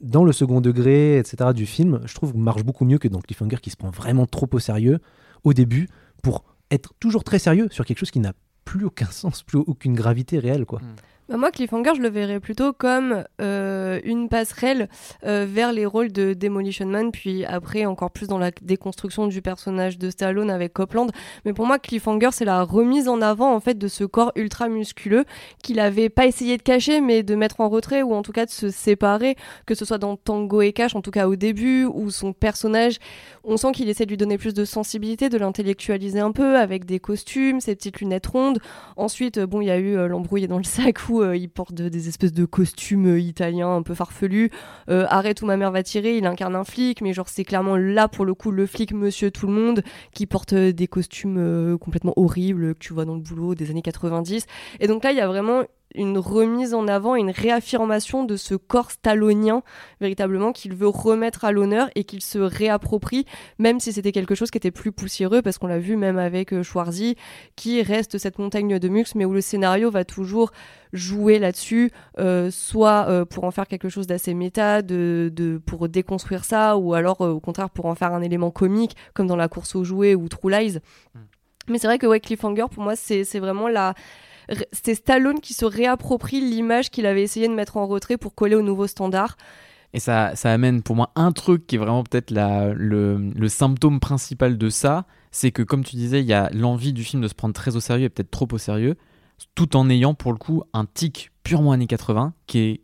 dans 0.00 0.24
le 0.24 0.32
second 0.32 0.60
degré, 0.62 1.18
etc., 1.18 1.50
du 1.54 1.66
film, 1.66 2.00
je 2.06 2.14
trouve 2.14 2.34
marche 2.36 2.64
beaucoup 2.64 2.86
mieux 2.86 2.96
que 2.98 3.06
dans 3.08 3.20
Cliffhanger 3.20 3.58
qui 3.60 3.68
se 3.70 3.76
prend 3.76 3.90
vraiment 3.90 4.24
trop 4.26 4.48
au 4.50 4.58
sérieux 4.58 4.98
au 5.44 5.52
début 5.52 5.88
pour 6.22 6.42
être 6.70 6.94
toujours 7.00 7.22
très 7.22 7.38
sérieux 7.38 7.68
sur 7.70 7.84
quelque 7.84 7.98
chose 7.98 8.10
qui 8.10 8.18
n'a 8.20 8.32
plus 8.64 8.86
aucun 8.86 9.06
sens, 9.10 9.42
plus 9.42 9.58
aucune 9.58 9.92
gravité 9.92 10.38
réelle, 10.38 10.64
quoi. 10.64 10.80
Bah, 11.28 11.36
moi, 11.36 11.50
Cliffhanger, 11.50 11.96
je 11.96 12.02
le 12.02 12.08
verrais 12.08 12.38
plutôt 12.38 12.72
comme 12.72 13.24
euh, 13.40 13.98
une 14.04 14.28
passerelle 14.28 14.88
euh, 15.24 15.44
vers 15.48 15.72
les 15.72 15.84
rôles 15.84 16.12
de 16.12 16.34
Demolition 16.34 16.86
Man, 16.86 17.10
puis 17.10 17.44
après 17.44 17.84
encore 17.84 18.12
plus 18.12 18.28
dans 18.28 18.38
la 18.38 18.52
déconstruction 18.62 19.26
du 19.26 19.42
personnage 19.42 19.98
de 19.98 20.08
Stallone 20.08 20.50
avec 20.50 20.72
Copland. 20.72 21.10
Mais 21.44 21.52
pour 21.52 21.66
moi, 21.66 21.80
Cliffhanger, 21.80 22.28
c'est 22.30 22.44
la 22.44 22.62
remise 22.62 23.08
en 23.08 23.20
avant 23.20 23.52
en 23.52 23.58
fait 23.58 23.76
de 23.76 23.88
ce 23.88 24.04
corps 24.04 24.30
ultra 24.36 24.68
musculeux 24.68 25.24
qu'il 25.64 25.80
avait 25.80 26.10
pas 26.10 26.26
essayé 26.26 26.58
de 26.58 26.62
cacher, 26.62 27.00
mais 27.00 27.24
de 27.24 27.34
mettre 27.34 27.60
en 27.60 27.68
retrait 27.68 28.02
ou 28.02 28.14
en 28.14 28.22
tout 28.22 28.32
cas 28.32 28.46
de 28.46 28.50
se 28.52 28.70
séparer, 28.70 29.34
que 29.66 29.74
ce 29.74 29.84
soit 29.84 29.98
dans 29.98 30.16
Tango 30.16 30.62
et 30.62 30.72
Cash, 30.72 30.94
en 30.94 31.02
tout 31.02 31.10
cas 31.10 31.26
au 31.26 31.34
début, 31.34 31.86
où 31.86 32.10
son 32.10 32.34
personnage, 32.34 32.98
on 33.42 33.56
sent 33.56 33.72
qu'il 33.72 33.88
essaie 33.88 34.04
de 34.04 34.10
lui 34.10 34.16
donner 34.16 34.38
plus 34.38 34.54
de 34.54 34.64
sensibilité, 34.64 35.28
de 35.28 35.38
l'intellectualiser 35.38 36.20
un 36.20 36.30
peu 36.30 36.56
avec 36.56 36.84
des 36.84 37.00
costumes, 37.00 37.60
ses 37.60 37.74
petites 37.74 37.98
lunettes 37.98 38.28
rondes. 38.28 38.60
Ensuite, 38.96 39.38
euh, 39.38 39.46
bon, 39.48 39.60
il 39.60 39.66
y 39.66 39.70
a 39.72 39.78
eu 39.78 39.96
euh, 39.96 40.06
l'embrouille 40.06 40.46
dans 40.46 40.58
le 40.58 40.64
sac 40.64 41.08
où 41.08 41.15
euh, 41.22 41.36
il 41.36 41.48
porte 41.48 41.72
de- 41.74 41.88
des 41.88 42.08
espèces 42.08 42.32
de 42.32 42.44
costumes 42.44 43.06
euh, 43.06 43.20
italiens 43.20 43.74
un 43.74 43.82
peu 43.82 43.94
farfelus. 43.94 44.50
Euh, 44.88 45.06
Arrête 45.08 45.42
où 45.42 45.46
ma 45.46 45.56
mère 45.56 45.70
va 45.72 45.82
tirer, 45.82 46.16
il 46.16 46.26
incarne 46.26 46.56
un 46.56 46.64
flic, 46.64 47.00
mais 47.00 47.12
genre 47.12 47.28
c'est 47.28 47.44
clairement 47.44 47.76
là 47.76 48.08
pour 48.08 48.24
le 48.24 48.34
coup 48.34 48.50
le 48.50 48.66
flic 48.66 48.92
Monsieur 48.92 49.30
Tout 49.30 49.46
le 49.46 49.52
Monde 49.52 49.82
qui 50.12 50.26
porte 50.26 50.54
des 50.54 50.86
costumes 50.86 51.76
complètement 51.80 52.12
horribles 52.16 52.74
que 52.74 52.78
tu 52.80 52.92
vois 52.92 53.04
dans 53.04 53.14
le 53.14 53.20
boulot 53.20 53.54
des 53.54 53.70
années 53.70 53.82
90. 53.82 54.46
Et 54.80 54.86
donc 54.86 55.04
là, 55.04 55.12
il 55.12 55.16
y 55.18 55.20
a 55.20 55.26
vraiment 55.28 55.62
une 55.96 56.18
remise 56.18 56.74
en 56.74 56.86
avant, 56.88 57.14
une 57.16 57.30
réaffirmation 57.30 58.24
de 58.24 58.36
ce 58.36 58.54
corps 58.54 58.90
stallonien 58.90 59.62
véritablement 60.00 60.52
qu'il 60.52 60.74
veut 60.74 60.88
remettre 60.88 61.44
à 61.44 61.52
l'honneur 61.52 61.88
et 61.94 62.04
qu'il 62.04 62.22
se 62.22 62.38
réapproprie, 62.38 63.24
même 63.58 63.80
si 63.80 63.92
c'était 63.92 64.12
quelque 64.12 64.34
chose 64.34 64.50
qui 64.50 64.58
était 64.58 64.70
plus 64.70 64.92
poussiéreux, 64.92 65.42
parce 65.42 65.58
qu'on 65.58 65.66
l'a 65.66 65.78
vu 65.78 65.96
même 65.96 66.18
avec 66.18 66.52
euh, 66.52 66.62
Schwarzy, 66.62 67.16
qui 67.56 67.82
reste 67.82 68.18
cette 68.18 68.38
montagne 68.38 68.78
de 68.78 68.88
mux, 68.88 69.14
mais 69.14 69.24
où 69.24 69.32
le 69.32 69.40
scénario 69.40 69.90
va 69.90 70.04
toujours 70.04 70.52
jouer 70.92 71.38
là-dessus, 71.38 71.90
euh, 72.18 72.50
soit 72.50 73.06
euh, 73.08 73.24
pour 73.24 73.44
en 73.44 73.50
faire 73.50 73.66
quelque 73.66 73.88
chose 73.88 74.06
d'assez 74.06 74.34
méta, 74.34 74.82
de, 74.82 75.30
de- 75.34 75.58
pour 75.58 75.88
déconstruire 75.88 76.44
ça, 76.44 76.76
ou 76.76 76.94
alors 76.94 77.22
euh, 77.22 77.30
au 77.30 77.40
contraire 77.40 77.70
pour 77.70 77.86
en 77.86 77.94
faire 77.94 78.12
un 78.12 78.22
élément 78.22 78.50
comique, 78.50 78.96
comme 79.14 79.26
dans 79.26 79.36
la 79.36 79.48
course 79.48 79.74
aux 79.74 79.84
jouets 79.84 80.14
ou 80.14 80.28
True 80.28 80.50
Lies. 80.50 80.78
Mais 81.68 81.78
c'est 81.78 81.88
vrai 81.88 81.98
que 81.98 82.06
ouais, 82.06 82.20
Cliffhanger, 82.20 82.66
pour 82.72 82.82
moi, 82.84 82.94
c'est 82.94 83.24
c'est 83.24 83.40
vraiment 83.40 83.66
la... 83.68 83.94
C'est 84.72 84.94
Stallone 84.94 85.40
qui 85.40 85.54
se 85.54 85.64
réapproprie 85.64 86.40
l'image 86.40 86.90
qu'il 86.90 87.06
avait 87.06 87.22
essayé 87.22 87.48
de 87.48 87.54
mettre 87.54 87.76
en 87.76 87.86
retrait 87.86 88.16
pour 88.16 88.34
coller 88.34 88.54
au 88.54 88.62
nouveau 88.62 88.86
standard. 88.86 89.36
Et 89.92 90.00
ça, 90.00 90.36
ça 90.36 90.52
amène 90.52 90.82
pour 90.82 90.96
moi 90.96 91.10
un 91.14 91.32
truc 91.32 91.66
qui 91.66 91.76
est 91.76 91.78
vraiment 91.78 92.04
peut-être 92.04 92.30
le, 92.30 93.30
le 93.34 93.48
symptôme 93.48 93.98
principal 93.98 94.58
de 94.58 94.68
ça, 94.68 95.06
c'est 95.30 95.52
que 95.52 95.62
comme 95.62 95.84
tu 95.84 95.96
disais, 95.96 96.20
il 96.20 96.26
y 96.26 96.32
a 96.32 96.50
l'envie 96.52 96.92
du 96.92 97.04
film 97.04 97.22
de 97.22 97.28
se 97.28 97.34
prendre 97.34 97.54
très 97.54 97.76
au 97.76 97.80
sérieux 97.80 98.04
et 98.04 98.08
peut-être 98.08 98.30
trop 98.30 98.48
au 98.52 98.58
sérieux, 98.58 98.96
tout 99.54 99.76
en 99.76 99.88
ayant 99.88 100.14
pour 100.14 100.32
le 100.32 100.38
coup 100.38 100.64
un 100.72 100.84
tic 100.84 101.30
purement 101.44 101.72
années 101.72 101.86
80 101.86 102.34
qui 102.46 102.58
est 102.58 102.80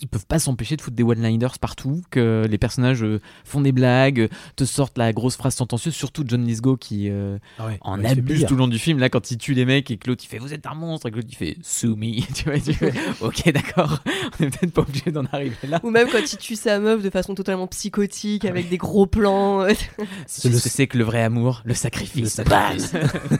ils 0.00 0.08
peuvent 0.08 0.26
pas 0.26 0.38
s'empêcher 0.38 0.76
de 0.76 0.82
foutre 0.82 0.96
des 0.96 1.02
one-liners 1.02 1.58
partout, 1.60 2.02
que 2.10 2.46
les 2.48 2.58
personnages 2.58 3.02
euh, 3.02 3.20
font 3.44 3.60
des 3.60 3.72
blagues, 3.72 4.28
te 4.56 4.64
sortent 4.64 4.98
la 4.98 5.12
grosse 5.12 5.36
phrase 5.36 5.54
sentencieuse, 5.54 5.94
surtout 5.94 6.24
John 6.26 6.44
Lithgow 6.44 6.76
qui 6.76 7.08
euh, 7.10 7.38
Ah 7.58 7.66
ouais, 7.66 7.78
en 7.80 8.04
abuse 8.04 8.46
tout 8.46 8.54
le 8.54 8.60
long 8.60 8.68
du 8.68 8.78
film. 8.78 8.98
Là, 8.98 9.08
quand 9.08 9.30
il 9.30 9.38
tue 9.38 9.54
les 9.54 9.64
mecs 9.64 9.90
et 9.90 9.96
que 9.96 10.08
l'autre 10.08 10.24
il 10.24 10.28
fait 10.28 10.38
Vous 10.38 10.52
êtes 10.52 10.66
un 10.66 10.74
monstre, 10.74 11.08
et 11.08 11.10
que 11.10 11.16
l'autre 11.16 11.28
il 11.30 11.36
fait 11.36 11.56
Sue 11.62 11.88
me. 11.88 12.20
tu 12.34 12.44
vois, 12.44 12.58
tu 12.58 12.72
fais 12.72 12.92
Ok, 13.20 13.50
d'accord, 13.52 14.00
on 14.38 14.44
est 14.44 14.50
peut-être 14.50 14.72
pas 14.72 14.82
obligé 14.82 15.10
d'en 15.10 15.24
arriver 15.26 15.56
là. 15.68 15.80
Ou 15.82 15.90
même 15.90 16.08
quand 16.10 16.32
il 16.32 16.38
tue 16.38 16.56
sa 16.56 16.78
meuf 16.78 17.02
de 17.02 17.10
façon 17.10 17.34
totalement 17.34 17.66
psychotique, 17.66 18.44
avec 18.44 18.68
des 18.68 18.78
gros 18.78 19.06
plans. 19.06 19.66
C'est 20.26 20.52
ce 20.52 20.62
que 20.62 20.68
c'est 20.68 20.86
que 20.86 20.98
le 20.98 21.04
vrai 21.04 21.22
amour, 21.22 21.62
le 21.64 21.74
sacrifice. 21.74 22.22
Le 22.22 22.44
sacrifice. 22.44 22.92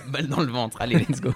Balle 0.09 0.29
dans 0.29 0.41
le 0.41 0.51
ventre, 0.51 0.79
allez, 0.81 0.97
let's 0.97 1.21
go. 1.21 1.31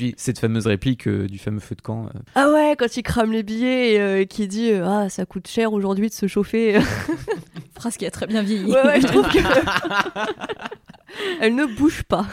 Puis 0.00 0.14
cette 0.16 0.38
fameuse 0.38 0.66
réplique 0.66 1.06
euh, 1.06 1.26
du 1.26 1.36
fameux 1.38 1.60
feu 1.60 1.74
de 1.74 1.82
camp. 1.82 2.06
euh, 2.06 2.18
ah 2.34 2.50
ouais, 2.50 2.74
quand 2.78 2.96
il 2.96 3.02
crame 3.02 3.32
les 3.32 3.42
billets 3.42 3.92
et 3.94 4.00
euh, 4.00 4.24
qui 4.24 4.48
dit 4.48 4.70
euh, 4.72 4.86
Ah, 4.86 5.08
ça 5.10 5.26
coûte 5.26 5.46
cher 5.46 5.74
aujourd'hui 5.74 6.08
de 6.08 6.14
se 6.14 6.26
chauffer. 6.26 6.80
Phrase 7.74 7.98
qui 7.98 8.06
a 8.06 8.10
très 8.10 8.26
bien 8.26 8.42
vieilli. 8.42 8.64
ouais, 8.64 8.82
ouais, 8.82 9.00
je 9.02 9.06
trouve 9.06 9.28
que. 9.28 9.38
Elle 11.40 11.54
ne 11.54 11.66
bouge 11.66 12.02
pas. 12.04 12.26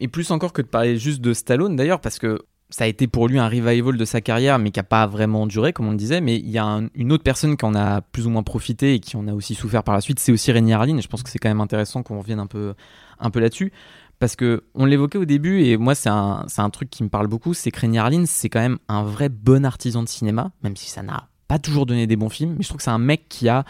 Et 0.00 0.08
plus 0.08 0.32
encore 0.32 0.52
que 0.52 0.62
de 0.62 0.66
parler 0.66 0.96
juste 0.96 1.20
de 1.20 1.32
Stallone 1.32 1.76
d'ailleurs, 1.76 2.00
parce 2.00 2.18
que 2.18 2.40
ça 2.70 2.84
a 2.84 2.86
été 2.86 3.06
pour 3.06 3.28
lui 3.28 3.38
un 3.38 3.48
revival 3.48 3.96
de 3.96 4.04
sa 4.04 4.20
carrière, 4.20 4.58
mais 4.58 4.70
qui 4.70 4.78
n'a 4.78 4.84
pas 4.84 5.06
vraiment 5.06 5.46
duré, 5.46 5.72
comme 5.72 5.88
on 5.88 5.92
le 5.92 5.96
disait. 5.96 6.20
Mais 6.20 6.36
il 6.36 6.50
y 6.50 6.58
a 6.58 6.64
un- 6.64 6.88
une 6.94 7.12
autre 7.12 7.22
personne 7.24 7.56
qui 7.56 7.64
en 7.64 7.74
a 7.74 8.00
plus 8.00 8.26
ou 8.26 8.30
moins 8.30 8.42
profité 8.42 8.94
et 8.94 9.00
qui 9.00 9.16
en 9.16 9.26
a 9.28 9.32
aussi 9.32 9.54
souffert 9.54 9.82
par 9.82 9.94
la 9.94 10.00
suite, 10.00 10.18
c'est 10.18 10.32
aussi 10.32 10.52
Rémi 10.52 10.72
Harlin. 10.72 10.96
Et 10.98 11.02
je 11.02 11.08
pense 11.08 11.22
que 11.22 11.30
c'est 11.30 11.38
quand 11.38 11.48
même 11.48 11.60
intéressant 11.60 12.02
qu'on 12.02 12.18
revienne 12.18 12.40
un 12.40 12.46
peu, 12.46 12.74
un 13.20 13.30
peu 13.30 13.40
là-dessus. 13.40 13.72
Parce 14.18 14.34
que 14.34 14.64
on 14.74 14.84
l'évoquait 14.84 15.18
au 15.18 15.24
début, 15.24 15.62
et 15.62 15.76
moi 15.76 15.94
c'est 15.94 16.08
un, 16.08 16.70
truc 16.72 16.90
qui 16.90 17.04
me 17.04 17.08
parle 17.08 17.28
beaucoup, 17.28 17.54
c'est 17.54 17.70
que 17.70 17.78
c'est 18.26 18.48
quand 18.48 18.60
même 18.60 18.78
un 18.88 19.04
vrai 19.04 19.28
bon 19.28 19.64
artisan 19.64 20.02
de 20.02 20.08
cinéma, 20.08 20.50
même 20.62 20.76
si 20.76 20.90
ça 20.90 21.02
n'a 21.02 21.28
pas 21.46 21.58
toujours 21.58 21.86
donné 21.86 22.06
des 22.06 22.16
bons 22.16 22.28
films. 22.28 22.54
Mais 22.56 22.62
je 22.62 22.68
trouve 22.68 22.78
que 22.78 22.82
c'est 22.82 22.90
un 22.90 22.98
mec 22.98 23.28
qui 23.28 23.48
a, 23.48 23.64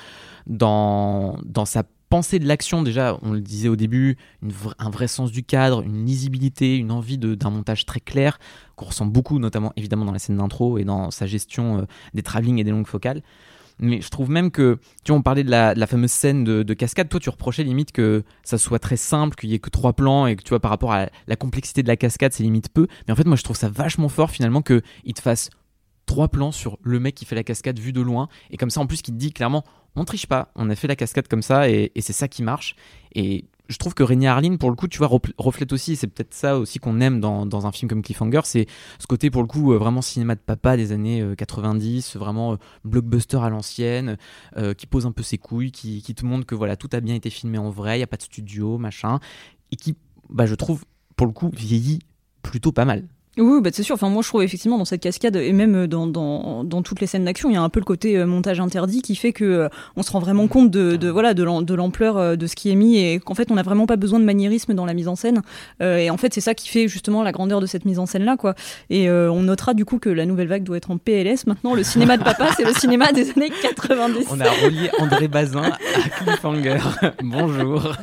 dans, 0.47 1.39
sa 1.67 1.85
pensée 2.09 2.39
de 2.39 2.49
l'action, 2.49 2.83
déjà, 2.83 3.19
on 3.23 3.33
le 3.33 3.41
disait 3.41 3.69
au 3.69 3.77
début, 3.77 4.17
un 4.79 4.91
vrai 4.91 5.07
sens 5.07 5.31
du 5.31 5.45
cadre, 5.45 5.83
une 5.83 6.07
lisibilité, 6.07 6.77
une 6.77 6.91
envie 6.91 7.19
d'un 7.19 7.51
montage 7.51 7.85
très 7.85 8.01
clair, 8.01 8.39
qu'on 8.77 8.87
ressent 8.87 9.07
beaucoup, 9.07 9.39
notamment 9.39 9.73
évidemment 9.77 10.07
dans 10.07 10.13
la 10.13 10.19
scène 10.19 10.39
d'intro 10.39 10.79
et 10.79 10.85
dans 10.85 11.11
sa 11.11 11.27
gestion 11.27 11.81
euh, 11.81 11.83
des 12.15 12.23
travelling 12.23 12.59
et 12.59 12.65
des 12.65 12.71
longues 12.71 12.87
focales. 12.87 13.23
Mais 13.81 14.01
je 14.01 14.09
trouve 14.09 14.31
même 14.31 14.51
que, 14.51 14.79
tu 15.05 15.13
vois, 15.13 15.19
on 15.19 15.23
parlait 15.23 15.45
de 15.45 15.51
la, 15.51 15.87
fameuse 15.87 16.11
scène 16.11 16.45
de, 16.45 16.63
de 16.63 16.75
cascade. 16.75 17.09
Toi, 17.09 17.21
tu 17.21 17.31
reprochais 17.31 17.63
limite 17.63 17.93
que 17.93 18.25
ça 18.43 18.59
soit 18.59 18.79
très 18.79 18.97
simple, 18.97 19.37
qu'il 19.37 19.51
y 19.51 19.55
ait 19.55 19.59
que 19.59 19.71
trois 19.71 19.93
plans 19.93 20.27
et 20.27 20.37
que, 20.37 20.43
tu 20.43 20.51
vois, 20.51 20.61
par 20.61 20.71
rapport 20.71 20.93
à 20.93 21.09
la 21.27 21.37
complexité 21.37 21.83
de 21.83 21.89
la 21.89 21.97
cascade, 21.97 22.33
c'est 22.33 22.43
limite 22.43 22.69
peu. 22.71 22.87
Mais 23.07 23.13
en 23.13 23.17
fait, 23.17 23.27
moi, 23.27 23.37
je 23.37 23.45
trouve 23.45 23.57
ça 23.57 23.69
vachement 23.69 24.09
fort 24.09 24.31
finalement 24.31 24.63
qu'il 24.63 24.83
te 25.15 25.23
fasse 25.23 25.51
trois 26.07 26.29
plans 26.29 26.53
sur 26.53 26.79
le 26.83 26.99
mec 26.99 27.15
qui 27.15 27.25
fait 27.25 27.37
la 27.37 27.45
cascade 27.45 27.79
vu 27.79 27.93
de 27.93 28.01
loin. 28.01 28.29
Et 28.51 28.57
comme 28.57 28.71
ça, 28.71 28.81
en 28.81 28.87
plus, 28.87 29.03
qui 29.03 29.13
te 29.13 29.17
dit 29.17 29.33
clairement, 29.33 29.65
on 29.95 30.05
triche 30.05 30.27
pas, 30.27 30.51
on 30.57 30.71
a 30.71 30.75
fait 30.75 30.89
la 30.89 30.97
cascade 30.97 31.29
comme 31.29 31.43
ça 31.43 31.69
et, 31.69 31.93
et 31.95 32.01
c'est 32.01 32.13
ça 32.13 32.29
qui 32.29 32.43
marche. 32.43 32.75
Et 33.15 33.45
je 33.69 33.77
trouve 33.77 33.95
que 33.95 34.03
Rémi 34.03 34.27
Harlin, 34.27 34.57
pour 34.57 34.71
le 34.71 34.77
coup, 34.77 34.89
tu 34.89 34.99
vois, 34.99 35.11
reflète 35.37 35.73
aussi, 35.73 35.97
c'est 35.97 36.07
peut-être 36.07 36.33
ça 36.33 36.59
aussi 36.59 36.79
qu'on 36.79 37.01
aime 37.01 37.21
dans, 37.21 37.67
un 37.67 37.73
film 37.73 37.89
comme 37.89 38.03
Cliffhanger, 38.03 38.41
c'est 38.45 38.67
ce 38.99 39.07
côté, 39.07 39.31
pour 39.31 39.43
le 39.43 39.49
coup, 39.49 39.73
euh, 39.73 39.79
vraiment 39.79 40.01
cinéma 40.01 40.35
de 40.35 40.41
papa 40.41 40.77
des 40.77 40.93
années 40.93 41.21
euh, 41.21 41.35
90, 41.35 42.17
vraiment 42.17 42.55
euh, 42.55 42.57
blockbuster 42.85 43.39
à 43.43 43.51
l'ancienne, 43.51 44.17
euh, 44.57 44.73
qui 44.73 44.87
pose 44.87 45.05
un 45.07 45.13
peu 45.13 45.23
ses 45.23 45.39
couilles, 45.39 45.71
qui, 45.71 46.03
qui 46.03 46.15
te 46.15 46.25
montre 46.25 46.47
que 46.47 46.55
voilà, 46.55 46.77
tout 46.77 46.89
a 46.93 47.01
bien 47.01 47.15
été 47.15 47.29
filmé 47.29 47.59
en 47.59 47.71
vrai, 47.71 47.97
il 47.97 47.99
n'y 47.99 48.05
a 48.05 48.09
pas 48.09 48.17
de 48.17 48.23
studio, 48.23 48.79
machin, 48.79 49.21
et 49.71 49.77
qui, 49.77 49.97
bah, 50.31 50.47
je 50.47 50.55
trouve, 50.55 50.85
pour 51.17 51.27
le 51.27 51.33
coup, 51.33 51.51
vieillit 51.53 52.01
plutôt 52.43 52.73
pas 52.73 52.87
mal. 52.87 53.07
Oui, 53.39 53.61
bah 53.63 53.71
c'est 53.73 53.83
sûr. 53.85 53.95
Enfin, 53.95 54.09
moi, 54.09 54.23
je 54.23 54.29
trouve 54.29 54.43
effectivement 54.43 54.79
dans 54.79 54.85
cette 54.85 55.01
cascade 55.01 55.37
et 55.37 55.53
même 55.53 55.75
euh, 55.77 55.87
dans, 55.87 56.07
dans, 56.07 56.65
dans 56.65 56.83
toutes 56.83 57.01
les 57.01 57.07
scènes 57.07 57.25
d'action, 57.25 57.49
il 57.51 57.55
y 57.55 57.57
a 57.57 57.63
un 57.63 57.69
peu 57.69 57.79
le 57.81 57.85
côté 57.85 58.19
euh, 58.19 58.27
montage 58.27 58.59
interdit 58.59 59.01
qui 59.01 59.15
fait 59.15 59.33
que 59.33 59.45
euh, 59.45 59.69
on 59.97 60.03
se 60.03 60.11
rend 60.11 60.19
vraiment 60.19 60.49
compte 60.49 60.71
de, 60.71 60.97
de 60.97 61.09
voilà 61.09 61.35
de 61.35 61.45
l'am- 61.45 61.65
de 61.65 61.75
l'ampleur 61.75 62.37
de 62.37 62.47
ce 62.49 62.57
qui 62.57 62.71
est 62.71 62.75
mis 62.75 62.99
et 62.99 63.21
qu'en 63.21 63.35
fait, 63.35 63.51
on 63.51 63.55
n'a 63.55 63.63
vraiment 63.63 63.87
pas 63.87 63.97
besoin 63.97 64.19
de 64.19 64.25
maniérisme 64.25 64.75
dans 64.75 64.85
la 64.87 64.93
mise 64.95 65.07
en 65.09 65.15
scène. 65.17 65.43
Euh, 65.83 65.99
et 65.99 66.11
en 66.11 66.17
fait, 66.17 66.35
c'est 66.35 66.41
ça 66.41 66.55
qui 66.55 66.69
fait 66.69 66.89
justement 66.89 67.23
la 67.23 67.31
grandeur 67.33 67.61
de 67.61 67.67
cette 67.67 67.85
mise 67.85 67.99
en 68.01 68.07
scène 68.07 68.25
là, 68.25 68.37
quoi. 68.37 68.55
Et 68.91 69.09
euh, 69.09 69.31
on 69.31 69.43
notera 69.43 69.73
du 69.75 69.85
coup 69.85 69.99
que 69.99 70.09
la 70.11 70.27
nouvelle 70.27 70.49
vague 70.49 70.65
doit 70.65 70.77
être 70.77 70.91
en 70.91 70.99
PLS 70.99 71.47
maintenant. 71.47 71.75
Le 71.75 71.85
cinéma 71.85 72.17
de 72.17 72.25
papa, 72.25 72.49
c'est 72.57 72.65
le 72.65 72.73
cinéma 72.75 73.13
des 73.13 73.31
années 73.31 73.51
90. 73.63 74.27
On 74.31 74.41
a 74.41 74.51
relié 74.51 74.91
André 74.99 75.29
Bazin 75.29 75.63
à 75.63 76.09
Cliffhanger. 76.25 76.79
Bonjour. 77.23 77.93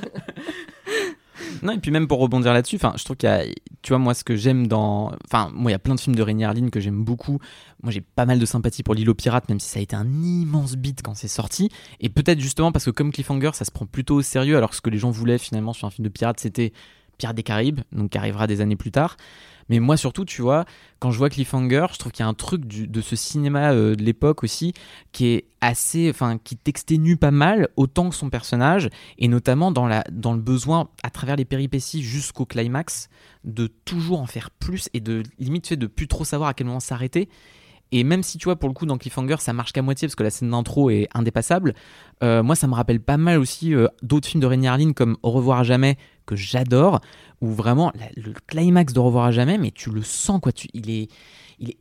Non, 1.61 1.73
et 1.73 1.77
puis 1.77 1.91
même 1.91 2.07
pour 2.07 2.19
rebondir 2.19 2.53
là-dessus, 2.53 2.77
je 2.95 3.03
trouve 3.03 3.15
qu'il 3.17 3.29
y 3.29 3.31
a, 3.31 3.43
tu 3.85 3.91
vois, 3.91 3.99
moi, 3.99 4.15
ce 4.15 4.23
que 4.23 4.35
j'aime 4.35 4.65
dans, 4.65 5.11
enfin, 5.25 5.51
moi, 5.53 5.69
il 5.69 5.73
y 5.73 5.75
a 5.75 5.79
plein 5.79 5.93
de 5.93 5.99
films 5.99 6.15
de 6.15 6.23
Rémi 6.23 6.43
Harlin 6.43 6.69
que 6.69 6.79
j'aime 6.79 7.03
beaucoup. 7.03 7.37
Moi, 7.83 7.91
j'ai 7.91 8.01
pas 8.01 8.25
mal 8.25 8.39
de 8.39 8.45
sympathie 8.47 8.81
pour 8.81 8.95
l'île 8.95 9.11
aux 9.11 9.13
pirates, 9.13 9.47
même 9.47 9.59
si 9.59 9.69
ça 9.69 9.77
a 9.77 9.83
été 9.83 9.95
un 9.95 10.11
immense 10.23 10.75
beat 10.75 11.03
quand 11.03 11.13
c'est 11.13 11.27
sorti. 11.27 11.69
Et 11.99 12.09
peut-être 12.09 12.39
justement 12.39 12.71
parce 12.71 12.85
que 12.85 12.89
comme 12.89 13.11
Cliffhanger, 13.11 13.51
ça 13.53 13.63
se 13.63 13.69
prend 13.69 13.85
plutôt 13.85 14.15
au 14.15 14.21
sérieux, 14.23 14.57
alors 14.57 14.71
que 14.71 14.75
ce 14.75 14.81
que 14.81 14.89
les 14.89 14.97
gens 14.97 15.11
voulaient 15.11 15.37
finalement 15.37 15.71
sur 15.71 15.87
un 15.87 15.91
film 15.91 16.03
de 16.03 16.09
pirates, 16.09 16.39
c'était 16.39 16.73
Pirates 17.19 17.35
des 17.35 17.43
Caraïbes, 17.43 17.81
donc 17.91 18.09
qui 18.09 18.17
arrivera 18.17 18.47
des 18.47 18.59
années 18.59 18.75
plus 18.75 18.89
tard. 18.89 19.17
Mais 19.69 19.79
moi 19.79 19.97
surtout, 19.97 20.25
tu 20.25 20.41
vois, 20.41 20.65
quand 20.99 21.11
je 21.11 21.17
vois 21.17 21.29
Cliffhanger, 21.29 21.87
je 21.93 21.97
trouve 21.97 22.11
qu'il 22.11 22.23
y 22.23 22.25
a 22.25 22.29
un 22.29 22.33
truc 22.33 22.65
de 22.67 23.01
ce 23.01 23.15
cinéma 23.15 23.71
euh, 23.71 23.95
de 23.95 24.03
l'époque 24.03 24.43
aussi 24.43 24.73
qui 25.11 25.27
est 25.27 25.45
assez, 25.61 26.09
enfin, 26.09 26.37
qui 26.43 26.55
t'exténue 26.55 27.17
pas 27.17 27.31
mal 27.31 27.69
autant 27.75 28.09
que 28.09 28.15
son 28.15 28.29
personnage, 28.29 28.89
et 29.17 29.27
notamment 29.27 29.71
dans, 29.71 29.87
la, 29.87 30.03
dans 30.11 30.33
le 30.33 30.41
besoin, 30.41 30.89
à 31.03 31.09
travers 31.09 31.35
les 31.35 31.45
péripéties 31.45 32.03
jusqu'au 32.03 32.45
climax, 32.45 33.09
de 33.43 33.67
toujours 33.67 34.21
en 34.21 34.27
faire 34.27 34.51
plus 34.51 34.89
et 34.93 34.99
de 34.99 35.23
limite 35.39 35.67
fait 35.67 35.77
de 35.77 35.87
plus 35.87 36.07
trop 36.07 36.23
savoir 36.23 36.49
à 36.49 36.53
quel 36.53 36.67
moment 36.67 36.79
s'arrêter. 36.79 37.29
Et 37.91 38.03
même 38.03 38.23
si 38.23 38.37
tu 38.37 38.45
vois, 38.45 38.55
pour 38.55 38.67
le 38.67 38.73
coup, 38.73 38.85
dans 38.85 38.97
Cliffhanger, 38.97 39.37
ça 39.39 39.53
marche 39.53 39.71
qu'à 39.71 39.81
moitié 39.81 40.07
parce 40.07 40.15
que 40.15 40.23
la 40.23 40.29
scène 40.29 40.49
d'intro 40.49 40.89
est 40.89 41.07
indépassable, 41.13 41.75
euh, 42.23 42.43
moi, 42.43 42.55
ça 42.55 42.67
me 42.67 42.73
rappelle 42.73 42.99
pas 42.99 43.17
mal 43.17 43.39
aussi 43.39 43.73
euh, 43.73 43.87
d'autres 44.01 44.27
films 44.27 44.41
de 44.41 44.47
Rémi 44.47 44.67
Harlin 44.67 44.93
comme 44.93 45.17
Au 45.23 45.31
revoir 45.31 45.59
à 45.59 45.63
jamais, 45.63 45.97
que 46.25 46.35
j'adore, 46.35 47.01
où 47.41 47.49
vraiment 47.49 47.91
le 48.15 48.33
climax 48.47 48.93
de 48.93 48.99
revoir 48.99 49.25
à 49.25 49.31
jamais, 49.31 49.57
mais 49.57 49.71
tu 49.71 49.91
le 49.91 50.01
sens, 50.01 50.39
quoi. 50.41 50.51
Tu, 50.51 50.67
il, 50.73 50.89
est, 50.89 51.09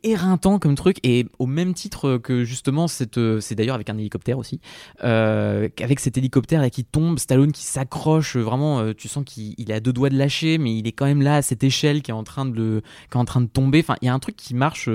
éreintant 0.03 0.57
comme 0.57 0.75
truc, 0.75 0.97
et 1.03 1.25
au 1.37 1.47
même 1.47 1.73
titre 1.73 2.17
que 2.17 2.45
justement, 2.45 2.85
euh, 3.17 3.39
c'est 3.41 3.55
d'ailleurs 3.55 3.75
avec 3.75 3.89
un 3.89 3.97
hélicoptère 3.97 4.37
aussi, 4.37 4.61
euh, 5.03 5.67
avec 5.81 5.99
cet 5.99 6.17
hélicoptère 6.17 6.61
là, 6.61 6.69
qui 6.69 6.85
tombe, 6.85 7.19
Stallone 7.19 7.51
qui 7.51 7.63
s'accroche, 7.63 8.37
euh, 8.37 8.41
vraiment, 8.41 8.79
euh, 8.79 8.93
tu 8.93 9.09
sens 9.09 9.25
qu'il 9.25 9.71
à 9.71 9.79
deux 9.81 9.91
doigts 9.91 10.09
de 10.09 10.17
lâcher, 10.17 10.57
mais 10.57 10.77
il 10.77 10.87
est 10.87 10.93
quand 10.93 11.05
même 11.05 11.21
là 11.21 11.37
à 11.37 11.41
cette 11.41 11.63
échelle 11.63 12.01
qui 12.01 12.11
est 12.11 12.13
en 12.13 12.23
train 12.23 12.45
de, 12.45 12.81
qui 13.11 13.17
est 13.17 13.21
en 13.21 13.25
train 13.25 13.41
de 13.41 13.47
tomber. 13.47 13.79
Enfin, 13.79 13.95
il 14.01 14.05
y 14.05 14.09
a 14.09 14.13
un 14.13 14.19
truc 14.19 14.37
qui 14.37 14.55
marche. 14.55 14.89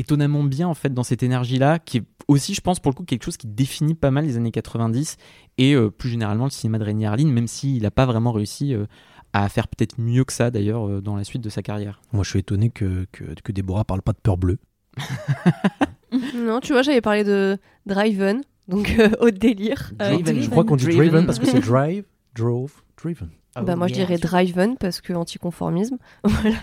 Étonnamment 0.00 0.42
bien 0.42 0.66
en 0.68 0.74
fait 0.74 0.92
dans 0.92 1.02
cette 1.02 1.22
énergie 1.22 1.58
là 1.58 1.78
qui 1.78 1.98
est 1.98 2.04
aussi 2.28 2.54
je 2.54 2.60
pense 2.60 2.80
pour 2.80 2.90
le 2.90 2.96
coup 2.96 3.04
quelque 3.04 3.24
chose 3.24 3.36
qui 3.36 3.46
définit 3.46 3.94
pas 3.94 4.10
mal 4.10 4.24
les 4.24 4.36
années 4.36 4.50
90 4.50 5.16
et 5.58 5.74
euh, 5.74 5.90
plus 5.90 6.08
généralement 6.08 6.44
le 6.44 6.50
cinéma 6.50 6.78
de 6.78 6.84
Rémi 6.84 7.06
Harlin 7.06 7.28
même 7.28 7.46
s'il 7.46 7.82
n'a 7.82 7.90
pas 7.90 8.06
vraiment 8.06 8.32
réussi 8.32 8.74
euh, 8.74 8.86
à 9.32 9.48
faire 9.48 9.68
peut-être 9.68 10.00
mieux 10.00 10.24
que 10.24 10.32
ça 10.32 10.50
d'ailleurs 10.50 10.88
euh, 10.88 11.00
dans 11.00 11.16
la 11.16 11.24
suite 11.24 11.42
de 11.42 11.48
sa 11.48 11.62
carrière 11.62 12.00
Moi, 12.12 12.24
je 12.24 12.30
suis 12.30 12.40
étonné 12.40 12.70
que, 12.70 13.06
que, 13.12 13.24
que 13.44 13.52
Déborah 13.52 13.84
parle 13.84 14.02
pas 14.02 14.12
de 14.12 14.18
peur 14.18 14.36
bleue. 14.36 14.58
Non, 16.34 16.58
tu 16.58 16.72
vois, 16.72 16.82
j'avais 16.82 17.00
parlé 17.00 17.22
de 17.22 17.56
Driven, 17.86 18.42
donc 18.66 18.96
euh, 18.98 19.10
au 19.20 19.30
délire. 19.30 19.92
Euh, 20.02 20.18
Je 20.24 20.50
crois 20.50 20.64
qu'on 20.64 20.74
dit 20.74 20.84
Driven. 20.86 21.06
Driven 21.06 21.26
parce 21.26 21.38
que 21.38 21.46
c'est 21.46 21.60
Drive, 21.64 22.04
Drove, 22.34 22.72
Driven. 23.00 23.30
Bah, 23.56 23.74
moi, 23.76 23.88
je 23.88 23.94
dirais 23.94 24.16
Driven 24.18 24.76
parce 24.76 25.00
que 25.00 25.12
anticonformisme. 25.12 25.98
voilà. 26.24 26.56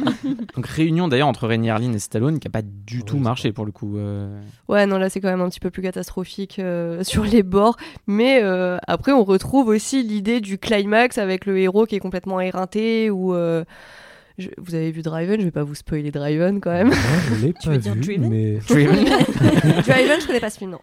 donc 0.55 0.65
réunion 0.67 1.07
d'ailleurs 1.07 1.27
entre 1.27 1.47
Rémi 1.47 1.69
Harlin 1.69 1.91
et 1.93 1.99
Stallone 1.99 2.39
qui 2.39 2.47
a 2.47 2.51
pas 2.51 2.61
du 2.61 2.97
Ouais, 2.99 3.03
tout 3.03 3.17
marché 3.17 3.51
pour 3.51 3.65
le 3.65 3.71
coup 3.71 3.97
euh. 3.97 4.39
Ouais, 4.69 4.85
non, 4.85 4.97
là, 4.97 5.09
c'est 5.09 5.19
quand 5.19 5.29
même 5.29 5.41
un 5.41 5.49
petit 5.49 5.59
peu 5.59 5.69
plus 5.69 5.81
catastrophique 5.81 6.59
euh, 6.59 7.03
sur 7.03 7.23
les 7.25 7.43
bords. 7.43 7.75
Mais 8.07 8.39
euh, 8.41 8.77
après, 8.87 9.11
on 9.11 9.23
retrouve 9.23 9.67
aussi 9.67 10.01
l'idée 10.03 10.39
du 10.39 10.57
climax 10.57 11.17
avec 11.17 11.45
le 11.45 11.59
héros 11.59 11.85
qui 11.85 11.95
est 11.95 11.99
complètement 11.99 12.39
éreinté 12.39 13.09
ou. 13.11 13.33
je- 13.33 14.49
vous 14.59 14.75
avez 14.75 14.91
vu 14.91 15.01
Driven, 15.01 15.39
je 15.39 15.45
vais 15.45 15.51
pas 15.51 15.63
vous 15.63 15.73
spoiler 15.75 16.11
Driven 16.11 16.61
quand 16.61 16.71
même. 16.71 16.89
Non, 16.89 16.95
je 17.29 17.45
l'ai 17.47 17.53
Tu 17.59 17.67
pas 17.67 17.73
veux 17.73 17.77
dire 17.79 17.93
vu, 17.95 18.01
Driven 18.01 18.29
mais 18.29 18.57
Driven 18.67 18.95
Driven, 19.83 20.21
je 20.21 20.27
connais 20.27 20.39
pas 20.39 20.49
ce 20.51 20.59
film, 20.59 20.71
non. 20.71 20.79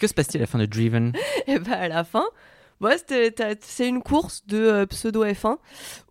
que 0.00 0.06
se 0.06 0.14
passe-t-il 0.14 0.38
à 0.40 0.42
la 0.42 0.46
fin 0.46 0.58
de 0.58 0.66
Driven 0.66 1.12
Et 1.46 1.58
bah 1.58 1.72
à 1.78 1.88
la 1.88 2.04
fin, 2.04 2.24
t'as- 2.80 3.54
c'est 3.60 3.88
une 3.88 4.02
course 4.02 4.42
de 4.46 4.58
euh, 4.58 4.86
pseudo 4.86 5.24
F1 5.24 5.56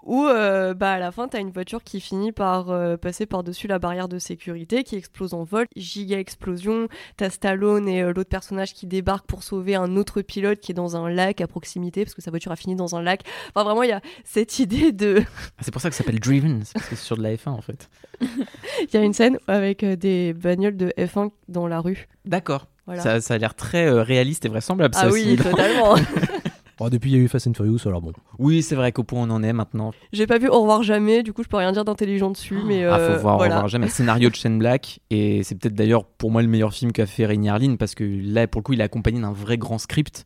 où 0.04 0.26
euh, 0.26 0.74
bah, 0.74 0.94
à 0.94 1.00
la 1.00 1.12
fin 1.12 1.28
t'as 1.28 1.40
une 1.42 1.52
voiture 1.52 1.84
qui 1.84 2.00
finit 2.00 2.32
par 2.32 2.70
euh, 2.70 2.96
passer 2.96 3.26
par-dessus 3.26 3.68
la 3.68 3.78
barrière 3.78 4.08
de 4.08 4.20
sécurité, 4.20 4.84
qui 4.84 4.96
explose 4.96 5.34
en 5.34 5.44
vol, 5.44 5.66
giga 5.76 6.18
explosion. 6.20 6.88
T'as 7.18 7.30
Stallone 7.30 7.88
et 7.90 8.04
l'autre 8.04 8.30
personnage 8.30 8.74
qui 8.74 8.88
débarquent 8.88 9.28
pour 9.28 9.44
sauver 9.44 9.76
un 9.76 9.96
autre 9.98 10.22
pilote 10.22 10.60
qui 10.60 10.72
est 10.72 10.76
dans 10.76 10.96
un 10.96 11.10
lac 11.10 11.42
à 11.42 11.48
proximité 11.48 12.04
parce 12.06 12.14
que 12.16 12.22
sa 12.22 12.32
voiture 12.32 12.52
a 12.52 12.56
fini 12.56 12.76
dans 12.76 12.96
un 12.96 13.02
lac. 13.02 13.22
Enfin 13.54 13.64
vraiment 13.66 13.84
il 13.84 13.90
y 13.90 13.94
a 13.94 14.02
cette 14.24 14.60
idée 14.60 14.92
de, 14.94 15.22
Ah, 15.58 15.62
c'est 15.62 15.72
pour 15.72 15.82
ça 15.82 15.90
que 15.90 15.96
ça 15.96 16.04
s'appelle 16.04 16.20
Driven 16.20 16.62
c'est 16.64 16.74
parce 16.74 16.88
que 16.88 16.96
c'est 16.96 17.04
sur 17.04 17.18
de 17.18 17.24
la 17.24 17.34
F1 17.36 17.50
en 17.50 17.62
fait 17.62 17.90
il 18.22 18.94
y 18.94 18.98
a 18.98 19.02
une 19.04 19.14
scène 19.14 19.38
avec 19.48 19.84
des 19.86 20.34
bagnoles 20.34 20.76
de 20.78 20.92
F1 20.98 21.32
dans 21.50 21.68
la 21.68 21.80
rue. 21.82 22.08
d'accord 22.26 22.68
Voilà. 22.88 23.02
ça, 23.02 23.22
ça 23.22 23.34
a 23.36 23.38
l'air 23.38 23.54
très 23.56 23.90
réaliste 23.92 24.46
et 24.46 24.50
vraisemblable 24.50 24.96
ah 24.98 25.02
ça 25.02 25.10
oui 25.10 25.34
aussi. 25.34 25.44
totalement. 25.44 25.96
Oh, 26.80 26.90
depuis, 26.90 27.12
il 27.12 27.18
y 27.18 27.20
a 27.20 27.24
eu 27.24 27.28
Fast 27.28 27.48
and 27.48 27.54
Furious, 27.56 27.80
alors 27.88 28.02
bon. 28.02 28.12
Oui, 28.38 28.62
c'est 28.62 28.76
vrai 28.76 28.92
qu'au 28.92 29.04
point 29.04 29.20
où 29.22 29.24
on 29.26 29.30
en 29.32 29.42
est 29.42 29.54
maintenant. 29.54 29.92
J'ai 30.14 30.28
pas 30.28 30.38
vu 30.38 30.48
Au 30.48 30.62
revoir 30.62 30.84
jamais, 30.84 31.24
du 31.24 31.34
coup 31.34 31.42
je 31.44 31.48
peux 31.48 31.58
rien 31.58 31.72
dire 31.72 31.84
d'intelligent 31.86 32.30
dessus, 32.30 32.60
mais 32.66 32.86
Ah, 32.86 32.98
euh, 32.98 33.16
faut 33.16 33.22
voir, 33.22 33.38
voilà. 33.38 33.56
Au 33.56 33.58
revoir 33.58 33.68
jamais. 33.70 33.88
Scénario 33.90 34.30
de 34.30 34.36
Shane 34.36 34.60
Black, 34.60 35.00
et 35.10 35.42
c'est 35.44 35.56
peut-être 35.56 35.74
d'ailleurs 35.76 36.06
pour 36.06 36.30
moi 36.32 36.42
le 36.44 36.48
meilleur 36.48 36.74
film 36.74 36.92
qu'a 36.92 37.06
fait 37.08 37.26
Rainy 37.26 37.50
Harlin, 37.50 37.76
parce 37.78 37.96
que 37.96 38.04
là, 38.04 38.48
pour 38.48 38.62
le 38.62 38.64
coup, 38.64 38.74
il 38.74 38.82
est 38.82 38.84
accompagné 38.84 39.20
d'un 39.20 39.32
vrai 39.34 39.58
grand 39.58 39.78
script. 39.80 40.26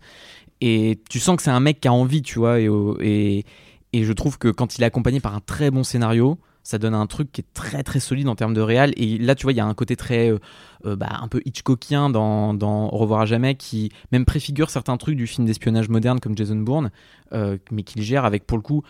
Et 0.60 1.00
tu 1.10 1.20
sens 1.20 1.38
que 1.38 1.42
c'est 1.44 1.50
un 1.52 1.60
mec 1.60 1.80
qui 1.80 1.88
a 1.88 1.94
envie, 1.94 2.22
tu 2.22 2.38
vois, 2.40 2.60
et, 2.60 2.68
et, 3.00 3.46
et 3.94 4.04
je 4.04 4.14
trouve 4.14 4.38
que 4.38 4.50
quand 4.50 4.78
il 4.78 4.84
est 4.84 4.86
accompagné 4.86 5.20
par 5.20 5.36
un 5.36 5.40
très 5.40 5.72
bon 5.72 5.84
scénario, 5.84 6.38
ça 6.64 6.78
donne 6.78 6.94
un 6.94 7.08
truc 7.08 7.32
qui 7.32 7.42
est 7.42 7.54
très 7.54 7.84
très 7.84 8.00
solide 8.00 8.28
en 8.28 8.36
termes 8.36 8.54
de 8.54 8.62
réal. 8.62 8.94
Et 8.98 9.18
là, 9.18 9.36
tu 9.36 9.44
vois, 9.44 9.54
il 9.54 9.58
y 9.58 9.62
a 9.62 9.66
un 9.66 9.74
côté 9.74 9.96
très 9.96 10.32
euh, 10.32 10.40
euh, 10.86 10.96
bah, 10.96 11.20
un 11.22 11.28
peu 11.28 11.42
Hitchcockien 11.46 12.10
dans, 12.10 12.54
Au 12.90 12.98
revoir 12.98 13.22
à 13.22 13.26
jamais, 13.26 13.56
qui 13.56 13.92
même 14.12 14.26
préfigure 14.26 14.70
certains 14.70 14.98
trucs 14.98 15.16
du 15.16 15.28
film 15.28 15.46
d'espionnage 15.48 15.90
moderne 15.90 16.20
comme 16.20 16.38
Jason 16.38 16.58
Bourne, 16.58 16.92
euh, 17.34 17.58
mais 17.72 17.84
qu'il 17.84 18.02
gère 18.02 18.26
avec 18.26 18.46
pour 18.46 18.58
le 18.58 18.64
coup 18.64 18.84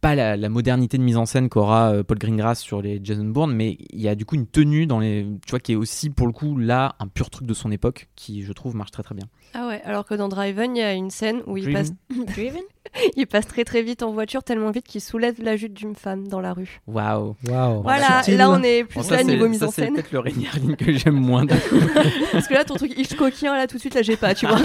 pas 0.00 0.14
la, 0.14 0.36
la 0.36 0.48
modernité 0.48 0.98
de 0.98 1.02
mise 1.02 1.16
en 1.16 1.26
scène 1.26 1.48
qu'aura 1.48 1.92
euh, 1.92 2.02
Paul 2.02 2.18
Greengrass 2.18 2.60
sur 2.60 2.82
les 2.82 3.00
Jason 3.02 3.24
Bourne, 3.24 3.52
mais 3.54 3.76
il 3.90 4.00
y 4.00 4.08
a 4.08 4.14
du 4.14 4.24
coup 4.24 4.34
une 4.36 4.46
tenue 4.46 4.86
dans 4.86 5.00
les, 5.00 5.26
tu 5.46 5.50
vois, 5.50 5.58
qui 5.60 5.72
est 5.72 5.76
aussi 5.76 6.10
pour 6.10 6.26
le 6.26 6.32
coup 6.32 6.56
là 6.58 6.94
un 7.00 7.08
pur 7.08 7.30
truc 7.30 7.46
de 7.46 7.54
son 7.54 7.70
époque 7.72 8.08
qui 8.14 8.42
je 8.42 8.52
trouve 8.52 8.76
marche 8.76 8.90
très 8.92 9.02
très 9.02 9.14
bien. 9.14 9.26
Ah 9.54 9.66
ouais, 9.68 9.80
alors 9.84 10.04
que 10.04 10.14
dans 10.14 10.28
Driven, 10.28 10.76
il 10.76 10.80
y 10.80 10.82
a 10.82 10.92
une 10.92 11.10
scène 11.10 11.40
où 11.46 11.56
il 11.56 11.72
passe... 11.72 11.92
Driven? 12.34 12.62
Il 13.16 13.26
passe 13.26 13.46
très 13.48 13.64
très 13.64 13.82
vite 13.82 14.02
en 14.04 14.12
voiture, 14.12 14.44
tellement 14.44 14.70
vite 14.70 14.86
qu'il 14.86 15.00
soulève 15.00 15.34
la 15.42 15.56
jupe 15.56 15.74
d'une 15.74 15.96
femme 15.96 16.28
dans 16.28 16.40
la 16.40 16.52
rue. 16.52 16.80
Waouh. 16.86 17.34
Waouh. 17.48 17.82
Voilà, 17.82 18.22
Subtil. 18.22 18.36
là 18.38 18.48
on 18.50 18.62
est 18.62 18.84
plus 18.84 19.00
Bon, 19.02 19.10
là 19.10 19.18
c'est- 19.18 19.24
niveau 19.24 19.48
mise 19.48 19.58
ça, 19.58 19.66
en 19.66 19.70
c'est 19.72 19.82
scène. 19.86 19.94
peut-être 19.94 20.12
le 20.12 20.18
Harlin 20.20 20.74
que 20.76 20.92
j'aime 20.92 21.16
moins. 21.16 21.44
du 21.44 21.54
coup. 21.54 21.76
Parce 22.32 22.46
que 22.46 22.54
là 22.54 22.64
ton 22.64 22.76
truc 22.76 22.96
Hitchcockien, 22.96 23.54
là 23.56 23.66
tout 23.66 23.74
de 23.74 23.80
suite, 23.80 23.94
là 23.94 24.02
j'ai 24.02 24.16
pas, 24.16 24.34
tu 24.34 24.46
vois. 24.46 24.58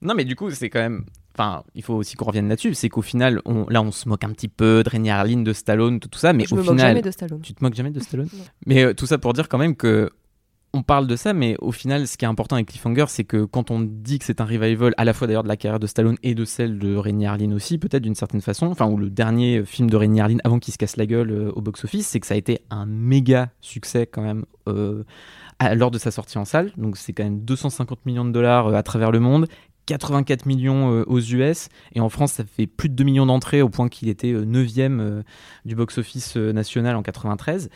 Non, 0.00 0.14
mais 0.14 0.24
du 0.24 0.34
coup, 0.34 0.50
c'est 0.50 0.68
quand 0.68 0.80
même. 0.80 1.04
Enfin, 1.36 1.62
il 1.74 1.82
faut 1.82 1.94
aussi 1.94 2.14
qu'on 2.16 2.26
revienne 2.26 2.48
là-dessus. 2.48 2.74
C'est 2.74 2.88
qu'au 2.88 3.02
final, 3.02 3.40
on... 3.44 3.66
là, 3.68 3.82
on 3.82 3.90
se 3.92 4.08
moque 4.08 4.24
un 4.24 4.30
petit 4.30 4.48
peu 4.48 4.82
de 4.84 4.88
Rainy 4.88 5.10
Harlin, 5.10 5.42
de 5.42 5.52
Stallone, 5.52 5.98
de 5.98 6.06
tout 6.08 6.18
ça, 6.18 6.32
mais 6.32 6.44
Je 6.44 6.54
au 6.54 6.58
me 6.58 6.62
moque 6.62 6.72
final. 6.74 6.88
jamais 6.88 7.02
de 7.02 7.10
Stallone. 7.10 7.40
Tu 7.40 7.54
te 7.54 7.64
moques 7.64 7.74
jamais 7.74 7.90
de 7.90 8.00
Stallone. 8.00 8.28
Mais 8.66 8.82
euh, 8.84 8.94
tout 8.94 9.06
ça 9.06 9.18
pour 9.18 9.32
dire 9.32 9.48
quand 9.48 9.58
même 9.58 9.76
que. 9.76 10.10
On 10.74 10.82
parle 10.82 11.06
de 11.06 11.16
ça, 11.16 11.34
mais 11.34 11.54
au 11.60 11.70
final, 11.70 12.08
ce 12.08 12.16
qui 12.16 12.24
est 12.24 12.28
important 12.28 12.56
avec 12.56 12.68
Cliffhanger, 12.68 13.04
c'est 13.08 13.24
que 13.24 13.44
quand 13.44 13.70
on 13.70 13.80
dit 13.82 14.18
que 14.18 14.24
c'est 14.24 14.40
un 14.40 14.46
revival, 14.46 14.94
à 14.96 15.04
la 15.04 15.12
fois 15.12 15.26
d'ailleurs 15.26 15.42
de 15.42 15.48
la 15.48 15.58
carrière 15.58 15.78
de 15.78 15.86
Stallone 15.86 16.16
et 16.22 16.34
de 16.34 16.46
celle 16.46 16.78
de 16.78 16.96
Rainy 16.96 17.26
Harlin 17.26 17.52
aussi, 17.52 17.76
peut-être 17.76 18.02
d'une 18.02 18.14
certaine 18.14 18.40
façon, 18.40 18.68
enfin, 18.68 18.86
ou 18.86 18.96
le 18.96 19.10
dernier 19.10 19.66
film 19.66 19.90
de 19.90 19.96
Rainy 19.98 20.22
Harlin 20.22 20.38
avant 20.44 20.58
qu'il 20.58 20.72
se 20.72 20.78
casse 20.78 20.96
la 20.96 21.04
gueule 21.04 21.30
euh, 21.30 21.52
au 21.54 21.60
box-office, 21.60 22.06
c'est 22.06 22.20
que 22.20 22.26
ça 22.26 22.32
a 22.32 22.38
été 22.38 22.62
un 22.70 22.86
méga 22.86 23.50
succès 23.60 24.06
quand 24.06 24.22
même 24.22 24.46
euh, 24.66 25.04
à- 25.58 25.74
lors 25.74 25.90
de 25.90 25.98
sa 25.98 26.10
sortie 26.10 26.38
en 26.38 26.46
salle. 26.46 26.72
Donc 26.78 26.96
c'est 26.96 27.12
quand 27.12 27.24
même 27.24 27.40
250 27.44 28.06
millions 28.06 28.24
de 28.24 28.30
dollars 28.32 28.68
euh, 28.68 28.72
à 28.74 28.82
travers 28.82 29.10
le 29.10 29.20
monde. 29.20 29.48
84 29.92 30.46
millions 30.46 30.90
euh, 30.90 31.04
aux 31.06 31.20
US 31.20 31.68
et 31.94 32.00
en 32.00 32.08
France 32.08 32.32
ça 32.32 32.44
fait 32.44 32.66
plus 32.66 32.88
de 32.88 32.94
2 32.94 33.04
millions 33.04 33.26
d'entrées 33.26 33.62
au 33.62 33.68
point 33.68 33.88
qu'il 33.88 34.08
était 34.08 34.32
9e 34.32 35.22
du 35.64 35.74
box-office 35.74 36.36
euh, 36.36 36.52
national 36.52 36.96
en 36.96 37.02
93. 37.02 37.70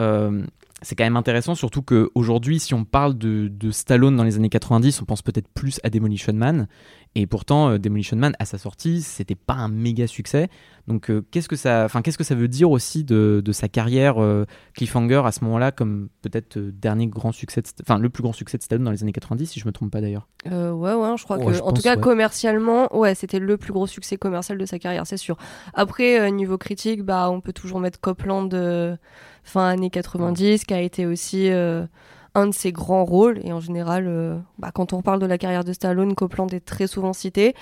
Euh, 0.00 0.44
c'est 0.82 0.96
quand 0.96 1.04
même 1.04 1.16
intéressant, 1.16 1.54
surtout 1.54 1.82
qu'aujourd'hui, 1.82 2.58
si 2.58 2.74
on 2.74 2.84
parle 2.84 3.16
de, 3.16 3.48
de 3.48 3.70
Stallone 3.70 4.16
dans 4.16 4.24
les 4.24 4.36
années 4.36 4.48
90, 4.48 5.00
on 5.02 5.04
pense 5.04 5.22
peut-être 5.22 5.48
plus 5.48 5.80
à 5.84 5.90
Demolition 5.90 6.32
Man. 6.32 6.66
Et 7.14 7.26
pourtant, 7.26 7.70
euh, 7.70 7.78
Demolition 7.78 8.16
Man, 8.16 8.34
à 8.38 8.44
sa 8.44 8.58
sortie, 8.58 9.02
c'était 9.02 9.34
pas 9.34 9.54
un 9.54 9.68
méga 9.68 10.06
succès. 10.06 10.48
Donc, 10.88 11.10
euh, 11.10 11.24
qu'est-ce 11.30 11.48
que 11.48 11.56
ça, 11.56 11.84
enfin, 11.84 12.02
qu'est-ce 12.02 12.18
que 12.18 12.24
ça 12.24 12.34
veut 12.34 12.48
dire 12.48 12.70
aussi 12.70 13.04
de, 13.04 13.42
de 13.44 13.52
sa 13.52 13.68
carrière 13.68 14.20
euh, 14.20 14.46
Cliffhanger 14.74 15.22
à 15.24 15.32
ce 15.32 15.44
moment-là, 15.44 15.70
comme 15.70 16.08
peut-être 16.22 16.56
euh, 16.56 16.72
dernier 16.72 17.06
grand 17.06 17.32
succès, 17.32 17.62
enfin, 17.82 17.98
le 17.98 18.08
plus 18.08 18.22
grand 18.22 18.32
succès 18.32 18.58
de 18.58 18.62
Stallone 18.62 18.84
dans 18.84 18.90
les 18.90 19.02
années 19.02 19.12
90, 19.12 19.46
si 19.46 19.60
je 19.60 19.66
me 19.66 19.72
trompe 19.72 19.92
pas 19.92 20.00
d'ailleurs? 20.00 20.26
Euh, 20.50 20.72
ouais, 20.72 20.94
ouais, 20.94 21.16
je 21.16 21.24
crois 21.24 21.38
que, 21.38 21.52
je 21.52 21.60
en 21.60 21.66
pense, 21.66 21.74
tout 21.74 21.82
cas, 21.82 21.94
ouais. 21.94 22.00
commercialement, 22.00 22.94
ouais, 22.96 23.14
c'était 23.14 23.38
le 23.38 23.56
plus 23.56 23.72
gros 23.72 23.86
succès 23.86 24.16
commercial 24.16 24.58
de 24.58 24.66
sa 24.66 24.78
carrière, 24.78 25.06
c'est 25.06 25.16
sûr. 25.16 25.36
Après, 25.74 26.30
niveau 26.32 26.58
critique, 26.58 27.02
bah, 27.02 27.30
on 27.30 27.40
peut 27.40 27.52
toujours 27.52 27.78
mettre 27.78 28.00
Copland 28.00 28.48
fin 29.42 29.68
années 29.68 29.90
90, 29.90 30.64
qui 30.64 30.74
a 30.74 30.80
été 30.80 31.06
aussi 31.06 31.50
euh, 31.50 31.84
un 32.34 32.46
de 32.46 32.54
ses 32.54 32.72
grands 32.72 33.04
rôles. 33.04 33.40
Et 33.44 33.52
en 33.52 33.60
général, 33.60 34.06
euh, 34.06 34.38
bah, 34.58 34.70
quand 34.72 34.92
on 34.92 35.02
parle 35.02 35.20
de 35.20 35.26
la 35.26 35.38
carrière 35.38 35.64
de 35.64 35.72
Stallone, 35.72 36.14
Copland 36.14 36.48
est 36.52 36.64
très 36.64 36.86
souvent 36.86 37.12
cité. 37.12 37.54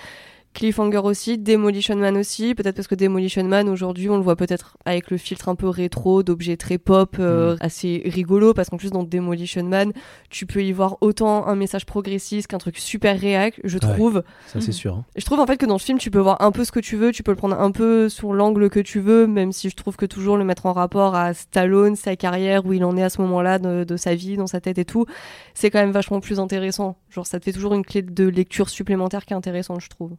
Cliffhanger 0.53 0.99
aussi, 1.05 1.39
Demolition 1.39 1.95
Man 1.97 2.17
aussi, 2.17 2.55
peut-être 2.57 2.75
parce 2.75 2.89
que 2.89 2.97
Demolition 2.97 3.45
Man 3.45 3.69
aujourd'hui 3.69 4.11
on 4.11 4.17
le 4.17 4.23
voit 4.23 4.35
peut-être 4.37 4.77
avec 4.85 5.11
le 5.11 5.17
filtre 5.17 5.49
un 5.49 5.55
peu 5.55 5.69
rétro, 5.69 6.23
d'objets 6.25 6.57
très 6.57 6.77
pop, 6.77 7.17
euh, 7.21 7.57
assez 7.61 8.03
rigolo, 8.05 8.53
parce 8.53 8.69
qu'en 8.69 8.77
plus 8.77 8.91
dans 8.91 9.05
Demolition 9.05 9.63
Man, 9.63 9.93
tu 10.29 10.47
peux 10.47 10.63
y 10.65 10.73
voir 10.73 10.97
autant 11.03 11.47
un 11.47 11.55
message 11.55 11.87
progressiste 11.87 12.49
qu'un 12.49 12.59
truc 12.59 12.79
super 12.79 13.19
réac, 13.19 13.61
je 13.63 13.79
trouve. 13.95 14.23
Ça, 14.49 14.61
c'est 14.61 14.73
sûr. 14.73 14.95
hein. 14.97 15.05
Je 15.17 15.25
trouve 15.25 15.39
en 15.39 15.47
fait 15.47 15.57
que 15.57 15.67
dans 15.67 15.79
ce 15.79 15.85
film, 15.85 15.99
tu 15.99 16.11
peux 16.11 16.19
voir 16.19 16.43
un 16.43 16.51
peu 16.51 16.65
ce 16.65 16.73
que 16.73 16.81
tu 16.81 16.97
veux, 16.97 17.13
tu 17.13 17.23
peux 17.23 17.31
le 17.31 17.37
prendre 17.37 17.59
un 17.59 17.71
peu 17.71 18.09
sur 18.09 18.33
l'angle 18.33 18.71
que 18.71 18.81
tu 18.81 18.99
veux, 18.99 19.27
même 19.29 19.53
si 19.53 19.71
je 19.71 19.77
trouve 19.77 19.97
que 19.97 20.07
toujours 20.07 20.37
le 20.37 20.45
mettre 20.45 20.67
en 20.67 20.73
rapport 20.73 21.15
à 21.15 21.33
Stallone, 21.33 21.95
sa 21.95 22.17
carrière, 22.17 22.67
où 22.67 22.73
il 22.73 22.85
en 22.85 22.97
est 22.97 23.03
à 23.05 23.09
ce 23.11 23.21
moment-là 23.23 23.59
de, 23.61 23.85
de 23.85 23.97
sa 23.97 24.15
vie, 24.17 24.37
dans 24.37 24.49
sa 24.49 24.61
tête 24.61 24.79
et 24.79 24.85
tout, 24.85 25.07
c'est 25.55 25.71
quand 25.71 25.79
même 25.81 25.93
vachement 25.93 26.21
plus 26.21 26.41
intéressant. 26.41 26.97
Genre, 27.09 27.27
ça 27.27 27.39
te 27.39 27.45
fait 27.45 27.53
toujours 27.53 27.75
une 27.75 27.85
clé 27.85 28.03
de 28.03 28.25
lecture 28.29 28.69
supplémentaire 28.69 29.25
qui 29.25 29.33
est 29.33 29.37
intéressante, 29.37 29.81
je 29.81 29.89
trouve. 29.89 30.13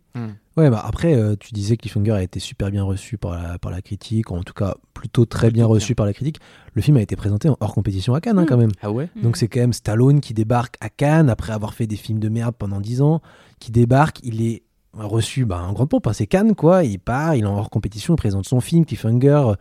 Ouais, 0.57 0.69
bah 0.69 0.82
après, 0.86 1.15
euh, 1.15 1.36
tu 1.39 1.53
disais 1.53 1.78
que 1.78 1.82
Cliffhanger 1.82 2.11
a 2.11 2.24
été 2.24 2.39
super 2.39 2.72
bien 2.72 2.84
reçu 2.84 3.17
par 3.17 3.32
la, 3.41 3.57
par 3.57 3.72
la 3.72 3.82
critique, 3.82 4.32
ou 4.32 4.36
en 4.36 4.43
tout 4.43 4.53
cas 4.53 4.76
plutôt 4.93 5.26
très 5.26 5.49
bien 5.49 5.65
reçu 5.65 5.95
par 5.95 6.05
la 6.05 6.13
critique. 6.13 6.39
Le 6.74 6.82
film 6.82 6.97
a 6.97 7.01
été 7.01 7.15
présenté 7.15 7.47
en 7.47 7.55
hors 7.61 7.74
compétition 7.74 8.13
à 8.15 8.19
Cannes, 8.22 8.38
hein, 8.38 8.43
Mm. 8.43 8.47
quand 8.47 8.57
même. 8.57 8.72
Ah 8.82 8.91
ouais 8.91 9.09
Donc 9.15 9.38
c'est 9.38 9.47
quand 9.47 9.61
même 9.61 9.72
Stallone 9.74 10.19
qui 10.19 10.34
débarque 10.34 10.76
à 10.82 10.89
Cannes 10.89 11.30
après 11.30 11.53
avoir 11.53 11.74
fait 11.74 11.88
des 11.88 11.95
films 11.95 12.19
de 12.19 12.28
merde 12.30 12.53
pendant 12.57 12.82
10 12.82 13.01
ans, 13.01 13.22
qui 13.59 13.72
débarque, 13.72 14.19
il 14.24 14.41
est 14.41 14.63
reçu 14.93 15.45
bah, 15.45 15.61
en 15.63 15.72
grande 15.72 15.88
pompe, 15.89 16.07
hein, 16.07 16.13
c'est 16.13 16.28
Cannes 16.28 16.53
quoi, 16.53 16.84
il 16.84 16.99
part, 16.99 17.36
il 17.36 17.43
est 17.43 17.47
en 17.47 17.57
hors 17.57 17.69
compétition, 17.69 18.13
il 18.15 18.17
présente 18.17 18.45
son 18.45 18.59
film, 18.59 18.84
Cliffhanger, 18.86 19.53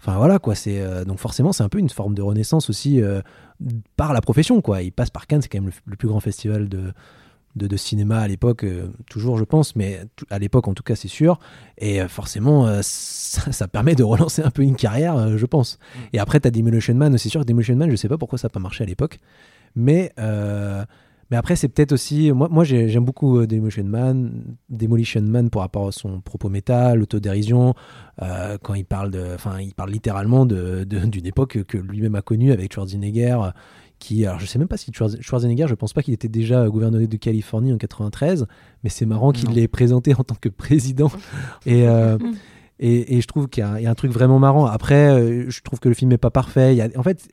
enfin 0.00 0.16
voilà 0.16 0.40
quoi, 0.40 0.56
c'est 0.56 0.80
euh, 0.80 1.04
donc 1.04 1.18
forcément 1.20 1.52
c'est 1.52 1.62
un 1.62 1.68
peu 1.68 1.78
une 1.78 1.88
forme 1.88 2.16
de 2.16 2.22
renaissance 2.22 2.68
aussi 2.68 3.00
euh, 3.00 3.20
par 3.96 4.12
la 4.12 4.20
profession 4.20 4.60
quoi, 4.60 4.82
il 4.82 4.90
passe 4.90 5.10
par 5.10 5.28
Cannes, 5.28 5.40
c'est 5.40 5.48
quand 5.48 5.60
même 5.60 5.68
le, 5.68 5.92
le 5.92 5.96
plus 5.96 6.08
grand 6.08 6.18
festival 6.18 6.68
de, 6.68 6.92
de, 7.56 7.66
de 7.66 7.76
cinéma 7.76 8.18
à 8.20 8.28
l'époque, 8.28 8.64
euh, 8.64 8.88
toujours 9.10 9.36
je 9.38 9.44
pense, 9.44 9.76
mais 9.76 10.00
à 10.30 10.38
l'époque 10.38 10.68
en 10.68 10.74
tout 10.74 10.82
cas 10.82 10.94
c'est 10.96 11.08
sûr, 11.08 11.38
et 11.78 12.00
euh, 12.00 12.08
forcément 12.08 12.66
euh, 12.66 12.80
ça, 12.82 13.52
ça 13.52 13.68
permet 13.68 13.94
de 13.94 14.02
relancer 14.04 14.42
un 14.42 14.50
peu 14.50 14.62
une 14.62 14.76
carrière, 14.76 15.36
je 15.36 15.46
pense. 15.46 15.78
Et 16.12 16.18
après 16.18 16.40
t'as 16.40 16.50
Demolition 16.50 16.94
Man, 16.94 17.16
c'est 17.18 17.28
sûr 17.28 17.40
que 17.42 17.46
Demolition 17.46 17.76
Man, 17.76 17.90
je 17.90 17.96
sais 17.96 18.08
pas 18.08 18.18
pourquoi 18.18 18.38
ça 18.38 18.46
n'a 18.46 18.50
pas 18.50 18.60
marché 18.60 18.84
à 18.84 18.86
l'époque, 18.86 19.18
mais, 19.74 20.12
mais 21.30 21.36
après, 21.38 21.56
c'est 21.56 21.68
peut-être 21.68 21.92
aussi. 21.92 22.30
Moi, 22.30 22.48
moi 22.50 22.62
j'ai- 22.62 22.88
j'aime 22.90 23.06
beaucoup 23.06 23.46
Demolition 23.46 23.84
Man, 23.84 24.56
Demolition 24.68 25.22
Man 25.22 25.48
pour 25.48 25.62
rapport 25.62 25.88
à 25.88 25.92
son 25.92 26.20
propos 26.20 26.50
méta, 26.50 26.94
l'autodérision, 26.94 27.74
quand 28.20 28.74
il 28.74 28.84
parle 28.84 29.10
de. 29.10 29.36
Il 29.60 29.74
parle 29.74 29.90
littéralement 29.90 30.44
de- 30.44 30.84
d'une 30.84 31.26
époque 31.26 31.62
que 31.64 31.78
lui-même 31.78 32.14
a 32.16 32.22
connue 32.22 32.52
avec 32.52 32.74
Schwarzenegger. 32.74 33.38
Euh, 34.02 34.06
Qui, 34.16 34.26
alors 34.26 34.40
je 34.40 34.46
sais 34.46 34.58
même 34.58 34.68
pas 34.68 34.76
si 34.76 34.90
Schwarz- 34.90 35.20
Schwarzenegger, 35.20 35.66
je 35.68 35.74
pense 35.74 35.92
pas 35.92 36.02
qu'il 36.02 36.14
était 36.14 36.28
déjà 36.28 36.68
gouverneur 36.68 37.06
de 37.06 37.16
Californie 37.16 37.72
en 37.72 37.78
93, 37.78 38.46
mais 38.84 38.90
c'est 38.90 39.06
marrant 39.06 39.32
qu'il 39.32 39.50
l'ait 39.50 39.68
présenté 39.68 40.14
en 40.14 40.24
tant 40.24 40.34
que 40.40 40.48
président. 40.48 41.10
Et, 41.66 41.86
euh, 41.88 42.18
et, 42.80 43.16
et 43.16 43.20
je 43.20 43.26
trouve 43.28 43.48
qu'il 43.48 43.62
y, 43.62 43.64
a 43.64 43.70
un- 43.72 43.78
il 43.78 43.84
y 43.84 43.86
a 43.86 43.90
un 43.90 43.94
truc 43.94 44.10
vraiment 44.10 44.38
marrant. 44.40 44.66
Après, 44.66 45.08
euh, 45.10 45.48
je 45.48 45.60
trouve 45.62 45.78
que 45.78 45.88
le 45.88 45.94
film 45.94 46.10
n'est 46.10 46.18
pas 46.18 46.30
parfait. 46.32 46.74
Il 46.74 46.78
y 46.78 46.82
a- 46.82 46.88
en 46.96 47.02
fait, 47.04 47.28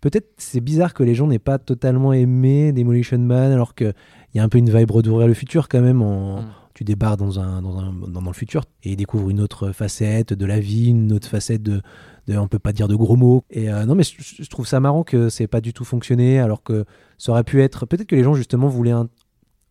peut-être 0.00 0.28
c'est 0.38 0.60
bizarre 0.62 0.94
que 0.94 1.02
les 1.02 1.14
gens 1.14 1.26
n'aient 1.26 1.38
pas 1.38 1.58
totalement 1.58 2.12
aimé 2.14 2.72
Demolition 2.72 3.18
Man, 3.18 3.52
alors 3.52 3.74
qu'il 3.74 3.92
y 4.34 4.38
a 4.38 4.42
un 4.42 4.48
peu 4.48 4.56
une 4.58 4.70
vibe 4.70 4.90
d'ouvrir 5.02 5.26
le 5.26 5.34
futur 5.34 5.68
quand 5.68 5.82
même. 5.82 6.00
En, 6.02 6.40
Mm. 6.42 6.46
Tu 6.74 6.82
débarques 6.82 7.20
dans, 7.20 7.38
un, 7.38 7.62
dans, 7.62 7.78
un, 7.78 7.92
dans 8.08 8.20
le 8.20 8.32
futur 8.32 8.64
et 8.82 8.96
découvres 8.96 9.30
une 9.30 9.40
autre 9.40 9.70
facette 9.70 10.32
de 10.32 10.44
la 10.44 10.58
vie, 10.58 10.88
une 10.88 11.12
autre 11.12 11.28
facette 11.28 11.62
de, 11.62 11.82
de 12.26 12.36
on 12.36 12.48
peut 12.48 12.58
pas 12.58 12.72
dire 12.72 12.88
de 12.88 12.94
gros 12.94 13.16
mots. 13.16 13.44
Et 13.50 13.70
euh, 13.70 13.84
non, 13.84 13.94
mais 13.94 14.04
je, 14.04 14.48
trouve 14.48 14.66
ça 14.66 14.80
marrant 14.80 15.02
que 15.02 15.28
c'est 15.28 15.46
pas 15.46 15.60
du 15.60 15.72
tout 15.72 15.84
fonctionné, 15.84 16.40
alors 16.40 16.62
que 16.62 16.84
ça 17.18 17.32
aurait 17.32 17.44
pu 17.44 17.62
être. 17.62 17.86
Peut-être 17.86 18.06
que 18.06 18.16
les 18.16 18.24
gens 18.24 18.34
justement 18.34 18.68
voulaient 18.68 18.94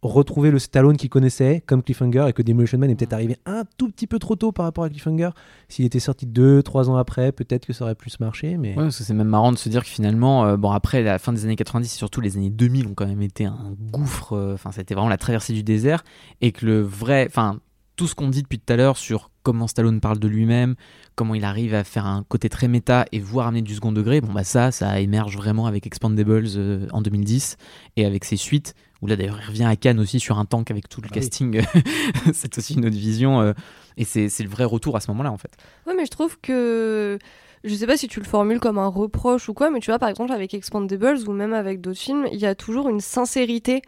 retrouver 0.08 0.51
le 0.51 0.60
Stallone 0.60 0.97
qu'ils 0.97 1.10
connaissaient 1.10 1.64
comme 1.66 1.82
Cliffhanger 1.82 2.26
et 2.28 2.34
que 2.34 2.41
Demolition 2.41 2.78
Man 2.78 2.89
est 2.89 2.95
peut-être 2.95 3.14
arrivé 3.14 3.38
un 3.45 3.64
tout 3.78 3.89
petit 3.89 4.08
peu 4.08 4.20
trop 4.20 4.36
tôt 4.36 4.51
par 4.51 4.66
rapport 4.66 4.84
à 4.84 4.89
Cliffhanger. 4.89 5.30
S'il 5.70 5.86
était 5.86 5.99
sorti 5.99 6.26
deux, 6.26 6.62
trois 6.62 6.89
ans 6.89 6.97
après, 6.97 7.32
peut-être 7.32 7.66
que 7.66 7.74
ça 7.74 7.86
aurait 7.86 7.95
plus 7.95 8.20
marché. 8.20 8.58
Mais 8.58 8.70
Ouais, 8.70 8.84
parce 8.84 8.97
que 8.97 9.04
c'est 9.04 9.14
même 9.14 9.28
marrant 9.28 9.51
de 9.51 9.58
se 9.58 9.70
dire 9.70 9.84
que 9.84 9.89
finalement, 9.89 10.45
euh, 10.45 10.58
bon 10.58 10.72
après 10.72 11.01
la 11.04 11.20
fin 11.20 11.34
des 11.34 11.45
années 11.45 11.56
90 11.56 11.93
et 11.93 11.97
surtout 11.97 12.22
les 12.22 12.38
années 12.38 12.49
2000 12.49 12.88
ont 12.88 12.93
quand 12.93 13.08
même 13.08 13.22
été 13.22 13.45
un 13.45 13.76
gouffre, 13.91 14.34
euh, 14.34 14.54
enfin 14.54 14.72
c'était 14.72 14.93
vraiment 14.93 15.10
la 15.10 15.18
traversée 15.18 15.54
du 15.54 15.64
désert 15.64 16.04
et 16.41 16.51
que 16.51 16.66
le 16.66 16.82
vrai, 16.82 17.26
enfin 17.28 17.60
tout 17.95 18.08
ce 18.08 18.16
qu'on 18.16 18.30
dit 18.30 18.41
depuis 18.41 18.60
tout 18.60 18.74
à 18.74 18.76
l'heure 18.76 18.97
sur 18.97 19.30
comment 19.44 19.68
Stallone 19.68 20.00
parle 20.00 20.20
de 20.20 20.28
lui-même, 20.28 20.76
comment 21.16 21.36
il 21.36 21.44
arrive 21.46 21.74
à 21.76 21.84
faire 21.84 22.06
un 22.06 22.24
côté 22.28 22.50
très 22.50 22.68
méta 22.68 23.06
et 23.12 23.20
voire 23.20 23.48
amener 23.48 23.62
du 23.62 23.76
second 23.76 23.91
degré, 23.91 24.22
bon 24.22 24.34
bah 24.34 24.44
ça, 24.44 24.72
ça 24.72 25.00
émerge 25.00 25.36
vraiment 25.38 25.68
avec 25.68 25.86
Expandables 25.86 26.48
euh, 26.56 26.88
en 26.91 27.02
2010 27.02 27.58
et 27.98 28.06
avec 28.06 28.24
ses 28.26 28.38
suites, 28.38 28.74
où 29.02 29.08
là 29.08 29.16
d'ailleurs 29.16 29.39
il 29.44 29.48
revient 29.48 29.66
à 29.66 29.76
Cannes 29.76 30.00
aussi 30.00 30.20
sur 30.20 30.39
un 30.39 30.46
tank 30.46 30.72
avec 30.72 30.89
tout 30.89 31.02
le 31.02 31.08
Ah 31.12 31.14
oui. 31.14 31.20
casting, 31.20 31.62
c'est 32.34 32.58
aussi 32.58 32.74
une 32.76 32.86
autre 32.86 32.96
vision 32.96 33.41
euh, 33.41 33.54
et 33.98 34.06
c'est 34.06 34.30
c'est 34.30 34.44
le 34.44 34.50
vrai 34.50 34.64
retour 34.64 34.96
à 34.96 35.00
ce 35.02 35.12
moment-là 35.12 35.32
en 35.32 35.38
fait. 35.38 35.52
Ouais, 35.86 35.94
mais 35.96 36.06
je 36.06 36.12
trouve 36.12 36.39
que. 36.41 37.20
Je 37.66 37.74
sais 37.76 37.88
pas 37.88 37.96
si 37.96 38.10
tu 38.10 38.20
le 38.20 38.26
formules 38.26 38.60
comme 38.60 38.78
un 38.78 38.88
reproche 38.89 39.48
ou 39.48 39.54
quoi, 39.54 39.70
mais 39.70 39.80
tu 39.80 39.89
vois, 39.89 39.98
par 39.98 40.10
exemple, 40.10 40.34
avec 40.34 40.54
Expandables 40.54 41.20
ou 41.30 41.32
même 41.32 41.54
avec 41.54 41.80
d'autres 41.80 42.00
films, 42.00 42.28
il 42.34 42.38
y 42.38 42.46
a 42.46 42.56
toujours 42.56 42.89
une 42.89 43.00
sincérité 43.00 43.82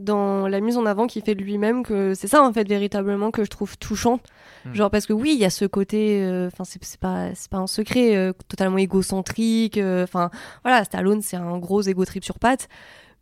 dans 0.00 0.48
la 0.48 0.60
mise 0.60 0.76
en 0.76 0.86
avant 0.86 1.06
qu'il 1.06 1.22
fait 1.22 1.34
de 1.34 1.42
lui-même 1.42 1.82
que 1.82 2.14
c'est 2.14 2.28
ça 2.28 2.42
en 2.42 2.52
fait 2.52 2.66
véritablement 2.68 3.30
que 3.30 3.44
je 3.44 3.50
trouve 3.50 3.76
touchant. 3.78 4.20
Hmm. 4.64 4.74
Genre 4.74 4.90
parce 4.90 5.06
que 5.06 5.12
oui, 5.12 5.32
il 5.34 5.40
y 5.40 5.44
a 5.44 5.50
ce 5.50 5.64
côté, 5.64 6.22
euh, 6.22 6.48
enfin 6.48 6.64
c'est 6.64 6.82
c'est 6.84 7.00
pas 7.00 7.34
c'est 7.34 7.50
pas 7.50 7.58
un 7.58 7.66
secret, 7.66 8.16
euh, 8.16 8.32
totalement 8.48 8.78
égocentrique. 8.78 9.78
euh, 9.78 10.04
Enfin 10.04 10.30
voilà, 10.64 10.84
Stallone 10.84 11.22
c'est 11.22 11.36
un 11.36 11.58
gros 11.58 11.82
égo 11.82 12.04
trip 12.04 12.24
sur 12.24 12.38
pattes. 12.38 12.68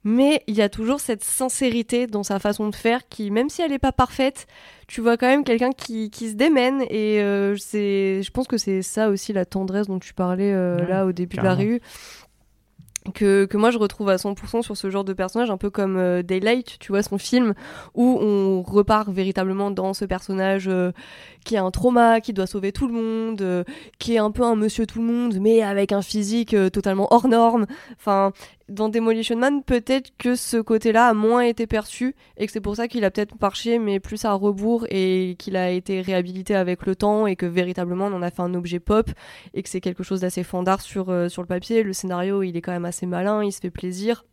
Mais 0.04 0.42
il 0.46 0.54
y 0.54 0.62
a 0.62 0.68
toujours 0.68 1.00
cette 1.00 1.24
sincérité 1.24 2.06
dans 2.06 2.22
sa 2.22 2.38
façon 2.38 2.68
de 2.68 2.74
faire 2.74 3.08
qui, 3.08 3.32
même 3.32 3.48
si 3.50 3.62
elle 3.62 3.72
n'est 3.72 3.80
pas 3.80 3.90
parfaite, 3.92 4.46
tu 4.86 5.00
vois 5.00 5.16
quand 5.16 5.26
même 5.26 5.42
quelqu'un 5.42 5.72
qui, 5.72 6.08
qui 6.10 6.30
se 6.30 6.34
démène. 6.34 6.82
Et 6.82 7.20
euh, 7.20 7.56
c'est, 7.56 8.22
je 8.22 8.30
pense 8.30 8.46
que 8.46 8.56
c'est 8.58 8.82
ça 8.82 9.08
aussi 9.08 9.32
la 9.32 9.44
tendresse 9.44 9.88
dont 9.88 9.98
tu 9.98 10.14
parlais 10.14 10.52
euh, 10.52 10.78
Ouais, 10.78 10.88
là 10.88 11.04
au 11.04 11.10
début 11.12 11.36
de 11.36 11.42
la 11.42 11.54
rue. 11.54 11.80
Que, 13.14 13.46
que 13.46 13.56
moi 13.56 13.70
je 13.70 13.78
retrouve 13.78 14.10
à 14.10 14.16
100% 14.16 14.62
sur 14.62 14.76
ce 14.76 14.90
genre 14.90 15.04
de 15.04 15.14
personnage, 15.14 15.50
un 15.50 15.56
peu 15.56 15.70
comme 15.70 15.96
euh, 15.96 16.22
Daylight, 16.22 16.78
tu 16.78 16.92
vois, 16.92 17.02
son 17.02 17.16
film, 17.16 17.54
où 17.94 18.18
on 18.20 18.60
repart 18.62 19.08
véritablement 19.08 19.70
dans 19.70 19.94
ce 19.94 20.04
personnage 20.04 20.68
euh, 20.68 20.92
qui 21.44 21.56
a 21.56 21.62
un 21.62 21.70
trauma, 21.70 22.20
qui 22.20 22.34
doit 22.34 22.46
sauver 22.46 22.70
tout 22.70 22.86
le 22.86 22.92
monde, 22.92 23.40
euh, 23.40 23.64
qui 23.98 24.14
est 24.14 24.18
un 24.18 24.30
peu 24.30 24.42
un 24.42 24.56
monsieur 24.56 24.84
tout 24.84 24.98
le 24.98 25.06
monde, 25.06 25.38
mais 25.40 25.62
avec 25.62 25.92
un 25.92 26.02
physique 26.02 26.54
totalement 26.70 27.08
hors 27.10 27.28
norme. 27.28 27.66
Enfin, 27.96 28.32
dans 28.68 28.88
Demolition 28.88 29.36
Man, 29.36 29.62
peut-être 29.62 30.10
que 30.18 30.36
ce 30.36 30.58
côté-là 30.58 31.08
a 31.08 31.14
moins 31.14 31.42
été 31.42 31.66
perçu 31.66 32.14
et 32.36 32.46
que 32.46 32.52
c'est 32.52 32.60
pour 32.60 32.76
ça 32.76 32.86
qu'il 32.86 33.04
a 33.04 33.10
peut-être 33.10 33.34
marché, 33.40 33.78
mais 33.78 33.98
plus 34.00 34.24
à 34.24 34.32
rebours 34.34 34.86
et 34.90 35.36
qu'il 35.38 35.56
a 35.56 35.70
été 35.70 36.00
réhabilité 36.00 36.54
avec 36.54 36.84
le 36.86 36.94
temps 36.94 37.26
et 37.26 37.36
que 37.36 37.46
véritablement 37.46 38.06
on 38.06 38.14
en 38.14 38.22
a 38.22 38.30
fait 38.30 38.42
un 38.42 38.54
objet 38.54 38.80
pop 38.80 39.10
et 39.54 39.62
que 39.62 39.68
c'est 39.68 39.80
quelque 39.80 40.02
chose 40.02 40.20
d'assez 40.20 40.44
fandard 40.44 40.80
sur, 40.80 41.08
euh, 41.08 41.28
sur 41.28 41.42
le 41.42 41.48
papier. 41.48 41.82
Le 41.82 41.92
scénario, 41.92 42.42
il 42.42 42.56
est 42.56 42.60
quand 42.60 42.72
même 42.72 42.84
assez 42.84 43.06
malin, 43.06 43.42
il 43.42 43.52
se 43.52 43.60
fait 43.60 43.70
plaisir. 43.70 44.24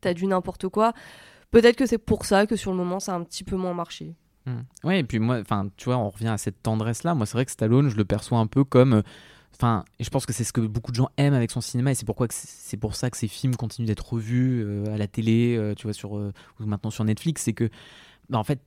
T'as 0.00 0.12
du 0.12 0.26
n'importe 0.26 0.68
quoi. 0.68 0.92
Peut-être 1.50 1.76
que 1.76 1.86
c'est 1.86 1.98
pour 1.98 2.24
ça 2.24 2.46
que 2.46 2.56
sur 2.56 2.72
le 2.72 2.76
moment, 2.76 2.98
ça 3.00 3.14
a 3.14 3.16
un 3.16 3.22
petit 3.22 3.44
peu 3.44 3.56
moins 3.56 3.74
marché. 3.74 4.16
Hmm. 4.46 4.62
Ouais, 4.82 4.98
et 4.98 5.04
puis 5.04 5.20
moi, 5.20 5.38
enfin, 5.40 5.68
tu 5.76 5.86
vois, 5.86 5.96
on 5.96 6.10
revient 6.10 6.28
à 6.28 6.36
cette 6.36 6.62
tendresse-là. 6.62 7.14
Moi, 7.14 7.26
c'est 7.26 7.34
vrai 7.34 7.44
que 7.44 7.52
Stallone, 7.52 7.88
je 7.88 7.96
le 7.96 8.04
perçois 8.04 8.38
un 8.38 8.46
peu 8.46 8.64
comme. 8.64 8.94
euh, 8.94 9.02
Enfin, 9.54 9.84
je 10.00 10.08
pense 10.10 10.26
que 10.26 10.32
c'est 10.32 10.44
ce 10.44 10.52
que 10.52 10.60
beaucoup 10.60 10.90
de 10.90 10.96
gens 10.96 11.08
aiment 11.16 11.34
avec 11.34 11.50
son 11.50 11.60
cinéma, 11.60 11.92
et 11.92 11.94
c'est 11.94 12.04
pourquoi 12.04 12.26
c'est- 12.30 12.76
pour 12.76 12.96
ça 12.96 13.08
que 13.10 13.16
ces 13.16 13.28
films 13.28 13.54
continuent 13.56 13.86
d'être 13.86 14.12
revus 14.12 14.62
euh, 14.64 14.92
à 14.92 14.98
la 14.98 15.06
télé, 15.06 15.56
euh, 15.56 15.74
tu 15.74 15.84
vois, 15.84 15.92
sur 15.94 16.16
euh, 16.18 16.32
ou 16.60 16.66
maintenant 16.66 16.90
sur 16.90 17.04
Netflix. 17.04 17.42
C'est 17.42 17.52
que, 17.52 17.70
bah, 18.28 18.38
en 18.38 18.44
fait, 18.44 18.60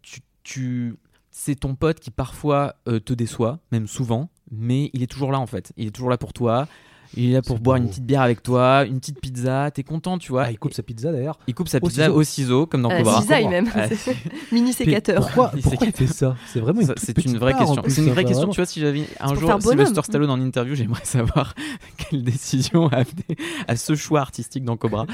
tu, 0.44 0.96
c'est 1.30 1.56
ton 1.56 1.76
pote 1.76 2.00
qui 2.00 2.10
parfois 2.10 2.76
te 2.86 3.14
déçoit, 3.14 3.60
même 3.72 3.86
souvent, 3.86 4.30
mais 4.50 4.90
il 4.94 5.04
est 5.04 5.08
toujours 5.08 5.32
là 5.32 5.40
en 5.40 5.46
fait. 5.46 5.74
Il 5.76 5.88
est 5.88 5.92
toujours 5.92 6.10
là 6.10 6.18
pour 6.18 6.32
toi. 6.34 6.68
Il 7.16 7.30
est 7.30 7.34
là 7.34 7.42
pour 7.42 7.60
boire 7.60 7.78
beau. 7.78 7.84
une 7.84 7.90
petite 7.90 8.06
bière 8.06 8.22
avec 8.22 8.44
toi, 8.44 8.84
une 8.86 9.00
petite 9.00 9.20
pizza. 9.22 9.72
T'es 9.72 9.84
content, 9.84 10.18
tu 10.18 10.32
vois. 10.32 10.44
Ah, 10.44 10.52
il 10.52 10.60
coupe 10.60 10.74
sa 10.74 10.84
pizza 10.84 11.12
d'ailleurs. 11.12 11.40
Il 11.48 11.54
coupe 11.56 11.68
sa 11.70 11.78
au 11.78 11.82
pizza 11.88 12.06
ciseau. 12.06 12.16
au 12.16 12.24
ciseau, 12.24 12.66
comme 12.66 12.82
dans 12.82 12.92
Euh, 12.92 12.98
Cobra. 12.98 13.22
cisaille 13.22 13.48
même, 13.48 13.70
Ah, 13.74 13.88
mini 14.52 14.74
sécateur. 14.74 15.22
Pourquoi, 15.22 15.52
Il 15.56 15.62
pourquoi 15.62 15.88
il 15.88 15.94
fait 15.94 16.08
ça 16.08 16.36
C'est 16.48 16.60
vraiment 16.60 16.82
une 16.82 16.88
Ça, 16.88 16.94
toute 16.96 17.06
C'est 17.06 17.14
petite 17.14 17.32
une 17.32 17.38
vraie 17.38 17.54
question. 17.54 17.82
C'est 17.88 18.02
une 18.02 18.10
vraie 18.10 18.24
question. 18.24 18.40
vraiment. 18.40 18.54
Tu 18.54 18.60
vois, 18.62 18.66
si 18.66 18.80
j'avais 18.82 19.04
un 19.20 19.36
jour. 19.36 19.62
Sylvester 19.62 20.02
Stallone 20.04 20.30
en 20.30 20.42
interview, 20.42 20.76
j'aimerais 20.76 21.00
savoir 21.06 21.54
quelle 21.98 22.24
décision 22.24 22.88
a 22.90 22.96
amené 22.98 23.38
à 23.68 23.76
ce 23.76 23.96
choix 23.96 24.20
artistique 24.22 24.64
dans 24.66 24.76
Cobra. 24.78 25.06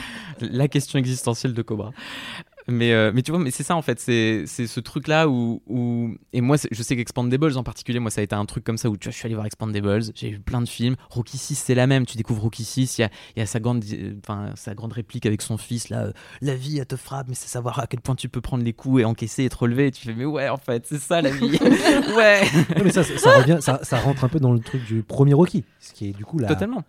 La 0.41 0.67
question 0.67 0.97
existentielle 0.99 1.53
de 1.53 1.61
Cobra. 1.61 1.91
Mais, 2.67 2.93
euh, 2.93 3.11
mais 3.13 3.21
tu 3.21 3.31
vois, 3.31 3.39
mais 3.39 3.51
c'est 3.51 3.63
ça 3.63 3.75
en 3.75 3.81
fait, 3.81 3.99
c'est 3.99 4.43
c'est 4.47 4.67
ce 4.67 4.79
truc-là 4.79 5.27
où, 5.27 5.61
où. 5.67 6.15
Et 6.31 6.39
moi, 6.39 6.55
je 6.71 6.83
sais 6.83 6.95
qu'Expandables 6.95 7.57
en 7.57 7.63
particulier, 7.63 7.99
moi, 7.99 8.09
ça 8.09 8.21
a 8.21 8.23
été 8.23 8.35
un 8.35 8.45
truc 8.45 8.63
comme 8.63 8.77
ça 8.77 8.89
où 8.89 8.95
tu 8.95 9.07
vois, 9.07 9.11
je 9.11 9.17
suis 9.17 9.25
allé 9.25 9.35
voir 9.35 9.45
Expandables, 9.45 10.03
j'ai 10.15 10.29
vu 10.29 10.39
plein 10.39 10.61
de 10.61 10.69
films. 10.69 10.95
Rocky 11.09 11.37
6, 11.37 11.55
c'est 11.55 11.75
la 11.75 11.87
même. 11.87 12.05
Tu 12.05 12.15
découvres 12.15 12.43
Rocky 12.43 12.63
6, 12.63 12.97
il 12.97 13.01
y 13.01 13.03
a, 13.03 13.09
il 13.35 13.39
y 13.39 13.41
a 13.41 13.45
sa, 13.45 13.59
grande, 13.59 13.83
enfin, 14.23 14.51
sa 14.55 14.75
grande 14.75 14.93
réplique 14.93 15.25
avec 15.25 15.41
son 15.41 15.57
fils 15.57 15.89
là. 15.89 16.05
euh, 16.05 16.13
la 16.41 16.55
vie, 16.55 16.79
elle 16.79 16.85
te 16.85 16.95
frappe, 16.95 17.27
mais 17.27 17.35
c'est 17.35 17.49
savoir 17.49 17.79
à 17.79 17.87
quel 17.87 17.99
point 17.99 18.15
tu 18.15 18.29
peux 18.29 18.41
prendre 18.41 18.63
les 18.63 18.73
coups 18.73 19.01
et 19.01 19.05
encaisser 19.05 19.43
et 19.43 19.49
te 19.49 19.57
relever. 19.57 19.87
Et 19.87 19.91
tu 19.91 20.05
fais, 20.05 20.13
mais 20.13 20.25
ouais, 20.25 20.47
en 20.47 20.57
fait, 20.57 20.85
c'est 20.87 20.99
ça 20.99 21.21
la 21.21 21.31
vie. 21.31 21.59
ouais. 22.15 22.43
Ouais, 22.43 22.83
mais 22.83 22.91
ça, 22.91 23.01
revient, 23.01 23.57
ça, 23.59 23.79
ça 23.83 23.97
rentre 23.99 24.23
un 24.23 24.29
peu 24.29 24.39
dans 24.39 24.53
le 24.53 24.59
truc 24.59 24.85
du 24.85 25.03
premier 25.03 25.33
Rocky, 25.33 25.65
ce 25.79 25.91
qui 25.93 26.09
est 26.09 26.13
du 26.13 26.23
coup 26.23 26.39
là. 26.39 26.47
Totalement. 26.47 26.83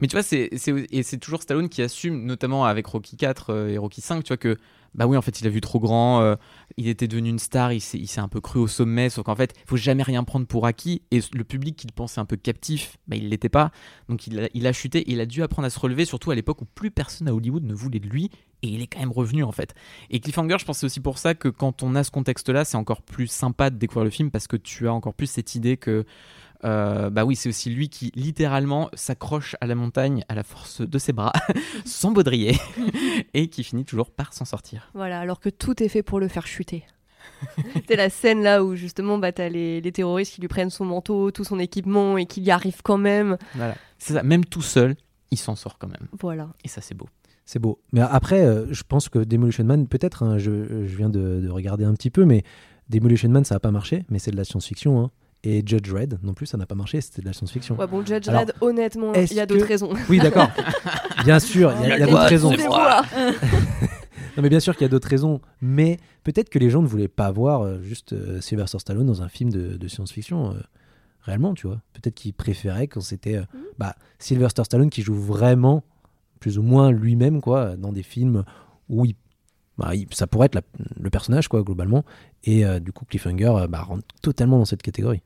Mais 0.00 0.08
tu 0.08 0.16
vois, 0.16 0.22
c'est, 0.22 0.50
c'est, 0.56 0.72
et 0.90 1.02
c'est 1.02 1.16
toujours 1.16 1.42
Stallone 1.42 1.68
qui 1.68 1.82
assume, 1.82 2.24
notamment 2.26 2.66
avec 2.66 2.86
Rocky 2.86 3.16
4 3.16 3.50
euh, 3.50 3.68
et 3.68 3.78
Rocky 3.78 4.00
5, 4.00 4.22
tu 4.22 4.28
vois, 4.28 4.36
que 4.36 4.56
bah 4.96 5.06
oui, 5.06 5.16
en 5.16 5.22
fait, 5.22 5.40
il 5.40 5.46
a 5.46 5.50
vu 5.50 5.60
trop 5.60 5.78
grand, 5.78 6.22
euh, 6.22 6.36
il 6.78 6.88
était 6.88 7.06
devenu 7.06 7.28
une 7.28 7.38
star, 7.38 7.72
il 7.72 7.82
s'est, 7.82 8.18
un 8.18 8.28
peu 8.28 8.40
cru 8.40 8.58
au 8.60 8.66
sommet, 8.66 9.10
sauf 9.10 9.26
qu'en 9.26 9.36
fait, 9.36 9.52
il 9.54 9.68
faut 9.68 9.76
jamais 9.76 10.02
rien 10.02 10.24
prendre 10.24 10.46
pour 10.46 10.66
acquis. 10.66 11.02
Et 11.10 11.20
le 11.34 11.44
public 11.44 11.76
qu'il 11.76 11.92
pensait 11.92 12.18
un 12.18 12.24
peu 12.24 12.36
captif, 12.36 12.96
bah, 13.06 13.16
il 13.16 13.28
l'était 13.28 13.50
pas. 13.50 13.70
Donc 14.08 14.26
il 14.26 14.66
a, 14.66 14.72
chuté, 14.72 15.00
et 15.00 15.12
il 15.12 15.20
a 15.20 15.26
dû 15.26 15.42
apprendre 15.42 15.66
à 15.66 15.70
se 15.70 15.78
relever, 15.78 16.06
surtout 16.06 16.30
à 16.30 16.34
l'époque 16.34 16.62
où 16.62 16.64
plus 16.64 16.90
personne 16.90 17.28
à 17.28 17.34
Hollywood 17.34 17.64
ne 17.64 17.74
voulait 17.74 18.00
de 18.00 18.08
lui. 18.08 18.30
Et 18.62 18.68
il 18.68 18.80
est 18.80 18.86
quand 18.86 19.00
même 19.00 19.12
revenu 19.12 19.44
en 19.44 19.52
fait. 19.52 19.74
Et 20.08 20.18
Cliffhanger, 20.18 20.56
je 20.58 20.64
pense 20.64 20.82
aussi 20.82 21.00
pour 21.00 21.18
ça 21.18 21.34
que 21.34 21.48
quand 21.48 21.82
on 21.82 21.94
a 21.94 22.02
ce 22.02 22.10
contexte-là, 22.10 22.64
c'est 22.64 22.78
encore 22.78 23.02
plus 23.02 23.26
sympa 23.26 23.68
de 23.68 23.76
découvrir 23.76 24.04
le 24.04 24.10
film 24.10 24.30
parce 24.30 24.46
que 24.46 24.56
tu 24.56 24.88
as 24.88 24.94
encore 24.94 25.12
plus 25.12 25.26
cette 25.26 25.54
idée 25.54 25.76
que 25.76 26.06
euh, 26.66 27.08
bah 27.10 27.24
oui, 27.24 27.36
c'est 27.36 27.48
aussi 27.48 27.70
lui 27.70 27.88
qui 27.88 28.12
littéralement 28.14 28.90
s'accroche 28.94 29.56
à 29.60 29.66
la 29.66 29.74
montagne 29.74 30.24
à 30.28 30.34
la 30.34 30.42
force 30.42 30.80
de 30.82 30.98
ses 30.98 31.12
bras, 31.12 31.32
sans 31.86 32.10
baudrier, 32.12 32.56
et 33.34 33.48
qui 33.48 33.62
finit 33.64 33.84
toujours 33.84 34.10
par 34.10 34.32
s'en 34.34 34.44
sortir. 34.44 34.90
Voilà, 34.94 35.20
alors 35.20 35.40
que 35.40 35.48
tout 35.48 35.82
est 35.82 35.88
fait 35.88 36.02
pour 36.02 36.20
le 36.20 36.28
faire 36.28 36.46
chuter. 36.46 36.84
C'est 37.88 37.96
la 37.96 38.10
scène 38.10 38.42
là 38.42 38.64
où 38.64 38.74
justement 38.76 39.18
bah, 39.18 39.32
t'as 39.32 39.48
les, 39.48 39.80
les 39.80 39.92
terroristes 39.92 40.34
qui 40.34 40.40
lui 40.40 40.48
prennent 40.48 40.70
son 40.70 40.84
manteau, 40.84 41.30
tout 41.30 41.44
son 41.44 41.58
équipement 41.58 42.16
et 42.18 42.26
qu'il 42.26 42.42
y 42.44 42.50
arrive 42.50 42.82
quand 42.82 42.98
même. 42.98 43.36
Voilà. 43.54 43.74
C'est 43.98 44.14
ça, 44.14 44.22
même 44.22 44.44
tout 44.44 44.62
seul, 44.62 44.96
il 45.30 45.38
s'en 45.38 45.54
sort 45.56 45.78
quand 45.78 45.88
même. 45.88 46.08
Voilà. 46.18 46.48
Et 46.64 46.68
ça, 46.68 46.80
c'est 46.80 46.94
beau. 46.94 47.08
C'est 47.44 47.58
beau. 47.58 47.80
Mais 47.92 48.00
après, 48.00 48.40
euh, 48.44 48.66
je 48.72 48.82
pense 48.82 49.08
que 49.08 49.18
Demolition 49.20 49.64
Man, 49.64 49.86
peut-être, 49.86 50.22
hein, 50.24 50.38
je, 50.38 50.84
je 50.86 50.96
viens 50.96 51.10
de, 51.10 51.40
de 51.40 51.48
regarder 51.48 51.84
un 51.84 51.92
petit 51.94 52.10
peu, 52.10 52.24
mais 52.24 52.42
Demolition 52.88 53.28
Man, 53.28 53.44
ça 53.44 53.54
n'a 53.56 53.60
pas 53.60 53.70
marché, 53.70 54.04
mais 54.08 54.18
c'est 54.18 54.30
de 54.30 54.36
la 54.36 54.44
science-fiction. 54.44 55.00
hein. 55.00 55.10
Et 55.48 55.62
Judge 55.64 55.92
Red, 55.92 56.18
non 56.24 56.34
plus, 56.34 56.46
ça 56.46 56.56
n'a 56.58 56.66
pas 56.66 56.74
marché, 56.74 57.00
c'était 57.00 57.22
de 57.22 57.26
la 57.26 57.32
science-fiction. 57.32 57.76
Ouais, 57.78 57.86
bon, 57.86 58.04
Judge 58.04 58.26
Alors, 58.28 58.40
Red, 58.40 58.54
honnêtement, 58.60 59.12
il 59.14 59.32
y 59.32 59.38
a 59.38 59.46
d'autres 59.46 59.62
que- 59.62 59.68
raisons. 59.68 59.90
Oui, 60.08 60.18
d'accord. 60.18 60.48
Bien 61.24 61.38
sûr, 61.38 61.72
il 61.82 61.88
y 61.88 61.92
a, 61.92 61.98
d'autres 62.06 62.26
raisons. 62.26 62.50
Non, 64.36 64.42
mais 64.42 64.50
bien 64.50 64.60
sûr 64.60 64.74
qu'il 64.74 64.82
y 64.82 64.84
a 64.84 64.88
d'autres 64.88 65.08
raisons, 65.08 65.40
mais 65.62 65.96
peut-être 66.22 66.50
que 66.50 66.58
les 66.58 66.68
gens 66.68 66.82
ne 66.82 66.86
voulaient 66.86 67.08
pas 67.08 67.30
voir 67.30 67.62
euh, 67.62 67.80
juste 67.80 68.12
euh, 68.12 68.40
Sylvester 68.42 68.78
Stallone 68.78 69.06
dans 69.06 69.22
un 69.22 69.28
film 69.28 69.50
de, 69.50 69.76
de 69.78 69.88
science-fiction. 69.88 70.50
euh, 70.52 70.58
réellement, 71.22 71.54
tu 71.54 71.66
vois. 71.68 71.80
Peut-être 71.94 72.14
qu'ils 72.14 72.34
préféraient 72.34 72.86
quand 72.86 73.00
c'était 73.00 73.36
euh, 73.36 73.44
bah, 73.78 73.94
Sylvester 74.18 74.62
Stallone 74.64 74.90
qui 74.90 75.00
joue 75.00 75.14
vraiment, 75.14 75.84
plus 76.38 76.58
ou 76.58 76.62
moins 76.62 76.90
lui-même, 76.90 77.40
quoi, 77.40 77.76
dans 77.76 77.92
des 77.92 78.02
films 78.02 78.44
où 78.90 79.06
il, 79.06 79.14
bah, 79.78 79.92
ça 80.10 80.26
pourrait 80.26 80.46
être 80.46 80.54
la- 80.56 80.60
le 81.00 81.08
personnage, 81.08 81.48
quoi, 81.48 81.62
globalement. 81.62 82.04
Et 82.44 82.66
euh, 82.66 82.78
du 82.78 82.92
coup, 82.92 83.06
Cliffhanger 83.06 83.46
euh, 83.62 83.66
bah, 83.68 83.80
rentre 83.82 84.04
totalement 84.20 84.58
dans 84.58 84.66
cette 84.66 84.82
catégorie. 84.82 85.22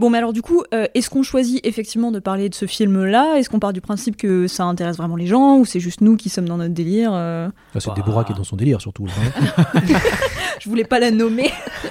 Bon, 0.00 0.08
mais 0.08 0.16
alors 0.16 0.32
du 0.32 0.40
coup, 0.40 0.62
euh, 0.72 0.86
est-ce 0.94 1.10
qu'on 1.10 1.22
choisit 1.22 1.60
effectivement 1.66 2.10
de 2.10 2.18
parler 2.20 2.48
de 2.48 2.54
ce 2.54 2.64
film-là? 2.64 3.34
Est-ce 3.36 3.50
qu'on 3.50 3.58
part 3.58 3.74
du 3.74 3.82
principe 3.82 4.16
que 4.16 4.46
ça 4.46 4.64
intéresse 4.64 4.96
vraiment 4.96 5.14
les 5.16 5.26
gens 5.26 5.58
ou 5.58 5.66
c'est 5.66 5.78
juste 5.78 6.00
nous 6.00 6.16
qui 6.16 6.30
sommes 6.30 6.48
dans 6.48 6.56
notre 6.56 6.72
délire 6.72 7.10
euh? 7.12 7.48
Enfin, 7.68 7.80
c'est 7.80 7.88
Bah. 7.90 7.94
Déborah 7.96 8.24
qui 8.24 8.32
est 8.32 8.34
dans 8.34 8.42
son 8.42 8.56
délire, 8.56 8.80
surtout. 8.80 9.06
hein. 9.06 9.62
Je 10.60 10.70
voulais 10.70 10.84
pas 10.84 11.00
la 11.00 11.10
nommer. 11.10 11.50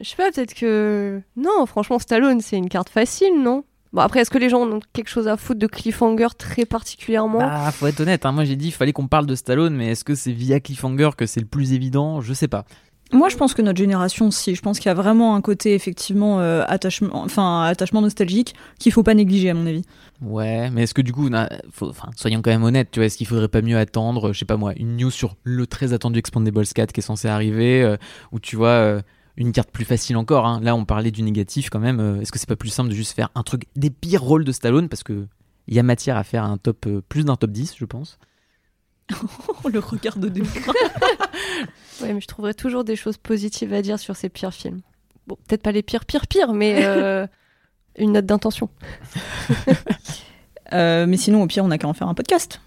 Je 0.00 0.08
sais 0.08 0.16
pas, 0.16 0.30
peut-être 0.30 0.54
que. 0.54 1.20
Non, 1.36 1.66
franchement, 1.66 1.98
Stallone, 1.98 2.40
c'est 2.40 2.56
une 2.56 2.68
carte 2.70 2.88
facile, 2.88 3.42
non? 3.42 3.64
Bon, 3.92 4.00
après, 4.02 4.20
est-ce 4.20 4.30
que 4.30 4.38
les 4.38 4.48
gens 4.48 4.60
ont 4.62 4.80
quelque 4.92 5.08
chose 5.08 5.28
à 5.28 5.36
foutre 5.36 5.58
de 5.60 5.66
Cliffhanger 5.66 6.28
très 6.38 6.66
particulièrement? 6.66 7.38
Bah, 7.38 7.70
faut 7.72 7.86
être 7.86 8.00
honnête, 8.00 8.26
hein, 8.26 8.32
moi 8.32 8.44
j'ai 8.44 8.54
dit 8.56 8.66
il 8.68 8.72
fallait 8.72 8.92
qu'on 8.92 9.08
parle 9.08 9.24
de 9.26 9.34
Stallone, 9.34 9.74
mais 9.74 9.88
est-ce 9.92 10.04
que 10.04 10.14
c'est 10.14 10.30
via 10.32 10.60
Cliffhanger 10.60 11.10
que 11.16 11.24
c'est 11.26 11.40
le 11.40 11.46
plus 11.46 11.72
évident? 11.72 12.20
Je 12.20 12.34
sais 12.34 12.48
pas. 12.48 12.64
Moi, 13.12 13.28
je 13.28 13.36
pense 13.36 13.54
que 13.54 13.62
notre 13.62 13.78
génération, 13.78 14.30
si. 14.30 14.54
Je 14.54 14.60
pense 14.60 14.78
qu'il 14.78 14.88
y 14.88 14.90
a 14.90 14.94
vraiment 14.94 15.34
un 15.34 15.40
côté 15.40 15.74
effectivement 15.74 16.40
euh, 16.40 16.64
attachement, 16.68 17.22
enfin 17.22 17.62
attachement 17.64 18.02
nostalgique 18.02 18.54
qu'il 18.78 18.92
faut 18.92 19.02
pas 19.02 19.14
négliger 19.14 19.50
à 19.50 19.54
mon 19.54 19.66
avis. 19.66 19.82
Ouais, 20.20 20.68
mais 20.70 20.82
est-ce 20.82 20.94
que 20.94 21.02
du 21.02 21.12
coup, 21.12 21.28
soyons 22.16 22.42
quand 22.42 22.50
même 22.50 22.64
honnêtes, 22.64 22.90
tu 22.90 22.98
vois, 22.98 23.06
est-ce 23.06 23.16
qu'il 23.16 23.26
faudrait 23.26 23.48
pas 23.48 23.62
mieux 23.62 23.78
attendre, 23.78 24.32
je 24.32 24.38
sais 24.38 24.44
pas 24.44 24.56
moi, 24.56 24.72
une 24.76 24.96
news 24.96 25.10
sur 25.10 25.36
le 25.44 25.66
très 25.66 25.92
attendu 25.92 26.18
Expandables 26.18 26.66
4 26.66 26.92
qui 26.92 27.00
est 27.00 27.02
censé 27.02 27.28
arriver, 27.28 27.82
euh, 27.82 27.96
ou 28.32 28.40
tu 28.40 28.56
vois, 28.56 28.68
euh, 28.68 29.00
une 29.36 29.52
carte 29.52 29.70
plus 29.70 29.84
facile 29.84 30.16
encore, 30.16 30.46
hein. 30.46 30.60
là 30.62 30.74
on 30.74 30.84
parlait 30.84 31.12
du 31.12 31.22
négatif 31.22 31.70
quand 31.70 31.78
même, 31.78 32.00
euh, 32.00 32.20
est-ce 32.20 32.32
que 32.32 32.38
c'est 32.40 32.48
pas 32.48 32.56
plus 32.56 32.70
simple 32.70 32.90
de 32.90 32.94
juste 32.94 33.12
faire 33.12 33.30
un 33.36 33.44
truc 33.44 33.66
des 33.76 33.90
pires 33.90 34.22
rôles 34.22 34.44
de 34.44 34.50
Stallone, 34.52 34.88
parce 34.88 35.04
que 35.04 35.26
il 35.68 35.74
y 35.74 35.78
a 35.78 35.82
matière 35.82 36.16
à 36.16 36.24
faire 36.24 36.44
un 36.44 36.56
top, 36.56 36.86
euh, 36.86 37.02
plus 37.08 37.24
d'un 37.24 37.36
top 37.36 37.50
10, 37.50 37.74
je 37.76 37.84
pense. 37.84 38.18
Oh, 39.64 39.68
le 39.68 39.78
regard 39.78 40.18
de 40.18 40.28
Déborah. 40.28 40.72
Ouais, 42.02 42.14
mais 42.14 42.20
je 42.20 42.28
trouverais 42.28 42.54
toujours 42.54 42.84
des 42.84 42.94
choses 42.94 43.16
positives 43.16 43.72
à 43.72 43.82
dire 43.82 43.98
sur 43.98 44.14
ces 44.14 44.28
pires 44.28 44.54
films. 44.54 44.82
Bon, 45.26 45.36
peut-être 45.48 45.62
pas 45.62 45.72
les 45.72 45.82
pires, 45.82 46.04
pires, 46.04 46.28
pires, 46.28 46.52
mais 46.52 46.80
euh, 46.84 47.26
une 47.96 48.12
note 48.12 48.26
d'intention. 48.26 48.68
Euh, 50.72 51.06
mais 51.06 51.16
sinon, 51.16 51.42
au 51.42 51.46
pire, 51.46 51.64
on 51.64 51.70
a 51.70 51.78
qu'à 51.78 51.88
en 51.88 51.94
faire 51.94 52.08
un 52.08 52.14
podcast. 52.14 52.60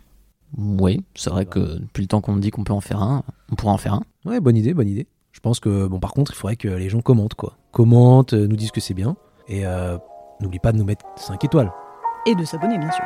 Oui, 0.57 1.03
c'est 1.15 1.29
vrai 1.29 1.45
que 1.45 1.59
depuis 1.59 2.01
le 2.01 2.07
temps 2.07 2.19
qu'on 2.19 2.33
me 2.33 2.41
dit 2.41 2.49
qu'on 2.49 2.63
peut 2.63 2.73
en 2.73 2.81
faire 2.81 3.01
un, 3.01 3.23
on 3.51 3.55
pourra 3.55 3.71
en 3.71 3.77
faire 3.77 3.93
un. 3.93 4.03
Ouais, 4.25 4.39
bonne 4.39 4.57
idée, 4.57 4.73
bonne 4.73 4.89
idée. 4.89 5.07
Je 5.31 5.39
pense 5.39 5.59
que, 5.59 5.87
bon, 5.87 5.99
par 5.99 6.11
contre, 6.11 6.33
il 6.33 6.35
faudrait 6.35 6.57
que 6.57 6.67
les 6.67 6.89
gens 6.89 7.01
commentent, 7.01 7.35
quoi. 7.35 7.57
Commentent, 7.71 8.33
nous 8.33 8.55
disent 8.55 8.71
que 8.71 8.81
c'est 8.81 8.93
bien. 8.93 9.15
Et 9.47 9.65
euh, 9.65 9.97
n'oublie 10.41 10.59
pas 10.59 10.71
de 10.71 10.77
nous 10.77 10.83
mettre 10.83 11.05
5 11.15 11.43
étoiles. 11.45 11.71
Et 12.25 12.35
de 12.35 12.43
s'abonner, 12.43 12.77
bien 12.77 12.91
sûr. 12.91 13.05